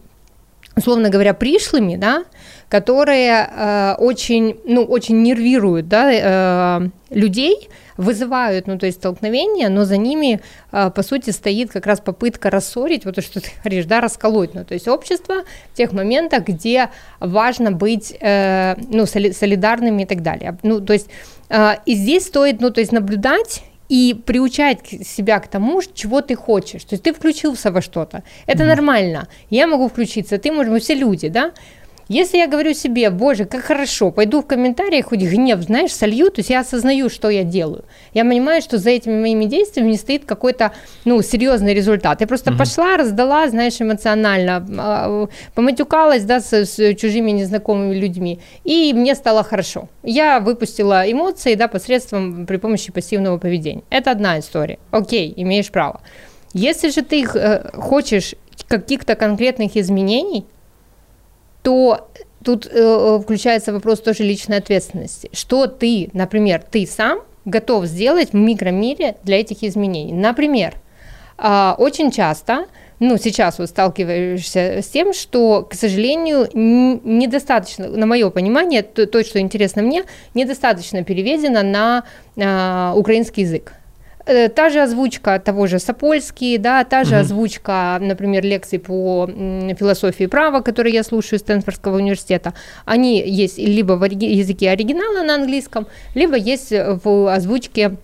условно 0.76 1.10
говоря, 1.10 1.34
пришлыми, 1.34 1.96
да, 1.96 2.26
которые 2.70 3.48
э, 3.50 3.96
очень, 4.00 4.60
ну, 4.66 4.84
очень 4.84 5.22
нервируют 5.22 5.88
да, 5.88 6.80
э, 6.82 6.90
людей, 7.12 7.70
вызывают, 7.98 8.66
ну, 8.66 8.80
то 8.80 8.88
есть 8.88 8.98
столкновения, 8.98 9.70
но 9.70 9.86
за 9.86 9.98
ними, 9.98 10.42
э, 10.72 10.90
по 10.90 11.04
сути, 11.04 11.30
стоит 11.30 11.72
как 11.72 11.86
раз 11.86 12.00
попытка 12.00 12.50
рассорить, 12.50 13.06
вот 13.06 13.16
то, 13.16 13.22
что 13.22 13.40
ты 13.40 13.52
говоришь, 13.64 13.86
да, 13.86 14.02
расколоть, 14.02 14.56
ну, 14.56 14.66
то 14.66 14.74
есть 14.74 14.88
общество 14.88 15.44
в 15.74 15.78
тех 15.78 15.94
моментах, 15.94 16.46
где 16.46 16.90
важно 17.20 17.72
быть, 17.72 18.16
э, 18.20 18.76
ну, 18.90 19.04
соли- 19.04 19.32
солидарными 19.32 20.04
и 20.04 20.06
так 20.06 20.24
далее. 20.24 20.58
Ну, 20.64 20.82
то 20.82 20.94
есть, 20.94 21.08
э, 21.50 21.76
и 21.86 21.94
здесь 21.94 22.26
стоит, 22.26 22.62
ну, 22.62 22.72
то 22.72 22.80
есть 22.80 22.92
наблюдать 22.92 23.64
и 23.90 24.16
приучать 24.26 24.88
себя 25.04 25.40
к 25.40 25.48
тому, 25.48 25.82
чего 25.94 26.22
ты 26.22 26.36
хочешь. 26.36 26.84
То 26.84 26.96
есть 26.96 27.04
ты 27.04 27.14
включился 27.14 27.72
во 27.72 27.82
что-то. 27.82 28.24
Это 28.48 28.64
mm-hmm. 28.64 28.68
нормально. 28.68 29.28
Я 29.50 29.68
могу 29.68 29.88
включиться, 29.88 30.38
ты 30.38 30.52
можешь, 30.52 30.72
мы 30.72 30.80
все 30.80 30.96
люди, 30.96 31.30
да? 31.30 31.52
Если 32.10 32.38
я 32.38 32.48
говорю 32.48 32.74
себе, 32.74 33.10
боже, 33.10 33.46
как 33.46 33.64
хорошо, 33.64 34.12
пойду 34.12 34.42
в 34.42 34.46
комментариях, 34.46 35.06
хоть 35.08 35.20
гнев, 35.20 35.62
знаешь, 35.62 35.94
солью, 35.94 36.30
то 36.32 36.40
есть 36.40 36.50
я 36.50 36.60
осознаю, 36.60 37.10
что 37.10 37.30
я 37.30 37.44
делаю. 37.44 37.86
Я 38.14 38.24
понимаю, 38.24 38.62
что 38.62 38.78
за 38.78 38.90
этими 38.90 39.20
моими 39.20 39.46
действиями 39.46 39.92
не 39.92 39.98
стоит 39.98 40.26
какой-то, 40.26 40.74
ну, 41.06 41.22
серьезный 41.22 41.74
результат. 41.74 42.22
Я 42.22 42.28
просто 42.28 42.52
угу. 42.52 42.60
пошла, 42.60 42.98
раздала, 42.98 43.48
знаешь, 43.48 43.82
эмоционально, 43.82 44.66
а, 44.78 45.28
поматюкалась, 45.56 46.24
да, 46.24 46.42
с, 46.42 46.52
с 46.54 46.96
чужими 46.96 47.32
незнакомыми 47.32 47.96
людьми, 47.96 48.40
и 48.64 48.94
мне 48.94 49.16
стало 49.16 49.44
хорошо. 49.44 49.88
Я 50.04 50.40
выпустила 50.40 51.10
эмоции, 51.10 51.56
да, 51.56 51.68
посредством, 51.68 52.46
при 52.46 52.58
помощи 52.58 52.92
пассивного 52.92 53.38
поведения. 53.38 53.84
Это 53.90 54.12
одна 54.12 54.40
история. 54.40 54.78
Окей, 54.92 55.34
имеешь 55.38 55.72
право. 55.72 56.02
Если 56.54 56.90
же 56.90 57.02
ты 57.02 57.26
э, 57.26 57.72
хочешь 57.74 58.36
каких-то 58.68 59.16
конкретных 59.16 59.76
изменений, 59.76 60.46
то 61.64 62.10
тут 62.44 62.68
э, 62.70 63.20
включается 63.24 63.74
вопрос 63.74 64.02
тоже 64.02 64.24
личной 64.24 64.58
ответственности. 64.58 65.30
Что 65.34 65.68
ты, 65.68 66.10
например, 66.14 66.64
ты 66.70 66.86
сам 66.86 67.20
готов 67.46 67.86
сделать 67.86 68.34
в 68.34 68.36
микромире 68.36 69.16
для 69.24 69.40
этих 69.40 69.64
изменений? 69.64 70.14
Например, 70.14 70.76
э, 71.38 71.74
очень 71.78 72.12
часто 72.12 72.66
ну, 73.00 73.18
сейчас 73.18 73.60
вот 73.60 73.70
сталкиваешься 73.70 74.82
с 74.82 74.88
тем, 74.88 75.14
что, 75.14 75.64
к 75.64 75.74
сожалению, 75.74 76.48
недостаточно, 76.54 77.88
на 77.88 78.06
мое 78.06 78.30
понимание, 78.30 78.82
то, 78.82 79.06
то 79.06 79.24
что 79.24 79.40
интересно 79.40 79.82
мне, 79.82 80.04
недостаточно 80.34 81.04
переведено 81.04 81.64
на 81.64 82.04
э, 82.38 82.94
украинский 82.98 83.44
язык. 83.44 83.74
Э, 84.26 84.48
та 84.48 84.70
же 84.70 84.82
озвучка 84.82 85.38
того 85.40 85.68
же 85.68 85.80
Сапольский, 85.80 86.58
да, 86.58 86.84
та 86.86 87.04
же 87.04 87.16
угу. 87.16 87.22
озвучка, 87.22 87.98
например, 88.00 88.46
лекций 88.46 88.80
по 88.80 89.28
философии 89.78 90.28
права, 90.28 90.62
которые 90.62 90.94
я 90.94 91.04
слушаю 91.04 91.40
из 91.40 91.42
Стэнфордского 91.42 91.98
университета, 91.98 92.54
они 92.86 93.22
есть 93.22 93.58
либо 93.58 93.94
в 93.94 94.06
языке 94.06 94.70
оригинала 94.70 95.24
на 95.24 95.36
английском, 95.36 95.88
либо 96.16 96.38
есть 96.38 96.72
в 96.72 97.34
озвучке, 97.34 97.98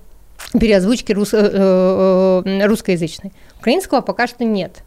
переозвучке 0.60 1.14
рус, 1.14 1.34
э, 1.34 2.44
э, 2.46 2.66
русскоязычной. 2.66 3.32
Украинского 3.60 4.02
пока 4.02 4.28
что 4.28 4.44
нет 4.44 4.84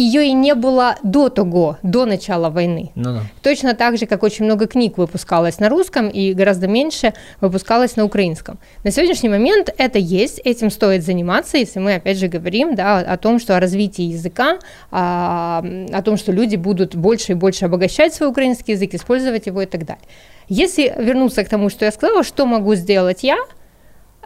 ее 0.00 0.26
и 0.28 0.32
не 0.32 0.54
было 0.54 0.96
до 1.02 1.28
того, 1.28 1.76
до 1.82 2.06
начала 2.06 2.48
войны. 2.48 2.90
Ну, 2.94 3.14
да. 3.14 3.22
Точно 3.42 3.74
так 3.74 3.98
же, 3.98 4.06
как 4.06 4.22
очень 4.22 4.46
много 4.46 4.66
книг 4.66 4.98
выпускалось 4.98 5.60
на 5.60 5.68
русском 5.68 6.08
и 6.08 6.32
гораздо 6.32 6.68
меньше 6.68 7.12
выпускалось 7.40 7.96
на 7.96 8.04
украинском. 8.04 8.58
На 8.82 8.90
сегодняшний 8.90 9.28
момент 9.28 9.68
это 9.76 9.98
есть, 9.98 10.40
этим 10.44 10.70
стоит 10.70 11.04
заниматься, 11.04 11.58
если 11.58 11.80
мы 11.80 11.94
опять 11.94 12.18
же 12.18 12.28
говорим 12.28 12.74
да, 12.74 12.98
о 12.98 13.16
том, 13.18 13.38
что 13.38 13.56
о 13.56 13.60
развитии 13.60 14.04
языка, 14.04 14.58
о, 14.90 15.62
о 15.92 16.02
том, 16.02 16.16
что 16.16 16.32
люди 16.32 16.56
будут 16.56 16.94
больше 16.94 17.32
и 17.32 17.34
больше 17.34 17.66
обогащать 17.66 18.14
свой 18.14 18.30
украинский 18.30 18.72
язык, 18.72 18.94
использовать 18.94 19.46
его 19.46 19.60
и 19.62 19.66
так 19.66 19.84
далее. 19.84 20.04
Если 20.48 20.94
вернуться 20.98 21.44
к 21.44 21.48
тому, 21.48 21.68
что 21.68 21.84
я 21.84 21.92
сказала, 21.92 22.24
что 22.24 22.46
могу 22.46 22.74
сделать 22.74 23.22
я– 23.22 23.36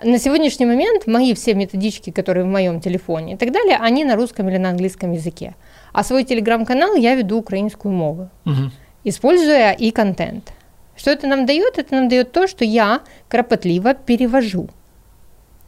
на 0.04 0.20
сегодняшний 0.20 0.66
момент 0.66 1.08
мои 1.08 1.34
все 1.34 1.54
методички, 1.54 2.12
которые 2.12 2.46
в 2.46 2.48
моем 2.48 2.80
телефоне 2.80 3.34
и 3.34 3.38
так 3.38 3.52
далее, 3.52 3.78
они 3.82 4.06
на 4.06 4.16
русском 4.16 4.50
или 4.50 4.58
на 4.58 4.70
английском 4.70 5.12
языке. 5.12 5.56
А 5.94 6.04
свой 6.04 6.24
телеграм-канал 6.24 6.96
я 6.96 7.16
веду 7.16 7.38
украинскую 7.38 7.94
мову, 7.94 8.30
угу. 8.46 8.72
используя 9.04 9.72
и 9.72 9.92
контент. 9.92 10.54
Что 10.96 11.12
это 11.12 11.28
нам 11.28 11.46
дает? 11.46 11.78
Это 11.78 11.96
нам 11.96 12.10
дает 12.10 12.32
то, 12.32 12.48
что 12.48 12.66
я 12.66 13.02
кропотливо 13.28 13.94
перевожу 13.94 14.70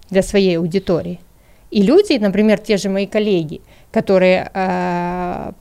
для 0.09 0.23
своей 0.23 0.57
аудитории. 0.57 1.19
И 1.71 1.83
люди, 1.83 2.19
например, 2.19 2.59
те 2.59 2.77
же 2.77 2.89
мои 2.89 3.05
коллеги, 3.05 3.61
которые 3.93 4.49
е, 4.53 5.53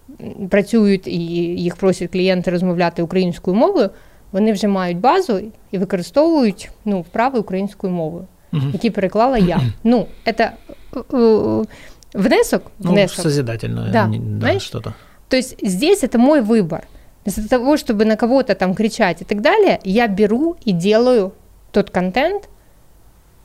працюють 0.51 1.07
і 1.07 1.19
їх 1.57 1.77
просять 1.77 2.11
клієнти 2.11 2.51
розмовляти 2.51 3.03
українською 3.03 3.57
мовою, 3.57 3.91
вони 4.33 4.53
вже 4.53 4.69
мають 4.69 4.99
базу 4.99 5.41
і 5.71 5.79
використовують 5.79 6.71
ну, 6.85 7.01
вправи 7.01 7.39
українською 7.39 7.93
мовою 7.93 8.27
угу. 8.56 8.70
які 8.74 8.90
переклала 8.90 9.38
я. 9.38 9.62
Ну, 9.84 10.08
это 10.26 10.52
э, 10.94 11.66
внесок, 12.14 12.72
ну, 12.80 12.92
внесок. 12.92 13.24
созидательное 13.24 13.92
да, 13.92 14.12
да, 14.12 14.60
что-то. 14.60 14.94
То 15.28 15.38
есть 15.38 15.56
здесь 15.62 16.04
это 16.04 16.18
мой 16.18 16.42
выбор. 16.42 16.88
Вместо 17.26 17.50
того, 17.50 17.78
чтобы 17.78 18.06
на 18.06 18.16
кого-то 18.16 18.54
там 18.54 18.76
кричать 18.76 19.22
и 19.22 19.26
так 19.26 19.42
далее, 19.42 19.80
я 19.84 20.08
беру 20.08 20.56
и 20.66 20.72
делаю 20.72 21.34
тот 21.72 21.90
контент, 21.90 22.50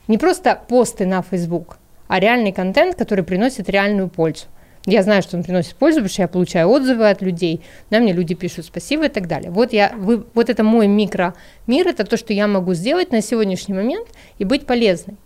не 0.07 0.17
просто 0.17 0.59
посты 0.67 1.05
на 1.05 1.21
Facebook, 1.21 1.77
а 2.07 2.19
реальный 2.19 2.51
контент, 2.51 2.95
который 2.95 3.23
приносит 3.23 3.69
реальную 3.69 4.07
пользу. 4.07 4.45
Я 4.85 5.03
знаю, 5.03 5.21
что 5.21 5.37
он 5.37 5.43
приносит 5.43 5.75
пользу, 5.75 5.97
потому 5.97 6.09
что 6.09 6.21
я 6.23 6.27
получаю 6.27 6.69
отзывы 6.69 7.09
от 7.09 7.21
людей, 7.21 7.61
да, 7.91 7.99
мне 7.99 8.13
люди 8.13 8.33
пишут 8.33 8.65
спасибо 8.65 9.05
и 9.05 9.09
так 9.09 9.27
далее. 9.27 9.51
Вот, 9.51 9.73
я, 9.73 9.93
вы, 9.95 10.25
вот 10.33 10.49
это 10.49 10.63
мой 10.63 10.87
микромир, 10.87 11.87
это 11.87 12.03
то, 12.03 12.17
что 12.17 12.33
я 12.33 12.47
могу 12.47 12.73
сделать 12.73 13.11
на 13.11 13.21
сегодняшний 13.21 13.75
момент 13.75 14.07
и 14.39 14.45
быть 14.45 14.65
полезной. 14.65 15.17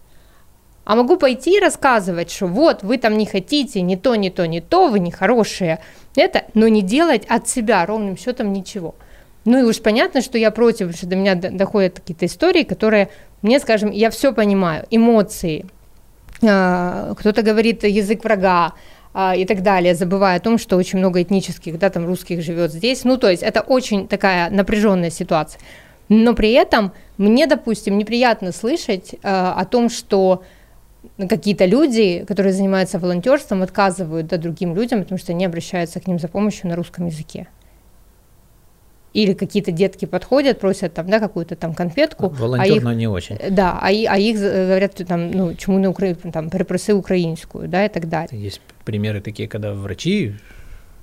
А 0.84 0.96
могу 0.96 1.18
пойти 1.18 1.58
и 1.58 1.60
рассказывать, 1.60 2.30
что 2.30 2.48
вот 2.48 2.84
вы 2.84 2.98
там 2.98 3.18
не 3.18 3.26
хотите, 3.26 3.82
не 3.82 3.96
то, 3.96 4.16
не 4.16 4.30
то, 4.30 4.46
не 4.46 4.62
то, 4.62 4.90
вы 4.90 5.00
нехорошие, 5.00 5.80
это, 6.16 6.44
но 6.54 6.68
не 6.68 6.82
делать 6.82 7.26
от 7.28 7.48
себя 7.48 7.86
ровным 7.86 8.18
счетом 8.18 8.54
ничего. 8.54 8.94
Ну 9.46 9.60
и 9.60 9.64
уж 9.64 9.82
понятно, 9.82 10.22
что 10.22 10.38
я 10.38 10.52
против, 10.52 10.96
что 10.96 11.08
до 11.08 11.16
меня 11.16 11.36
доходят 11.36 12.00
какие-то 12.00 12.26
истории, 12.26 12.64
которые 12.64 13.10
мне, 13.42 13.60
скажем, 13.60 13.90
я 13.92 14.10
все 14.10 14.34
понимаю, 14.34 14.86
эмоции, 14.90 15.66
а, 16.44 17.14
кто-то 17.16 17.42
говорит 17.42 17.84
язык 17.84 18.24
врага, 18.24 18.74
а, 19.18 19.34
и 19.34 19.46
так 19.46 19.64
далее, 19.64 19.96
забывая 19.96 20.36
о 20.36 20.40
том, 20.42 20.58
что 20.58 20.76
очень 20.76 21.00
много 21.00 21.22
этнических, 21.22 21.80
да, 21.80 21.90
там 21.90 22.06
русских 22.06 22.42
живет 22.42 22.74
здесь. 22.74 23.06
Ну, 23.06 23.16
то 23.16 23.30
есть 23.30 23.44
это 23.44 23.62
очень 23.62 24.10
такая 24.10 24.50
напряженная 24.50 25.10
ситуация. 25.10 25.62
Но 26.10 26.36
при 26.36 26.52
этом 26.52 26.92
мне, 27.18 27.48
допустим, 27.48 27.98
неприятно 27.98 28.52
слышать 28.52 29.14
э, 29.14 29.18
о 29.24 29.64
том, 29.64 29.90
что 29.90 30.44
какие-то 31.18 31.64
люди, 31.64 32.26
которые 32.28 32.52
занимаются 32.52 33.00
волонтерством, 33.00 33.62
отказывают 33.64 34.28
да, 34.28 34.36
другим 34.36 34.76
людям, 34.76 35.04
потому 35.04 35.18
что 35.18 35.32
они 35.32 35.46
обращаются 35.46 36.02
к 36.02 36.08
ним 36.08 36.20
за 36.20 36.28
помощью 36.28 36.68
на 36.68 36.76
русском 36.76 37.06
языке 37.06 37.48
или 39.14 39.32
какие-то 39.32 39.72
детки 39.72 40.04
подходят, 40.04 40.60
просят 40.60 40.94
там, 40.94 41.10
да, 41.10 41.22
какую-то 41.22 41.56
там 41.56 41.74
конфетку. 41.74 42.28
Волонтерно 42.28 42.90
а 42.90 42.94
их, 42.94 43.00
не 43.00 43.08
очень. 43.08 43.40
Да, 43.50 43.80
а, 43.82 43.88
а 43.88 44.18
их 44.18 44.38
говорят, 44.38 44.96
там, 45.08 45.32
ну, 45.32 45.54
чему 45.54 45.80
на 45.80 45.90
Укра... 45.90 46.16
там, 46.16 46.50
перепроси 46.50 46.92
украинскую, 46.92 47.70
да, 47.70 47.86
и 47.86 47.88
так 47.88 48.10
далее. 48.10 48.38
Есть 48.38 48.60
примеры 48.86 49.20
такие, 49.22 49.50
когда 49.50 49.74
врачи 49.74 50.36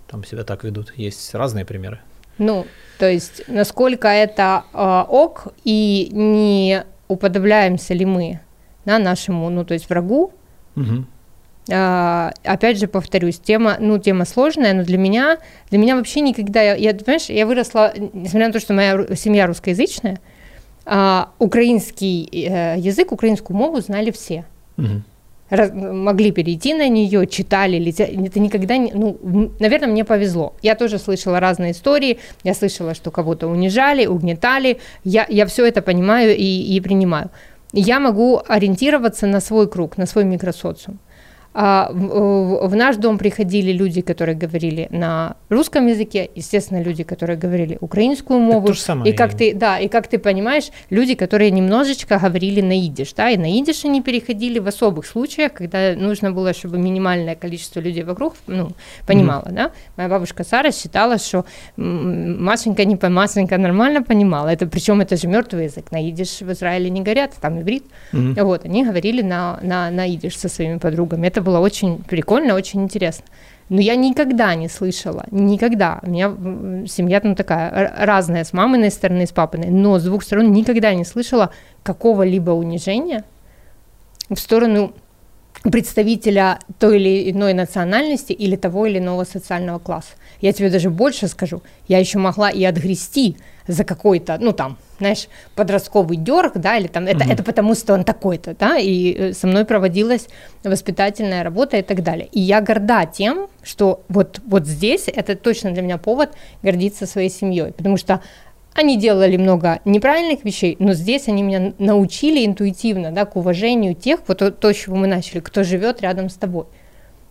там 0.09 0.25
себя 0.25 0.45
так 0.45 0.65
ведут, 0.65 0.93
есть 0.97 1.35
разные 1.35 1.65
примеры. 1.65 2.01
Ну, 2.39 2.67
то 2.99 3.11
есть, 3.11 3.43
насколько 3.49 4.09
это 4.09 4.65
э, 4.73 5.05
ок, 5.09 5.49
и 5.65 6.09
не 6.13 6.85
уподобляемся 7.09 7.93
ли 7.95 8.07
мы 8.07 8.41
да, 8.85 8.99
нашему, 8.99 9.51
ну, 9.51 9.65
то 9.65 9.75
есть 9.75 9.89
врагу, 9.89 10.33
угу. 10.77 11.05
А, 11.71 12.33
опять 12.43 12.79
же 12.79 12.89
повторюсь, 12.89 13.39
тема, 13.39 13.77
ну, 13.79 13.99
тема 13.99 14.25
сложная, 14.25 14.75
но 14.75 14.83
для 14.83 14.99
меня, 14.99 15.39
для 15.71 15.79
меня 15.79 15.95
вообще 15.95 16.21
никогда, 16.21 16.61
я, 16.61 16.75
я 16.75 16.93
понимаешь, 16.93 17.27
я 17.27 17.47
выросла, 17.47 17.93
несмотря 17.97 18.49
на 18.49 18.53
то, 18.53 18.59
что 18.59 18.75
моя 18.75 19.07
семья 19.15 19.47
русскоязычная, 19.47 20.19
а, 20.85 21.31
украинский 21.39 22.29
э, 22.33 22.79
язык, 22.79 23.13
украинскую 23.13 23.57
мову 23.57 23.81
знали 23.81 24.11
все. 24.11 24.45
Угу. 24.77 25.03
Могли 25.53 26.33
перейти 26.33 26.73
на 26.73 26.89
нее, 26.89 27.27
читали, 27.27 27.77
летя... 27.77 28.05
это 28.05 28.41
никогда 28.41 28.79
не, 28.79 28.91
ну, 28.93 29.53
наверное, 29.61 29.89
мне 29.89 30.03
повезло. 30.03 30.55
Я 30.63 30.75
тоже 30.75 30.99
слышала 30.99 31.41
разные 31.41 31.73
истории, 31.73 32.19
я 32.43 32.55
слышала, 32.55 32.95
что 32.95 33.11
кого-то 33.11 33.49
унижали, 33.49 34.07
угнетали, 34.07 34.79
я, 35.05 35.27
я 35.29 35.45
все 35.45 35.67
это 35.67 35.83
понимаю 35.83 36.35
и, 36.35 36.77
и 36.77 36.81
принимаю. 36.81 37.31
Я 37.75 38.01
могу 38.01 38.41
ориентироваться 38.49 39.27
на 39.27 39.41
свой 39.41 39.69
круг, 39.69 39.99
на 39.99 40.07
свой 40.07 40.25
микросоциум. 40.25 40.99
А, 41.55 41.91
в, 41.93 42.69
в 42.69 42.75
наш 42.75 42.97
дом 42.97 43.19
приходили 43.19 43.73
люди, 43.73 44.01
которые 44.01 44.37
говорили 44.37 44.89
на 44.91 45.37
русском 45.51 45.87
языке, 45.87 46.31
естественно, 46.35 46.83
люди, 46.83 47.05
которые 47.05 47.37
говорили 47.37 47.77
украинскую 47.81 48.41
мову. 48.41 48.73
Же 48.73 48.81
самое. 48.81 49.13
И 49.13 49.17
как 49.17 49.35
ты, 49.35 49.55
да, 49.55 49.79
и 49.79 49.89
как 49.89 50.09
ты 50.09 50.19
понимаешь, 50.19 50.71
люди, 50.91 51.15
которые 51.15 51.51
немножечко 51.51 52.19
говорили 52.19 52.61
на 52.63 52.79
идиш, 52.79 53.13
да, 53.13 53.31
и 53.31 53.37
на 53.37 53.51
идиш 53.59 53.85
они 53.85 54.01
переходили 54.03 54.59
в 54.59 54.67
особых 54.67 55.07
случаях, 55.07 55.53
когда 55.53 55.95
нужно 55.95 56.33
было, 56.33 56.55
чтобы 56.55 56.79
минимальное 56.79 57.35
количество 57.35 57.81
людей 57.81 58.05
вокруг, 58.05 58.35
ну, 58.47 58.71
понимало, 59.07 59.45
mm-hmm. 59.47 59.55
да. 59.55 59.71
Моя 59.97 60.09
бабушка 60.09 60.45
Сара 60.45 60.73
считала, 60.73 61.19
что 61.19 61.45
Машенька 61.77 62.85
не 62.85 62.97
по 62.97 63.09
Машенька 63.09 63.59
нормально 63.59 64.03
понимала. 64.03 64.49
Это 64.49 64.67
причем 64.67 65.01
это 65.01 65.17
же 65.17 65.29
мертвый 65.29 65.65
язык. 65.65 65.93
На 65.93 66.09
идиш 66.09 66.41
в 66.41 66.51
Израиле 66.53 66.89
не 66.89 67.03
горят, 67.03 67.33
там 67.41 67.61
иврит. 67.61 67.85
Mm-hmm. 68.13 68.43
Вот, 68.43 68.65
они 68.65 68.85
говорили 68.85 69.23
на, 69.23 69.59
на, 69.63 69.91
на 69.91 70.07
идиш 70.07 70.39
со 70.39 70.49
своими 70.49 70.79
подругами. 70.79 71.27
Это 71.27 71.42
было 71.43 71.59
очень 71.59 71.99
прикольно, 71.99 72.55
очень 72.55 72.83
интересно. 72.83 73.25
Но 73.69 73.81
я 73.81 73.97
никогда 73.97 74.55
не 74.55 74.69
слышала, 74.69 75.25
никогда. 75.31 76.01
У 76.03 76.11
меня 76.11 76.87
семья 76.87 77.21
там 77.21 77.35
такая 77.35 77.95
разная, 77.99 78.45
с 78.45 78.53
маминой 78.53 78.91
стороны, 78.91 79.27
с 79.27 79.33
папиной, 79.33 79.71
но 79.71 79.99
с 79.99 80.05
двух 80.05 80.25
сторон 80.25 80.53
никогда 80.53 80.95
не 80.95 81.05
слышала 81.05 81.51
какого-либо 81.83 82.51
унижения 82.51 83.25
в 84.29 84.37
сторону 84.37 84.93
представителя 85.71 86.59
той 86.79 87.01
или 87.01 87.31
иной 87.31 87.55
национальности 87.55 88.33
или 88.33 88.57
того 88.57 88.87
или 88.87 88.99
иного 88.99 89.25
социального 89.25 89.79
класса. 89.79 90.13
Я 90.41 90.53
тебе 90.53 90.71
даже 90.71 90.91
больше 90.91 91.29
скажу, 91.29 91.63
я 91.89 91.99
еще 91.99 92.19
могла 92.19 92.51
и 92.51 92.65
отгрести 92.65 93.37
за 93.69 93.85
какой-то, 93.85 94.39
ну 94.41 94.53
там, 94.53 94.77
знаешь, 95.03 95.29
подростковый 95.57 96.17
дерг, 96.17 96.53
да, 96.55 96.77
или 96.77 96.87
там, 96.87 97.07
это, 97.07 97.25
угу. 97.25 97.33
это 97.33 97.43
потому, 97.43 97.75
что 97.75 97.93
он 97.93 98.05
такой-то, 98.05 98.55
да, 98.59 98.79
и 98.79 99.13
э, 99.13 99.33
со 99.33 99.49
мной 99.49 99.65
проводилась 99.65 100.29
воспитательная 100.63 101.43
работа 101.43 101.77
и 101.77 101.83
так 101.83 102.03
далее. 102.03 102.29
И 102.31 102.41
я 102.41 102.61
горда 102.61 103.05
тем, 103.05 103.49
что 103.65 104.03
вот, 104.09 104.41
вот 104.47 104.67
здесь 104.67 105.09
это 105.09 105.35
точно 105.35 105.73
для 105.73 105.83
меня 105.83 105.99
повод 105.99 106.31
гордиться 106.63 107.07
своей 107.07 107.31
семьей, 107.31 107.73
потому 107.73 107.97
что 107.97 108.21
они 108.75 108.97
делали 108.97 109.37
много 109.37 109.81
неправильных 109.85 110.45
вещей, 110.45 110.77
но 110.79 110.93
здесь 110.95 111.29
они 111.29 111.43
меня 111.43 111.73
научили 111.79 112.47
интуитивно, 112.47 113.11
да, 113.11 113.25
к 113.25 113.37
уважению 113.37 113.95
тех, 113.95 114.21
вот 114.29 114.39
то, 114.39 114.53
то, 114.53 114.73
с 114.73 114.77
чего 114.77 114.97
мы 114.97 115.09
начали, 115.09 115.41
кто 115.41 115.65
живет 115.65 116.01
рядом 116.01 116.31
с 116.31 116.35
тобой. 116.35 116.65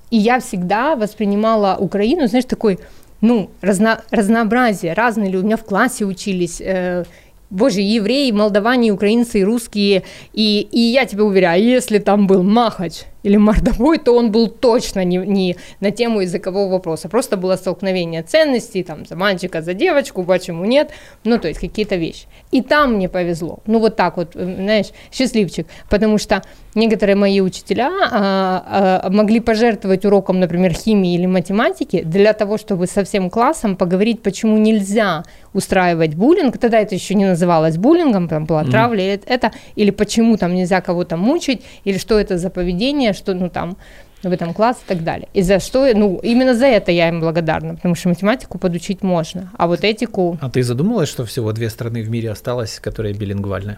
И 0.09 0.17
я 0.17 0.41
всегда 0.41 0.97
воспринимала 0.97 1.77
Украину, 1.79 2.27
знаешь, 2.27 2.45
такой 2.45 2.79
ну, 3.21 3.51
разно, 3.61 4.01
разнообразие, 4.09 4.93
разные 4.93 5.29
люди. 5.29 5.43
У 5.43 5.45
меня 5.45 5.57
в 5.57 5.63
классе 5.63 6.05
учились 6.05 6.59
э, 6.59 7.05
боже, 7.51 7.81
евреи, 7.81 8.31
молдаване, 8.31 8.91
украинцы, 8.91 9.41
русские, 9.43 10.03
и, 10.33 10.67
и 10.71 10.79
я 10.79 11.05
тебе 11.05 11.23
уверяю, 11.23 11.63
если 11.63 11.99
там 11.99 12.25
был 12.25 12.41
Махач 12.41 13.03
или 13.23 13.37
Мордовой, 13.37 13.97
то 13.99 14.15
он 14.15 14.31
был 14.31 14.47
точно 14.47 15.03
не, 15.03 15.17
не 15.17 15.55
на 15.79 15.91
тему 15.91 16.21
языкового 16.21 16.71
вопроса, 16.71 17.09
просто 17.09 17.37
было 17.37 17.55
столкновение 17.55 18.23
ценностей, 18.23 18.83
там, 18.83 19.05
за 19.05 19.15
мальчика, 19.15 19.61
за 19.61 19.73
девочку, 19.73 20.23
почему 20.23 20.65
нет, 20.65 20.91
ну, 21.23 21.37
то 21.37 21.47
есть 21.47 21.59
какие-то 21.59 21.95
вещи. 21.95 22.25
И 22.51 22.61
там 22.61 22.95
мне 22.95 23.09
повезло, 23.09 23.59
ну, 23.65 23.79
вот 23.79 23.95
так 23.95 24.17
вот, 24.17 24.35
э, 24.35 24.43
знаешь, 24.43 24.87
счастливчик, 25.11 25.67
потому 25.89 26.17
что 26.17 26.41
некоторые 26.75 27.15
мои 27.15 27.41
учителя 27.41 27.91
а, 28.11 29.01
а, 29.03 29.09
могли 29.09 29.39
пожертвовать 29.39 30.05
уроком, 30.05 30.39
например, 30.39 30.73
химии 30.73 31.15
или 31.15 31.25
математики 31.25 32.01
для 32.03 32.33
того, 32.33 32.57
чтобы 32.57 32.87
со 32.87 33.03
всем 33.03 33.29
классом 33.29 33.75
поговорить, 33.75 34.21
почему 34.21 34.57
нельзя 34.57 35.23
устраивать 35.53 36.15
буллинг, 36.15 36.57
тогда 36.57 36.79
это 36.79 36.95
еще 36.95 37.13
не 37.15 37.25
называлось 37.25 37.77
буллингом, 37.77 38.27
там 38.27 38.45
была 38.45 38.63
травля, 38.63 39.15
mm-hmm. 39.15 39.23
это, 39.25 39.51
или 39.75 39.91
почему 39.91 40.37
там 40.37 40.53
нельзя 40.53 40.81
кого-то 40.81 41.17
мучить, 41.17 41.61
или 41.83 41.97
что 41.97 42.17
это 42.17 42.37
за 42.37 42.49
поведение, 42.49 43.10
что, 43.13 43.33
ну, 43.33 43.49
там, 43.49 43.77
в 44.23 44.31
этом 44.31 44.53
класс 44.53 44.77
и 44.85 44.87
так 44.87 45.03
далее. 45.03 45.27
И 45.33 45.41
за 45.41 45.59
что, 45.59 45.87
ну, 45.95 46.19
именно 46.21 46.53
за 46.53 46.67
это 46.67 46.91
я 46.91 47.09
им 47.09 47.19
благодарна, 47.19 47.75
потому 47.75 47.95
что 47.95 48.09
математику 48.09 48.57
подучить 48.59 49.03
можно, 49.03 49.51
а 49.57 49.67
вот 49.67 49.83
этику... 49.83 50.37
А 50.41 50.49
ты 50.49 50.63
задумалась, 50.63 51.09
что 51.09 51.25
всего 51.25 51.51
две 51.53 51.69
страны 51.69 52.03
в 52.03 52.09
мире 52.09 52.31
осталось, 52.31 52.79
которые 52.79 53.13
билингвальны? 53.15 53.77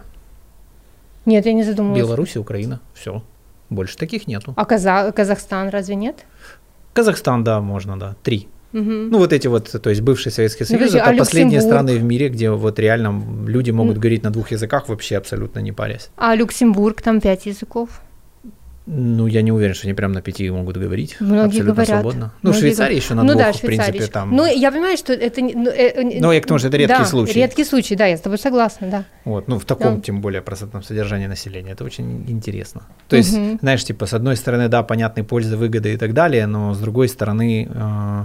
Нет, 1.26 1.46
я 1.46 1.52
не 1.54 1.62
задумывалась. 1.62 2.02
Беларусь 2.02 2.36
и 2.36 2.38
Украина, 2.38 2.80
все. 2.94 3.22
Больше 3.70 3.96
таких 3.96 4.26
нету. 4.26 4.52
А 4.56 4.64
Каза- 4.64 5.12
Казахстан 5.12 5.70
разве 5.70 5.94
нет? 5.94 6.26
Казахстан, 6.92 7.42
да, 7.42 7.60
можно, 7.60 7.98
да, 7.98 8.14
три. 8.22 8.48
Угу. 8.74 8.82
Ну, 8.82 9.18
вот 9.18 9.32
эти 9.32 9.46
вот, 9.46 9.70
то 9.70 9.88
есть 9.90 10.02
бывший 10.02 10.32
Советский 10.32 10.64
Союз, 10.64 10.80
подожди, 10.80 10.98
это 10.98 11.10
а 11.10 11.16
последние 11.16 11.60
Люксембург? 11.60 11.86
страны 11.86 11.98
в 11.98 12.02
мире, 12.02 12.28
где 12.28 12.50
вот 12.50 12.78
реально 12.78 13.22
люди 13.46 13.70
могут 13.70 13.98
говорить 13.98 14.24
на 14.24 14.30
двух 14.30 14.50
языках 14.50 14.88
вообще 14.88 15.16
абсолютно 15.16 15.60
не 15.60 15.72
парясь. 15.72 16.10
А 16.16 16.34
Люксембург, 16.34 17.00
там 17.00 17.20
пять 17.20 17.46
языков. 17.46 18.02
Ну, 18.86 19.26
я 19.26 19.40
не 19.40 19.50
уверен, 19.50 19.74
что 19.74 19.86
они 19.86 19.94
прям 19.94 20.12
на 20.12 20.20
пяти 20.20 20.50
могут 20.50 20.76
говорить 20.76 21.16
Многие 21.18 21.46
абсолютно 21.46 21.72
говорят. 21.72 21.88
свободно. 22.00 22.24
Ну, 22.24 22.28
в 22.28 22.42
Многие 22.42 22.60
Швейцарии 22.60 22.88
говорят. 22.88 23.04
еще 23.04 23.14
на 23.14 23.22
ну, 23.22 23.32
двух, 23.32 23.42
да, 23.42 23.52
в 23.52 23.60
принципе, 23.60 23.92
Швейцарии. 23.92 24.12
там. 24.12 24.36
Ну, 24.36 24.44
я 24.44 24.70
понимаю, 24.70 24.96
что 24.98 25.14
это... 25.14 25.40
Ну, 25.40 25.70
э, 25.70 26.02
э, 26.02 26.34
я 26.34 26.40
к 26.42 26.46
тому, 26.46 26.58
что 26.58 26.68
это 26.68 26.76
редкий 26.76 26.98
да, 26.98 27.04
случай. 27.06 27.32
редкий 27.32 27.64
случай, 27.64 27.96
да, 27.96 28.04
я 28.04 28.18
с 28.18 28.20
тобой 28.20 28.38
согласна, 28.38 28.90
да. 28.90 29.04
Вот, 29.24 29.48
ну, 29.48 29.58
в 29.58 29.64
таком, 29.64 29.96
Да. 29.96 30.00
тем 30.02 30.20
более, 30.20 30.42
процентном 30.42 30.82
содержании 30.82 31.26
населения. 31.26 31.72
Это 31.72 31.84
очень 31.84 32.30
интересно. 32.30 32.82
То 33.08 33.16
есть, 33.16 33.34
Мгм. 33.34 33.58
знаешь, 33.62 33.82
типа, 33.84 34.04
с 34.04 34.12
одной 34.12 34.36
стороны, 34.36 34.68
да, 34.68 34.82
понятны 34.82 35.24
пользы, 35.24 35.56
выгоды 35.56 35.94
и 35.94 35.96
так 35.96 36.12
далее, 36.12 36.46
но 36.46 36.74
с 36.74 36.78
другой 36.78 37.08
стороны, 37.08 37.66
э, 37.74 38.24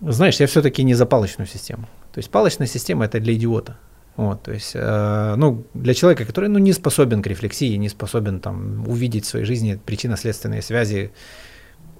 знаешь, 0.00 0.38
я 0.40 0.46
все-таки 0.46 0.84
не 0.84 0.94
за 0.94 1.06
палочную 1.06 1.48
систему. 1.48 1.88
То 2.12 2.18
есть 2.18 2.30
палочная 2.30 2.68
система 2.68 3.06
это 3.06 3.18
для 3.18 3.34
идиота. 3.34 3.78
Вот, 4.16 4.42
то 4.42 4.52
есть, 4.52 4.72
э, 4.74 5.34
ну, 5.36 5.64
для 5.74 5.92
человека, 5.94 6.24
который 6.24 6.48
ну, 6.48 6.58
не 6.58 6.72
способен 6.72 7.22
к 7.22 7.26
рефлексии, 7.26 7.76
не 7.76 7.88
способен 7.90 8.40
там 8.40 8.88
увидеть 8.88 9.24
в 9.24 9.28
своей 9.28 9.44
жизни 9.44 9.78
причинно-следственные 9.84 10.62
связи, 10.62 11.10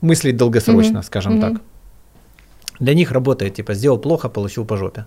мыслить 0.01 0.37
долгосрочно, 0.37 0.99
Мгм. 1.01 1.03
скажем 1.03 1.33
Мгм. 1.35 1.41
так. 1.41 1.62
Для 2.81 2.95
них 2.95 3.12
работает, 3.12 3.55
типа, 3.55 3.75
сделал 3.75 3.99
плохо, 3.99 4.29
получил 4.31 4.64
по 4.64 4.77
жопе. 4.77 5.05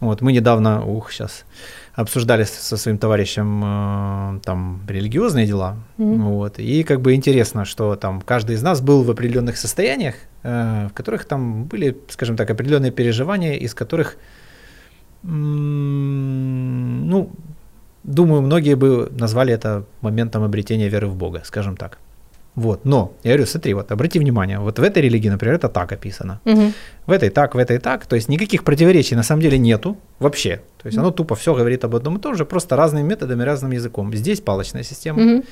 Вот, 0.00 0.22
мы 0.22 0.32
недавно, 0.32 0.84
ух, 0.84 1.12
сейчас 1.12 1.44
обсуждали 1.94 2.42
со 2.44 2.76
своим 2.76 2.98
товарищем 2.98 3.62
э, 3.64 4.40
там 4.44 4.80
религиозные 4.88 5.46
дела, 5.46 5.76
Мгм. 5.98 6.24
вот, 6.24 6.58
и 6.58 6.82
как 6.82 7.00
бы 7.00 7.14
интересно, 7.14 7.64
что 7.64 7.94
там 7.94 8.20
каждый 8.20 8.56
из 8.56 8.62
нас 8.62 8.80
был 8.80 9.04
в 9.04 9.10
определенных 9.10 9.56
состояниях, 9.56 10.14
э, 10.42 10.88
в 10.90 10.92
которых 10.94 11.24
там 11.26 11.64
были, 11.64 11.96
скажем 12.08 12.36
так, 12.36 12.50
определенные 12.50 12.90
переживания, 12.90 13.54
из 13.54 13.72
которых, 13.74 14.16
ну, 15.26 17.28
думаю, 18.04 18.42
многие 18.42 18.74
бы 18.74 19.10
назвали 19.20 19.54
это 19.54 19.82
моментом 20.02 20.42
обретения 20.42 20.88
веры 20.88 21.06
в 21.06 21.16
Бога, 21.16 21.40
скажем 21.44 21.76
так. 21.76 21.98
Вот, 22.56 22.84
но, 22.84 23.10
я 23.24 23.32
говорю, 23.32 23.46
смотри, 23.46 23.74
вот, 23.74 23.92
обрати 23.92 24.20
внимание, 24.20 24.60
вот 24.60 24.78
в 24.78 24.82
этой 24.82 25.02
религии, 25.02 25.30
например, 25.30 25.56
это 25.56 25.68
так 25.68 25.92
описано, 25.92 26.38
Мгм. 26.44 26.72
в 27.06 27.10
этой 27.10 27.30
так, 27.30 27.54
в 27.54 27.58
этой 27.58 27.78
так. 27.78 28.06
То 28.06 28.16
есть 28.16 28.28
никаких 28.28 28.62
противоречий 28.62 29.16
на 29.16 29.24
самом 29.24 29.42
деле 29.42 29.58
нету 29.58 29.96
вообще. 30.20 30.60
То 30.82 30.88
есть 30.88 30.98
оно 30.98 31.10
тупо 31.10 31.34
все 31.34 31.54
говорит 31.54 31.84
об 31.84 31.96
одном 31.96 32.16
и 32.16 32.20
том 32.20 32.36
же, 32.36 32.44
просто 32.44 32.76
разными 32.76 33.08
методами, 33.08 33.44
разным 33.44 33.72
языком. 33.72 34.14
Здесь 34.14 34.40
палочная 34.40 34.84
система. 34.84 35.22
Мгм. 35.22 35.42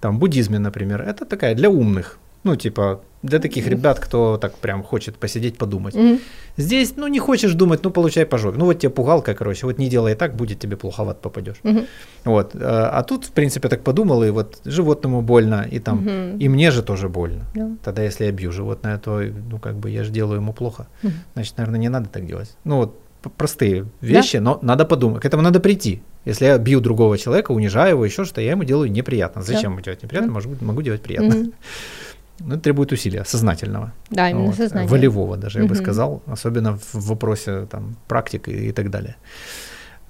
Там 0.00 0.18
буддизме, 0.18 0.58
например, 0.58 1.02
это 1.02 1.26
такая 1.26 1.54
для 1.54 1.68
умных. 1.68 2.18
Ну, 2.44 2.56
типа, 2.56 3.00
для 3.22 3.38
таких 3.38 3.66
ребят, 3.68 3.98
кто 4.00 4.38
так 4.38 4.54
прям 4.54 4.82
хочет 4.82 5.16
посидеть, 5.16 5.58
подумать. 5.58 5.94
Мгм. 5.94 6.18
Здесь, 6.56 6.94
ну, 6.96 7.06
не 7.08 7.18
хочешь 7.18 7.52
думать, 7.54 7.84
ну, 7.84 7.90
получай 7.90 8.24
по 8.24 8.38
жопе. 8.38 8.58
Ну, 8.58 8.64
вот 8.64 8.78
тебе 8.78 8.90
пугалка, 8.90 9.34
короче, 9.34 9.66
вот 9.66 9.78
не 9.78 9.88
делай 9.88 10.14
так, 10.14 10.34
будет 10.36 10.58
тебе 10.58 10.76
плохо, 10.76 11.04
вот 11.04 11.20
попадешь. 11.20 11.56
Мгм. 11.62 11.84
Вот. 12.24 12.54
э, 12.54 12.58
А 12.92 13.02
тут, 13.02 13.24
в 13.26 13.30
принципе, 13.32 13.68
так 13.68 13.82
подумал, 13.82 14.24
и 14.24 14.30
вот 14.30 14.58
животному 14.64 15.20
больно, 15.22 15.66
и 15.70 15.78
там, 15.80 15.98
Мгм. 15.98 16.38
и 16.38 16.48
мне 16.48 16.70
же 16.70 16.82
тоже 16.82 17.08
больно. 17.08 17.44
Да. 17.54 17.68
Тогда, 17.84 18.02
если 18.04 18.24
я 18.26 18.32
бью 18.32 18.52
животное, 18.52 18.98
то, 18.98 19.20
ну, 19.50 19.58
как 19.58 19.74
бы 19.74 19.90
я 19.90 20.02
же 20.04 20.10
делаю 20.10 20.36
ему 20.40 20.52
плохо. 20.54 20.86
Мгм. 21.02 21.12
Значит, 21.34 21.58
наверное, 21.58 21.80
не 21.80 21.90
надо 21.90 22.08
так 22.08 22.26
делать. 22.26 22.56
Ну, 22.64 22.76
вот 22.76 22.90
простые 23.36 23.84
вещи, 24.00 24.38
но 24.38 24.58
надо 24.62 24.86
подумать. 24.86 25.20
К 25.22 25.26
этому 25.26 25.42
надо 25.42 25.60
прийти. 25.60 26.00
Если 26.26 26.46
я 26.46 26.58
бью 26.58 26.80
другого 26.80 27.18
человека, 27.18 27.52
унижаю 27.52 27.90
его, 27.90 28.04
еще 28.06 28.24
что-то, 28.24 28.40
я 28.40 28.50
ему 28.52 28.64
делаю 28.64 28.90
неприятно. 28.90 29.42
Зачем 29.42 29.72
ему 29.72 29.80
делать 29.82 30.02
неприятно? 30.02 30.28
Да. 30.28 30.34
Может 30.34 30.50
быть, 30.50 30.62
могу 30.62 30.82
делать 30.82 31.02
приятно. 31.02 31.34
Мгм. 31.36 31.52
Но 32.40 32.54
это 32.54 32.62
требует 32.64 32.92
усилия, 32.92 33.24
сознательного. 33.24 33.92
Да, 34.10 34.30
именно 34.30 34.46
Вот, 34.46 34.56
сознание. 34.56 34.88
Волевого 34.90 35.36
даже, 35.36 35.58
я 35.60 35.64
бы 35.66 35.74
Мгм. 35.74 35.82
сказал, 35.84 36.22
особенно 36.26 36.76
в 36.76 36.94
вопросе 36.94 37.66
там, 37.70 37.96
практик 38.08 38.48
и, 38.48 38.68
и 38.68 38.72
так 38.72 38.90
далее. 38.90 39.16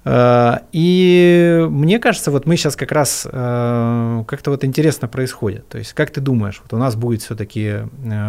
Э, 0.04 0.58
И 0.72 1.66
мне 1.68 1.98
кажется, 1.98 2.30
вот 2.30 2.46
мы 2.46 2.56
сейчас 2.56 2.76
как 2.76 2.92
раз 2.92 3.26
э, 3.30 4.24
как-то 4.26 4.50
вот 4.50 4.64
интересно 4.64 5.08
происходит. 5.08 5.68
То 5.68 5.78
есть, 5.78 5.92
как 5.92 6.10
ты 6.10 6.20
думаешь, 6.20 6.60
вот 6.62 6.72
у 6.72 6.78
нас 6.78 6.94
будет 6.96 7.20
все-таки 7.22 7.78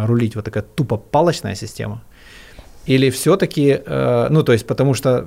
рулить 0.06 0.34
вот 0.36 0.44
такая 0.44 0.62
тупо 0.64 0.96
палочная 0.96 1.54
система? 1.54 2.02
Или 2.88 3.10
все-таки, 3.10 3.80
ну, 4.30 4.42
то 4.42 4.52
есть, 4.52 4.66
потому 4.66 4.94
что, 4.94 5.24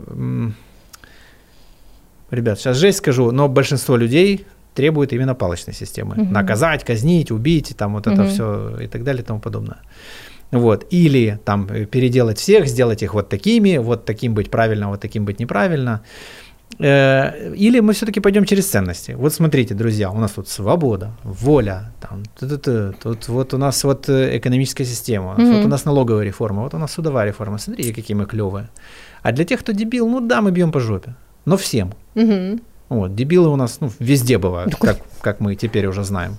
ребят, 2.31 2.59
сейчас 2.59 2.77
жесть 2.77 2.97
скажу, 2.97 3.31
но 3.31 3.47
большинство 3.47 3.95
людей 3.95 4.45
требует 4.75 5.13
именно 5.13 5.33
палочной 5.35 5.73
системы. 5.73 6.15
Мгм. 6.15 6.33
Наказать, 6.33 6.83
казнить, 6.83 7.31
убить, 7.31 7.73
там 7.77 7.93
вот 7.93 8.07
это 8.07 8.21
Мгм. 8.21 8.29
все 8.29 8.77
и 8.83 8.87
так 8.87 9.03
далее 9.03 9.21
и 9.21 9.25
тому 9.25 9.39
подобное. 9.39 9.77
Вот. 10.51 10.85
Или 10.93 11.39
там 11.45 11.67
э, 11.71 11.85
переделать 11.85 12.37
всех, 12.37 12.67
сделать 12.67 13.03
их 13.03 13.13
вот 13.13 13.29
такими, 13.29 13.77
вот 13.77 14.05
таким 14.05 14.33
быть 14.35 14.49
правильно, 14.51 14.89
вот 14.89 14.99
таким 15.01 15.25
быть 15.25 15.39
неправильно. 15.39 15.99
Э, 16.79 17.53
Или 17.55 17.79
мы 17.81 17.93
все-таки 17.93 18.19
пойдем 18.21 18.45
через 18.45 18.65
ценности. 18.69 19.15
Вот 19.17 19.33
смотрите, 19.33 19.73
друзья, 19.75 20.09
у 20.11 20.17
нас 20.19 20.31
тут 20.31 20.47
свобода, 20.47 21.09
воля, 21.23 21.91
там, 22.01 22.23
т-т-т, 22.39 22.91
тут 23.03 23.27
вот 23.29 23.53
у 23.53 23.57
нас 23.57 23.83
вот 23.83 24.09
э, 24.09 24.37
экономическая 24.37 24.85
система, 24.85 25.33
Мгм. 25.37 25.53
вот 25.53 25.65
у 25.65 25.67
нас 25.67 25.85
налоговая 25.85 26.25
реформа, 26.25 26.61
вот 26.63 26.73
у 26.73 26.77
нас 26.77 26.91
судовая 26.93 27.27
реформа. 27.27 27.57
Смотрите, 27.57 27.93
какие 27.93 28.17
мы 28.17 28.25
клевые. 28.25 28.67
А 29.23 29.31
для 29.31 29.45
тех, 29.45 29.59
кто 29.59 29.71
дебил, 29.73 30.09
ну 30.09 30.19
да, 30.19 30.41
мы 30.41 30.51
бьем 30.51 30.71
по 30.71 30.79
жопе, 30.79 31.15
но 31.45 31.55
всем. 31.55 31.93
Мгм. 32.15 32.59
Вот, 32.89 33.15
дебилы 33.15 33.49
у 33.49 33.55
нас 33.55 33.81
ну, 33.81 33.89
везде 33.99 34.37
бывают, 34.37 34.75
как, 34.75 34.97
как 35.21 35.39
мы 35.39 35.55
теперь 35.55 35.87
уже 35.87 36.03
знаем. 36.03 36.37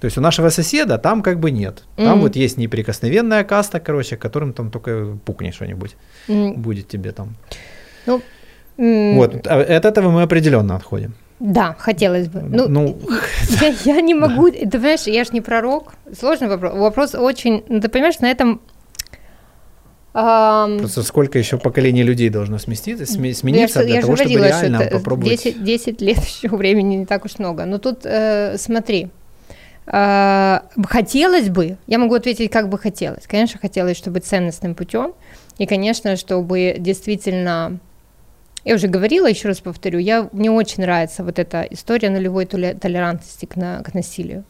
То 0.00 0.06
есть 0.06 0.18
у 0.18 0.20
нашего 0.20 0.48
соседа 0.50 0.98
там 0.98 1.22
как 1.22 1.38
бы 1.38 1.50
нет. 1.50 1.84
Там 1.96 2.12
Мгм. 2.12 2.20
вот 2.20 2.36
есть 2.36 2.56
неприкосновенная 2.58 3.44
каста, 3.44 3.78
короче, 3.78 4.16
которым 4.16 4.52
там 4.52 4.70
только 4.70 5.16
пукни 5.24 5.50
что-нибудь, 5.52 5.96
М, 6.28 6.54
будет 6.54 6.88
тебе 6.88 7.12
там. 7.12 7.36
м, 8.78 9.16
Вот, 9.16 9.46
а 9.46 9.60
от 9.60 9.84
этого 9.84 10.10
мы 10.10 10.22
определенно 10.22 10.74
отходим. 10.76 11.14
Да, 11.40 11.74
хотелось 11.78 12.28
бы. 12.28 12.40
Ну, 12.40 12.68
Ну, 12.68 12.98
я, 13.60 13.74
я 13.94 14.00
не 14.00 14.14
могу, 14.14 14.50
ты 14.50 14.70
понимаешь, 14.70 15.06
я 15.06 15.24
ж 15.24 15.32
не 15.32 15.40
пророк. 15.40 15.92
Сложный 16.18 16.48
вопрос. 16.48 16.72
Вопрос 16.74 17.14
очень, 17.14 17.62
ну, 17.68 17.80
ты 17.80 17.88
понимаешь, 17.88 18.20
на 18.20 18.30
этом... 18.30 18.60
Просто 20.78 21.02
сколько 21.02 21.38
еще 21.38 21.56
поколений 21.58 22.02
людей 22.02 22.28
должно 22.28 22.58
сместиться, 22.58 23.04
сме- 23.04 23.28
я 23.28 23.34
смениться 23.34 23.80
ж- 23.82 23.84
для 23.86 23.94
я 23.96 24.00
того, 24.02 24.16
чтобы 24.16 24.30
что 24.30 24.44
реально 24.44 24.76
это 24.82 24.98
попробовать. 24.98 25.42
10, 25.42 25.64
10 25.64 26.00
лет 26.02 26.18
еще 26.24 26.48
времени 26.48 26.96
не 26.96 27.06
так 27.06 27.24
уж 27.24 27.38
много. 27.38 27.64
Но 27.64 27.78
тут 27.78 28.00
э, 28.04 28.56
смотри, 28.58 29.08
э, 29.86 30.58
хотелось 30.86 31.48
бы, 31.48 31.76
я 31.86 31.98
могу 31.98 32.14
ответить, 32.14 32.50
как 32.50 32.68
бы 32.68 32.78
хотелось. 32.78 33.26
Конечно, 33.26 33.58
хотелось, 33.60 33.96
чтобы 33.96 34.20
ценностным 34.20 34.74
путем, 34.74 35.14
и, 35.58 35.66
конечно, 35.66 36.16
чтобы 36.16 36.76
действительно 36.78 37.78
я 38.64 38.76
уже 38.76 38.86
говорила, 38.86 39.26
еще 39.26 39.48
раз 39.48 39.58
повторю, 39.60 39.98
я, 39.98 40.28
мне 40.32 40.50
очень 40.50 40.82
нравится 40.82 41.24
вот 41.24 41.38
эта 41.38 41.62
история 41.70 42.10
нулевой 42.10 42.44
толе- 42.44 42.78
толерантности 42.78 43.46
к, 43.46 43.56
на- 43.56 43.82
к 43.82 43.92
насилию. 43.94 44.44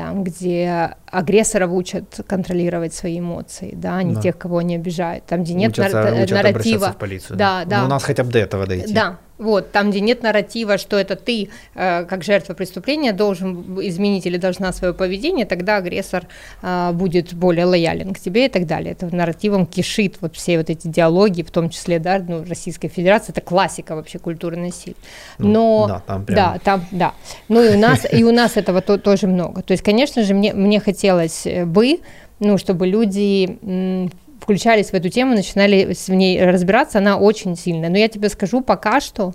Там, 0.00 0.24
где 0.24 0.94
агрессоров 1.10 1.72
учат 1.72 2.20
контролировать 2.26 2.94
свои 2.94 3.18
эмоции, 3.18 3.74
да, 3.76 3.96
а 3.98 4.02
не 4.02 4.14
Да. 4.14 4.22
тех, 4.22 4.38
кого 4.38 4.56
они 4.56 4.76
обижают. 4.76 5.26
Там, 5.26 5.42
где 5.44 5.52
нет 5.52 5.72
учатся, 5.72 6.02
нар- 6.02 6.14
учат 6.14 6.30
нарратива. 6.42 6.92
в 6.92 6.96
полицию. 6.96 7.36
Да, 7.36 7.66
да. 7.66 7.80
Но 7.80 7.84
у 7.84 7.88
нас 7.88 8.02
хотя 8.02 8.24
бы 8.24 8.30
до 8.32 8.38
этого 8.38 8.66
дойти. 8.66 8.94
Да, 8.94 9.18
Вот, 9.40 9.72
там, 9.72 9.90
где 9.90 10.00
нет 10.00 10.22
нарратива, 10.22 10.76
что 10.76 10.96
это 10.98 11.16
ты, 11.16 11.48
э, 11.74 12.04
как 12.04 12.22
жертва 12.22 12.52
преступления, 12.52 13.12
должен 13.12 13.80
изменить 13.80 14.26
или 14.26 14.36
должна 14.36 14.70
свое 14.72 14.92
поведение, 14.92 15.46
тогда 15.46 15.78
агрессор 15.78 16.26
э, 16.62 16.90
будет 16.92 17.32
более 17.32 17.64
лоялен 17.64 18.12
к 18.12 18.20
тебе 18.20 18.46
и 18.46 18.48
так 18.50 18.66
далее. 18.66 18.92
Это 18.92 19.14
нарративом 19.14 19.64
кишит 19.64 20.18
вот 20.20 20.36
все 20.36 20.58
вот 20.58 20.68
эти 20.68 20.86
диалоги, 20.88 21.42
в 21.42 21.50
том 21.50 21.70
числе, 21.70 21.98
да, 21.98 22.18
ну, 22.18 22.44
Российской 22.44 22.88
Федерации, 22.88 23.32
это 23.32 23.40
классика 23.40 23.96
вообще 23.96 24.18
культуры 24.18 24.58
насилия. 24.58 24.96
Ну, 25.38 25.48
Но, 25.48 25.86
да, 25.88 26.02
там 26.06 26.24
прям- 26.26 26.36
да, 26.36 26.58
там, 26.62 26.84
да. 26.90 27.14
Ну, 27.48 27.62
и 27.64 27.76
у 27.76 27.78
нас, 27.78 28.06
и 28.12 28.22
у 28.24 28.32
нас 28.32 28.58
этого 28.58 28.82
то- 28.82 28.98
тоже 28.98 29.26
много. 29.26 29.62
То 29.62 29.72
есть, 29.72 29.82
конечно 29.82 30.22
же, 30.22 30.34
мне, 30.34 30.52
мне 30.52 30.80
хотелось 30.80 31.46
бы, 31.64 32.00
ну, 32.40 32.58
чтобы 32.58 32.86
люди 32.86 34.10
включались 34.40 34.90
в 34.90 34.94
эту 34.94 35.08
тему, 35.08 35.34
начинали 35.34 35.94
в 35.94 36.08
ней 36.10 36.42
разбираться, 36.42 36.98
она 36.98 37.18
очень 37.18 37.56
сильная. 37.56 37.90
Но 37.90 37.98
я 37.98 38.08
тебе 38.08 38.28
скажу, 38.28 38.62
пока 38.62 39.00
что, 39.00 39.34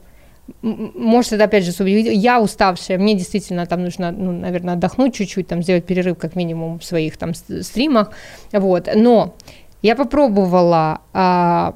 может, 0.61 1.33
это 1.33 1.45
опять 1.45 1.63
же 1.63 1.89
я 1.89 2.41
уставшая, 2.41 2.97
мне 2.97 3.15
действительно 3.15 3.65
там 3.65 3.83
нужно, 3.83 4.11
ну, 4.11 4.31
наверное, 4.31 4.73
отдохнуть 4.73 5.15
чуть-чуть, 5.15 5.47
там 5.47 5.63
сделать 5.63 5.85
перерыв 5.85 6.17
как 6.17 6.35
минимум 6.35 6.79
в 6.79 6.85
своих 6.85 7.17
там 7.17 7.33
стримах, 7.33 8.11
вот, 8.51 8.89
но 8.93 9.35
я 9.81 9.95
попробовала 9.95 11.01
а, 11.13 11.73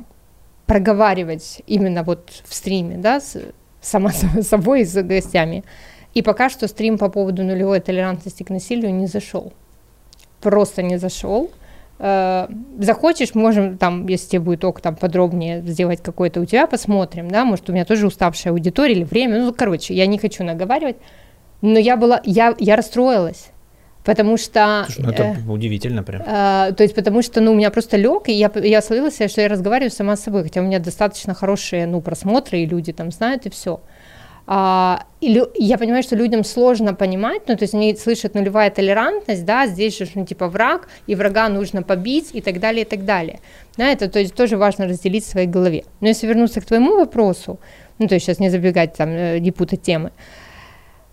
проговаривать 0.66 1.62
именно 1.68 2.04
вот 2.04 2.44
в 2.46 2.54
стриме, 2.54 2.98
да, 2.98 3.20
с, 3.20 3.38
сама 3.82 4.12
с 4.12 4.44
собой 4.48 4.82
и 4.82 4.86
с 4.86 5.02
гостями, 5.02 5.64
и 6.14 6.22
пока 6.22 6.50
что 6.50 6.68
стрим 6.68 6.98
по 6.98 7.10
поводу 7.10 7.44
нулевой 7.44 7.80
толерантности 7.80 8.44
к 8.44 8.50
насилию 8.50 8.94
не 8.94 9.08
зашел, 9.08 9.54
просто 10.42 10.84
не 10.84 10.98
зашел, 10.98 11.52
захочешь, 12.00 13.36
можем 13.36 13.78
там, 13.78 14.08
если 14.08 14.30
тебе 14.30 14.40
будет 14.40 14.64
ок, 14.64 14.80
там 14.80 14.96
подробнее 14.96 15.62
сделать 15.64 16.02
какой-то 16.02 16.40
у 16.40 16.46
тебя, 16.46 16.66
посмотрим, 16.66 17.30
да, 17.30 17.44
может, 17.44 17.70
у 17.70 17.74
меня 17.74 17.84
тоже 17.84 18.08
уставшая 18.08 18.54
аудитория 18.54 18.94
или 18.94 19.04
время, 19.04 19.42
ну, 19.42 19.54
короче, 19.54 19.94
я 19.94 20.06
не 20.06 20.18
хочу 20.18 20.46
наговаривать, 20.46 20.96
но 21.62 21.78
я 21.78 21.98
была, 21.98 22.22
я, 22.24 22.56
я 22.58 22.78
расстроилась, 22.78 23.50
потому 24.06 24.38
что... 24.38 24.86
Слушай, 24.86 25.02
ну 25.02 25.12
это 25.12 25.24
э, 25.24 25.52
удивительно 25.52 26.04
прям. 26.04 26.24
а, 26.26 26.72
то 26.72 26.84
есть 26.84 26.96
потому 26.96 27.22
что, 27.22 27.42
ну, 27.42 27.52
у 27.52 27.56
меня 27.56 27.70
просто 27.70 27.98
лег, 27.98 28.30
и 28.30 28.34
я, 28.34 28.50
я 28.56 28.82
словила 28.82 29.12
себя, 29.12 29.28
что 29.28 29.42
я 29.42 29.50
разговариваю 29.50 29.92
сама 29.92 30.16
с 30.16 30.24
собой, 30.24 30.44
хотя 30.44 30.62
у 30.62 30.64
меня 30.64 30.80
достаточно 30.80 31.34
хорошие, 31.34 31.86
ну, 31.86 32.00
просмотры, 32.00 32.60
и 32.60 32.66
люди 32.66 32.94
там 32.94 33.12
знают, 33.12 33.46
и 33.46 33.50
все. 33.50 33.82
А, 34.52 35.04
я 35.22 35.78
понимаю, 35.78 36.02
что 36.02 36.16
людям 36.16 36.44
сложно 36.44 36.96
понимать, 36.96 37.44
ну, 37.48 37.56
то 37.56 37.66
есть 37.66 37.76
они 37.76 37.96
слышат 37.96 38.34
нулевая 38.34 38.72
толерантность, 38.72 39.46
да, 39.46 39.68
здесь 39.68 39.96
же, 39.96 40.08
ну, 40.16 40.26
типа, 40.26 40.48
враг, 40.48 40.90
и 41.06 41.14
врага 41.14 41.50
нужно 41.50 41.84
побить, 41.84 42.32
и 42.34 42.42
так 42.42 42.60
далее, 42.60 42.82
и 42.82 42.90
так 42.90 43.06
далее. 43.06 43.42
Да, 43.78 43.92
это, 43.92 44.10
то 44.10 44.18
есть 44.18 44.34
тоже 44.34 44.58
важно 44.58 44.88
разделить 44.88 45.24
в 45.24 45.30
своей 45.30 45.46
голове. 45.46 45.84
Но 46.02 46.08
если 46.08 46.26
вернуться 46.26 46.62
к 46.62 46.66
твоему 46.66 46.96
вопросу, 46.96 47.60
ну, 48.00 48.08
то 48.08 48.16
есть 48.16 48.26
сейчас 48.26 48.40
не 48.40 48.50
забегать 48.50 48.96
там, 48.96 49.10
э, 49.10 49.38
не 49.38 49.52
путать 49.52 49.84
темы, 49.84 50.12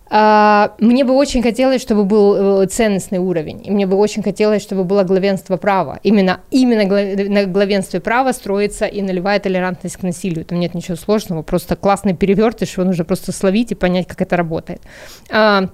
мне 0.09 1.03
бы 1.03 1.13
очень 1.13 1.43
хотелось, 1.43 1.81
чтобы 1.81 2.05
был 2.05 2.61
э, 2.61 2.67
ценностный 2.67 3.19
уровень, 3.19 3.61
и 3.65 3.71
мне 3.71 3.85
бы 3.85 3.97
очень 3.97 4.23
хотелось, 4.23 4.61
чтобы 4.61 4.85
было 4.85 5.03
главенство 5.03 5.57
права. 5.57 5.99
Именно, 6.03 6.39
именно 6.49 6.85
на 7.29 7.45
главенстве 7.45 7.99
права 7.99 8.31
строится 8.31 8.85
и 8.85 9.01
нулевая 9.01 9.39
толерантность 9.39 9.97
к 9.97 10.03
насилию. 10.03 10.45
Там 10.45 10.59
нет 10.59 10.73
ничего 10.75 10.95
сложного, 10.95 11.41
просто 11.41 11.75
классный 11.75 12.13
перевертыш, 12.13 12.77
его 12.77 12.85
нужно 12.85 13.03
просто 13.03 13.31
словить 13.31 13.71
и 13.71 13.75
понять, 13.75 14.07
как 14.07 14.21
это 14.21 14.37
работает. 14.37 14.81
А, 15.29 15.69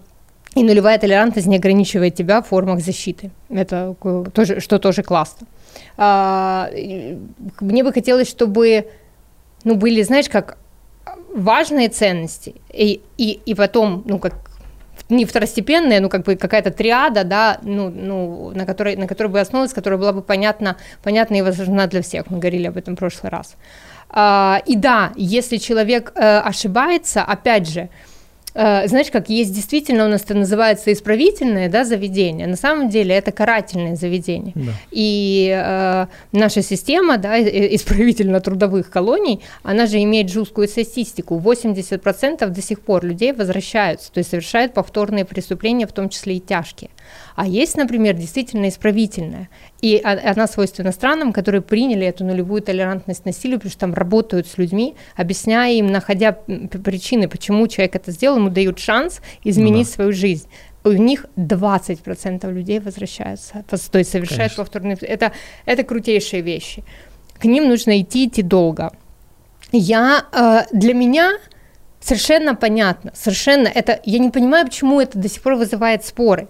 и 0.55 0.63
нулевая 0.63 0.97
толерантность 0.97 1.47
не 1.47 1.57
ограничивает 1.57 2.15
тебя 2.15 2.41
в 2.41 2.47
формах 2.47 2.79
защиты. 2.81 3.31
Это 3.49 3.95
тоже, 4.33 4.59
что 4.59 4.79
тоже 4.79 5.03
классно. 5.03 5.47
А, 5.97 6.69
мне 7.59 7.83
бы 7.83 7.91
хотелось, 7.91 8.29
чтобы 8.29 8.87
ну, 9.63 9.75
были, 9.75 10.01
знаешь, 10.03 10.29
как 10.29 10.57
важные 11.33 11.89
ценности, 11.89 12.55
и, 12.71 13.01
и, 13.17 13.39
и 13.45 13.55
потом, 13.55 14.03
ну, 14.05 14.19
как 14.19 14.35
не 15.09 15.25
второстепенные, 15.25 15.99
ну, 15.99 16.09
как 16.09 16.23
бы 16.23 16.35
какая-то 16.35 16.71
триада, 16.71 17.23
да, 17.23 17.59
ну, 17.63 17.89
ну 17.89 18.51
на, 18.55 18.65
которой, 18.65 18.95
на 18.95 19.07
которой 19.07 19.27
бы 19.27 19.39
основывалась, 19.39 19.73
которая 19.73 19.99
была 19.99 20.13
бы 20.13 20.21
понятна, 20.21 20.77
понятна 21.03 21.35
и 21.35 21.41
возможна 21.41 21.87
для 21.87 22.01
всех. 22.01 22.29
Мы 22.29 22.39
говорили 22.39 22.67
об 22.67 22.77
этом 22.77 22.95
в 22.95 22.99
прошлый 22.99 23.31
раз. 23.31 23.55
А, 24.09 24.61
и 24.65 24.75
да, 24.75 25.11
если 25.15 25.57
человек 25.57 26.11
э, 26.15 26.39
ошибается, 26.39 27.23
опять 27.23 27.67
же, 27.67 27.89
знаешь, 28.53 29.09
как 29.11 29.29
есть 29.29 29.53
действительно 29.53 30.05
у 30.05 30.09
нас 30.09 30.21
это 30.23 30.35
называется 30.35 30.93
исправительное 30.93 31.69
да, 31.69 31.85
заведение, 31.85 32.47
на 32.47 32.55
самом 32.55 32.89
деле 32.89 33.15
это 33.15 33.31
карательное 33.31 33.95
заведение. 33.95 34.53
Да. 34.55 34.71
И 34.91 35.51
э, 35.53 36.07
наша 36.31 36.61
система 36.61 37.17
да, 37.17 37.37
и- 37.37 37.75
исправительно-трудовых 37.75 38.89
колоний, 38.89 39.41
она 39.63 39.87
же 39.87 40.01
имеет 40.03 40.29
жесткую 40.29 40.67
статистику. 40.67 41.39
80% 41.39 42.47
до 42.47 42.61
сих 42.61 42.81
пор 42.81 43.05
людей 43.05 43.33
возвращаются, 43.33 44.11
то 44.11 44.19
есть 44.19 44.29
совершают 44.29 44.73
повторные 44.73 45.25
преступления, 45.25 45.87
в 45.87 45.91
том 45.93 46.09
числе 46.09 46.37
и 46.37 46.39
тяжкие. 46.39 46.89
А 47.35 47.47
есть, 47.47 47.77
например, 47.77 48.15
действительно 48.15 48.69
исправительная. 48.69 49.49
И 49.81 50.01
она 50.03 50.47
свойственна 50.47 50.91
странам, 50.91 51.33
которые 51.33 51.61
приняли 51.61 52.05
эту 52.05 52.23
нулевую 52.23 52.61
толерантность 52.61 53.25
насилию, 53.25 53.59
потому 53.59 53.71
что 53.71 53.79
там 53.79 53.93
работают 53.93 54.47
с 54.47 54.57
людьми, 54.57 54.95
объясняя 55.15 55.73
им, 55.73 55.87
находя 55.87 56.33
причины, 56.33 57.27
почему 57.27 57.67
человек 57.67 57.95
это 57.95 58.11
сделал, 58.11 58.37
ему 58.37 58.49
дают 58.49 58.79
шанс 58.79 59.21
изменить 59.43 59.87
да. 59.87 59.93
свою 59.93 60.13
жизнь. 60.13 60.47
У 60.83 60.91
них 60.91 61.25
20% 61.37 62.51
людей 62.51 62.79
возвращаются, 62.79 63.63
то 63.67 63.97
есть 63.97 64.11
совершают 64.11 64.53
Конечно. 64.53 64.63
повторные... 64.63 64.97
Это, 64.97 65.31
это 65.65 65.83
крутейшие 65.83 66.41
вещи. 66.41 66.83
К 67.39 67.45
ним 67.45 67.69
нужно 67.69 68.01
идти, 68.01 68.27
идти 68.27 68.41
долго. 68.41 68.91
Я, 69.71 70.25
э, 70.31 70.63
для 70.71 70.93
меня 70.93 71.37
совершенно 71.99 72.53
понятно, 72.55 73.11
совершенно 73.15 73.67
это... 73.67 73.99
Я 74.03 74.19
не 74.19 74.29
понимаю, 74.29 74.65
почему 74.65 74.99
это 74.99 75.17
до 75.17 75.29
сих 75.29 75.41
пор 75.41 75.55
вызывает 75.55 76.05
споры. 76.05 76.47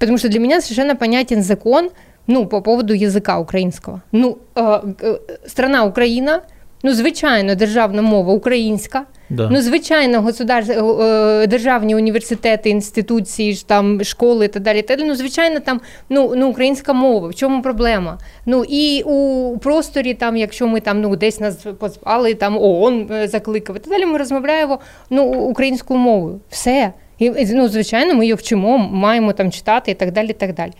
Потому 0.00 0.18
что 0.18 0.28
для 0.28 0.40
меня 0.40 0.60
совершенно 0.60 0.96
понятен 0.96 1.42
закон, 1.42 1.90
ну, 2.26 2.46
по 2.46 2.62
поводу 2.62 2.94
язика 2.94 3.38
українського. 3.38 4.00
Ну, 4.12 4.36
е, 4.56 4.62
е, 4.62 5.18
страна 5.46 5.84
Україна, 5.84 6.40
ну, 6.82 6.92
звичайно, 6.92 7.54
державна 7.54 8.02
мова 8.02 8.32
українська, 8.32 9.04
Да. 9.30 9.48
ну, 9.50 9.60
звичайно, 9.60 10.20
государ... 10.22 10.64
е, 10.68 10.82
е, 10.82 11.46
державні 11.46 11.94
університети, 11.94 12.70
інституції, 12.70 13.52
ж 13.52 13.68
там, 13.68 14.04
школи 14.04 14.44
і 14.44 14.48
так 14.48 14.62
далі. 14.62 14.82
далі. 14.82 15.04
Ну, 15.04 15.14
звичайно, 15.14 15.60
там 15.60 15.80
ну, 16.08 16.32
ну, 16.36 16.48
українська 16.48 16.92
мова. 16.92 17.28
В 17.28 17.34
чому 17.34 17.62
проблема? 17.62 18.18
Ну, 18.46 18.64
і 18.68 19.02
у 19.02 19.58
просторі, 19.58 20.14
там, 20.14 20.36
якщо 20.36 20.66
ми 20.66 20.80
там, 20.80 21.00
ну, 21.00 21.16
десь 21.16 21.40
нас 21.40 21.66
позвали, 21.78 22.34
там 22.34 22.58
ООН 22.58 23.08
е, 23.12 23.28
закликав, 23.28 23.76
і 23.76 23.78
так 23.78 23.92
далі, 23.92 24.06
ми 24.06 24.18
розмовляємо 24.18 24.78
ну, 25.10 25.24
українською 25.24 26.00
мовою. 26.00 26.40
Все. 26.50 26.92
І, 27.17 27.29
ну, 27.29 27.67
звичайно, 27.69 28.13
ми 28.13 28.25
її 28.25 28.33
вчимо, 28.33 28.77
маємо 28.77 29.33
там 29.33 29.51
читати 29.51 29.91
і 29.91 29.93
так 29.93 30.11
далі, 30.11 30.29
і 30.29 30.33
так 30.33 30.53
далі. 30.53 30.71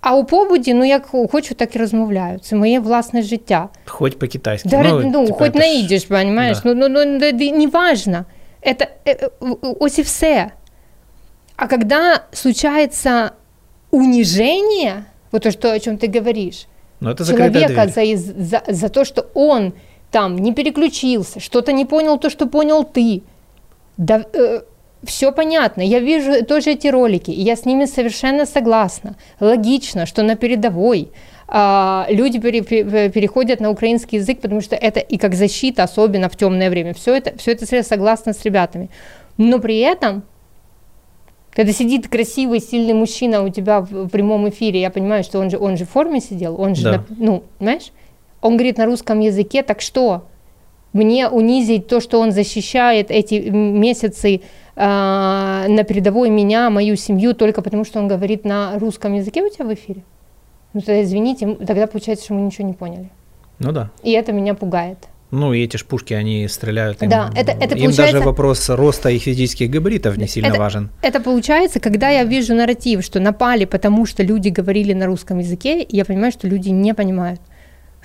А 0.00 0.14
у 0.16 0.24
побуді, 0.24 0.74
ну 0.74 0.84
як 0.84 1.06
хочу, 1.30 1.54
так 1.54 1.76
і 1.76 1.78
розмовляю. 1.78 2.38
Це 2.38 2.56
моє 2.56 2.80
власне 2.80 3.22
життя. 3.22 3.68
Хоть 3.86 4.18
по-китайски. 4.18 4.68
Да, 4.68 4.82
ну, 4.82 5.00
ну 5.04 5.26
типа, 5.26 5.38
хоть 5.38 5.54
это 5.54 5.58
на 5.58 5.64
ж- 5.64 5.80
идиш, 5.80 6.04
понимаешь? 6.04 6.58
Да. 6.64 6.74
Ну, 6.74 6.88
ну, 6.88 7.04
ну, 7.04 7.18
да, 7.18 7.32
да, 7.32 7.44
неважно. 7.50 8.24
Это 8.62 8.86
э, 9.06 9.28
э, 9.40 9.56
ось 9.80 9.98
и 9.98 10.02
все. 10.02 10.50
А 11.56 11.66
когда 11.66 12.22
случается 12.32 13.30
унижение, 13.90 15.04
вот 15.32 15.42
то, 15.42 15.50
что, 15.50 15.72
о 15.72 15.78
чем 15.80 15.96
ты 15.96 16.18
говоришь, 16.18 16.66
Ну, 17.00 17.10
это 17.10 17.24
закрытая 17.24 17.52
человека 17.52 17.82
дверь. 17.82 17.92
за, 17.94 18.00
из- 18.02 18.48
за, 18.48 18.62
за 18.68 18.88
то, 18.88 19.04
что 19.04 19.26
он 19.34 19.72
там 20.10 20.36
не 20.36 20.52
переключился, 20.52 21.40
что-то 21.40 21.72
не 21.72 21.84
понял 21.84 22.18
то, 22.18 22.30
что 22.30 22.46
понял 22.46 22.84
ты. 22.84 23.22
Да, 23.96 24.24
все 25.05 25.31
понятно. 25.31 25.81
Я 25.81 25.99
вижу 25.99 26.45
тоже 26.45 26.71
эти 26.71 26.87
ролики, 26.87 27.31
и 27.31 27.41
я 27.41 27.55
с 27.55 27.65
ними 27.65 27.85
совершенно 27.85 28.45
согласна. 28.45 29.15
Логично, 29.39 30.05
что 30.05 30.23
на 30.23 30.35
передовой 30.35 31.09
а, 31.47 32.07
люди 32.09 32.39
пере- 32.39 32.61
пере- 32.61 33.09
переходят 33.09 33.59
на 33.59 33.69
украинский 33.69 34.17
язык, 34.19 34.39
потому 34.41 34.61
что 34.61 34.75
это 34.75 34.99
и 34.99 35.17
как 35.17 35.35
защита, 35.35 35.83
особенно 35.83 36.29
в 36.29 36.35
темное 36.35 36.69
время. 36.69 36.93
Все 36.93 37.15
это, 37.15 37.37
все 37.37 37.51
это 37.51 37.65
я 37.75 37.83
согласна 37.83 38.33
с 38.33 38.43
ребятами. 38.45 38.89
Но 39.37 39.59
при 39.59 39.79
этом 39.79 40.23
когда 41.51 41.71
сидит 41.71 42.07
красивый, 42.07 42.59
сильный 42.59 42.93
мужчина 42.95 43.43
у 43.43 43.49
тебя 43.49 43.81
в 43.81 44.05
в 44.05 44.09
прямом 44.09 44.49
эфире, 44.49 44.81
я 44.81 44.89
понимаю, 44.89 45.23
что 45.23 45.39
он 45.39 45.51
же, 45.51 45.57
он 45.59 45.77
же 45.77 45.85
в 45.85 45.89
форме 45.89 46.19
сидел, 46.19 46.59
он 46.59 46.73
же, 46.75 46.83
Да. 46.83 46.91
на- 46.91 47.05
ну, 47.09 47.43
знаешь, 47.59 47.91
он 48.41 48.53
говорит 48.57 48.77
на 48.79 48.85
русском 48.85 49.19
языке, 49.19 49.61
так 49.63 49.79
что? 49.81 50.23
Мне 50.93 51.27
унизить 51.27 51.87
то, 51.87 51.99
что 51.99 52.19
он 52.19 52.31
защищает 52.31 53.11
эти 53.11 53.35
месяцы 53.49 54.41
на 54.75 55.83
передовой 55.87 56.29
меня, 56.29 56.69
мою 56.69 56.95
семью, 56.95 57.33
только 57.33 57.61
потому 57.61 57.85
что 57.85 57.99
он 57.99 58.07
говорит 58.07 58.43
на 58.45 58.77
русском 58.79 59.13
языке 59.13 59.43
у 59.43 59.49
тебя 59.49 59.65
в 59.65 59.73
эфире? 59.73 60.03
Ну 60.73 60.81
тогда 60.81 61.03
извините, 61.03 61.55
тогда 61.55 61.85
получается, 61.87 62.25
что 62.25 62.33
мы 62.33 62.41
ничего 62.41 62.67
не 62.67 62.73
поняли. 62.73 63.09
Ну 63.59 63.71
да. 63.71 63.91
И 64.01 64.11
это 64.11 64.31
меня 64.31 64.55
пугает. 64.55 64.97
Ну, 65.29 65.51
и 65.53 65.63
эти 65.63 65.77
ж 65.77 65.85
пушки, 65.85 66.13
они 66.13 66.47
стреляют. 66.47 67.01
Им, 67.01 67.09
Да, 67.09 67.31
это- 67.35 67.51
это 67.51 67.75
им 67.75 67.91
даже 67.91 68.19
вопрос 68.19 68.69
роста 68.69 69.09
их 69.09 69.23
физических 69.23 69.69
габаритов 69.71 70.15
не 70.17 70.27
сильно 70.27 70.47
Это- 70.47 70.59
важен. 70.59 70.89
Это 71.01 71.19
получается, 71.19 71.79
когда 71.79 72.09
я 72.09 72.23
вижу 72.23 72.53
нарратив, 72.53 73.03
что 73.03 73.19
напали, 73.19 73.65
потому 73.65 74.05
что 74.05 74.21
люди 74.21 74.49
говорили 74.49 74.93
на 74.93 75.07
русском 75.07 75.39
языке, 75.39 75.85
я 75.89 76.05
понимаю, 76.05 76.31
что 76.31 76.47
люди 76.47 76.69
не 76.69 76.93
понимают. 76.93 77.39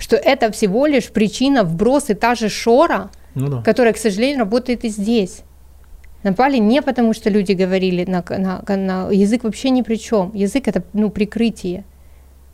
что 0.01 0.15
это 0.15 0.49
всего 0.53 0.85
лишь 0.87 1.09
причина 1.11 1.63
вброса 1.65 2.15
та 2.15 2.33
же 2.33 2.47
Шора, 2.47 3.09
Ну 3.35 3.47
да. 3.49 3.61
которая, 3.63 3.91
к 3.93 3.97
сожалению, 3.97 4.39
работает 4.39 4.85
и 4.85 4.87
здесь. 4.89 5.41
Напали 6.23 6.57
не 6.57 6.81
потому, 6.81 7.13
что 7.13 7.29
люди 7.29 7.53
говорили 7.53 8.05
на, 8.05 8.23
на, 8.29 8.61
на 8.75 9.11
язык 9.11 9.43
вообще 9.43 9.69
ни 9.69 9.81
при 9.81 9.95
чем. 9.95 10.31
Язык 10.33 10.67
это 10.67 10.83
ну 10.93 11.09
прикрытие. 11.09 11.83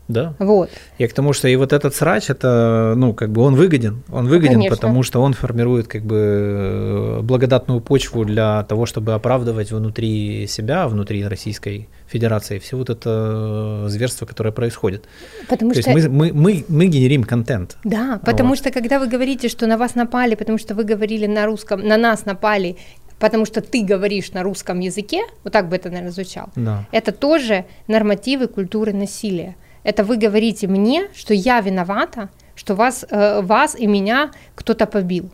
Да. 0.07 0.35
Вот. 0.37 0.69
Я 0.99 1.07
к 1.07 1.13
тому, 1.13 1.33
что 1.33 1.47
и 1.47 1.55
вот 1.55 1.73
этот 1.73 1.95
срач, 1.95 2.29
это, 2.29 2.93
ну, 2.95 3.13
как 3.13 3.31
бы 3.31 3.41
он 3.41 3.55
выгоден. 3.55 4.03
Он 4.11 4.27
выгоден, 4.27 4.55
конечно. 4.55 4.75
потому 4.75 5.03
что 5.03 5.21
он 5.21 5.33
формирует 5.33 5.87
как 5.87 6.03
бы 6.03 6.15
э, 6.15 7.21
благодатную 7.23 7.81
почву 7.81 8.23
для 8.23 8.63
того, 8.63 8.85
чтобы 8.85 9.13
оправдывать 9.13 9.71
внутри 9.71 10.45
себя, 10.47 10.87
внутри 10.87 11.25
Российской 11.25 11.89
Федерации 12.07 12.59
все 12.59 12.77
вот 12.77 12.91
это 12.91 13.85
э, 13.85 13.89
зверство, 13.89 14.27
которое 14.27 14.51
происходит. 14.51 15.05
Потому 15.49 15.73
То 15.73 15.81
что 15.81 15.91
есть 15.91 16.07
мы, 16.07 16.31
мы, 16.31 16.33
мы, 16.33 16.65
мы 16.67 16.85
генерим 16.85 17.23
контент. 17.23 17.77
Да, 17.83 18.19
потому 18.23 18.49
Вот. 18.49 18.59
что 18.59 18.71
когда 18.71 18.99
вы 18.99 19.07
говорите, 19.07 19.49
что 19.49 19.65
на 19.65 19.77
вас 19.77 19.95
напали, 19.95 20.35
потому 20.35 20.59
что 20.59 20.75
вы 20.75 20.83
говорили 20.83 21.25
на 21.25 21.47
русском, 21.47 21.81
на 21.81 21.97
нас 21.97 22.25
напали, 22.25 22.77
потому 23.19 23.45
что 23.45 23.61
ты 23.61 23.83
говоришь 23.83 24.31
на 24.33 24.43
русском 24.43 24.79
языке, 24.79 25.23
вот 25.43 25.53
так 25.53 25.69
бы 25.69 25.75
это, 25.75 25.89
наверное, 25.89 26.11
звучало, 26.11 26.49
Да. 26.55 26.85
это 26.91 27.11
тоже 27.11 27.65
нормативы 27.87 28.47
культуры 28.47 28.93
насилия. 28.93 29.55
Это 29.83 30.03
вы 30.03 30.17
говорите 30.17 30.67
мне, 30.67 31.07
что 31.15 31.33
я 31.33 31.61
виновата, 31.61 32.29
что 32.55 32.75
вас, 32.75 33.05
э, 33.09 33.41
вас 33.41 33.75
и 33.75 33.87
меня 33.87 34.31
кто-то 34.55 34.85
побил. 34.85 35.29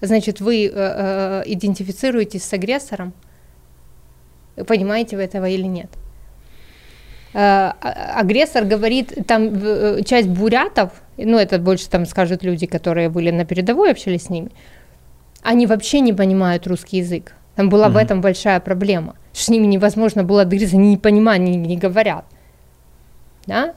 Значит, 0.00 0.40
вы 0.40 0.66
э, 0.66 0.70
э, 0.74 1.42
идентифицируетесь 1.46 2.44
с 2.44 2.52
агрессором, 2.52 3.12
понимаете 4.66 5.16
вы 5.16 5.22
этого 5.22 5.46
или 5.48 5.66
нет? 5.66 5.90
Э, 7.34 7.72
а- 7.80 8.20
агрессор 8.20 8.64
говорит, 8.64 9.26
там 9.26 9.48
э, 9.62 10.02
часть 10.04 10.28
бурятов, 10.28 10.90
ну 11.16 11.38
это 11.38 11.58
больше 11.58 11.88
там 11.88 12.06
скажут 12.06 12.42
люди, 12.44 12.66
которые 12.66 13.08
были 13.08 13.30
на 13.30 13.44
передовой, 13.44 13.90
общались 13.90 14.24
с 14.24 14.30
ними, 14.30 14.50
они 15.42 15.66
вообще 15.66 16.00
не 16.00 16.12
понимают 16.12 16.66
русский 16.66 16.98
язык. 16.98 17.34
Там 17.56 17.68
была 17.68 17.88
в 17.88 17.92
Мгм. 17.92 17.98
этом 18.00 18.20
большая 18.20 18.60
проблема. 18.60 19.14
С 19.32 19.48
ними 19.48 19.66
невозможно 19.66 20.24
было 20.24 20.44
договориться, 20.44 20.76
они 20.76 20.90
не 20.90 20.96
понимают, 20.96 21.42
они 21.42 21.56
не 21.56 21.76
говорят. 21.76 22.24
Да? 23.46 23.74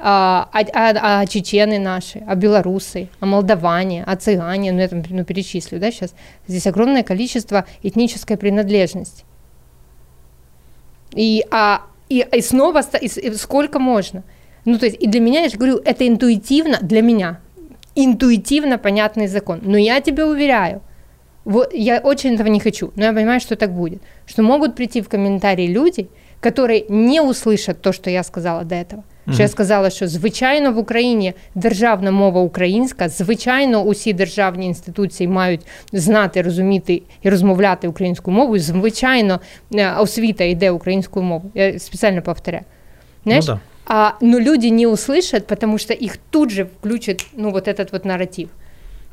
А, 0.00 0.48
а, 0.52 0.60
а- 0.72 1.20
а 1.22 1.26
чечены 1.26 1.78
наши, 1.78 2.22
а 2.26 2.36
белорусы, 2.36 3.08
а 3.20 3.26
молдаване, 3.26 4.04
а 4.06 4.14
цыгане, 4.16 4.70
ну 4.72 4.78
я 4.80 4.88
там 4.88 5.02
ну, 5.10 5.24
перечислю, 5.24 5.80
да, 5.80 5.90
сейчас. 5.90 6.14
Здесь 6.46 6.66
огромное 6.68 7.02
количество 7.02 7.64
этнической 7.82 8.36
принадлежности. 8.36 9.24
И, 11.12 11.44
а, 11.50 11.82
и, 12.08 12.26
и 12.32 12.40
снова, 12.40 12.82
и 13.00 13.06
и 13.06 13.34
сколько 13.34 13.78
можно? 13.78 14.22
Ну, 14.64 14.78
то 14.78 14.86
есть, 14.86 14.98
и 15.00 15.06
для 15.08 15.20
меня, 15.20 15.40
я 15.42 15.48
же 15.48 15.56
говорю, 15.56 15.80
это 15.84 16.06
интуитивно, 16.06 16.78
для 16.80 17.02
меня, 17.02 17.40
интуитивно 17.97 18.77
понятный 18.77 19.27
закон. 19.27 19.59
Но 19.63 19.77
я 19.77 20.01
тебе 20.01 20.25
уверяю, 20.25 20.81
вот 21.45 21.73
я 21.73 21.99
очень 21.99 22.35
этого 22.35 22.47
не 22.47 22.59
хочу, 22.59 22.91
но 22.95 23.05
я 23.05 23.13
понимаю, 23.13 23.39
что 23.39 23.55
так 23.55 23.71
будет, 23.71 24.01
что 24.25 24.43
могут 24.43 24.75
прийти 24.75 25.01
в 25.01 25.09
комментарии 25.09 25.67
люди, 25.67 26.07
которые 26.39 26.85
не 26.89 27.21
услышат 27.21 27.81
то, 27.81 27.93
что 27.93 28.09
я 28.09 28.23
сказала 28.23 28.63
до 28.63 28.75
этого. 28.75 29.03
Що 29.31 29.41
я 29.41 29.47
сказала, 29.47 29.89
що 29.89 30.07
звичайно 30.07 30.71
в 30.71 30.77
Україні 30.77 31.33
державна 31.55 32.11
мова 32.11 32.41
українська, 32.41 33.09
звичайно, 33.09 33.81
усі 33.81 34.13
державні 34.13 34.65
інституції 34.65 35.27
мають 35.27 35.61
знати, 35.93 36.41
розуміти 36.41 37.01
і 37.21 37.29
розмовляти 37.29 37.87
українською 37.87 38.37
мовою. 38.37 38.59
Звичайно, 38.59 39.39
е, 39.75 39.93
освіта 39.99 40.43
йде 40.43 40.71
українською 40.71 41.25
мовою. 41.25 41.51
Я 41.55 41.79
спеціально 41.79 42.21
повторяю. 42.21 42.63
Знаешь? 43.25 43.47
Ну 43.47 43.53
да. 43.53 43.59
А, 43.88 44.16
но 44.20 44.38
люди 44.38 44.66
не 44.66 44.86
услышат, 44.86 45.46
потому 45.46 45.78
что 45.78 45.94
их 45.94 46.18
тут 46.30 46.50
же 46.50 46.64
включат, 46.66 47.20
ну, 47.32 47.50
вот 47.50 47.68
этот 47.68 47.90
вот 47.92 48.04
нарратив. 48.04 48.50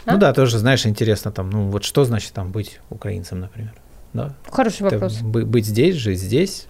А? 0.05 0.13
Ну 0.13 0.17
да, 0.19 0.33
тоже, 0.33 0.57
знаешь, 0.59 0.85
интересно 0.85 1.31
там, 1.31 1.49
ну 1.49 1.69
вот 1.69 1.83
что 1.83 2.03
значит 2.05 2.33
там 2.33 2.51
быть 2.51 2.79
украинцем, 2.89 3.39
например. 3.39 3.73
Да? 4.13 4.33
Хороший 4.51 4.85
Это 4.87 4.95
вопрос. 4.95 5.19
бы- 5.21 5.45
быть 5.45 5.65
здесь, 5.65 5.95
жить 5.95 6.19
здесь. 6.19 6.67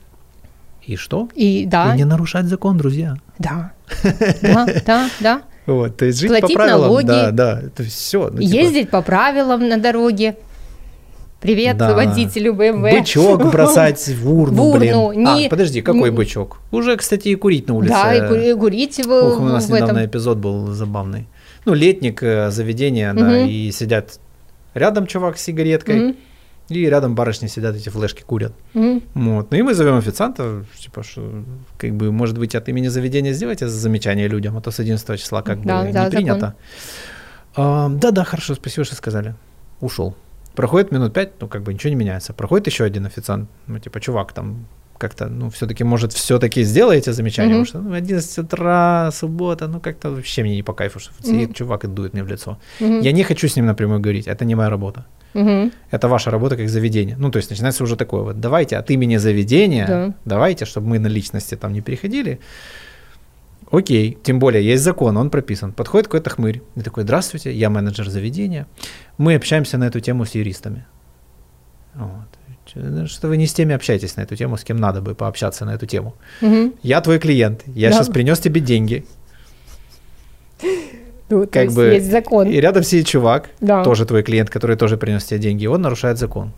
И 0.83 0.95
что? 0.97 1.29
И 1.35 1.65
да, 1.65 1.93
И 1.93 1.97
не 1.97 2.05
нарушать 2.05 2.45
закон, 2.45 2.77
друзья. 2.77 3.15
да, 3.39 3.71
да, 4.41 4.67
да, 4.85 5.09
да. 5.19 5.41
Вот, 5.65 5.97
то 5.97 6.05
есть 6.05 6.19
жить 6.19 6.29
Платить 6.29 6.49
по 6.49 6.53
правилам, 6.53 6.81
налоги. 6.81 7.05
да, 7.07 7.31
да, 7.31 7.59
это 7.61 7.83
все. 7.83 8.29
Ну, 8.31 8.39
типа, 8.39 8.55
Ездить 8.55 8.89
по 8.91 9.01
правилам 9.01 9.67
на 9.67 9.77
дороге. 9.77 10.35
Привет, 11.41 11.77
Да. 11.77 11.93
водителю 11.93 12.53
БМВ. 12.53 12.81
Бычок 12.91 13.45
бросать 13.51 14.07
в 14.07 14.31
урну, 14.33 14.71
В 14.71 14.77
блин. 14.79 14.95
урну, 14.95 15.19
не- 15.35 15.45
А, 15.45 15.49
подожди, 15.49 15.81
какой 15.81 16.09
не- 16.09 16.15
бычок? 16.15 16.59
Уже, 16.71 16.97
кстати, 16.97 17.27
и 17.29 17.35
курить 17.35 17.67
на 17.67 17.75
улице. 17.75 17.93
Да, 17.93 18.15
и 18.15 18.19
кури- 18.27 18.55
курить 18.55 19.05
в, 19.05 19.11
Ох, 19.11 19.39
у 19.39 19.43
нас 19.43 19.65
в 19.65 19.69
недавно 19.69 19.99
этом. 19.99 20.05
эпизод 20.05 20.37
был 20.39 20.67
забавный. 20.73 21.27
Ну, 21.65 21.73
летник, 21.73 22.23
э, 22.23 22.49
заведение, 22.51 23.13
да, 23.13 23.25
Мгм. 23.25 23.47
и 23.47 23.71
сидят 23.71 24.19
рядом 24.73 25.05
чувак 25.07 25.37
с 25.37 25.41
сигареткой, 25.43 25.95
Мгм, 25.99 26.15
и 26.69 26.85
рядом 26.89 27.13
барышни 27.15 27.47
сидят, 27.47 27.75
эти 27.75 27.89
флешки 27.89 28.23
курят. 28.23 28.53
мгм. 28.73 29.03
Вот. 29.13 29.51
Ну 29.51 29.57
и 29.57 29.61
мы 29.61 29.73
зовем 29.75 29.97
официанта, 29.97 30.63
типа, 30.79 31.03
что, 31.03 31.43
как 31.77 31.91
бы, 31.95 32.11
может 32.11 32.37
быть, 32.39 32.55
от 32.55 32.69
имени 32.69 32.87
заведения 32.87 33.33
сделайте 33.33 33.67
замечание 33.67 34.27
людям, 34.27 34.57
а 34.57 34.61
то 34.61 34.71
с 34.71 34.79
11 34.79 35.17
числа 35.17 35.41
как 35.43 35.63
Да, 35.63 35.81
бы 35.83 35.83
да, 35.83 35.85
не 35.87 35.93
закон. 35.93 36.11
принято. 36.11 36.55
А, 37.55 37.89
да-да, 37.89 38.23
хорошо, 38.23 38.55
спасибо, 38.55 38.83
что 38.85 38.95
сказали. 38.95 39.35
Ушел. 39.81 40.15
Проходит 40.55 40.91
минут 40.91 41.13
пять, 41.13 41.29
ну, 41.41 41.47
как 41.47 41.61
бы 41.63 41.73
ничего 41.73 41.89
не 41.89 41.95
меняется. 41.95 42.33
Проходит 42.33 42.67
еще 42.67 42.83
один 42.85 43.05
официант, 43.05 43.49
ну, 43.67 43.79
типа, 43.79 43.99
чувак, 43.99 44.33
там, 44.33 44.65
как-то, 44.97 45.27
ну, 45.27 45.49
все-таки, 45.49 45.83
может, 45.83 46.13
все-таки 46.13 46.63
сделаете 46.63 47.11
замечание, 47.13 47.55
Мгм. 47.55 47.65
потому 47.65 47.81
что 47.83 47.89
ну, 47.89 47.95
11 47.95 48.37
утра, 48.39 49.11
суббота, 49.11 49.67
ну, 49.67 49.79
как-то 49.79 50.09
вообще 50.11 50.43
мне 50.43 50.55
не 50.55 50.63
по 50.63 50.73
кайфу, 50.73 50.99
что 50.99 51.11
Мгм. 51.23 51.53
чувак 51.53 51.83
и 51.83 51.87
дует 51.87 52.13
мне 52.13 52.23
в 52.23 52.27
лицо. 52.27 52.57
Мгм, 52.79 53.01
Я 53.01 53.11
не 53.11 53.23
хочу 53.23 53.47
с 53.47 53.55
ним 53.57 53.65
напрямую 53.65 53.99
говорить, 53.99 54.27
это 54.27 54.45
не 54.45 54.55
моя 54.55 54.69
работа. 54.69 55.05
мгм. 55.33 55.71
Это 55.91 56.07
ваша 56.07 56.31
работа 56.31 56.55
как 56.55 56.69
заведение. 56.69 57.17
Ну, 57.19 57.29
то 57.29 57.37
есть 57.39 57.49
начинается 57.49 57.83
уже 57.83 57.95
такое 57.97 58.21
вот, 58.21 58.39
давайте 58.39 58.77
от 58.77 58.89
имени 58.91 59.17
заведения, 59.17 59.87
Да. 59.87 60.13
давайте, 60.25 60.63
чтобы 60.65 60.87
мы 60.87 60.99
на 60.99 61.07
личности 61.09 61.55
там 61.57 61.73
не 61.73 61.81
переходили. 61.81 62.39
Окей, 63.75 64.17
тем 64.23 64.39
более 64.39 64.63
есть 64.63 64.83
закон, 64.83 65.17
он 65.17 65.29
прописан. 65.29 65.73
Подходит 65.73 66.07
какой-то 66.07 66.29
хмырь 66.29 66.61
и 66.75 66.81
такой, 66.81 67.03
здравствуйте, 67.03 67.51
я 67.51 67.69
менеджер 67.69 68.09
заведения. 68.09 68.67
Мы 69.17 69.35
общаемся 69.35 69.77
на 69.77 69.85
эту 69.87 69.99
тему 69.99 70.23
с 70.25 70.31
юристами. 70.35 70.85
Вот. 71.93 73.07
Что 73.09 73.27
вы 73.27 73.37
не 73.37 73.45
с 73.47 73.53
теми 73.53 73.75
общаетесь 73.75 74.15
на 74.15 74.21
эту 74.21 74.35
тему, 74.35 74.55
с 74.57 74.63
кем 74.63 74.77
надо 74.77 75.01
бы 75.01 75.13
пообщаться 75.13 75.65
на 75.65 75.73
эту 75.75 75.85
тему. 75.87 76.15
Мгм. 76.41 76.73
Я 76.83 77.01
твой 77.01 77.19
клиент, 77.19 77.63
я 77.67 77.89
Да. 77.89 77.95
сейчас 77.95 78.07
принес 78.09 78.39
тебе 78.39 78.61
деньги. 78.61 79.05
Ну, 81.29 81.45
то 81.45 81.47
Как 81.51 81.63
есть 81.65 81.75
бы, 81.75 81.83
есть 81.85 82.11
закон. 82.11 82.47
И 82.47 82.59
рядом 82.61 82.83
сидит 82.83 83.07
чувак, 83.07 83.49
Да. 83.59 83.83
тоже 83.83 84.05
твой 84.05 84.23
клиент, 84.23 84.49
который 84.49 84.77
тоже 84.77 84.95
принес 84.97 85.25
тебе 85.25 85.39
деньги, 85.39 85.63
и 85.63 85.67
он 85.67 85.81
нарушает 85.81 86.17
закон. 86.17 86.53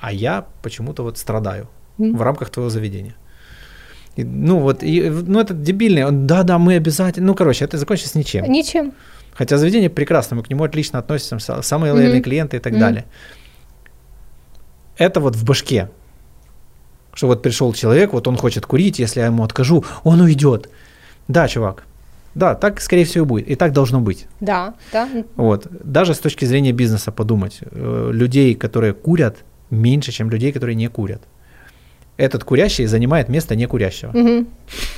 А 0.00 0.12
я 0.12 0.46
почему-то 0.62 1.02
вот 1.02 1.18
страдаю 1.18 1.68
М. 1.98 2.16
в 2.16 2.22
рамках 2.22 2.50
твоего 2.50 2.70
заведения. 2.70 3.14
И, 4.18 4.24
ну 4.24 4.58
вот, 4.58 4.82
и, 4.82 5.08
ну 5.10 5.38
это 5.38 5.54
дебильный, 5.54 6.04
он, 6.04 6.26
да-да, 6.26 6.58
мы 6.58 6.74
обязательно, 6.74 7.28
ну 7.28 7.34
короче, 7.34 7.64
это 7.64 7.78
закончится 7.78 8.18
ничем. 8.18 8.44
Ничем. 8.50 8.92
Хотя 9.32 9.56
заведение 9.58 9.88
прекрасно, 9.90 10.36
мы 10.36 10.42
к 10.42 10.50
нему 10.50 10.64
отлично 10.64 10.98
относимся, 10.98 11.36
са- 11.52 11.62
самые 11.62 11.92
лояльные 11.92 12.16
Мгм. 12.18 12.24
клиенты 12.24 12.56
и 12.56 12.60
так 12.60 12.72
Мгм. 12.72 12.80
далее. 12.80 13.04
Это 14.96 15.20
вот 15.20 15.36
в 15.36 15.44
башке, 15.44 15.88
что 17.14 17.28
вот 17.28 17.42
пришел 17.42 17.72
человек, 17.72 18.12
вот 18.12 18.26
он 18.26 18.36
хочет 18.36 18.66
курить, 18.66 18.98
если 18.98 19.20
я 19.20 19.26
ему 19.26 19.44
откажу, 19.44 19.84
он 20.02 20.20
уйдет. 20.20 20.68
Да, 21.28 21.46
чувак, 21.46 21.84
да, 22.34 22.54
так 22.56 22.80
скорее 22.80 23.04
всего 23.04 23.24
и 23.24 23.28
будет, 23.28 23.48
и 23.48 23.54
так 23.54 23.72
должно 23.72 24.00
быть. 24.00 24.26
Да, 24.40 24.74
да. 24.92 25.08
Вот. 25.36 25.66
Даже 25.84 26.14
с 26.14 26.18
точки 26.18 26.44
зрения 26.46 26.72
бизнеса 26.72 27.12
подумать. 27.12 27.60
э, 27.70 28.10
Людей, 28.12 28.54
которые 28.56 28.92
курят, 28.94 29.36
меньше, 29.70 30.10
чем 30.10 30.30
людей, 30.30 30.50
которые 30.52 30.74
не 30.74 30.88
курят. 30.88 31.22
Этот 32.18 32.44
курящий 32.44 32.84
занимает 32.86 33.28
место 33.28 33.54
некурящего. 33.56 34.12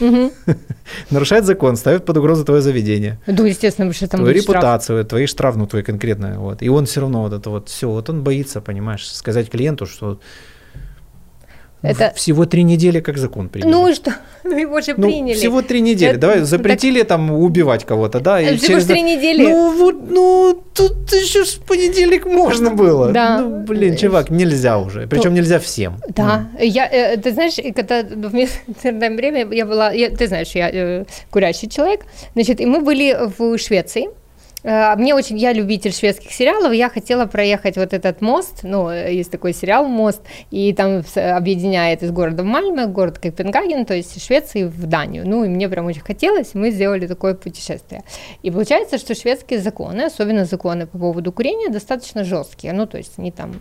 Нарушает 1.10 1.44
закон, 1.44 1.76
ставит 1.76 2.04
под 2.04 2.16
угрозу 2.16 2.44
твое 2.44 2.62
заведение, 2.62 3.18
Ну, 3.26 3.44
естественно, 3.44 3.86
потому 3.88 3.92
что 3.92 4.08
там 4.08 4.20
твою 4.20 4.34
будет 4.34 4.42
штраф. 4.42 4.56
репутацию, 4.56 5.04
твои 5.04 5.26
штраф, 5.26 5.56
ну, 5.56 5.66
твой 5.66 5.82
конкретно. 5.82 6.40
Вот. 6.40 6.62
И 6.62 6.68
он 6.68 6.86
все 6.86 7.00
равно 7.00 7.22
вот 7.22 7.32
это 7.32 7.50
вот 7.50 7.68
все, 7.68 7.88
вот 7.90 8.08
он 8.10 8.22
боится, 8.24 8.60
понимаешь, 8.60 9.06
сказать 9.08 9.50
клиенту, 9.50 9.86
что 9.86 10.18
Это- 11.82 12.12
всего 12.14 12.44
три 12.46 12.62
недели 12.62 13.00
как 13.00 13.16
закон 13.18 13.48
приняли. 13.48 13.70
Ну 13.70 13.88
и 13.88 13.94
что? 13.94 14.10
Ну 14.42 14.56
его 14.58 14.80
же 14.80 14.94
Ну, 14.96 15.06
приняли. 15.08 15.34
всего 15.36 15.62
три 15.62 15.80
недели. 15.80 16.10
Это- 16.12 16.20
Давай 16.20 16.36
так- 16.38 16.46
запретили 16.46 17.02
там 17.02 17.30
убивать 17.30 17.84
кого-то, 17.84 18.20
да? 18.20 18.40
И 18.40 18.56
всего 18.56 18.66
через 18.72 18.86
три 18.86 19.02
недели. 19.02 19.42
Ну 19.44 19.72
вот, 19.78 20.10
ну 20.10 20.62
тут 20.74 21.12
еще 21.12 21.44
в 21.44 21.60
понедельник 21.60 22.26
можно 22.26 22.70
было. 22.70 23.12
Да. 23.12 23.38
Ну, 23.40 23.60
блин, 23.64 23.96
чувак, 23.96 24.30
нельзя 24.30 24.78
уже. 24.78 25.06
Причем 25.06 25.34
нельзя 25.34 25.58
всем. 25.58 25.94
Да, 26.16 26.48
я, 26.58 26.86
э, 26.90 27.16
ты 27.18 27.32
знаешь, 27.32 27.56
когда 27.76 28.02
в 28.02 28.34
мирное 28.34 29.10
время 29.16 29.46
я 29.52 29.66
была, 29.66 29.92
я- 29.92 30.10
ты 30.10 30.26
знаешь, 30.26 30.50
я 30.54 30.70
э, 30.72 31.04
курящий 31.30 31.68
человек, 31.68 32.00
значит, 32.34 32.60
и 32.60 32.66
мы 32.66 32.80
были 32.80 33.16
в 33.38 33.58
Швеции, 33.58 34.06
Э, 34.06 34.10
Мне 34.62 35.14
очень, 35.14 35.38
я 35.38 35.52
любитель 35.52 35.92
шведских 35.92 36.32
сериалов, 36.32 36.72
я 36.72 36.90
хотела 36.90 37.24
проехать 37.26 37.76
вот 37.76 37.94
этот 37.94 38.20
мост, 38.20 38.60
ну, 38.62 38.90
э, 38.90 39.14
есть 39.14 39.30
такой 39.30 39.54
сериал 39.54 39.86
«Мост», 39.86 40.20
и 40.50 40.72
там 40.74 41.02
с- 41.02 41.36
объединяет 41.36 42.02
из 42.02 42.10
города 42.10 42.44
Мальме, 42.44 42.86
город 42.86 43.18
Копенгаген, 43.18 43.86
то 43.86 43.94
есть 43.94 44.22
Швеции 44.22 44.64
в 44.64 44.86
Данию. 44.86 45.26
Ну, 45.26 45.44
и 45.44 45.48
мне 45.48 45.68
прям 45.68 45.86
очень 45.86 46.02
хотелось, 46.02 46.52
мы 46.54 46.70
сделали 46.70 47.06
такое 47.06 47.34
путешествие. 47.34 48.02
И 48.42 48.50
получается, 48.50 48.98
что 48.98 49.14
шведские 49.14 49.60
законы, 49.60 50.02
особенно 50.02 50.44
законы 50.44 50.86
по 50.86 50.98
поводу 50.98 51.32
курения, 51.32 51.70
достаточно 51.70 52.22
жесткие, 52.24 52.74
ну, 52.74 52.86
то 52.86 52.98
есть 52.98 53.12
они 53.16 53.30
там 53.30 53.54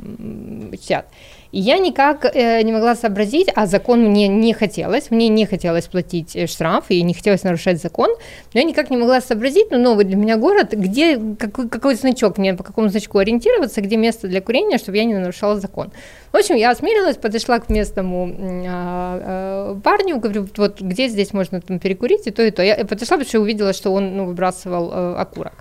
чтят. 0.81 1.05
И 1.51 1.59
я 1.59 1.79
никак 1.79 2.25
э, 2.25 2.61
не 2.61 2.71
могла 2.71 2.95
сообразить, 2.95 3.47
а 3.55 3.65
закон 3.65 4.01
мне 4.01 4.27
не 4.27 4.53
хотелось, 4.53 5.09
мне 5.09 5.29
не 5.29 5.47
хотелось 5.47 5.87
платить 5.87 6.35
э, 6.35 6.45
штраф, 6.45 6.85
и 6.89 7.01
не 7.01 7.13
хотелось 7.15 7.43
нарушать 7.43 7.81
закон, 7.81 8.09
но 8.53 8.59
я 8.59 8.63
никак 8.63 8.91
не 8.91 8.97
могла 8.97 9.19
сообразить, 9.19 9.71
ну, 9.71 9.79
новый 9.79 10.05
для 10.05 10.15
меня 10.15 10.37
город, 10.37 10.73
где, 10.73 11.19
какой, 11.39 11.67
какой 11.67 11.95
значок, 11.95 12.37
мне 12.37 12.53
по 12.53 12.63
какому 12.63 12.89
значку 12.89 13.17
ориентироваться, 13.17 13.81
где 13.81 13.97
место 13.97 14.27
для 14.27 14.41
курения, 14.41 14.77
чтобы 14.77 14.97
я 14.97 15.05
не 15.05 15.15
нарушала 15.15 15.59
закон. 15.59 15.91
В 16.31 16.37
общем, 16.37 16.55
я 16.55 16.69
осмелилась, 16.69 17.17
подошла 17.17 17.57
к 17.59 17.69
местному 17.69 18.35
а, 18.67 19.21
а, 19.21 19.79
парню, 19.83 20.19
говорю, 20.19 20.47
вот 20.57 20.79
где 20.81 21.07
здесь 21.07 21.33
можно 21.33 21.61
там, 21.61 21.79
перекурить, 21.79 22.27
и 22.27 22.31
то, 22.31 22.43
и 22.43 22.51
то. 22.51 22.61
Я 22.61 22.75
подошла, 22.85 23.17
потому 23.17 23.27
что 23.27 23.39
увидела, 23.39 23.73
что 23.73 23.91
он 23.91 24.15
ну, 24.15 24.25
выбрасывал 24.25 24.91
э, 24.91 25.15
окурок. 25.15 25.53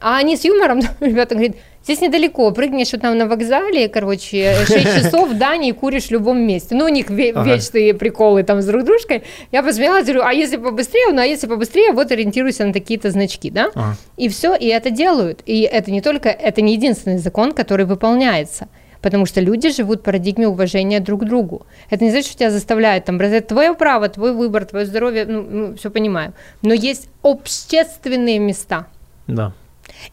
А 0.00 0.16
они 0.16 0.36
с 0.36 0.44
юмором, 0.44 0.80
ребята 1.00 1.34
говорят, 1.34 1.56
здесь 1.84 2.00
недалеко, 2.00 2.50
прыгнешь 2.50 2.90
там 3.00 3.16
на 3.18 3.26
вокзале, 3.26 3.88
короче, 3.88 4.54
6 4.66 4.82
часов 5.04 5.30
в 5.30 5.38
Дании 5.38 5.72
куришь 5.72 6.06
в 6.06 6.10
любом 6.10 6.40
месте. 6.40 6.74
Ну, 6.74 6.84
у 6.84 6.88
них 6.88 7.10
ве- 7.10 7.32
Ага. 7.34 7.54
вечные 7.54 7.94
приколы 7.94 8.42
там 8.42 8.60
с 8.62 8.66
друг 8.66 8.84
дружкой. 8.84 9.22
Я 9.52 9.62
посмеялась, 9.62 10.04
говорю, 10.04 10.22
а 10.22 10.32
если 10.32 10.56
побыстрее? 10.56 11.12
Ну, 11.12 11.20
а 11.20 11.24
если 11.26 11.46
побыстрее, 11.46 11.92
вот 11.92 12.10
ориентируйся 12.12 12.64
на 12.66 12.72
такие-то 12.72 13.10
значки, 13.10 13.50
да? 13.50 13.70
Ага. 13.74 13.96
И 14.16 14.28
все, 14.28 14.54
и 14.54 14.66
это 14.66 14.90
делают. 14.90 15.40
И 15.46 15.60
это 15.62 15.90
не 15.90 16.00
только, 16.00 16.28
это 16.28 16.60
не 16.62 16.74
единственный 16.74 17.18
закон, 17.18 17.52
который 17.52 17.86
выполняется. 17.86 18.68
Потому 19.02 19.24
что 19.24 19.40
люди 19.40 19.70
живут 19.70 20.00
в 20.00 20.02
парадигме 20.02 20.46
уважения 20.46 21.00
друг 21.00 21.22
к 21.22 21.24
другу. 21.24 21.66
Это 21.88 22.04
не 22.04 22.10
значит, 22.10 22.28
что 22.28 22.38
тебя 22.40 22.50
заставляют 22.50 23.06
там, 23.06 23.18
это 23.18 23.40
твое 23.40 23.72
право, 23.74 24.10
твой 24.10 24.34
выбор, 24.34 24.66
твое 24.66 24.84
здоровье, 24.84 25.24
ну, 25.24 25.74
все 25.76 25.88
понимаю. 25.90 26.34
Но 26.60 26.74
есть 26.74 27.08
общественные 27.22 28.38
места, 28.38 28.86
Да, 29.26 29.52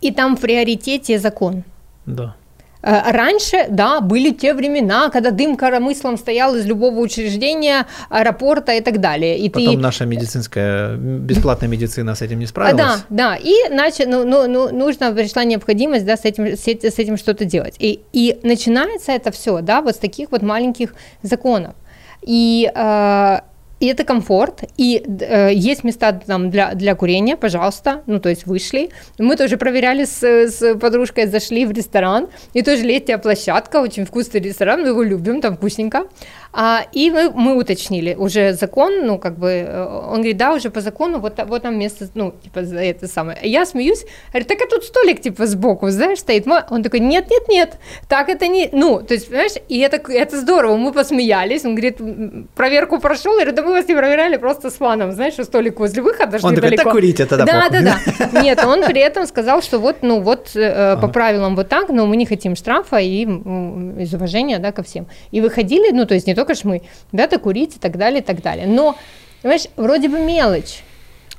и 0.01 0.11
там 0.11 0.35
в 0.35 0.39
приоритете 0.41 1.19
закон. 1.19 1.63
да. 2.05 2.35
Э, 2.83 3.11
Раньше, 3.11 3.65
да, 3.69 3.99
были 4.01 4.29
те 4.31 4.53
времена, 4.53 5.09
когда 5.09 5.31
дым 5.31 5.57
коромыслом 5.57 6.15
стоял 6.15 6.55
из 6.55 6.65
любого 6.67 6.99
учреждения, 6.99 7.87
аэропорта 8.09 8.71
и 8.73 8.81
так 8.81 8.99
далее. 9.01 9.37
И 9.39 9.49
Потом 9.49 9.75
ты... 9.75 9.81
наша 9.81 10.05
медицинская, 10.05 10.95
бесплатная 10.95 11.69
медицина 11.69 12.13
с 12.15 12.21
этим 12.21 12.37
не 12.39 12.45
А, 12.45 12.47
справилась. 12.47 12.77
да, 12.77 12.95
да, 13.09 13.35
и 13.35 13.53
значит, 13.67 14.07
ну, 14.07 14.23
ну, 14.23 14.47
ну, 14.47 14.71
нужно, 14.71 15.11
пришла 15.11 15.43
необходимость, 15.43 16.05
да, 16.05 16.15
с 16.15 16.23
этим, 16.25 16.45
с, 16.55 16.67
эти- 16.67 16.89
с 16.91 16.99
этим 16.99 17.17
что-то 17.17 17.45
делать. 17.45 17.75
И, 17.79 17.99
и 18.13 18.39
начинается 18.43 19.11
это 19.11 19.31
все, 19.31 19.59
да, 19.61 19.81
вот 19.81 19.95
с 19.95 19.97
таких 19.99 20.31
вот 20.31 20.43
маленьких 20.43 20.93
законов. 21.23 21.73
И, 22.21 22.71
э, 22.73 23.39
и 23.79 23.87
это 23.87 24.03
комфорт, 24.03 24.63
и 24.77 25.03
э, 25.05 25.51
есть 25.53 25.83
места 25.83 26.11
там 26.13 26.49
для, 26.49 26.73
для 26.73 26.95
курения, 26.95 27.37
пожалуйста, 27.37 28.01
ну, 28.07 28.19
то 28.19 28.29
есть 28.29 28.47
вышли. 28.47 28.89
Мы 29.19 29.35
тоже 29.35 29.57
проверяли 29.57 30.05
с, 30.05 30.23
с 30.23 30.75
подружкой, 30.75 31.27
зашли 31.27 31.65
в 31.65 31.71
ресторан, 31.71 32.27
и 32.53 32.63
тоже 32.63 32.83
летняя 32.83 33.17
площадка, 33.17 33.77
очень 33.77 34.05
вкусный 34.05 34.41
ресторан, 34.41 34.81
мы 34.81 34.89
его 34.89 35.03
любим, 35.03 35.41
там 35.41 35.57
вкусненько. 35.57 36.07
А, 36.53 36.85
и 36.91 37.11
мы, 37.11 37.29
мы 37.31 37.55
уточнили 37.57 38.15
уже 38.15 38.53
закон, 38.53 39.05
ну, 39.05 39.17
как 39.17 39.37
бы, 39.37 39.49
э, 39.49 39.85
он 39.85 40.17
говорит, 40.17 40.37
да, 40.37 40.53
уже 40.53 40.69
по 40.69 40.81
закону, 40.81 41.19
вот, 41.19 41.39
вот 41.45 41.61
там 41.61 41.77
место, 41.77 42.07
ну, 42.15 42.33
типа, 42.43 42.63
за 42.63 42.79
это 42.79 43.07
самое. 43.07 43.37
Я 43.43 43.65
смеюсь, 43.65 44.05
говорю, 44.31 44.45
так 44.47 44.61
а 44.61 44.67
тут 44.69 44.83
столик, 44.83 45.21
типа, 45.21 45.45
сбоку, 45.45 45.89
знаешь, 45.89 46.19
стоит. 46.19 46.47
Он 46.69 46.83
такой, 46.83 46.99
нет, 46.99 47.29
нет, 47.29 47.47
нет, 47.49 47.77
так 48.07 48.29
это 48.29 48.47
не, 48.47 48.69
ну, 48.71 49.01
то 49.01 49.13
есть, 49.13 49.27
понимаешь, 49.27 49.53
и 49.69 49.79
это, 49.79 49.97
это 50.11 50.39
здорово, 50.39 50.77
мы 50.77 50.93
посмеялись, 50.93 51.65
он 51.65 51.75
говорит, 51.75 52.01
«М, 52.01 52.47
проверку 52.55 52.99
прошел, 52.99 53.33
я 53.37 53.45
говорю, 53.45 53.55
да 53.55 53.63
мы 53.63 53.71
вас 53.73 53.87
не 53.87 53.95
проверяли, 53.95 54.37
просто 54.37 54.69
с 54.69 54.75
фаном, 54.75 55.11
знаешь, 55.11 55.33
что 55.33 55.43
столик 55.43 55.79
возле 55.79 56.01
выхода, 56.01 56.39
что 56.39 56.47
Он 56.47 56.55
такой. 56.55 56.77
«Да 56.77 56.83
курите 56.91 57.25
тогда, 57.25 57.45
Да, 57.45 57.69
похуй». 57.69 57.83
да, 57.83 57.97
да. 58.31 58.41
Нет, 58.41 58.63
он 58.63 58.83
при 58.85 59.01
этом 59.01 59.27
сказал, 59.27 59.61
что 59.61 59.79
вот, 59.79 59.97
ну, 60.01 60.21
вот 60.21 60.55
э, 60.55 60.97
по 61.01 61.07
правилам 61.07 61.55
вот 61.55 61.69
так, 61.69 61.89
но 61.89 62.05
мы 62.05 62.15
не 62.15 62.25
хотим 62.25 62.55
штрафа 62.55 62.97
и 62.97 63.23
из 63.23 64.13
уважения, 64.13 64.59
да, 64.59 64.71
ко 64.71 64.83
всем. 64.83 65.07
И 65.31 65.41
выходили, 65.41 65.91
ну, 65.91 66.05
то 66.05 66.13
есть 66.13 66.27
не 66.27 66.33
только 66.37 66.53
ж 66.53 66.65
мы, 66.65 66.81
ребята 67.11 67.39
курить 67.39 67.75
и 67.77 67.79
так 67.79 67.97
далее, 67.97 68.19
и 68.19 68.23
так 68.23 68.43
далее. 68.43 68.67
Но, 68.67 68.95
понимаешь, 69.41 69.67
вроде 69.75 70.07
бы 70.07 70.19
мелочь. 70.19 70.83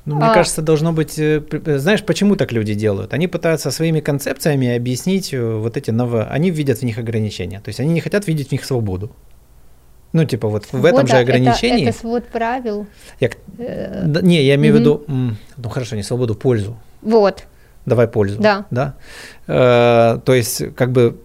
Ну, 0.03 0.15
мне 0.15 0.25
А- 0.25 0.33
кажется, 0.33 0.61
должно 0.61 0.91
быть... 0.91 1.17
э, 1.17 1.41
э, 1.51 1.77
Знаешь, 1.77 2.03
почему 2.03 2.35
так 2.35 2.51
люди 2.51 2.73
делают? 2.73 3.13
Они 3.13 3.27
пытаются 3.27 3.71
своими 3.71 4.01
концепциями 4.01 4.75
объяснить 4.75 5.33
э, 5.33 5.41
вот 5.41 5.77
эти 5.77 5.91
новые... 5.91 6.23
Они 6.23 6.51
видят 6.51 6.79
в 6.79 6.83
них 6.83 6.97
ограничения. 6.97 7.61
То 7.61 7.69
есть 7.69 7.79
они 7.79 7.93
не 7.93 8.01
хотят 8.01 8.27
видеть 8.27 8.49
в 8.49 8.51
них 8.51 8.65
свободу. 8.65 9.09
Ну, 10.11 10.25
типа 10.25 10.49
вот 10.49 10.65
в 10.73 10.83
этом 10.83 11.07
же 11.07 11.15
а, 11.15 11.19
ограничении... 11.19 11.83
Это, 11.83 11.91
это 11.91 11.99
свод 11.99 12.27
правил. 12.27 12.85
Я 13.21 13.29
Да, 14.05 14.21
не, 14.21 14.43
я 14.43 14.55
имею 14.55 14.75
в 14.75 14.79
виду... 14.79 15.03
Ну, 15.07 15.69
хорошо, 15.69 15.95
не 15.95 16.03
свободу, 16.03 16.35
пользу. 16.35 16.75
Вот. 17.01 17.43
Давай 17.85 18.07
пользу. 18.07 18.41
Да. 18.41 18.65
Да? 18.69 18.95
Э, 19.47 20.19
то 20.25 20.33
есть 20.33 20.75
как 20.75 20.91
бы 20.91 21.21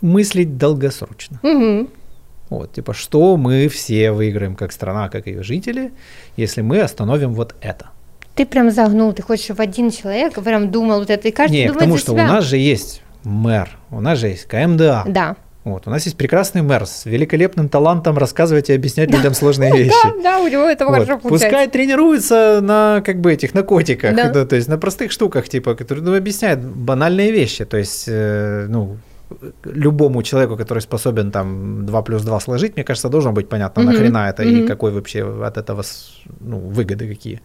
мыслить 0.00 0.56
долгосрочно. 0.56 1.38
Мгм. 1.42 1.88
Вот, 2.50 2.72
типа, 2.72 2.92
что 2.94 3.36
мы 3.36 3.68
все 3.68 4.12
выиграем 4.12 4.54
как 4.54 4.70
страна, 4.72 5.08
как 5.08 5.26
ее 5.26 5.42
жители, 5.42 5.92
если 6.36 6.60
мы 6.62 6.80
остановим 6.80 7.32
вот 7.34 7.54
это. 7.60 7.86
Ты 8.34 8.44
прям 8.46 8.70
загнул, 8.70 9.12
ты 9.12 9.22
хочешь, 9.22 9.44
чтобы 9.46 9.62
один 9.62 9.90
человек 9.90 10.34
прям 10.42 10.70
думал 10.70 10.98
вот 11.00 11.10
это, 11.10 11.28
и 11.28 11.30
каждый 11.30 11.54
Не, 11.54 11.64
к 11.64 11.68
думает 11.68 11.80
тому, 11.80 11.92
за 11.94 11.98
что 12.00 12.12
себя. 12.12 12.24
у 12.24 12.26
нас 12.26 12.44
же 12.44 12.56
есть 12.58 13.02
мэр, 13.24 13.70
у 13.90 14.00
нас 14.00 14.18
же 14.18 14.28
есть 14.28 14.44
КМДА. 14.44 15.04
Да. 15.06 15.36
Вот, 15.64 15.86
у 15.86 15.90
нас 15.90 16.04
есть 16.04 16.18
прекрасный 16.18 16.60
мэр 16.60 16.84
с 16.84 17.06
великолепным 17.06 17.70
талантом 17.70 18.18
рассказывать 18.18 18.68
и 18.68 18.74
объяснять 18.74 19.10
людям 19.10 19.32
сложные 19.32 19.72
вещи. 19.76 19.94
Да, 20.04 20.22
да, 20.22 20.40
у 20.40 20.48
него 20.48 20.64
это 20.64 20.84
Вот. 20.84 20.92
хорошо 20.92 21.18
получается. 21.18 21.46
Пускай 21.46 21.68
тренируется 21.68 22.60
на 22.60 23.00
как 23.06 23.20
бы 23.20 23.32
этих 23.32 23.54
на 23.54 23.62
котиках, 23.62 24.14
Да. 24.14 24.44
то 24.44 24.56
есть 24.56 24.68
на 24.68 24.76
простых 24.76 25.10
штуках, 25.10 25.48
типа, 25.48 25.74
которые 25.74 26.04
ну, 26.04 26.14
объясняют 26.14 26.60
банальные 26.60 27.30
вещи. 27.32 27.64
То 27.64 27.78
есть, 27.78 28.04
э, 28.08 28.66
ну, 28.68 28.98
любому 29.64 30.22
человеку, 30.22 30.56
который 30.56 30.80
способен 30.80 31.30
там 31.30 31.86
2 31.86 32.02
плюс 32.02 32.22
2 32.22 32.40
сложить, 32.40 32.76
мне 32.76 32.84
кажется, 32.84 33.08
должно 33.08 33.32
быть 33.32 33.48
понятно, 33.48 33.82
Мгм, 33.82 33.92
нахрена 33.92 34.28
это 34.28 34.42
и 34.42 34.56
мгм. 34.56 34.66
какой 34.66 34.92
вообще 34.92 35.22
от 35.44 35.56
этого 35.56 35.82
ну, 36.40 36.58
выгоды 36.58 37.08
какие. 37.08 37.40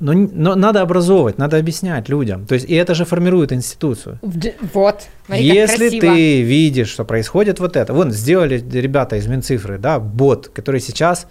Но, 0.00 0.12
но 0.12 0.54
надо 0.56 0.82
образовывать, 0.82 1.38
надо 1.38 1.58
объяснять 1.58 2.08
людям. 2.08 2.46
То 2.46 2.54
есть, 2.54 2.68
и 2.68 2.74
это 2.74 2.94
же 2.94 3.04
формирует 3.04 3.52
институцию. 3.52 4.18
Вот. 4.74 5.02
Смотри, 5.26 5.44
Если 5.44 6.00
ты 6.00 6.42
видишь, 6.42 6.88
что 6.88 7.04
происходит 7.04 7.60
вот 7.60 7.76
это, 7.76 7.92
вон 7.94 8.10
сделали 8.10 8.64
ребята 8.72 9.16
из 9.16 9.26
Минцифры, 9.26 9.78
да, 9.78 9.98
бот, 10.00 10.48
который 10.48 10.80
сейчас 10.80 11.26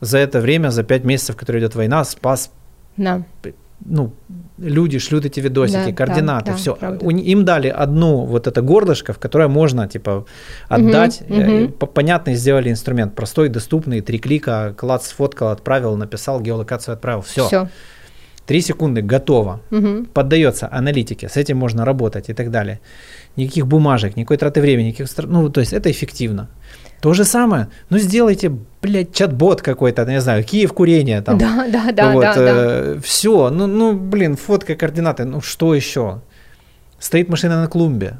за 0.00 0.18
это 0.18 0.40
время, 0.40 0.70
за 0.70 0.82
5 0.82 1.04
месяцев, 1.04 1.36
который 1.36 1.60
идет 1.60 1.74
война, 1.74 2.04
спас, 2.04 2.50
Да. 2.96 3.22
Ну, 3.84 4.12
люди 4.58 4.98
шлют 4.98 5.24
эти 5.24 5.40
видосики, 5.40 5.90
Да, 5.90 5.92
координаты, 5.92 6.50
да, 6.52 6.56
все. 6.56 6.74
правда. 6.74 7.06
Им 7.08 7.44
дали 7.44 7.68
одну 7.68 8.24
вот 8.26 8.46
это 8.46 8.62
горлышко, 8.62 9.12
в 9.12 9.18
которое 9.18 9.48
можно, 9.48 9.88
типа, 9.88 10.24
отдать. 10.68 11.22
Мгм, 11.28 11.40
Э, 11.40 11.46
мгм. 11.62 11.72
по- 11.72 11.86
Понятный 11.86 12.34
сделали 12.34 12.70
инструмент, 12.70 13.14
простой, 13.14 13.48
доступный, 13.48 14.00
три 14.00 14.18
клика, 14.18 14.74
клад 14.76 15.02
сфоткал, 15.02 15.48
отправил, 15.48 15.96
написал, 15.96 16.40
геолокацию 16.40 16.92
отправил, 16.94 17.20
все. 17.22 17.46
Все. 17.46 17.68
Три 18.46 18.60
секунды, 18.62 19.00
готово 19.02 19.60
Угу. 19.70 20.06
поддается 20.12 20.68
аналитике, 20.72 21.28
с 21.28 21.36
этим 21.36 21.56
можно 21.56 21.84
работать 21.84 22.30
и 22.30 22.32
так 22.34 22.50
далее. 22.50 22.80
Никаких 23.36 23.66
бумажек, 23.66 24.16
никакой 24.16 24.36
траты 24.38 24.60
времени, 24.60 24.88
никаких, 24.88 25.06
ну, 25.28 25.48
то 25.50 25.60
есть 25.60 25.72
это 25.72 25.88
эффективно. 25.90 26.48
То 27.00 27.14
же 27.14 27.24
самое, 27.24 27.68
ну 27.88 27.98
сделайте, 27.98 28.52
блядь, 28.82 29.14
чат-бот 29.14 29.62
какой-то, 29.62 30.04
не 30.04 30.20
знаю, 30.20 30.44
Киев 30.44 30.72
курение 30.72 31.22
там. 31.22 31.38
Да, 31.38 31.66
да, 31.72 31.92
да, 31.92 32.12
вот, 32.12 32.20
да, 32.22 32.34
да. 32.34 33.00
Все, 33.00 33.48
ну, 33.50 33.66
ну, 33.66 33.94
блин, 33.94 34.36
фотка, 34.36 34.74
координаты, 34.74 35.24
ну 35.24 35.40
что 35.40 35.74
еще? 35.74 36.20
Стоит 36.98 37.30
машина 37.30 37.62
на 37.62 37.68
клумбе. 37.68 38.18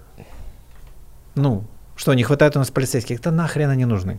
Ну, 1.35 1.65
что, 1.95 2.15
не 2.15 2.23
хватает 2.23 2.57
у 2.57 2.59
нас 2.59 2.71
полицейских? 2.71 3.21
Да 3.21 3.31
нахрен 3.31 3.69
они 3.69 3.85
нужны. 3.85 4.19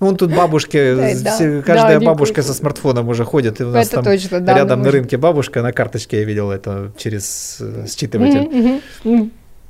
Ну, 0.00 0.06
Вон 0.06 0.16
тут 0.16 0.34
бабушки, 0.34 0.94
Да, 1.22 1.34
все- 1.34 1.56
да, 1.56 1.62
каждая 1.62 1.98
да, 1.98 2.04
бабушка 2.04 2.42
со 2.42 2.52
смартфоном 2.52 3.08
уже 3.08 3.24
ходит. 3.24 3.60
И 3.62 3.64
у 3.64 3.70
нас 3.70 3.86
Это 3.86 3.96
там 3.96 4.04
точно, 4.04 4.40
да, 4.40 4.54
рядом 4.54 4.82
на 4.82 4.90
рынке 4.90 5.16
бабушка 5.16 5.62
на 5.62 5.72
карточке, 5.72 6.18
я 6.18 6.24
видел 6.24 6.50
это 6.50 6.92
через 6.98 7.56
э, 7.60 7.86
считыватель. 7.86 8.82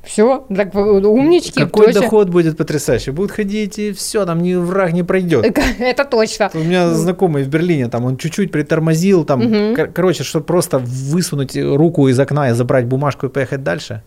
Все, 0.06 0.46
так 0.56 0.72
умнички. 0.74 1.60
Какой 1.60 1.86
тёща. 1.86 2.00
доход 2.00 2.28
будет 2.30 2.56
потрясающий? 2.56 3.10
Будут 3.10 3.32
ходить 3.32 3.78
и 3.78 3.92
все, 3.92 4.24
там 4.24 4.40
ни 4.42 4.54
враг 4.54 4.92
не 4.92 5.02
пройдет. 5.02 5.44
Это 5.78 6.04
точно. 6.04 6.50
У 6.54 6.58
меня 6.58 6.90
знакомый 6.90 7.42
в 7.42 7.48
Берлине, 7.48 7.88
там 7.88 8.04
он 8.04 8.16
чуть-чуть 8.16 8.52
притормозил, 8.52 9.24
там, 9.24 9.74
кор- 9.74 9.88
короче, 9.88 10.22
чтобы 10.24 10.44
просто 10.46 10.78
высунуть 10.78 11.56
руку 11.56 12.08
из 12.08 12.18
окна 12.20 12.50
и 12.50 12.52
забрать 12.54 12.86
бумажку 12.86 13.26
и 13.26 13.28
поехать 13.28 13.62
дальше. 13.64 14.02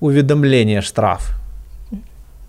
Уведомление, 0.00 0.82
штраф. 0.82 1.30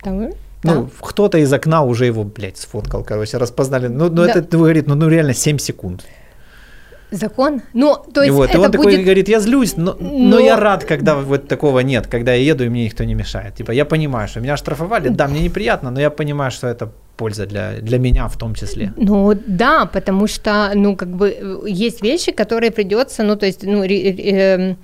Там, 0.02 0.30
Ну, 0.64 0.88
кто-то 1.00 1.38
из 1.38 1.52
окна 1.52 1.82
уже 1.82 2.06
его, 2.06 2.24
блядь, 2.24 2.58
сфоткал, 2.58 3.04
короче, 3.04 3.38
распознали. 3.38 3.86
Ну, 3.86 4.08
ну 4.08 4.24
Да. 4.24 4.30
это, 4.32 4.56
говорит, 4.58 4.88
ну, 4.88 4.96
ну 4.96 5.08
реально 5.08 5.34
7 5.34 5.58
секунд. 5.58 6.04
Закон? 7.10 7.62
Ну, 7.72 7.96
то 8.12 8.22
есть 8.22 8.28
и 8.28 8.30
вот, 8.36 8.48
и 8.48 8.52
это 8.52 8.60
он 8.60 8.70
такой 8.70 8.86
будет... 8.86 9.02
говорит, 9.04 9.28
я 9.28 9.40
злюсь, 9.40 9.76
но, 9.76 9.96
но... 10.00 10.10
Но- 10.10 10.38
я 10.38 10.56
рад, 10.56 10.84
когда 10.84 11.14
вот 11.14 11.48
такого 11.48 11.80
нет, 11.80 12.06
когда 12.06 12.34
я 12.34 12.42
еду 12.52 12.64
и 12.64 12.68
мне 12.68 12.84
никто 12.84 13.04
не 13.04 13.14
мешает. 13.14 13.54
Типа, 13.54 13.72
я 13.72 13.84
понимаю, 13.84 14.28
что 14.28 14.40
меня 14.40 14.56
штрафовали, 14.56 15.08
да, 15.08 15.26
мне 15.28 15.40
неприятно, 15.40 15.90
но 15.90 16.00
я 16.00 16.10
понимаю, 16.10 16.50
что 16.50 16.66
это 16.66 16.90
польза 17.16 17.46
для, 17.46 17.72
для 17.80 17.98
меня 17.98 18.28
в 18.28 18.36
том 18.36 18.54
числе. 18.54 18.92
Ну 18.96 19.34
да, 19.46 19.86
потому 19.86 20.26
что, 20.28 20.70
ну, 20.74 20.96
как 20.96 21.08
бы 21.08 21.28
э, 21.30 21.58
есть 21.66 22.02
вещи, 22.02 22.32
которые 22.32 22.70
придется, 22.70 23.22
ну, 23.22 23.36
то 23.36 23.46
есть, 23.46 23.64
ну, 23.64 23.82
ре- 23.82 24.12
ре- 24.12 24.30
эм, 24.30 24.76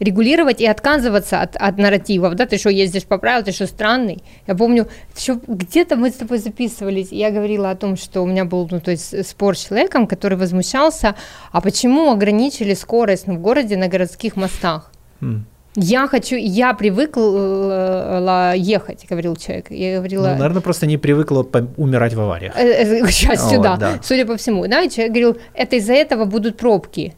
регулировать 0.00 0.60
и 0.60 0.66
отказываться 0.66 1.42
от, 1.42 1.56
от 1.56 1.78
нарративов, 1.78 2.34
да, 2.34 2.46
ты 2.46 2.58
что, 2.58 2.70
ездишь 2.70 3.04
по 3.04 3.18
правилам, 3.18 3.44
ты 3.44 3.52
что, 3.52 3.66
странный? 3.66 4.24
Я 4.46 4.54
помню, 4.54 4.88
еще 5.16 5.38
где-то 5.46 5.96
мы 5.96 6.10
с 6.10 6.14
тобой 6.14 6.38
записывались, 6.38 7.12
и 7.12 7.16
я 7.16 7.30
говорила 7.30 7.70
о 7.70 7.76
том, 7.76 7.96
что 7.96 8.22
у 8.22 8.26
меня 8.26 8.44
был, 8.44 8.66
ну, 8.70 8.80
то 8.80 8.90
есть 8.90 9.26
спор 9.26 9.56
с 9.56 9.66
человеком, 9.66 10.06
который 10.06 10.38
возмущался, 10.38 11.14
а 11.52 11.60
почему 11.60 12.10
ограничили 12.10 12.74
скорость 12.74 13.26
ну, 13.26 13.34
в 13.34 13.40
городе 13.40 13.76
на 13.76 13.88
городских 13.88 14.36
мостах? 14.36 14.90
М. 15.20 15.46
Я 15.76 16.08
хочу, 16.08 16.34
я 16.34 16.74
привыкла 16.74 18.54
ехать, 18.56 19.06
говорил 19.08 19.36
человек. 19.36 19.70
Я 19.70 19.98
говорила, 19.98 20.30
Ну, 20.30 20.32
наверное, 20.32 20.62
просто 20.62 20.86
не 20.86 20.98
привыкла 20.98 21.46
умирать 21.76 22.14
в 22.14 22.20
авариях. 22.20 22.56
Э, 22.56 23.04
э, 23.04 23.08
счастью, 23.08 23.58
Вот, 23.58 23.62
да, 23.62 23.76
да. 23.76 24.00
судя 24.02 24.26
по 24.26 24.36
всему. 24.36 24.66
Да, 24.66 24.82
и 24.82 24.90
человек 24.90 25.12
говорил, 25.12 25.38
это 25.54 25.76
из-за 25.76 25.92
этого 25.92 26.24
будут 26.24 26.56
пробки. 26.56 27.14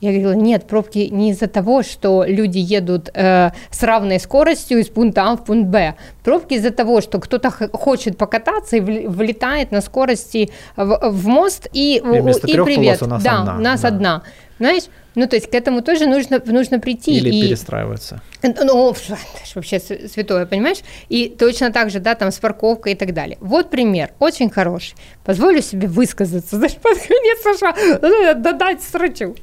Я 0.00 0.10
говорила, 0.10 0.32
нет, 0.32 0.66
пробки 0.66 1.08
не 1.10 1.30
из-за 1.30 1.46
того, 1.46 1.82
что 1.82 2.24
люди 2.26 2.58
едут 2.58 3.08
э, 3.14 3.50
с 3.70 3.82
равной 3.82 4.20
скоростью 4.20 4.78
из 4.78 4.88
пункта 4.88 5.30
А 5.30 5.36
в 5.36 5.44
пункт 5.44 5.68
Б. 5.68 5.94
Пробки 6.22 6.54
из-за 6.54 6.70
того, 6.70 7.00
что 7.00 7.18
кто-то 7.18 7.50
хочет 7.50 8.18
покататься 8.18 8.76
и 8.76 8.80
влетает 8.80 9.72
на 9.72 9.80
скорости 9.80 10.50
в, 10.76 11.10
в 11.10 11.26
мост 11.26 11.68
и, 11.72 11.96
И 11.96 12.00
вместо 12.00 12.46
и 12.46 12.52
трёх 12.52 12.66
привет. 12.66 13.02
у 13.02 13.06
нас 13.06 13.22
да, 13.22 13.40
одна, 13.40 13.58
нас 13.58 13.80
да. 13.80 13.88
одна. 13.88 14.22
Знаешь, 14.58 14.84
ну 15.14 15.26
то 15.26 15.36
есть 15.36 15.50
к 15.50 15.54
этому 15.54 15.80
тоже 15.80 16.06
нужно, 16.06 16.42
нужно 16.44 16.78
прийти. 16.78 17.16
Или 17.16 17.30
и... 17.30 17.42
перестраиваться. 17.42 18.20
Ну, 18.42 18.90
это 18.90 19.00
ж 19.46 19.54
вообще 19.54 19.80
святое, 19.80 20.46
понимаешь? 20.46 20.78
И 21.08 21.28
точно 21.28 21.72
так 21.72 21.90
же, 21.90 22.00
да, 22.00 22.14
там 22.14 22.30
с 22.30 22.38
парковкой 22.38 22.92
и 22.92 22.94
так 22.94 23.12
далее. 23.14 23.38
Вот 23.40 23.70
пример, 23.70 24.10
очень 24.18 24.50
хороший. 24.50 24.94
Позволю 25.24 25.62
себе 25.62 25.88
высказаться, 25.88 26.56
знаешь, 26.58 26.74
под 26.74 26.98
конец, 26.98 27.38
Саша, 27.42 27.74
э, 27.78 28.34
додать 28.36 28.82
срачу. 28.82 29.34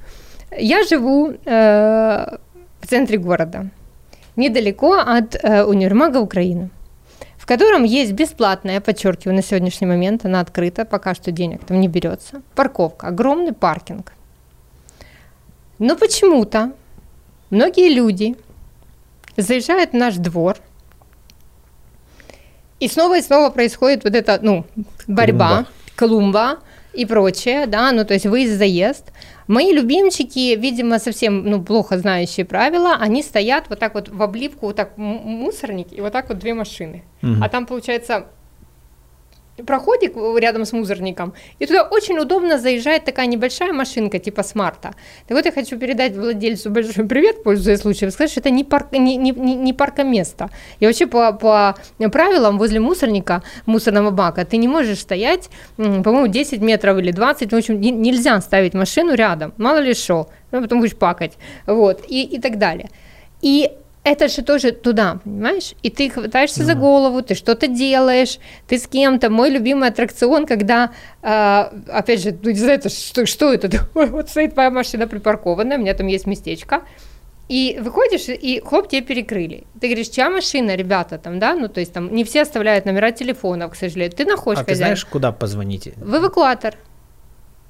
Я 0.58 0.84
живу 0.84 1.34
э, 1.46 2.38
в 2.82 2.88
центре 2.88 3.18
города, 3.18 3.70
недалеко 4.36 4.94
от 4.94 5.36
э, 5.36 5.64
универмага 5.64 6.18
Украины, 6.18 6.70
в 7.38 7.46
котором 7.46 7.84
есть 7.84 8.12
бесплатная, 8.12 8.82
подчеркиваю, 8.82 9.36
на 9.36 9.42
сегодняшний 9.42 9.88
момент 9.88 10.26
она 10.26 10.40
открыта, 10.40 10.86
пока 10.86 11.16
что 11.16 11.32
денег 11.32 11.66
там 11.66 11.80
не 11.80 11.88
берется, 11.88 12.42
парковка, 12.56 13.08
огромный 13.08 13.54
паркинг. 13.54 14.14
Но 15.80 15.96
почему-то 15.96 16.72
многие 17.50 17.94
люди 17.94 18.36
заезжают 19.38 19.92
в 19.92 19.96
наш 19.96 20.16
двор, 20.16 20.58
и 22.80 22.88
снова 22.88 23.18
и 23.18 23.22
снова 23.22 23.50
происходит 23.50 24.04
вот 24.04 24.14
эта, 24.14 24.40
ну, 24.42 24.66
борьба, 25.08 25.66
клумба 25.96 26.60
и 26.94 27.06
прочее, 27.06 27.66
да, 27.68 27.92
ну, 27.92 28.06
то 28.06 28.14
есть 28.14 28.26
выезд-заезд. 28.26 29.12
Мои 29.48 29.74
любимчики, 29.74 30.56
видимо, 30.56 31.00
совсем, 31.00 31.44
ну, 31.44 31.62
плохо 31.64 31.98
знающие 31.98 32.46
правила, 32.46 32.96
они 33.00 33.24
стоят 33.24 33.66
вот 33.70 33.80
так 33.80 33.96
вот 33.96 34.10
в 34.10 34.22
облипку, 34.22 34.68
вот 34.68 34.76
так 34.76 34.98
мусорник, 34.98 35.88
и 35.92 36.02
вот 36.02 36.14
так 36.14 36.30
вот 36.30 36.40
две 36.40 36.54
машины. 36.54 37.04
Мгм. 37.22 37.44
А 37.44 37.50
там, 37.50 37.66
получается, 37.66 38.28
проходик 39.66 40.16
рядом 40.38 40.66
с 40.66 40.74
мусорником, 40.74 41.34
и 41.60 41.66
туда 41.66 41.84
очень 41.84 42.18
удобно 42.18 42.58
заезжает 42.58 43.06
такая 43.06 43.28
небольшая 43.28 43.74
машинка 43.74 44.20
типа 44.20 44.44
смарта. 44.44 44.94
Так 45.28 45.38
вот 45.38 45.46
я 45.46 45.52
хочу 45.52 45.78
передать 45.78 46.16
владельцу 46.16 46.70
большой 46.72 47.06
привет, 47.06 47.44
пользуясь 47.44 47.82
случаем, 47.82 48.12
сказать, 48.12 48.32
что 48.32 48.40
это 48.40 48.50
не, 48.50 48.64
парк, 48.64 48.92
не, 48.92 49.16
не, 49.18 49.32
не 49.32 49.74
паркоместо. 49.74 50.50
И 50.80 50.86
вообще 50.86 51.06
по, 51.06 51.32
по 51.34 51.76
правилам 52.12 52.58
возле 52.58 52.80
мусорника, 52.80 53.44
мусорного 53.66 54.12
бака, 54.12 54.46
ты 54.46 54.58
не 54.58 54.68
можешь 54.68 55.00
стоять, 55.00 55.50
по-моему, 55.78 56.28
10 56.28 56.62
метров 56.62 56.98
или 56.98 57.12
20, 57.12 57.52
в 57.52 57.56
общем, 57.56 57.80
не- 57.80 57.92
нельзя 57.92 58.40
ставить 58.42 58.74
машину 58.74 59.14
рядом, 59.14 59.54
мало 59.58 59.78
ли 59.78 59.94
что, 59.94 60.28
ну, 60.52 60.62
потом 60.62 60.80
будешь 60.80 60.96
пакать, 60.96 61.34
вот, 61.68 62.04
и, 62.08 62.24
и 62.24 62.40
так 62.40 62.58
далее. 62.58 62.90
И 63.42 63.72
это 64.04 64.28
же 64.28 64.42
тоже 64.42 64.72
туда, 64.72 65.20
понимаешь? 65.24 65.74
И 65.82 65.90
ты 65.90 66.10
хватаешься 66.10 66.64
за 66.64 66.76
голову, 66.76 67.22
ты 67.22 67.36
что-то 67.36 67.68
делаешь, 67.68 68.40
ты 68.68 68.78
с 68.78 68.88
кем-то. 68.88 69.30
Мой 69.30 69.50
любимый 69.50 69.90
аттракцион, 69.90 70.46
когда, 70.46 70.92
а, 71.22 71.72
опять 71.88 72.22
же, 72.22 72.38
ну, 72.44 72.50
не 72.50 72.58
знаю, 72.60 72.80
это 72.80 72.90
что, 72.90 73.26
что 73.26 73.54
это 73.54 73.70
такое? 73.78 74.08
Вот 74.08 74.30
стоит 74.30 74.54
твоя 74.54 74.70
машина 74.72 75.08
припаркованная, 75.08 75.78
у 75.78 75.82
меня 75.82 75.94
там 75.94 76.08
есть 76.08 76.28
местечко, 76.28 76.82
и 77.50 77.78
выходишь, 77.82 78.28
и 78.30 78.62
хлоп, 78.66 78.88
тебе 78.90 79.02
перекрыли. 79.02 79.64
Ты 79.80 79.88
говоришь, 79.88 80.10
чья 80.10 80.30
машина, 80.30 80.76
ребята, 80.76 81.18
там, 81.18 81.40
да? 81.40 81.56
Ну, 81.56 81.68
то 81.68 81.80
есть 81.80 81.94
там 81.94 82.14
не 82.14 82.24
все 82.24 82.42
оставляют 82.42 82.86
номера 82.86 83.12
телефонов, 83.12 83.72
к 83.72 83.76
сожалению. 83.76 84.16
Ты 84.16 84.26
находишь 84.26 84.62
А 84.62 84.64
ты 84.66 84.72
хозяина. 84.72 84.88
знаешь, 84.88 85.06
куда 85.06 85.32
позвонить? 85.32 85.90
В 85.98 86.16
эвакуатор. 86.18 86.76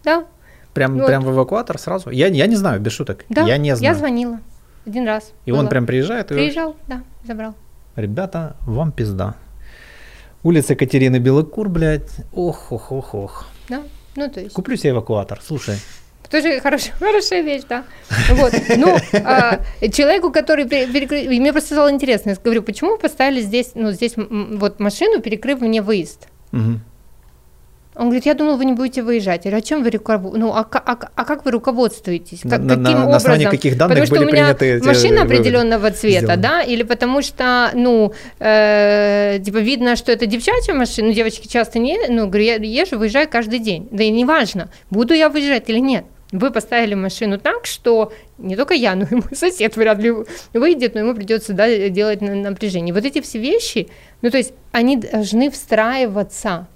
Да, 0.03 0.26
Прям, 0.73 0.97
Вот. 0.97 1.05
прям 1.07 1.23
в 1.23 1.31
эвакуатор 1.31 1.77
сразу? 1.77 2.10
Я, 2.10 2.27
я 2.27 2.47
не 2.47 2.55
знаю, 2.55 2.80
без 2.80 2.93
шуток. 2.93 3.26
да. 3.30 3.43
Я 3.45 3.57
не 3.57 3.76
знаю. 3.76 3.93
Я 3.93 3.97
звонила 3.99 4.39
один 4.85 5.05
раз. 5.07 5.34
И 5.45 5.51
он 5.51 5.61
было. 5.61 5.69
прям 5.69 5.85
приезжает 5.85 6.31
и 6.31 6.35
Приезжал, 6.35 6.76
да, 6.88 7.03
забрал. 7.23 7.55
Ребята, 7.95 8.55
вам 8.65 8.91
пизда. 8.91 9.35
Улица 10.43 10.76
Катерины 10.76 11.18
Белокур, 11.19 11.69
блядь. 11.69 12.11
Ох, 12.34 12.72
ох, 12.72 12.91
ох, 12.91 13.14
ох. 13.15 13.45
Да, 13.69 13.84
ну, 14.15 14.30
то 14.30 14.41
есть... 14.41 14.53
Куплю 14.53 14.76
себе 14.76 14.89
эвакуатор, 14.91 15.39
слушай. 15.41 15.76
Тоже 16.30 16.60
хорошая, 16.60 16.93
хорошая 16.99 17.41
вещь, 17.43 17.64
да. 17.69 17.84
Вот. 18.31 18.53
Ну, 18.77 18.97
а, 19.23 19.60
человеку, 19.91 20.31
который 20.31 20.68
пере- 20.68 20.88
перекры- 20.88 21.26
и 21.26 21.39
мне 21.39 21.51
просто 21.53 21.76
стало 21.76 21.91
интересно, 21.91 22.31
я 22.31 22.35
говорю, 22.43 22.64
почему 22.64 22.91
вы 22.91 22.97
поставили 22.97 23.41
здесь, 23.41 23.72
ну, 23.76 23.91
здесь 23.91 24.15
вот 24.18 24.80
машину, 24.80 25.22
перекрыв 25.22 25.61
мне 25.61 25.81
выезд? 25.81 26.27
Мгм. 26.51 26.81
Он 27.95 28.06
говорит, 28.06 28.26
я 28.26 28.34
думал, 28.34 28.57
вы 28.57 28.65
не 28.65 28.74
будете 28.74 29.03
выезжать. 29.03 29.45
Я 29.45 29.52
говорю, 29.52 29.64
о 29.64 29.68
чем 29.68 29.84
вы 29.84 29.90
руководствуетесь? 29.91 30.40
Ну, 30.40 30.53
а, 30.53 30.68
а 30.72 30.98
а 31.15 31.26
как 31.26 31.45
вы 31.45 31.52
руководствуетесь? 31.52 32.44
На- 32.44 32.49
Как, 32.52 32.60
на- 32.61 32.70
каким 32.70 32.84
на 32.84 32.91
образом? 33.03 33.14
основании 33.15 33.45
каких 33.45 33.78
данных 33.78 33.95
потому 33.99 34.06
что 34.07 34.15
были 34.15 34.26
у 34.26 34.34
меня 34.34 34.53
приняты 34.56 34.86
машина 34.88 35.22
определенного 35.24 35.91
цвета, 35.91 36.20
сделаны? 36.22 36.41
да? 36.41 36.61
Или 36.64 36.84
потому 36.84 37.22
что, 37.22 37.70
ну, 37.74 38.14
э, 38.40 39.40
типа 39.44 39.57
видно, 39.57 39.95
что 39.95 40.11
это 40.11 40.26
девчачья 40.26 40.74
машина, 40.74 41.10
ну, 41.10 41.14
девочки 41.14 41.48
часто 41.48 41.80
не, 41.80 41.98
ну, 42.10 42.28
говорю, 42.28 42.44
я 42.44 42.56
езжу, 42.56 42.98
выезжаю 42.98 43.28
каждый 43.30 43.60
день. 43.60 43.88
Да 43.91 44.03
и 44.03 44.10
неважно, 44.10 44.70
буду 44.90 45.14
я 45.14 45.30
выезжать 45.30 45.70
или 45.70 45.80
нет. 45.80 46.06
Вы 46.32 46.49
поставили 46.49 46.95
машину 46.95 47.38
так, 47.38 47.68
что 47.68 48.11
не 48.40 48.56
только 48.56 48.74
я, 48.74 48.95
но 48.95 49.03
и 49.06 49.14
мой 49.14 49.36
сосед 49.36 49.76
вряд 49.78 49.99
ли 49.99 50.11
выйдет, 50.53 50.95
но 50.95 51.02
ему 51.02 51.14
придется 51.14 51.53
да, 51.53 51.90
делать 51.90 52.22
на- 52.22 52.34
напряжение. 52.34 52.91
Вот 52.91 53.06
эти 53.06 53.22
все 53.22 53.38
вещи, 53.38 53.88
ну 54.24 54.32
то 54.32 54.38
есть 54.38 54.53
они 54.72 54.98
должны 54.98 55.52
встраиваться 55.52 56.68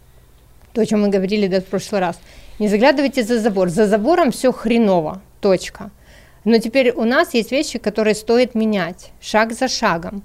то, 0.78 0.82
о 0.82 0.86
чем 0.86 1.02
мы 1.02 1.10
говорили 1.10 1.48
да, 1.48 1.60
в 1.60 1.66
прошлый 1.66 2.02
раз. 2.02 2.20
Не 2.60 2.68
заглядывайте 2.68 3.24
за 3.24 3.40
забор. 3.40 3.70
За 3.70 3.88
забором 3.88 4.30
все 4.30 4.52
хреново. 4.52 5.22
Точка. 5.42 5.90
Но 6.44 6.60
теперь 6.60 6.92
у 6.92 7.04
нас 7.04 7.34
есть 7.34 7.52
вещи, 7.52 7.80
которые 7.80 8.14
стоит 8.14 8.54
менять 8.54 9.12
шаг 9.20 9.54
за 9.54 9.68
шагом. 9.68 10.22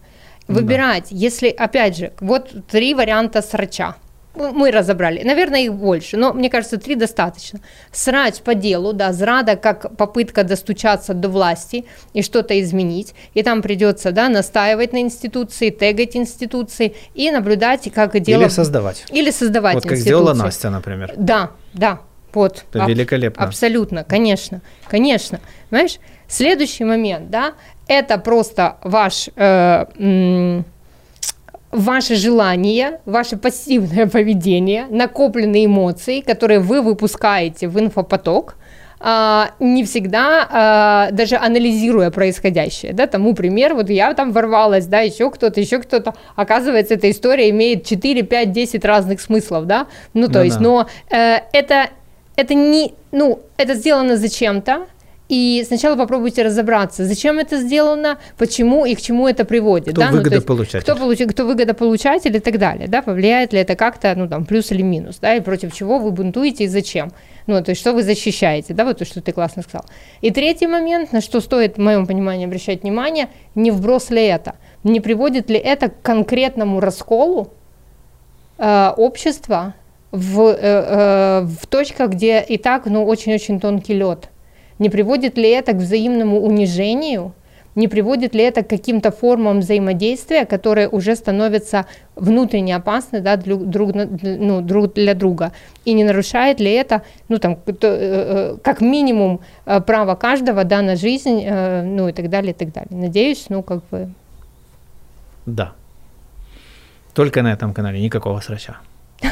Ну 0.48 0.54
да. 0.54 0.60
Выбирать, 0.60 1.06
если, 1.10 1.48
опять 1.48 1.96
же, 1.96 2.12
вот 2.20 2.66
три 2.66 2.92
варианта 2.92 3.40
срача. 3.40 3.94
Ну, 4.34 4.52
Мы 4.52 4.70
разобрали. 4.70 5.22
Наверное, 5.22 5.60
их 5.60 5.74
больше, 5.74 6.16
но 6.16 6.32
мне 6.32 6.48
кажется, 6.48 6.78
три 6.78 6.94
достаточно. 6.94 7.60
Срач 7.90 8.36
по 8.36 8.54
делу, 8.54 8.92
да, 8.92 9.12
зрада 9.12 9.56
как 9.56 9.96
попытка 9.96 10.42
достучаться 10.42 11.12
до 11.12 11.28
власти 11.28 11.84
и 12.14 12.22
что-то 12.22 12.58
изменить. 12.60 13.14
И 13.34 13.42
там 13.42 13.60
придется, 13.62 14.10
да, 14.12 14.28
настаивать 14.28 14.92
на 14.92 15.00
институции, 15.00 15.70
тегать 15.70 16.16
институции 16.16 16.94
и 17.14 17.30
наблюдать, 17.30 17.92
как 17.92 18.18
дело... 18.20 18.42
Или 18.42 18.48
создавать. 18.48 19.04
Или 19.10 19.30
создавать 19.30 19.74
Вот 19.74 19.82
как 19.82 19.92
институции. 19.92 20.08
сделала 20.08 20.34
Настя, 20.34 20.70
например. 20.70 21.12
Да, 21.16 21.50
да, 21.74 22.00
вот. 22.32 22.64
Это 22.72 22.86
великолепно. 22.86 23.44
Абсолютно, 23.44 24.04
конечно, 24.04 24.62
конечно. 24.88 25.40
Знаешь, 25.68 25.98
следующий 26.26 26.84
момент, 26.84 27.28
да, 27.30 27.52
это 27.86 28.16
просто 28.16 28.78
ваш, 28.82 29.28
э, 29.36 29.84
м, 29.98 30.64
ваше 31.72 32.14
желание, 32.16 33.00
ваше 33.06 33.36
пассивное 33.36 34.06
поведение, 34.06 34.86
накопленные 34.90 35.66
эмоции, 35.66 36.20
которые 36.20 36.60
вы 36.60 36.82
выпускаете 36.82 37.66
в 37.66 37.80
инфопоток, 37.80 38.56
а, 39.04 39.50
не 39.58 39.82
всегда 39.84 40.46
а, 40.48 41.08
даже 41.10 41.36
анализируя 41.36 42.10
происходящее, 42.12 42.92
да, 42.92 43.08
тому 43.08 43.34
пример, 43.34 43.74
вот 43.74 43.90
я 43.90 44.14
там 44.14 44.30
ворвалась, 44.30 44.86
да, 44.86 45.00
еще 45.00 45.28
кто-то, 45.30 45.60
еще 45.60 45.80
кто-то, 45.80 46.14
оказывается, 46.36 46.94
эта 46.94 47.10
история 47.10 47.50
имеет 47.50 47.84
4, 47.84 48.22
5, 48.22 48.52
10 48.52 48.84
разных 48.84 49.20
смыслов, 49.20 49.66
да, 49.66 49.88
ну, 50.14 50.28
то 50.28 50.38
Ну 50.38 50.44
есть, 50.44 50.58
да. 50.58 50.62
но 50.62 50.86
э, 51.10 51.38
это, 51.52 51.88
это 52.36 52.54
не, 52.54 52.94
ну, 53.10 53.40
это 53.56 53.74
сделано 53.74 54.16
зачем-то, 54.16 54.86
и 55.32 55.64
сначала 55.66 55.96
попробуйте 55.96 56.42
разобраться, 56.42 57.06
зачем 57.06 57.38
это 57.38 57.56
сделано, 57.56 58.18
почему 58.36 58.84
и 58.84 58.94
к 58.94 59.00
чему 59.00 59.26
это 59.26 59.46
приводит. 59.46 59.94
Кто 59.94 60.02
да? 60.02 60.10
ну, 60.10 60.18
выгодополучатель? 60.18 60.82
кто, 60.82 60.94
получ... 60.94 61.20
кто 61.26 61.46
выгодополучатель 61.46 62.36
и 62.36 62.38
так 62.38 62.58
далее, 62.58 62.86
да, 62.86 63.00
повлияет 63.00 63.54
ли 63.54 63.60
это 63.60 63.74
как-то, 63.74 64.12
ну, 64.14 64.28
там, 64.28 64.44
плюс 64.44 64.70
или 64.72 64.82
минус, 64.82 65.16
да, 65.22 65.34
и 65.34 65.40
против 65.40 65.72
чего 65.72 65.98
вы 65.98 66.10
бунтуете 66.10 66.64
и 66.64 66.66
зачем. 66.68 67.12
Ну, 67.46 67.64
то 67.64 67.70
есть, 67.70 67.80
что 67.80 67.94
вы 67.94 68.02
защищаете, 68.02 68.74
да, 68.74 68.84
вот 68.84 68.98
то, 68.98 69.06
что 69.06 69.22
ты 69.22 69.32
классно 69.32 69.62
сказал. 69.62 69.86
И 70.20 70.30
третий 70.30 70.66
момент, 70.66 71.12
на 71.12 71.22
что 71.22 71.40
стоит, 71.40 71.78
в 71.78 71.80
моем 71.80 72.06
понимании, 72.06 72.44
обращать 72.44 72.82
внимание, 72.82 73.30
не 73.54 73.70
вброс 73.70 74.10
ли 74.10 74.22
это, 74.22 74.56
не 74.84 75.00
приводит 75.00 75.48
ли 75.48 75.56
это 75.56 75.88
к 75.88 76.02
конкретному 76.02 76.78
расколу 76.78 77.54
э, 78.58 78.90
общества 78.98 79.72
в, 80.10 80.40
э, 80.40 80.56
э, 80.60 81.40
в 81.46 81.66
точках, 81.68 82.10
где 82.10 82.42
и 82.42 82.58
так, 82.58 82.84
ну, 82.84 83.06
очень-очень 83.06 83.60
тонкий 83.60 83.94
лед. 83.94 84.28
Не 84.78 84.90
приводит 84.90 85.38
ли 85.38 85.48
это 85.50 85.72
к 85.72 85.76
взаимному 85.76 86.40
унижению, 86.40 87.32
не 87.74 87.88
приводит 87.88 88.34
ли 88.34 88.42
это 88.42 88.62
к 88.62 88.68
каким-то 88.68 89.10
формам 89.10 89.60
взаимодействия, 89.60 90.44
которые 90.44 90.88
уже 90.88 91.16
становятся 91.16 91.86
внутренне 92.16 92.76
опасны 92.76 93.20
да, 93.20 93.36
друг, 93.36 93.64
друг, 93.64 93.92
ну, 93.94 94.60
друг 94.60 94.92
для 94.94 95.14
друга, 95.14 95.52
и 95.86 95.94
не 95.94 96.04
нарушает 96.04 96.60
ли 96.60 96.70
это, 96.70 97.02
ну, 97.28 97.38
там, 97.38 97.58
э, 97.66 97.72
э, 97.82 98.56
как 98.62 98.80
минимум, 98.80 99.40
э, 99.64 99.80
право 99.80 100.14
каждого 100.16 100.64
да, 100.64 100.82
на 100.82 100.96
жизнь, 100.96 101.46
ну, 101.48 102.08
и 102.08 102.12
так 102.12 102.28
далее, 102.28 102.50
и 102.52 102.54
так 102.54 102.72
далее. 102.72 102.90
Надеюсь, 102.90 103.46
ну, 103.48 103.62
как 103.62 103.80
бы... 103.90 104.10
Да. 105.46 105.72
Только 107.14 107.42
на 107.42 107.52
этом 107.52 107.72
канале 107.72 108.00
никакого 108.00 108.40
срача. 108.40 108.76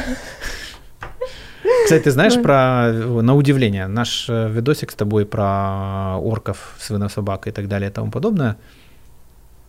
Кстати, 1.85 2.03
ты 2.03 2.11
знаешь 2.11 2.41
про, 2.41 2.91
на 3.21 3.35
удивление, 3.35 3.87
наш 3.87 4.29
э, 4.29 4.49
видосик 4.49 4.91
с 4.91 4.95
тобой 4.95 5.25
про 5.25 6.17
орков, 6.21 6.57
свинособак 6.79 7.47
и 7.47 7.51
так 7.51 7.67
далее 7.67 7.89
и 7.89 7.93
тому 7.93 8.11
подобное, 8.11 8.55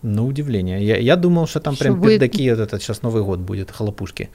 на 0.02 0.24
удивление. 0.24 0.84
Я, 0.84 0.96
я 0.98 1.16
думал, 1.16 1.46
что 1.46 1.60
там 1.60 1.74
Что 1.74 1.84
прям 1.84 2.00
будет- 2.00 2.20
пердаки, 2.20 2.50
вот 2.50 2.60
этот 2.60 2.82
сейчас 2.82 3.02
Новый 3.02 3.22
год 3.22 3.38
будет, 3.38 3.70
хлопушки. 3.70 4.28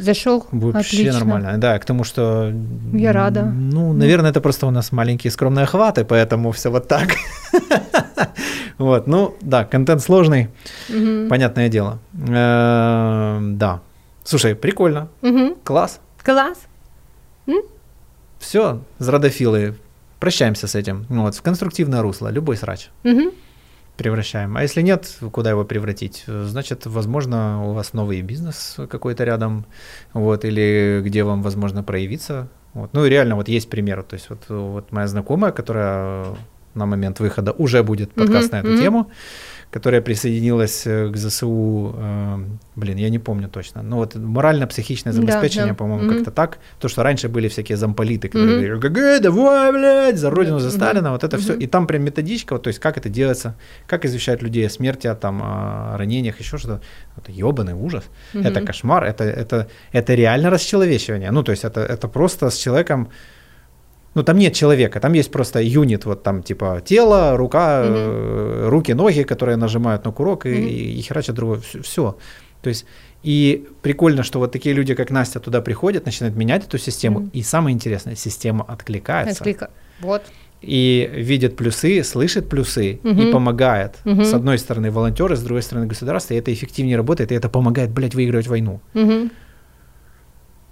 Зашел? 0.00 0.44
Вообще 0.52 0.96
Отлично. 0.96 1.18
нормально. 1.18 1.58
Да, 1.58 1.78
к 1.78 1.84
тому, 1.84 2.04
что... 2.04 2.52
Я 2.92 3.12
рада. 3.12 3.40
м, 3.40 3.70
Ну, 3.70 3.92
наверное, 3.92 4.30
это 4.30 4.40
просто 4.40 4.66
у 4.66 4.70
нас 4.70 4.92
маленькие 4.92 5.30
скромные 5.30 5.62
охваты, 5.64 6.04
поэтому 6.04 6.50
все 6.50 6.70
вот 6.70 6.88
так. 6.88 7.08
Вот, 8.78 9.06
ну, 9.06 9.34
да, 9.42 9.64
контент 9.64 10.00
сложный, 10.02 10.48
понятное 11.28 11.68
дело. 11.68 11.98
Э, 12.28 13.38
Да. 13.42 13.80
Слушай, 14.24 14.54
прикольно, 14.54 15.08
Мгм. 15.22 15.54
класс. 15.64 16.00
Класс. 17.46 17.64
Все, 18.38 18.80
зрадофилы, 18.98 19.76
прощаемся 20.18 20.66
с 20.66 20.74
этим. 20.74 21.06
Ну 21.08 21.22
Вот, 21.22 21.34
в 21.36 21.42
конструктивное 21.42 22.02
русло, 22.02 22.28
любой 22.28 22.56
срач 22.56 22.88
Мгм. 23.04 23.30
превращаем. 23.96 24.56
А 24.56 24.62
если 24.62 24.82
нет, 24.82 25.16
куда 25.32 25.50
его 25.50 25.64
превратить? 25.64 26.24
Значит, 26.26 26.86
возможно, 26.86 27.64
у 27.68 27.72
вас 27.72 27.92
новый 27.92 28.20
бизнес 28.22 28.76
какой-то 28.90 29.24
рядом, 29.24 29.64
вот, 30.12 30.44
или 30.44 31.00
где 31.04 31.22
вам, 31.22 31.42
возможно, 31.42 31.82
проявиться. 31.84 32.48
Вот. 32.74 32.90
Ну 32.94 33.04
и 33.04 33.10
реально, 33.10 33.36
вот 33.36 33.48
есть 33.48 33.68
пример. 33.70 34.02
То 34.02 34.14
есть 34.14 34.28
вот, 34.30 34.48
вот 34.48 34.92
моя 34.92 35.06
знакомая, 35.06 35.52
которая 35.52 36.26
на 36.74 36.86
момент 36.86 37.20
выхода 37.20 37.52
уже 37.52 37.82
будет 37.82 38.12
подкаст 38.12 38.48
Мгм, 38.48 38.56
на 38.56 38.60
эту 38.60 38.68
мгм. 38.70 38.78
тему, 38.80 39.10
которая 39.72 40.02
присоединилась 40.02 40.86
э, 40.86 41.08
к 41.10 41.16
ЗСУ, 41.16 41.94
э, 41.96 42.38
блин, 42.76 42.98
я 42.98 43.08
не 43.08 43.18
помню 43.18 43.48
точно, 43.48 43.82
ну 43.82 43.96
вот 43.96 44.14
морально-психичное 44.14 45.14
Да, 45.14 45.20
забеспечение, 45.20 45.72
да. 45.72 45.74
по-моему, 45.78 46.04
Мгм. 46.04 46.14
как-то 46.16 46.30
так, 46.30 46.58
то, 46.78 46.88
что 46.88 47.02
раньше 47.02 47.30
были 47.30 47.48
всякие 47.48 47.76
замполиты, 47.78 48.28
которые 48.28 48.50
Мгм. 48.58 48.78
говорили, 48.80 49.16
ГГ, 49.18 49.22
давай, 49.22 49.72
блядь, 49.72 50.18
за 50.18 50.28
родину, 50.30 50.58
за. 50.58 50.70
Сталина, 50.70 51.10
вот 51.12 51.24
это 51.24 51.38
все, 51.38 51.54
Мгм. 51.54 51.62
и 51.62 51.66
там 51.66 51.86
прям 51.86 52.04
методичка, 52.04 52.52
вот, 52.52 52.62
то 52.64 52.68
есть 52.68 52.80
как 52.80 52.98
это 52.98 53.08
делается, 53.08 53.54
как 53.86 54.04
извещать 54.04 54.42
людей 54.42 54.66
о 54.66 54.70
смерти, 54.70 55.06
о, 55.06 55.14
там, 55.14 55.40
о 55.42 55.96
ранениях, 55.96 56.38
еще 56.38 56.58
что-то, 56.58 56.82
это 57.16 57.32
ебаный 57.32 57.72
ужас, 57.74 58.04
это 58.34 58.58
Мгм. 58.60 58.66
кошмар, 58.66 59.04
это, 59.04 59.24
это, 59.24 59.68
это 59.92 60.14
реально 60.14 60.50
расчеловечивание, 60.50 61.30
ну, 61.30 61.42
то 61.42 61.52
есть 61.52 61.64
это, 61.64 61.80
это 61.80 62.08
просто 62.08 62.50
с 62.50 62.58
человеком, 62.58 63.08
ну, 64.14 64.22
там 64.22 64.36
нет 64.38 64.54
человека, 64.54 65.00
там 65.00 65.12
есть 65.14 65.30
просто 65.30 65.60
юнит, 65.62 66.04
вот 66.04 66.22
там 66.22 66.42
типа 66.42 66.82
тело, 66.84 67.36
рука, 67.36 67.82
э, 67.84 68.68
руки, 68.68 68.92
ноги, 68.94 69.22
которые 69.22 69.56
нажимают 69.56 70.04
на 70.04 70.12
курок 70.12 70.46
и, 70.46 70.50
Мгм. 70.50 70.66
и, 70.66 70.98
и 70.98 71.00
херачат 71.02 71.34
другое, 71.34 71.60
все. 71.82 72.16
То 72.62 72.68
есть, 72.68 72.84
и 73.24 73.66
прикольно, 73.82 74.22
что 74.22 74.38
вот 74.38 74.52
такие 74.52 74.74
люди, 74.74 74.94
как 74.94 75.10
Настя, 75.10 75.40
туда 75.40 75.60
приходят, 75.60 76.04
начинают 76.06 76.36
менять 76.36 76.64
эту 76.66 76.78
систему, 76.78 77.20
Мгм. 77.20 77.30
и 77.32 77.42
самое 77.42 77.74
интересное, 77.74 78.14
система 78.16 78.64
откликается 78.68 79.42
Отклика- 79.44 79.70
Вот. 80.00 80.22
и 80.60 81.10
видит 81.12 81.56
плюсы, 81.56 82.04
слышит 82.04 82.48
плюсы 82.48 83.00
и 83.02 83.08
Мгм. 83.08 83.32
помогает. 83.32 83.96
Мгм. 84.04 84.24
С 84.24 84.34
одной 84.34 84.58
стороны 84.58 84.90
волонтеры, 84.90 85.36
с 85.36 85.40
другой 85.42 85.62
стороны 85.62 85.86
государство, 85.86 86.34
и 86.34 86.36
это 86.36 86.52
эффективнее 86.52 86.96
работает, 86.96 87.32
и 87.32 87.34
это 87.34 87.48
помогает, 87.48 87.90
блядь, 87.90 88.14
выигрывать 88.14 88.46
войну. 88.48 88.80
Мгм. 88.94 89.30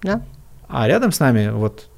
Да. 0.03 0.23
А 0.69 0.87
рядом 0.89 1.11
с 1.13 1.21
нами 1.21 1.51
вот 1.51 1.89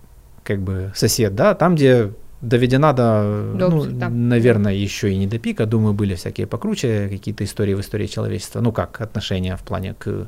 как 0.45 0.61
бы 0.61 0.93
сосед, 0.95 1.35
да, 1.35 1.55
там, 1.55 1.75
где 1.75 2.11
доведена 2.41 2.93
до, 2.93 3.53
До 3.57 3.69
ну, 3.69 3.85
да. 3.87 4.09
наверное, 4.09 4.73
еще 4.75 5.13
и 5.13 5.17
не 5.17 5.27
до 5.29 5.39
пика, 5.39 5.65
думаю, 5.65 5.95
были 5.95 6.15
всякие 6.17 6.47
покруче 6.47 7.09
какие-то 7.09 7.45
истории 7.45 7.75
в 7.75 7.81
истории 7.81 8.07
человечества, 8.09 8.61
ну 8.61 8.73
как 8.73 9.01
отношения 9.01 9.57
в 9.57 9.63
плане 9.63 9.95
к 9.99 10.27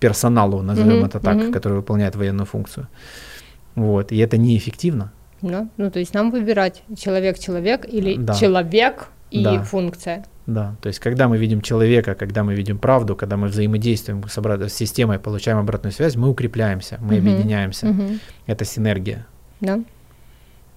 персоналу, 0.00 0.62
назовем 0.62 0.96
Мгм, 0.96 1.04
это 1.06 1.20
так, 1.20 1.36
мгм. 1.36 1.52
который 1.52 1.74
выполняет 1.74 2.16
военную 2.16 2.46
функцию. 2.46 2.88
Вот, 3.76 4.10
и 4.12 4.18
это 4.18 4.36
неэффективно. 4.36 5.12
Да. 5.40 5.68
Ну, 5.76 5.90
то 5.90 5.98
есть 6.00 6.14
нам 6.14 6.30
выбирать 6.30 6.82
человек-человек 6.96 7.86
или 7.88 8.16
Да. 8.16 8.34
человек 8.34 9.08
и 9.30 9.42
Да. 9.44 9.62
функция. 9.62 10.24
Да, 10.46 10.74
то 10.82 10.88
есть 10.88 10.98
когда 10.98 11.28
мы 11.28 11.38
видим 11.38 11.60
человека, 11.60 12.14
когда 12.14 12.42
мы 12.42 12.54
видим 12.54 12.78
правду, 12.78 13.14
когда 13.14 13.36
мы 13.36 13.46
взаимодействуем 13.46 14.24
с, 14.28 14.36
обра- 14.38 14.68
с 14.68 14.74
системой, 14.74 15.18
получаем 15.20 15.58
обратную 15.58 15.92
связь, 15.92 16.16
мы 16.16 16.28
укрепляемся, 16.28 16.98
мы 17.00 17.18
Мгм. 17.18 17.28
объединяемся. 17.28 17.86
Мгм. 17.86 18.18
Это 18.46 18.64
синергия. 18.64 19.26
Да. 19.62 19.80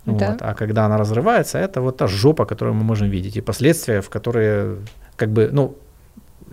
Вот. 0.06 0.18
Да. 0.18 0.38
А 0.40 0.54
когда 0.54 0.86
она 0.86 0.98
разрывается, 0.98 1.58
это 1.58 1.82
вот 1.82 1.98
та 1.98 2.08
жопа, 2.08 2.46
которую 2.46 2.76
мы 2.76 2.84
можем 2.84 3.10
видеть, 3.10 3.38
и 3.38 3.42
последствия, 3.42 4.02
в 4.02 4.10
которые, 4.10 4.78
как 5.18 5.30
бы, 5.30 5.50
ну, 5.52 5.76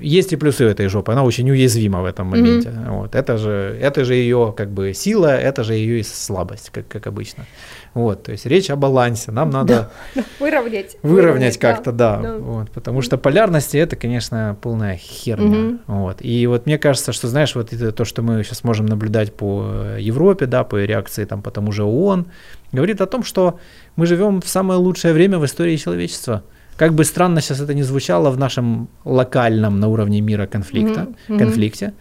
есть 0.00 0.32
и 0.32 0.36
плюсы 0.36 0.64
у 0.64 0.68
этой 0.68 0.88
жопы, 0.88 1.12
она 1.12 1.22
очень 1.22 1.50
уязвима 1.50 2.00
в 2.00 2.06
этом 2.06 2.26
моменте. 2.26 2.72
Вот. 2.88 3.14
Это 3.14 3.36
же, 3.36 3.78
это 3.80 4.04
же 4.04 4.14
ее 4.14 4.52
как 4.56 4.70
бы 4.70 4.94
сила, 4.94 5.26
это 5.26 5.64
же 5.64 5.74
ее 5.74 6.00
и 6.00 6.02
слабость, 6.02 6.70
как, 6.70 6.88
как 6.88 7.06
обычно. 7.06 7.44
Вот. 7.94 8.22
То 8.22 8.32
есть 8.32 8.46
речь 8.46 8.70
о 8.70 8.76
балансе. 8.76 9.32
Нам 9.32 9.50
надо 9.50 9.90
Выровнять. 10.40 10.96
выровнять 11.02 11.58
как-то, 11.58 11.92
да. 11.92 12.18
да. 12.18 12.36
Вот, 12.36 12.70
потому 12.70 13.02
что 13.02 13.18
полярности 13.18 13.76
это, 13.76 13.96
конечно, 13.96 14.56
полная 14.60 14.96
херня. 14.96 15.46
Мгм. 15.46 15.80
Вот. 15.86 16.18
И 16.20 16.46
вот 16.46 16.66
мне 16.66 16.78
кажется, 16.78 17.12
что, 17.12 17.28
знаешь, 17.28 17.54
вот 17.54 17.72
это 17.72 17.92
то, 17.92 18.04
что 18.04 18.22
мы 18.22 18.42
сейчас 18.44 18.64
можем 18.64 18.86
наблюдать 18.86 19.34
по 19.34 19.96
Европе, 19.98 20.46
да, 20.46 20.64
по 20.64 20.82
реакции 20.82 21.24
там, 21.24 21.42
по 21.42 21.50
тому 21.50 21.72
же 21.72 21.84
ООН, 21.84 22.26
говорит 22.72 23.00
о 23.00 23.06
том, 23.06 23.22
что 23.24 23.58
мы 23.96 24.06
живем 24.06 24.40
в 24.40 24.48
самое 24.48 24.80
лучшее 24.80 25.12
время 25.12 25.38
в 25.38 25.44
истории 25.44 25.76
человечества. 25.76 26.42
Как 26.76 26.94
бы 26.94 27.04
странно 27.04 27.40
сейчас 27.40 27.60
это 27.60 27.74
ни 27.74 27.82
звучало 27.82 28.30
в 28.30 28.38
нашем 28.38 28.88
локальном 29.04 29.78
на 29.78 29.88
уровне 29.88 30.20
мира 30.20 30.46
конфликта, 30.46 31.08
мгм. 31.28 31.38
конфликте, 31.38 31.92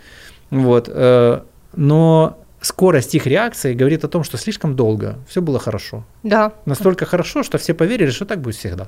вот, 0.49 0.89
э, 0.91 1.41
но 1.75 2.37
скорость 2.61 3.15
их 3.15 3.25
реакции 3.27 3.73
говорит 3.73 4.03
о 4.03 4.07
том, 4.07 4.23
что 4.23 4.37
слишком 4.37 4.75
долго 4.75 5.15
все 5.27 5.41
было 5.41 5.59
хорошо. 5.59 6.03
Да. 6.23 6.53
Настолько 6.65 7.05
хорошо, 7.05 7.43
что 7.43 7.57
все 7.57 7.73
поверили, 7.73 8.11
что 8.11 8.25
так 8.25 8.39
будет 8.39 8.55
всегда. 8.55 8.87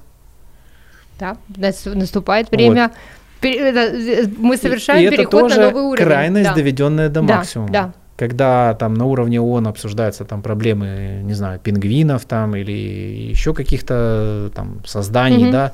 Да. 1.19 1.37
Нас- 1.57 1.85
Наступает 1.85 2.51
время. 2.51 2.91
это, 3.41 3.79
э, 3.79 4.25
Мы 4.37 4.57
совершаем 4.57 4.99
и, 5.01 5.03
и 5.03 5.07
это 5.07 5.17
переход 5.17 5.39
тоже 5.41 5.59
на 5.59 5.69
новый 5.69 5.83
уровень. 5.83 6.05
крайность, 6.05 6.49
Да. 6.49 6.55
доведенная 6.55 7.09
до 7.09 7.21
Да, 7.21 7.35
максимума. 7.37 7.71
да. 7.71 7.93
Когда 8.15 8.73
там 8.75 8.93
на 8.93 9.05
уровне 9.05 9.41
ООН 9.41 9.67
обсуждаются 9.67 10.23
там 10.23 10.41
проблемы, 10.43 11.21
не 11.23 11.33
знаю, 11.33 11.59
пингвинов 11.59 12.25
там 12.25 12.55
или 12.55 12.71
еще 12.71 13.53
каких-то 13.53 14.51
там 14.55 14.81
созданий, 14.85 15.43
Мгм. 15.45 15.51
да, 15.51 15.73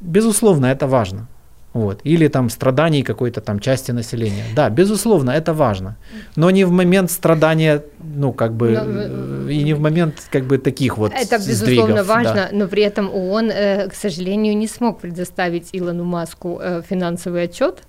безусловно, 0.00 0.66
это 0.66 0.86
важно. 0.88 1.28
Вот. 1.72 2.00
Или 2.02 2.28
там 2.28 2.50
страданий 2.50 3.02
какой-то 3.02 3.40
там 3.40 3.60
части 3.60 3.92
населения. 3.92 4.44
Да, 4.56 4.70
безусловно, 4.70 5.30
это 5.30 5.52
важно. 5.52 5.96
Но 6.36 6.50
не 6.50 6.64
в 6.64 6.72
момент 6.72 7.10
страдания, 7.10 7.84
ну, 8.00 8.32
как 8.32 8.54
бы, 8.54 8.70
Но, 8.70 9.48
и 9.48 9.62
не 9.62 9.74
в 9.74 9.80
момент, 9.80 10.14
как 10.32 10.44
бы, 10.44 10.58
таких 10.58 10.98
вот 10.98 11.12
Это, 11.12 11.38
сдвигов, 11.38 11.48
безусловно, 11.48 11.94
да. 11.94 12.04
важно, 12.04 12.48
но 12.52 12.66
при 12.66 12.82
этом 12.82 13.08
ООН, 13.14 13.50
э, 13.50 13.88
к 13.88 13.94
сожалению, 13.94 14.56
не 14.56 14.66
смог 14.66 15.00
предоставить 15.00 15.68
Илону 15.72 16.04
Маску 16.04 16.58
э, 16.60 16.82
финансовый 16.88 17.44
отчет 17.44 17.82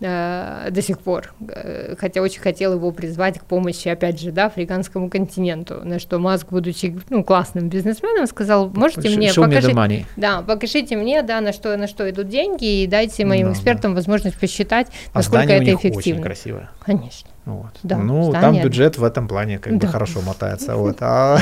до 0.00 0.82
сих 0.82 0.98
пор, 0.98 1.32
э, 1.48 1.94
хотя 1.98 2.20
очень 2.20 2.40
хотел 2.40 2.74
его 2.74 2.90
призвать 2.92 3.38
к 3.38 3.44
помощи, 3.44 3.88
опять 3.88 4.20
же, 4.20 4.30
да, 4.30 4.46
африканскому 4.46 5.08
континенту, 5.08 5.80
на 5.84 5.98
что 5.98 6.18
Маск, 6.18 6.48
будучи 6.50 6.94
ну, 7.08 7.24
классным 7.24 7.68
бизнесменом, 7.68 8.26
сказал, 8.26 8.68
можете 8.68 9.08
Ш- 9.08 9.16
мне 9.16 9.32
покажите, 9.32 10.06
да, 10.16 10.42
покажите 10.42 10.96
мне, 10.96 11.22
да, 11.22 11.40
на 11.40 11.52
что, 11.52 11.76
на 11.76 11.86
что 11.86 12.08
идут 12.10 12.28
деньги, 12.28 12.82
и 12.82 12.86
дайте 12.86 13.24
моим 13.24 13.46
Да, 13.48 13.52
экспертам 13.52 13.94
возможность 13.94 14.38
посчитать, 14.38 14.88
А 15.12 15.18
насколько 15.18 15.44
у 15.46 15.48
это 15.48 15.64
них 15.64 15.78
очень 15.78 15.90
эффективно. 15.90 16.22
красивое. 16.22 16.70
Конечно. 16.84 17.28
Вот. 17.46 17.70
Да, 17.84 17.96
ну, 17.98 18.32
там 18.32 18.40
здание. 18.40 18.64
бюджет 18.64 18.98
в 18.98 19.04
этом 19.04 19.28
плане 19.28 19.60
как 19.60 19.72
бы 19.74 19.78
Да. 19.78 19.86
хорошо 19.86 20.20
мотается. 20.20 20.74
Вот. 20.76 20.96
А 21.00 21.38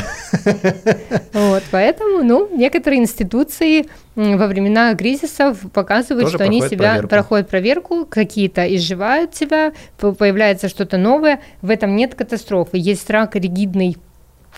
Вот, 1.32 1.62
поэтому, 1.70 2.22
ну, 2.22 2.46
некоторые 2.54 3.00
институции 3.00 3.86
во 4.14 4.46
времена 4.46 4.94
кризисов 4.94 5.58
показывают, 5.72 6.26
Тоже 6.26 6.36
что 6.36 6.44
они 6.44 6.60
себя 6.60 6.90
проверку. 6.90 7.08
проходят 7.08 7.48
проверку, 7.48 8.04
какие-то 8.04 8.62
изживают 8.76 9.34
себя, 9.34 9.72
появляется 9.98 10.68
что-то 10.68 10.98
новое. 10.98 11.40
В 11.62 11.70
этом 11.70 11.96
нет 11.96 12.14
катастрофы. 12.14 12.76
Есть 12.76 13.00
страх 13.00 13.34
ригидный 13.34 13.96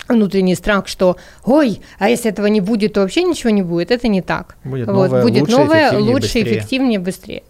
внутренний 0.09 0.53
страх, 0.55 0.87
что 0.89 1.15
ой, 1.45 1.79
а 1.97 2.09
если 2.09 2.29
этого 2.29 2.47
не 2.47 2.59
будет, 2.61 2.93
то 2.93 3.01
вообще 3.01 3.23
ничего 3.23 3.51
не 3.51 3.61
будет. 3.63 3.89
Это 3.89 4.09
не 4.09 4.21
так. 4.21 4.57
Будет 4.65 4.87
вот, 4.87 4.93
новое, 5.09 5.21
будет 5.23 5.41
лучше, 5.41 5.57
новое, 5.57 5.79
эффективнее, 5.87 6.13
лучше, 6.13 6.21
быстрее. 6.27 6.43
эффективнее, 6.43 6.99
быстрее. 6.99 7.43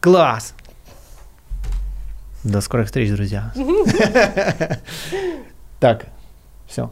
Класс! 0.00 0.54
До 2.46 2.60
скорых 2.60 2.86
встреч, 2.86 3.10
друзья. 3.10 3.52
Так, 5.80 6.06
все. 6.66 6.90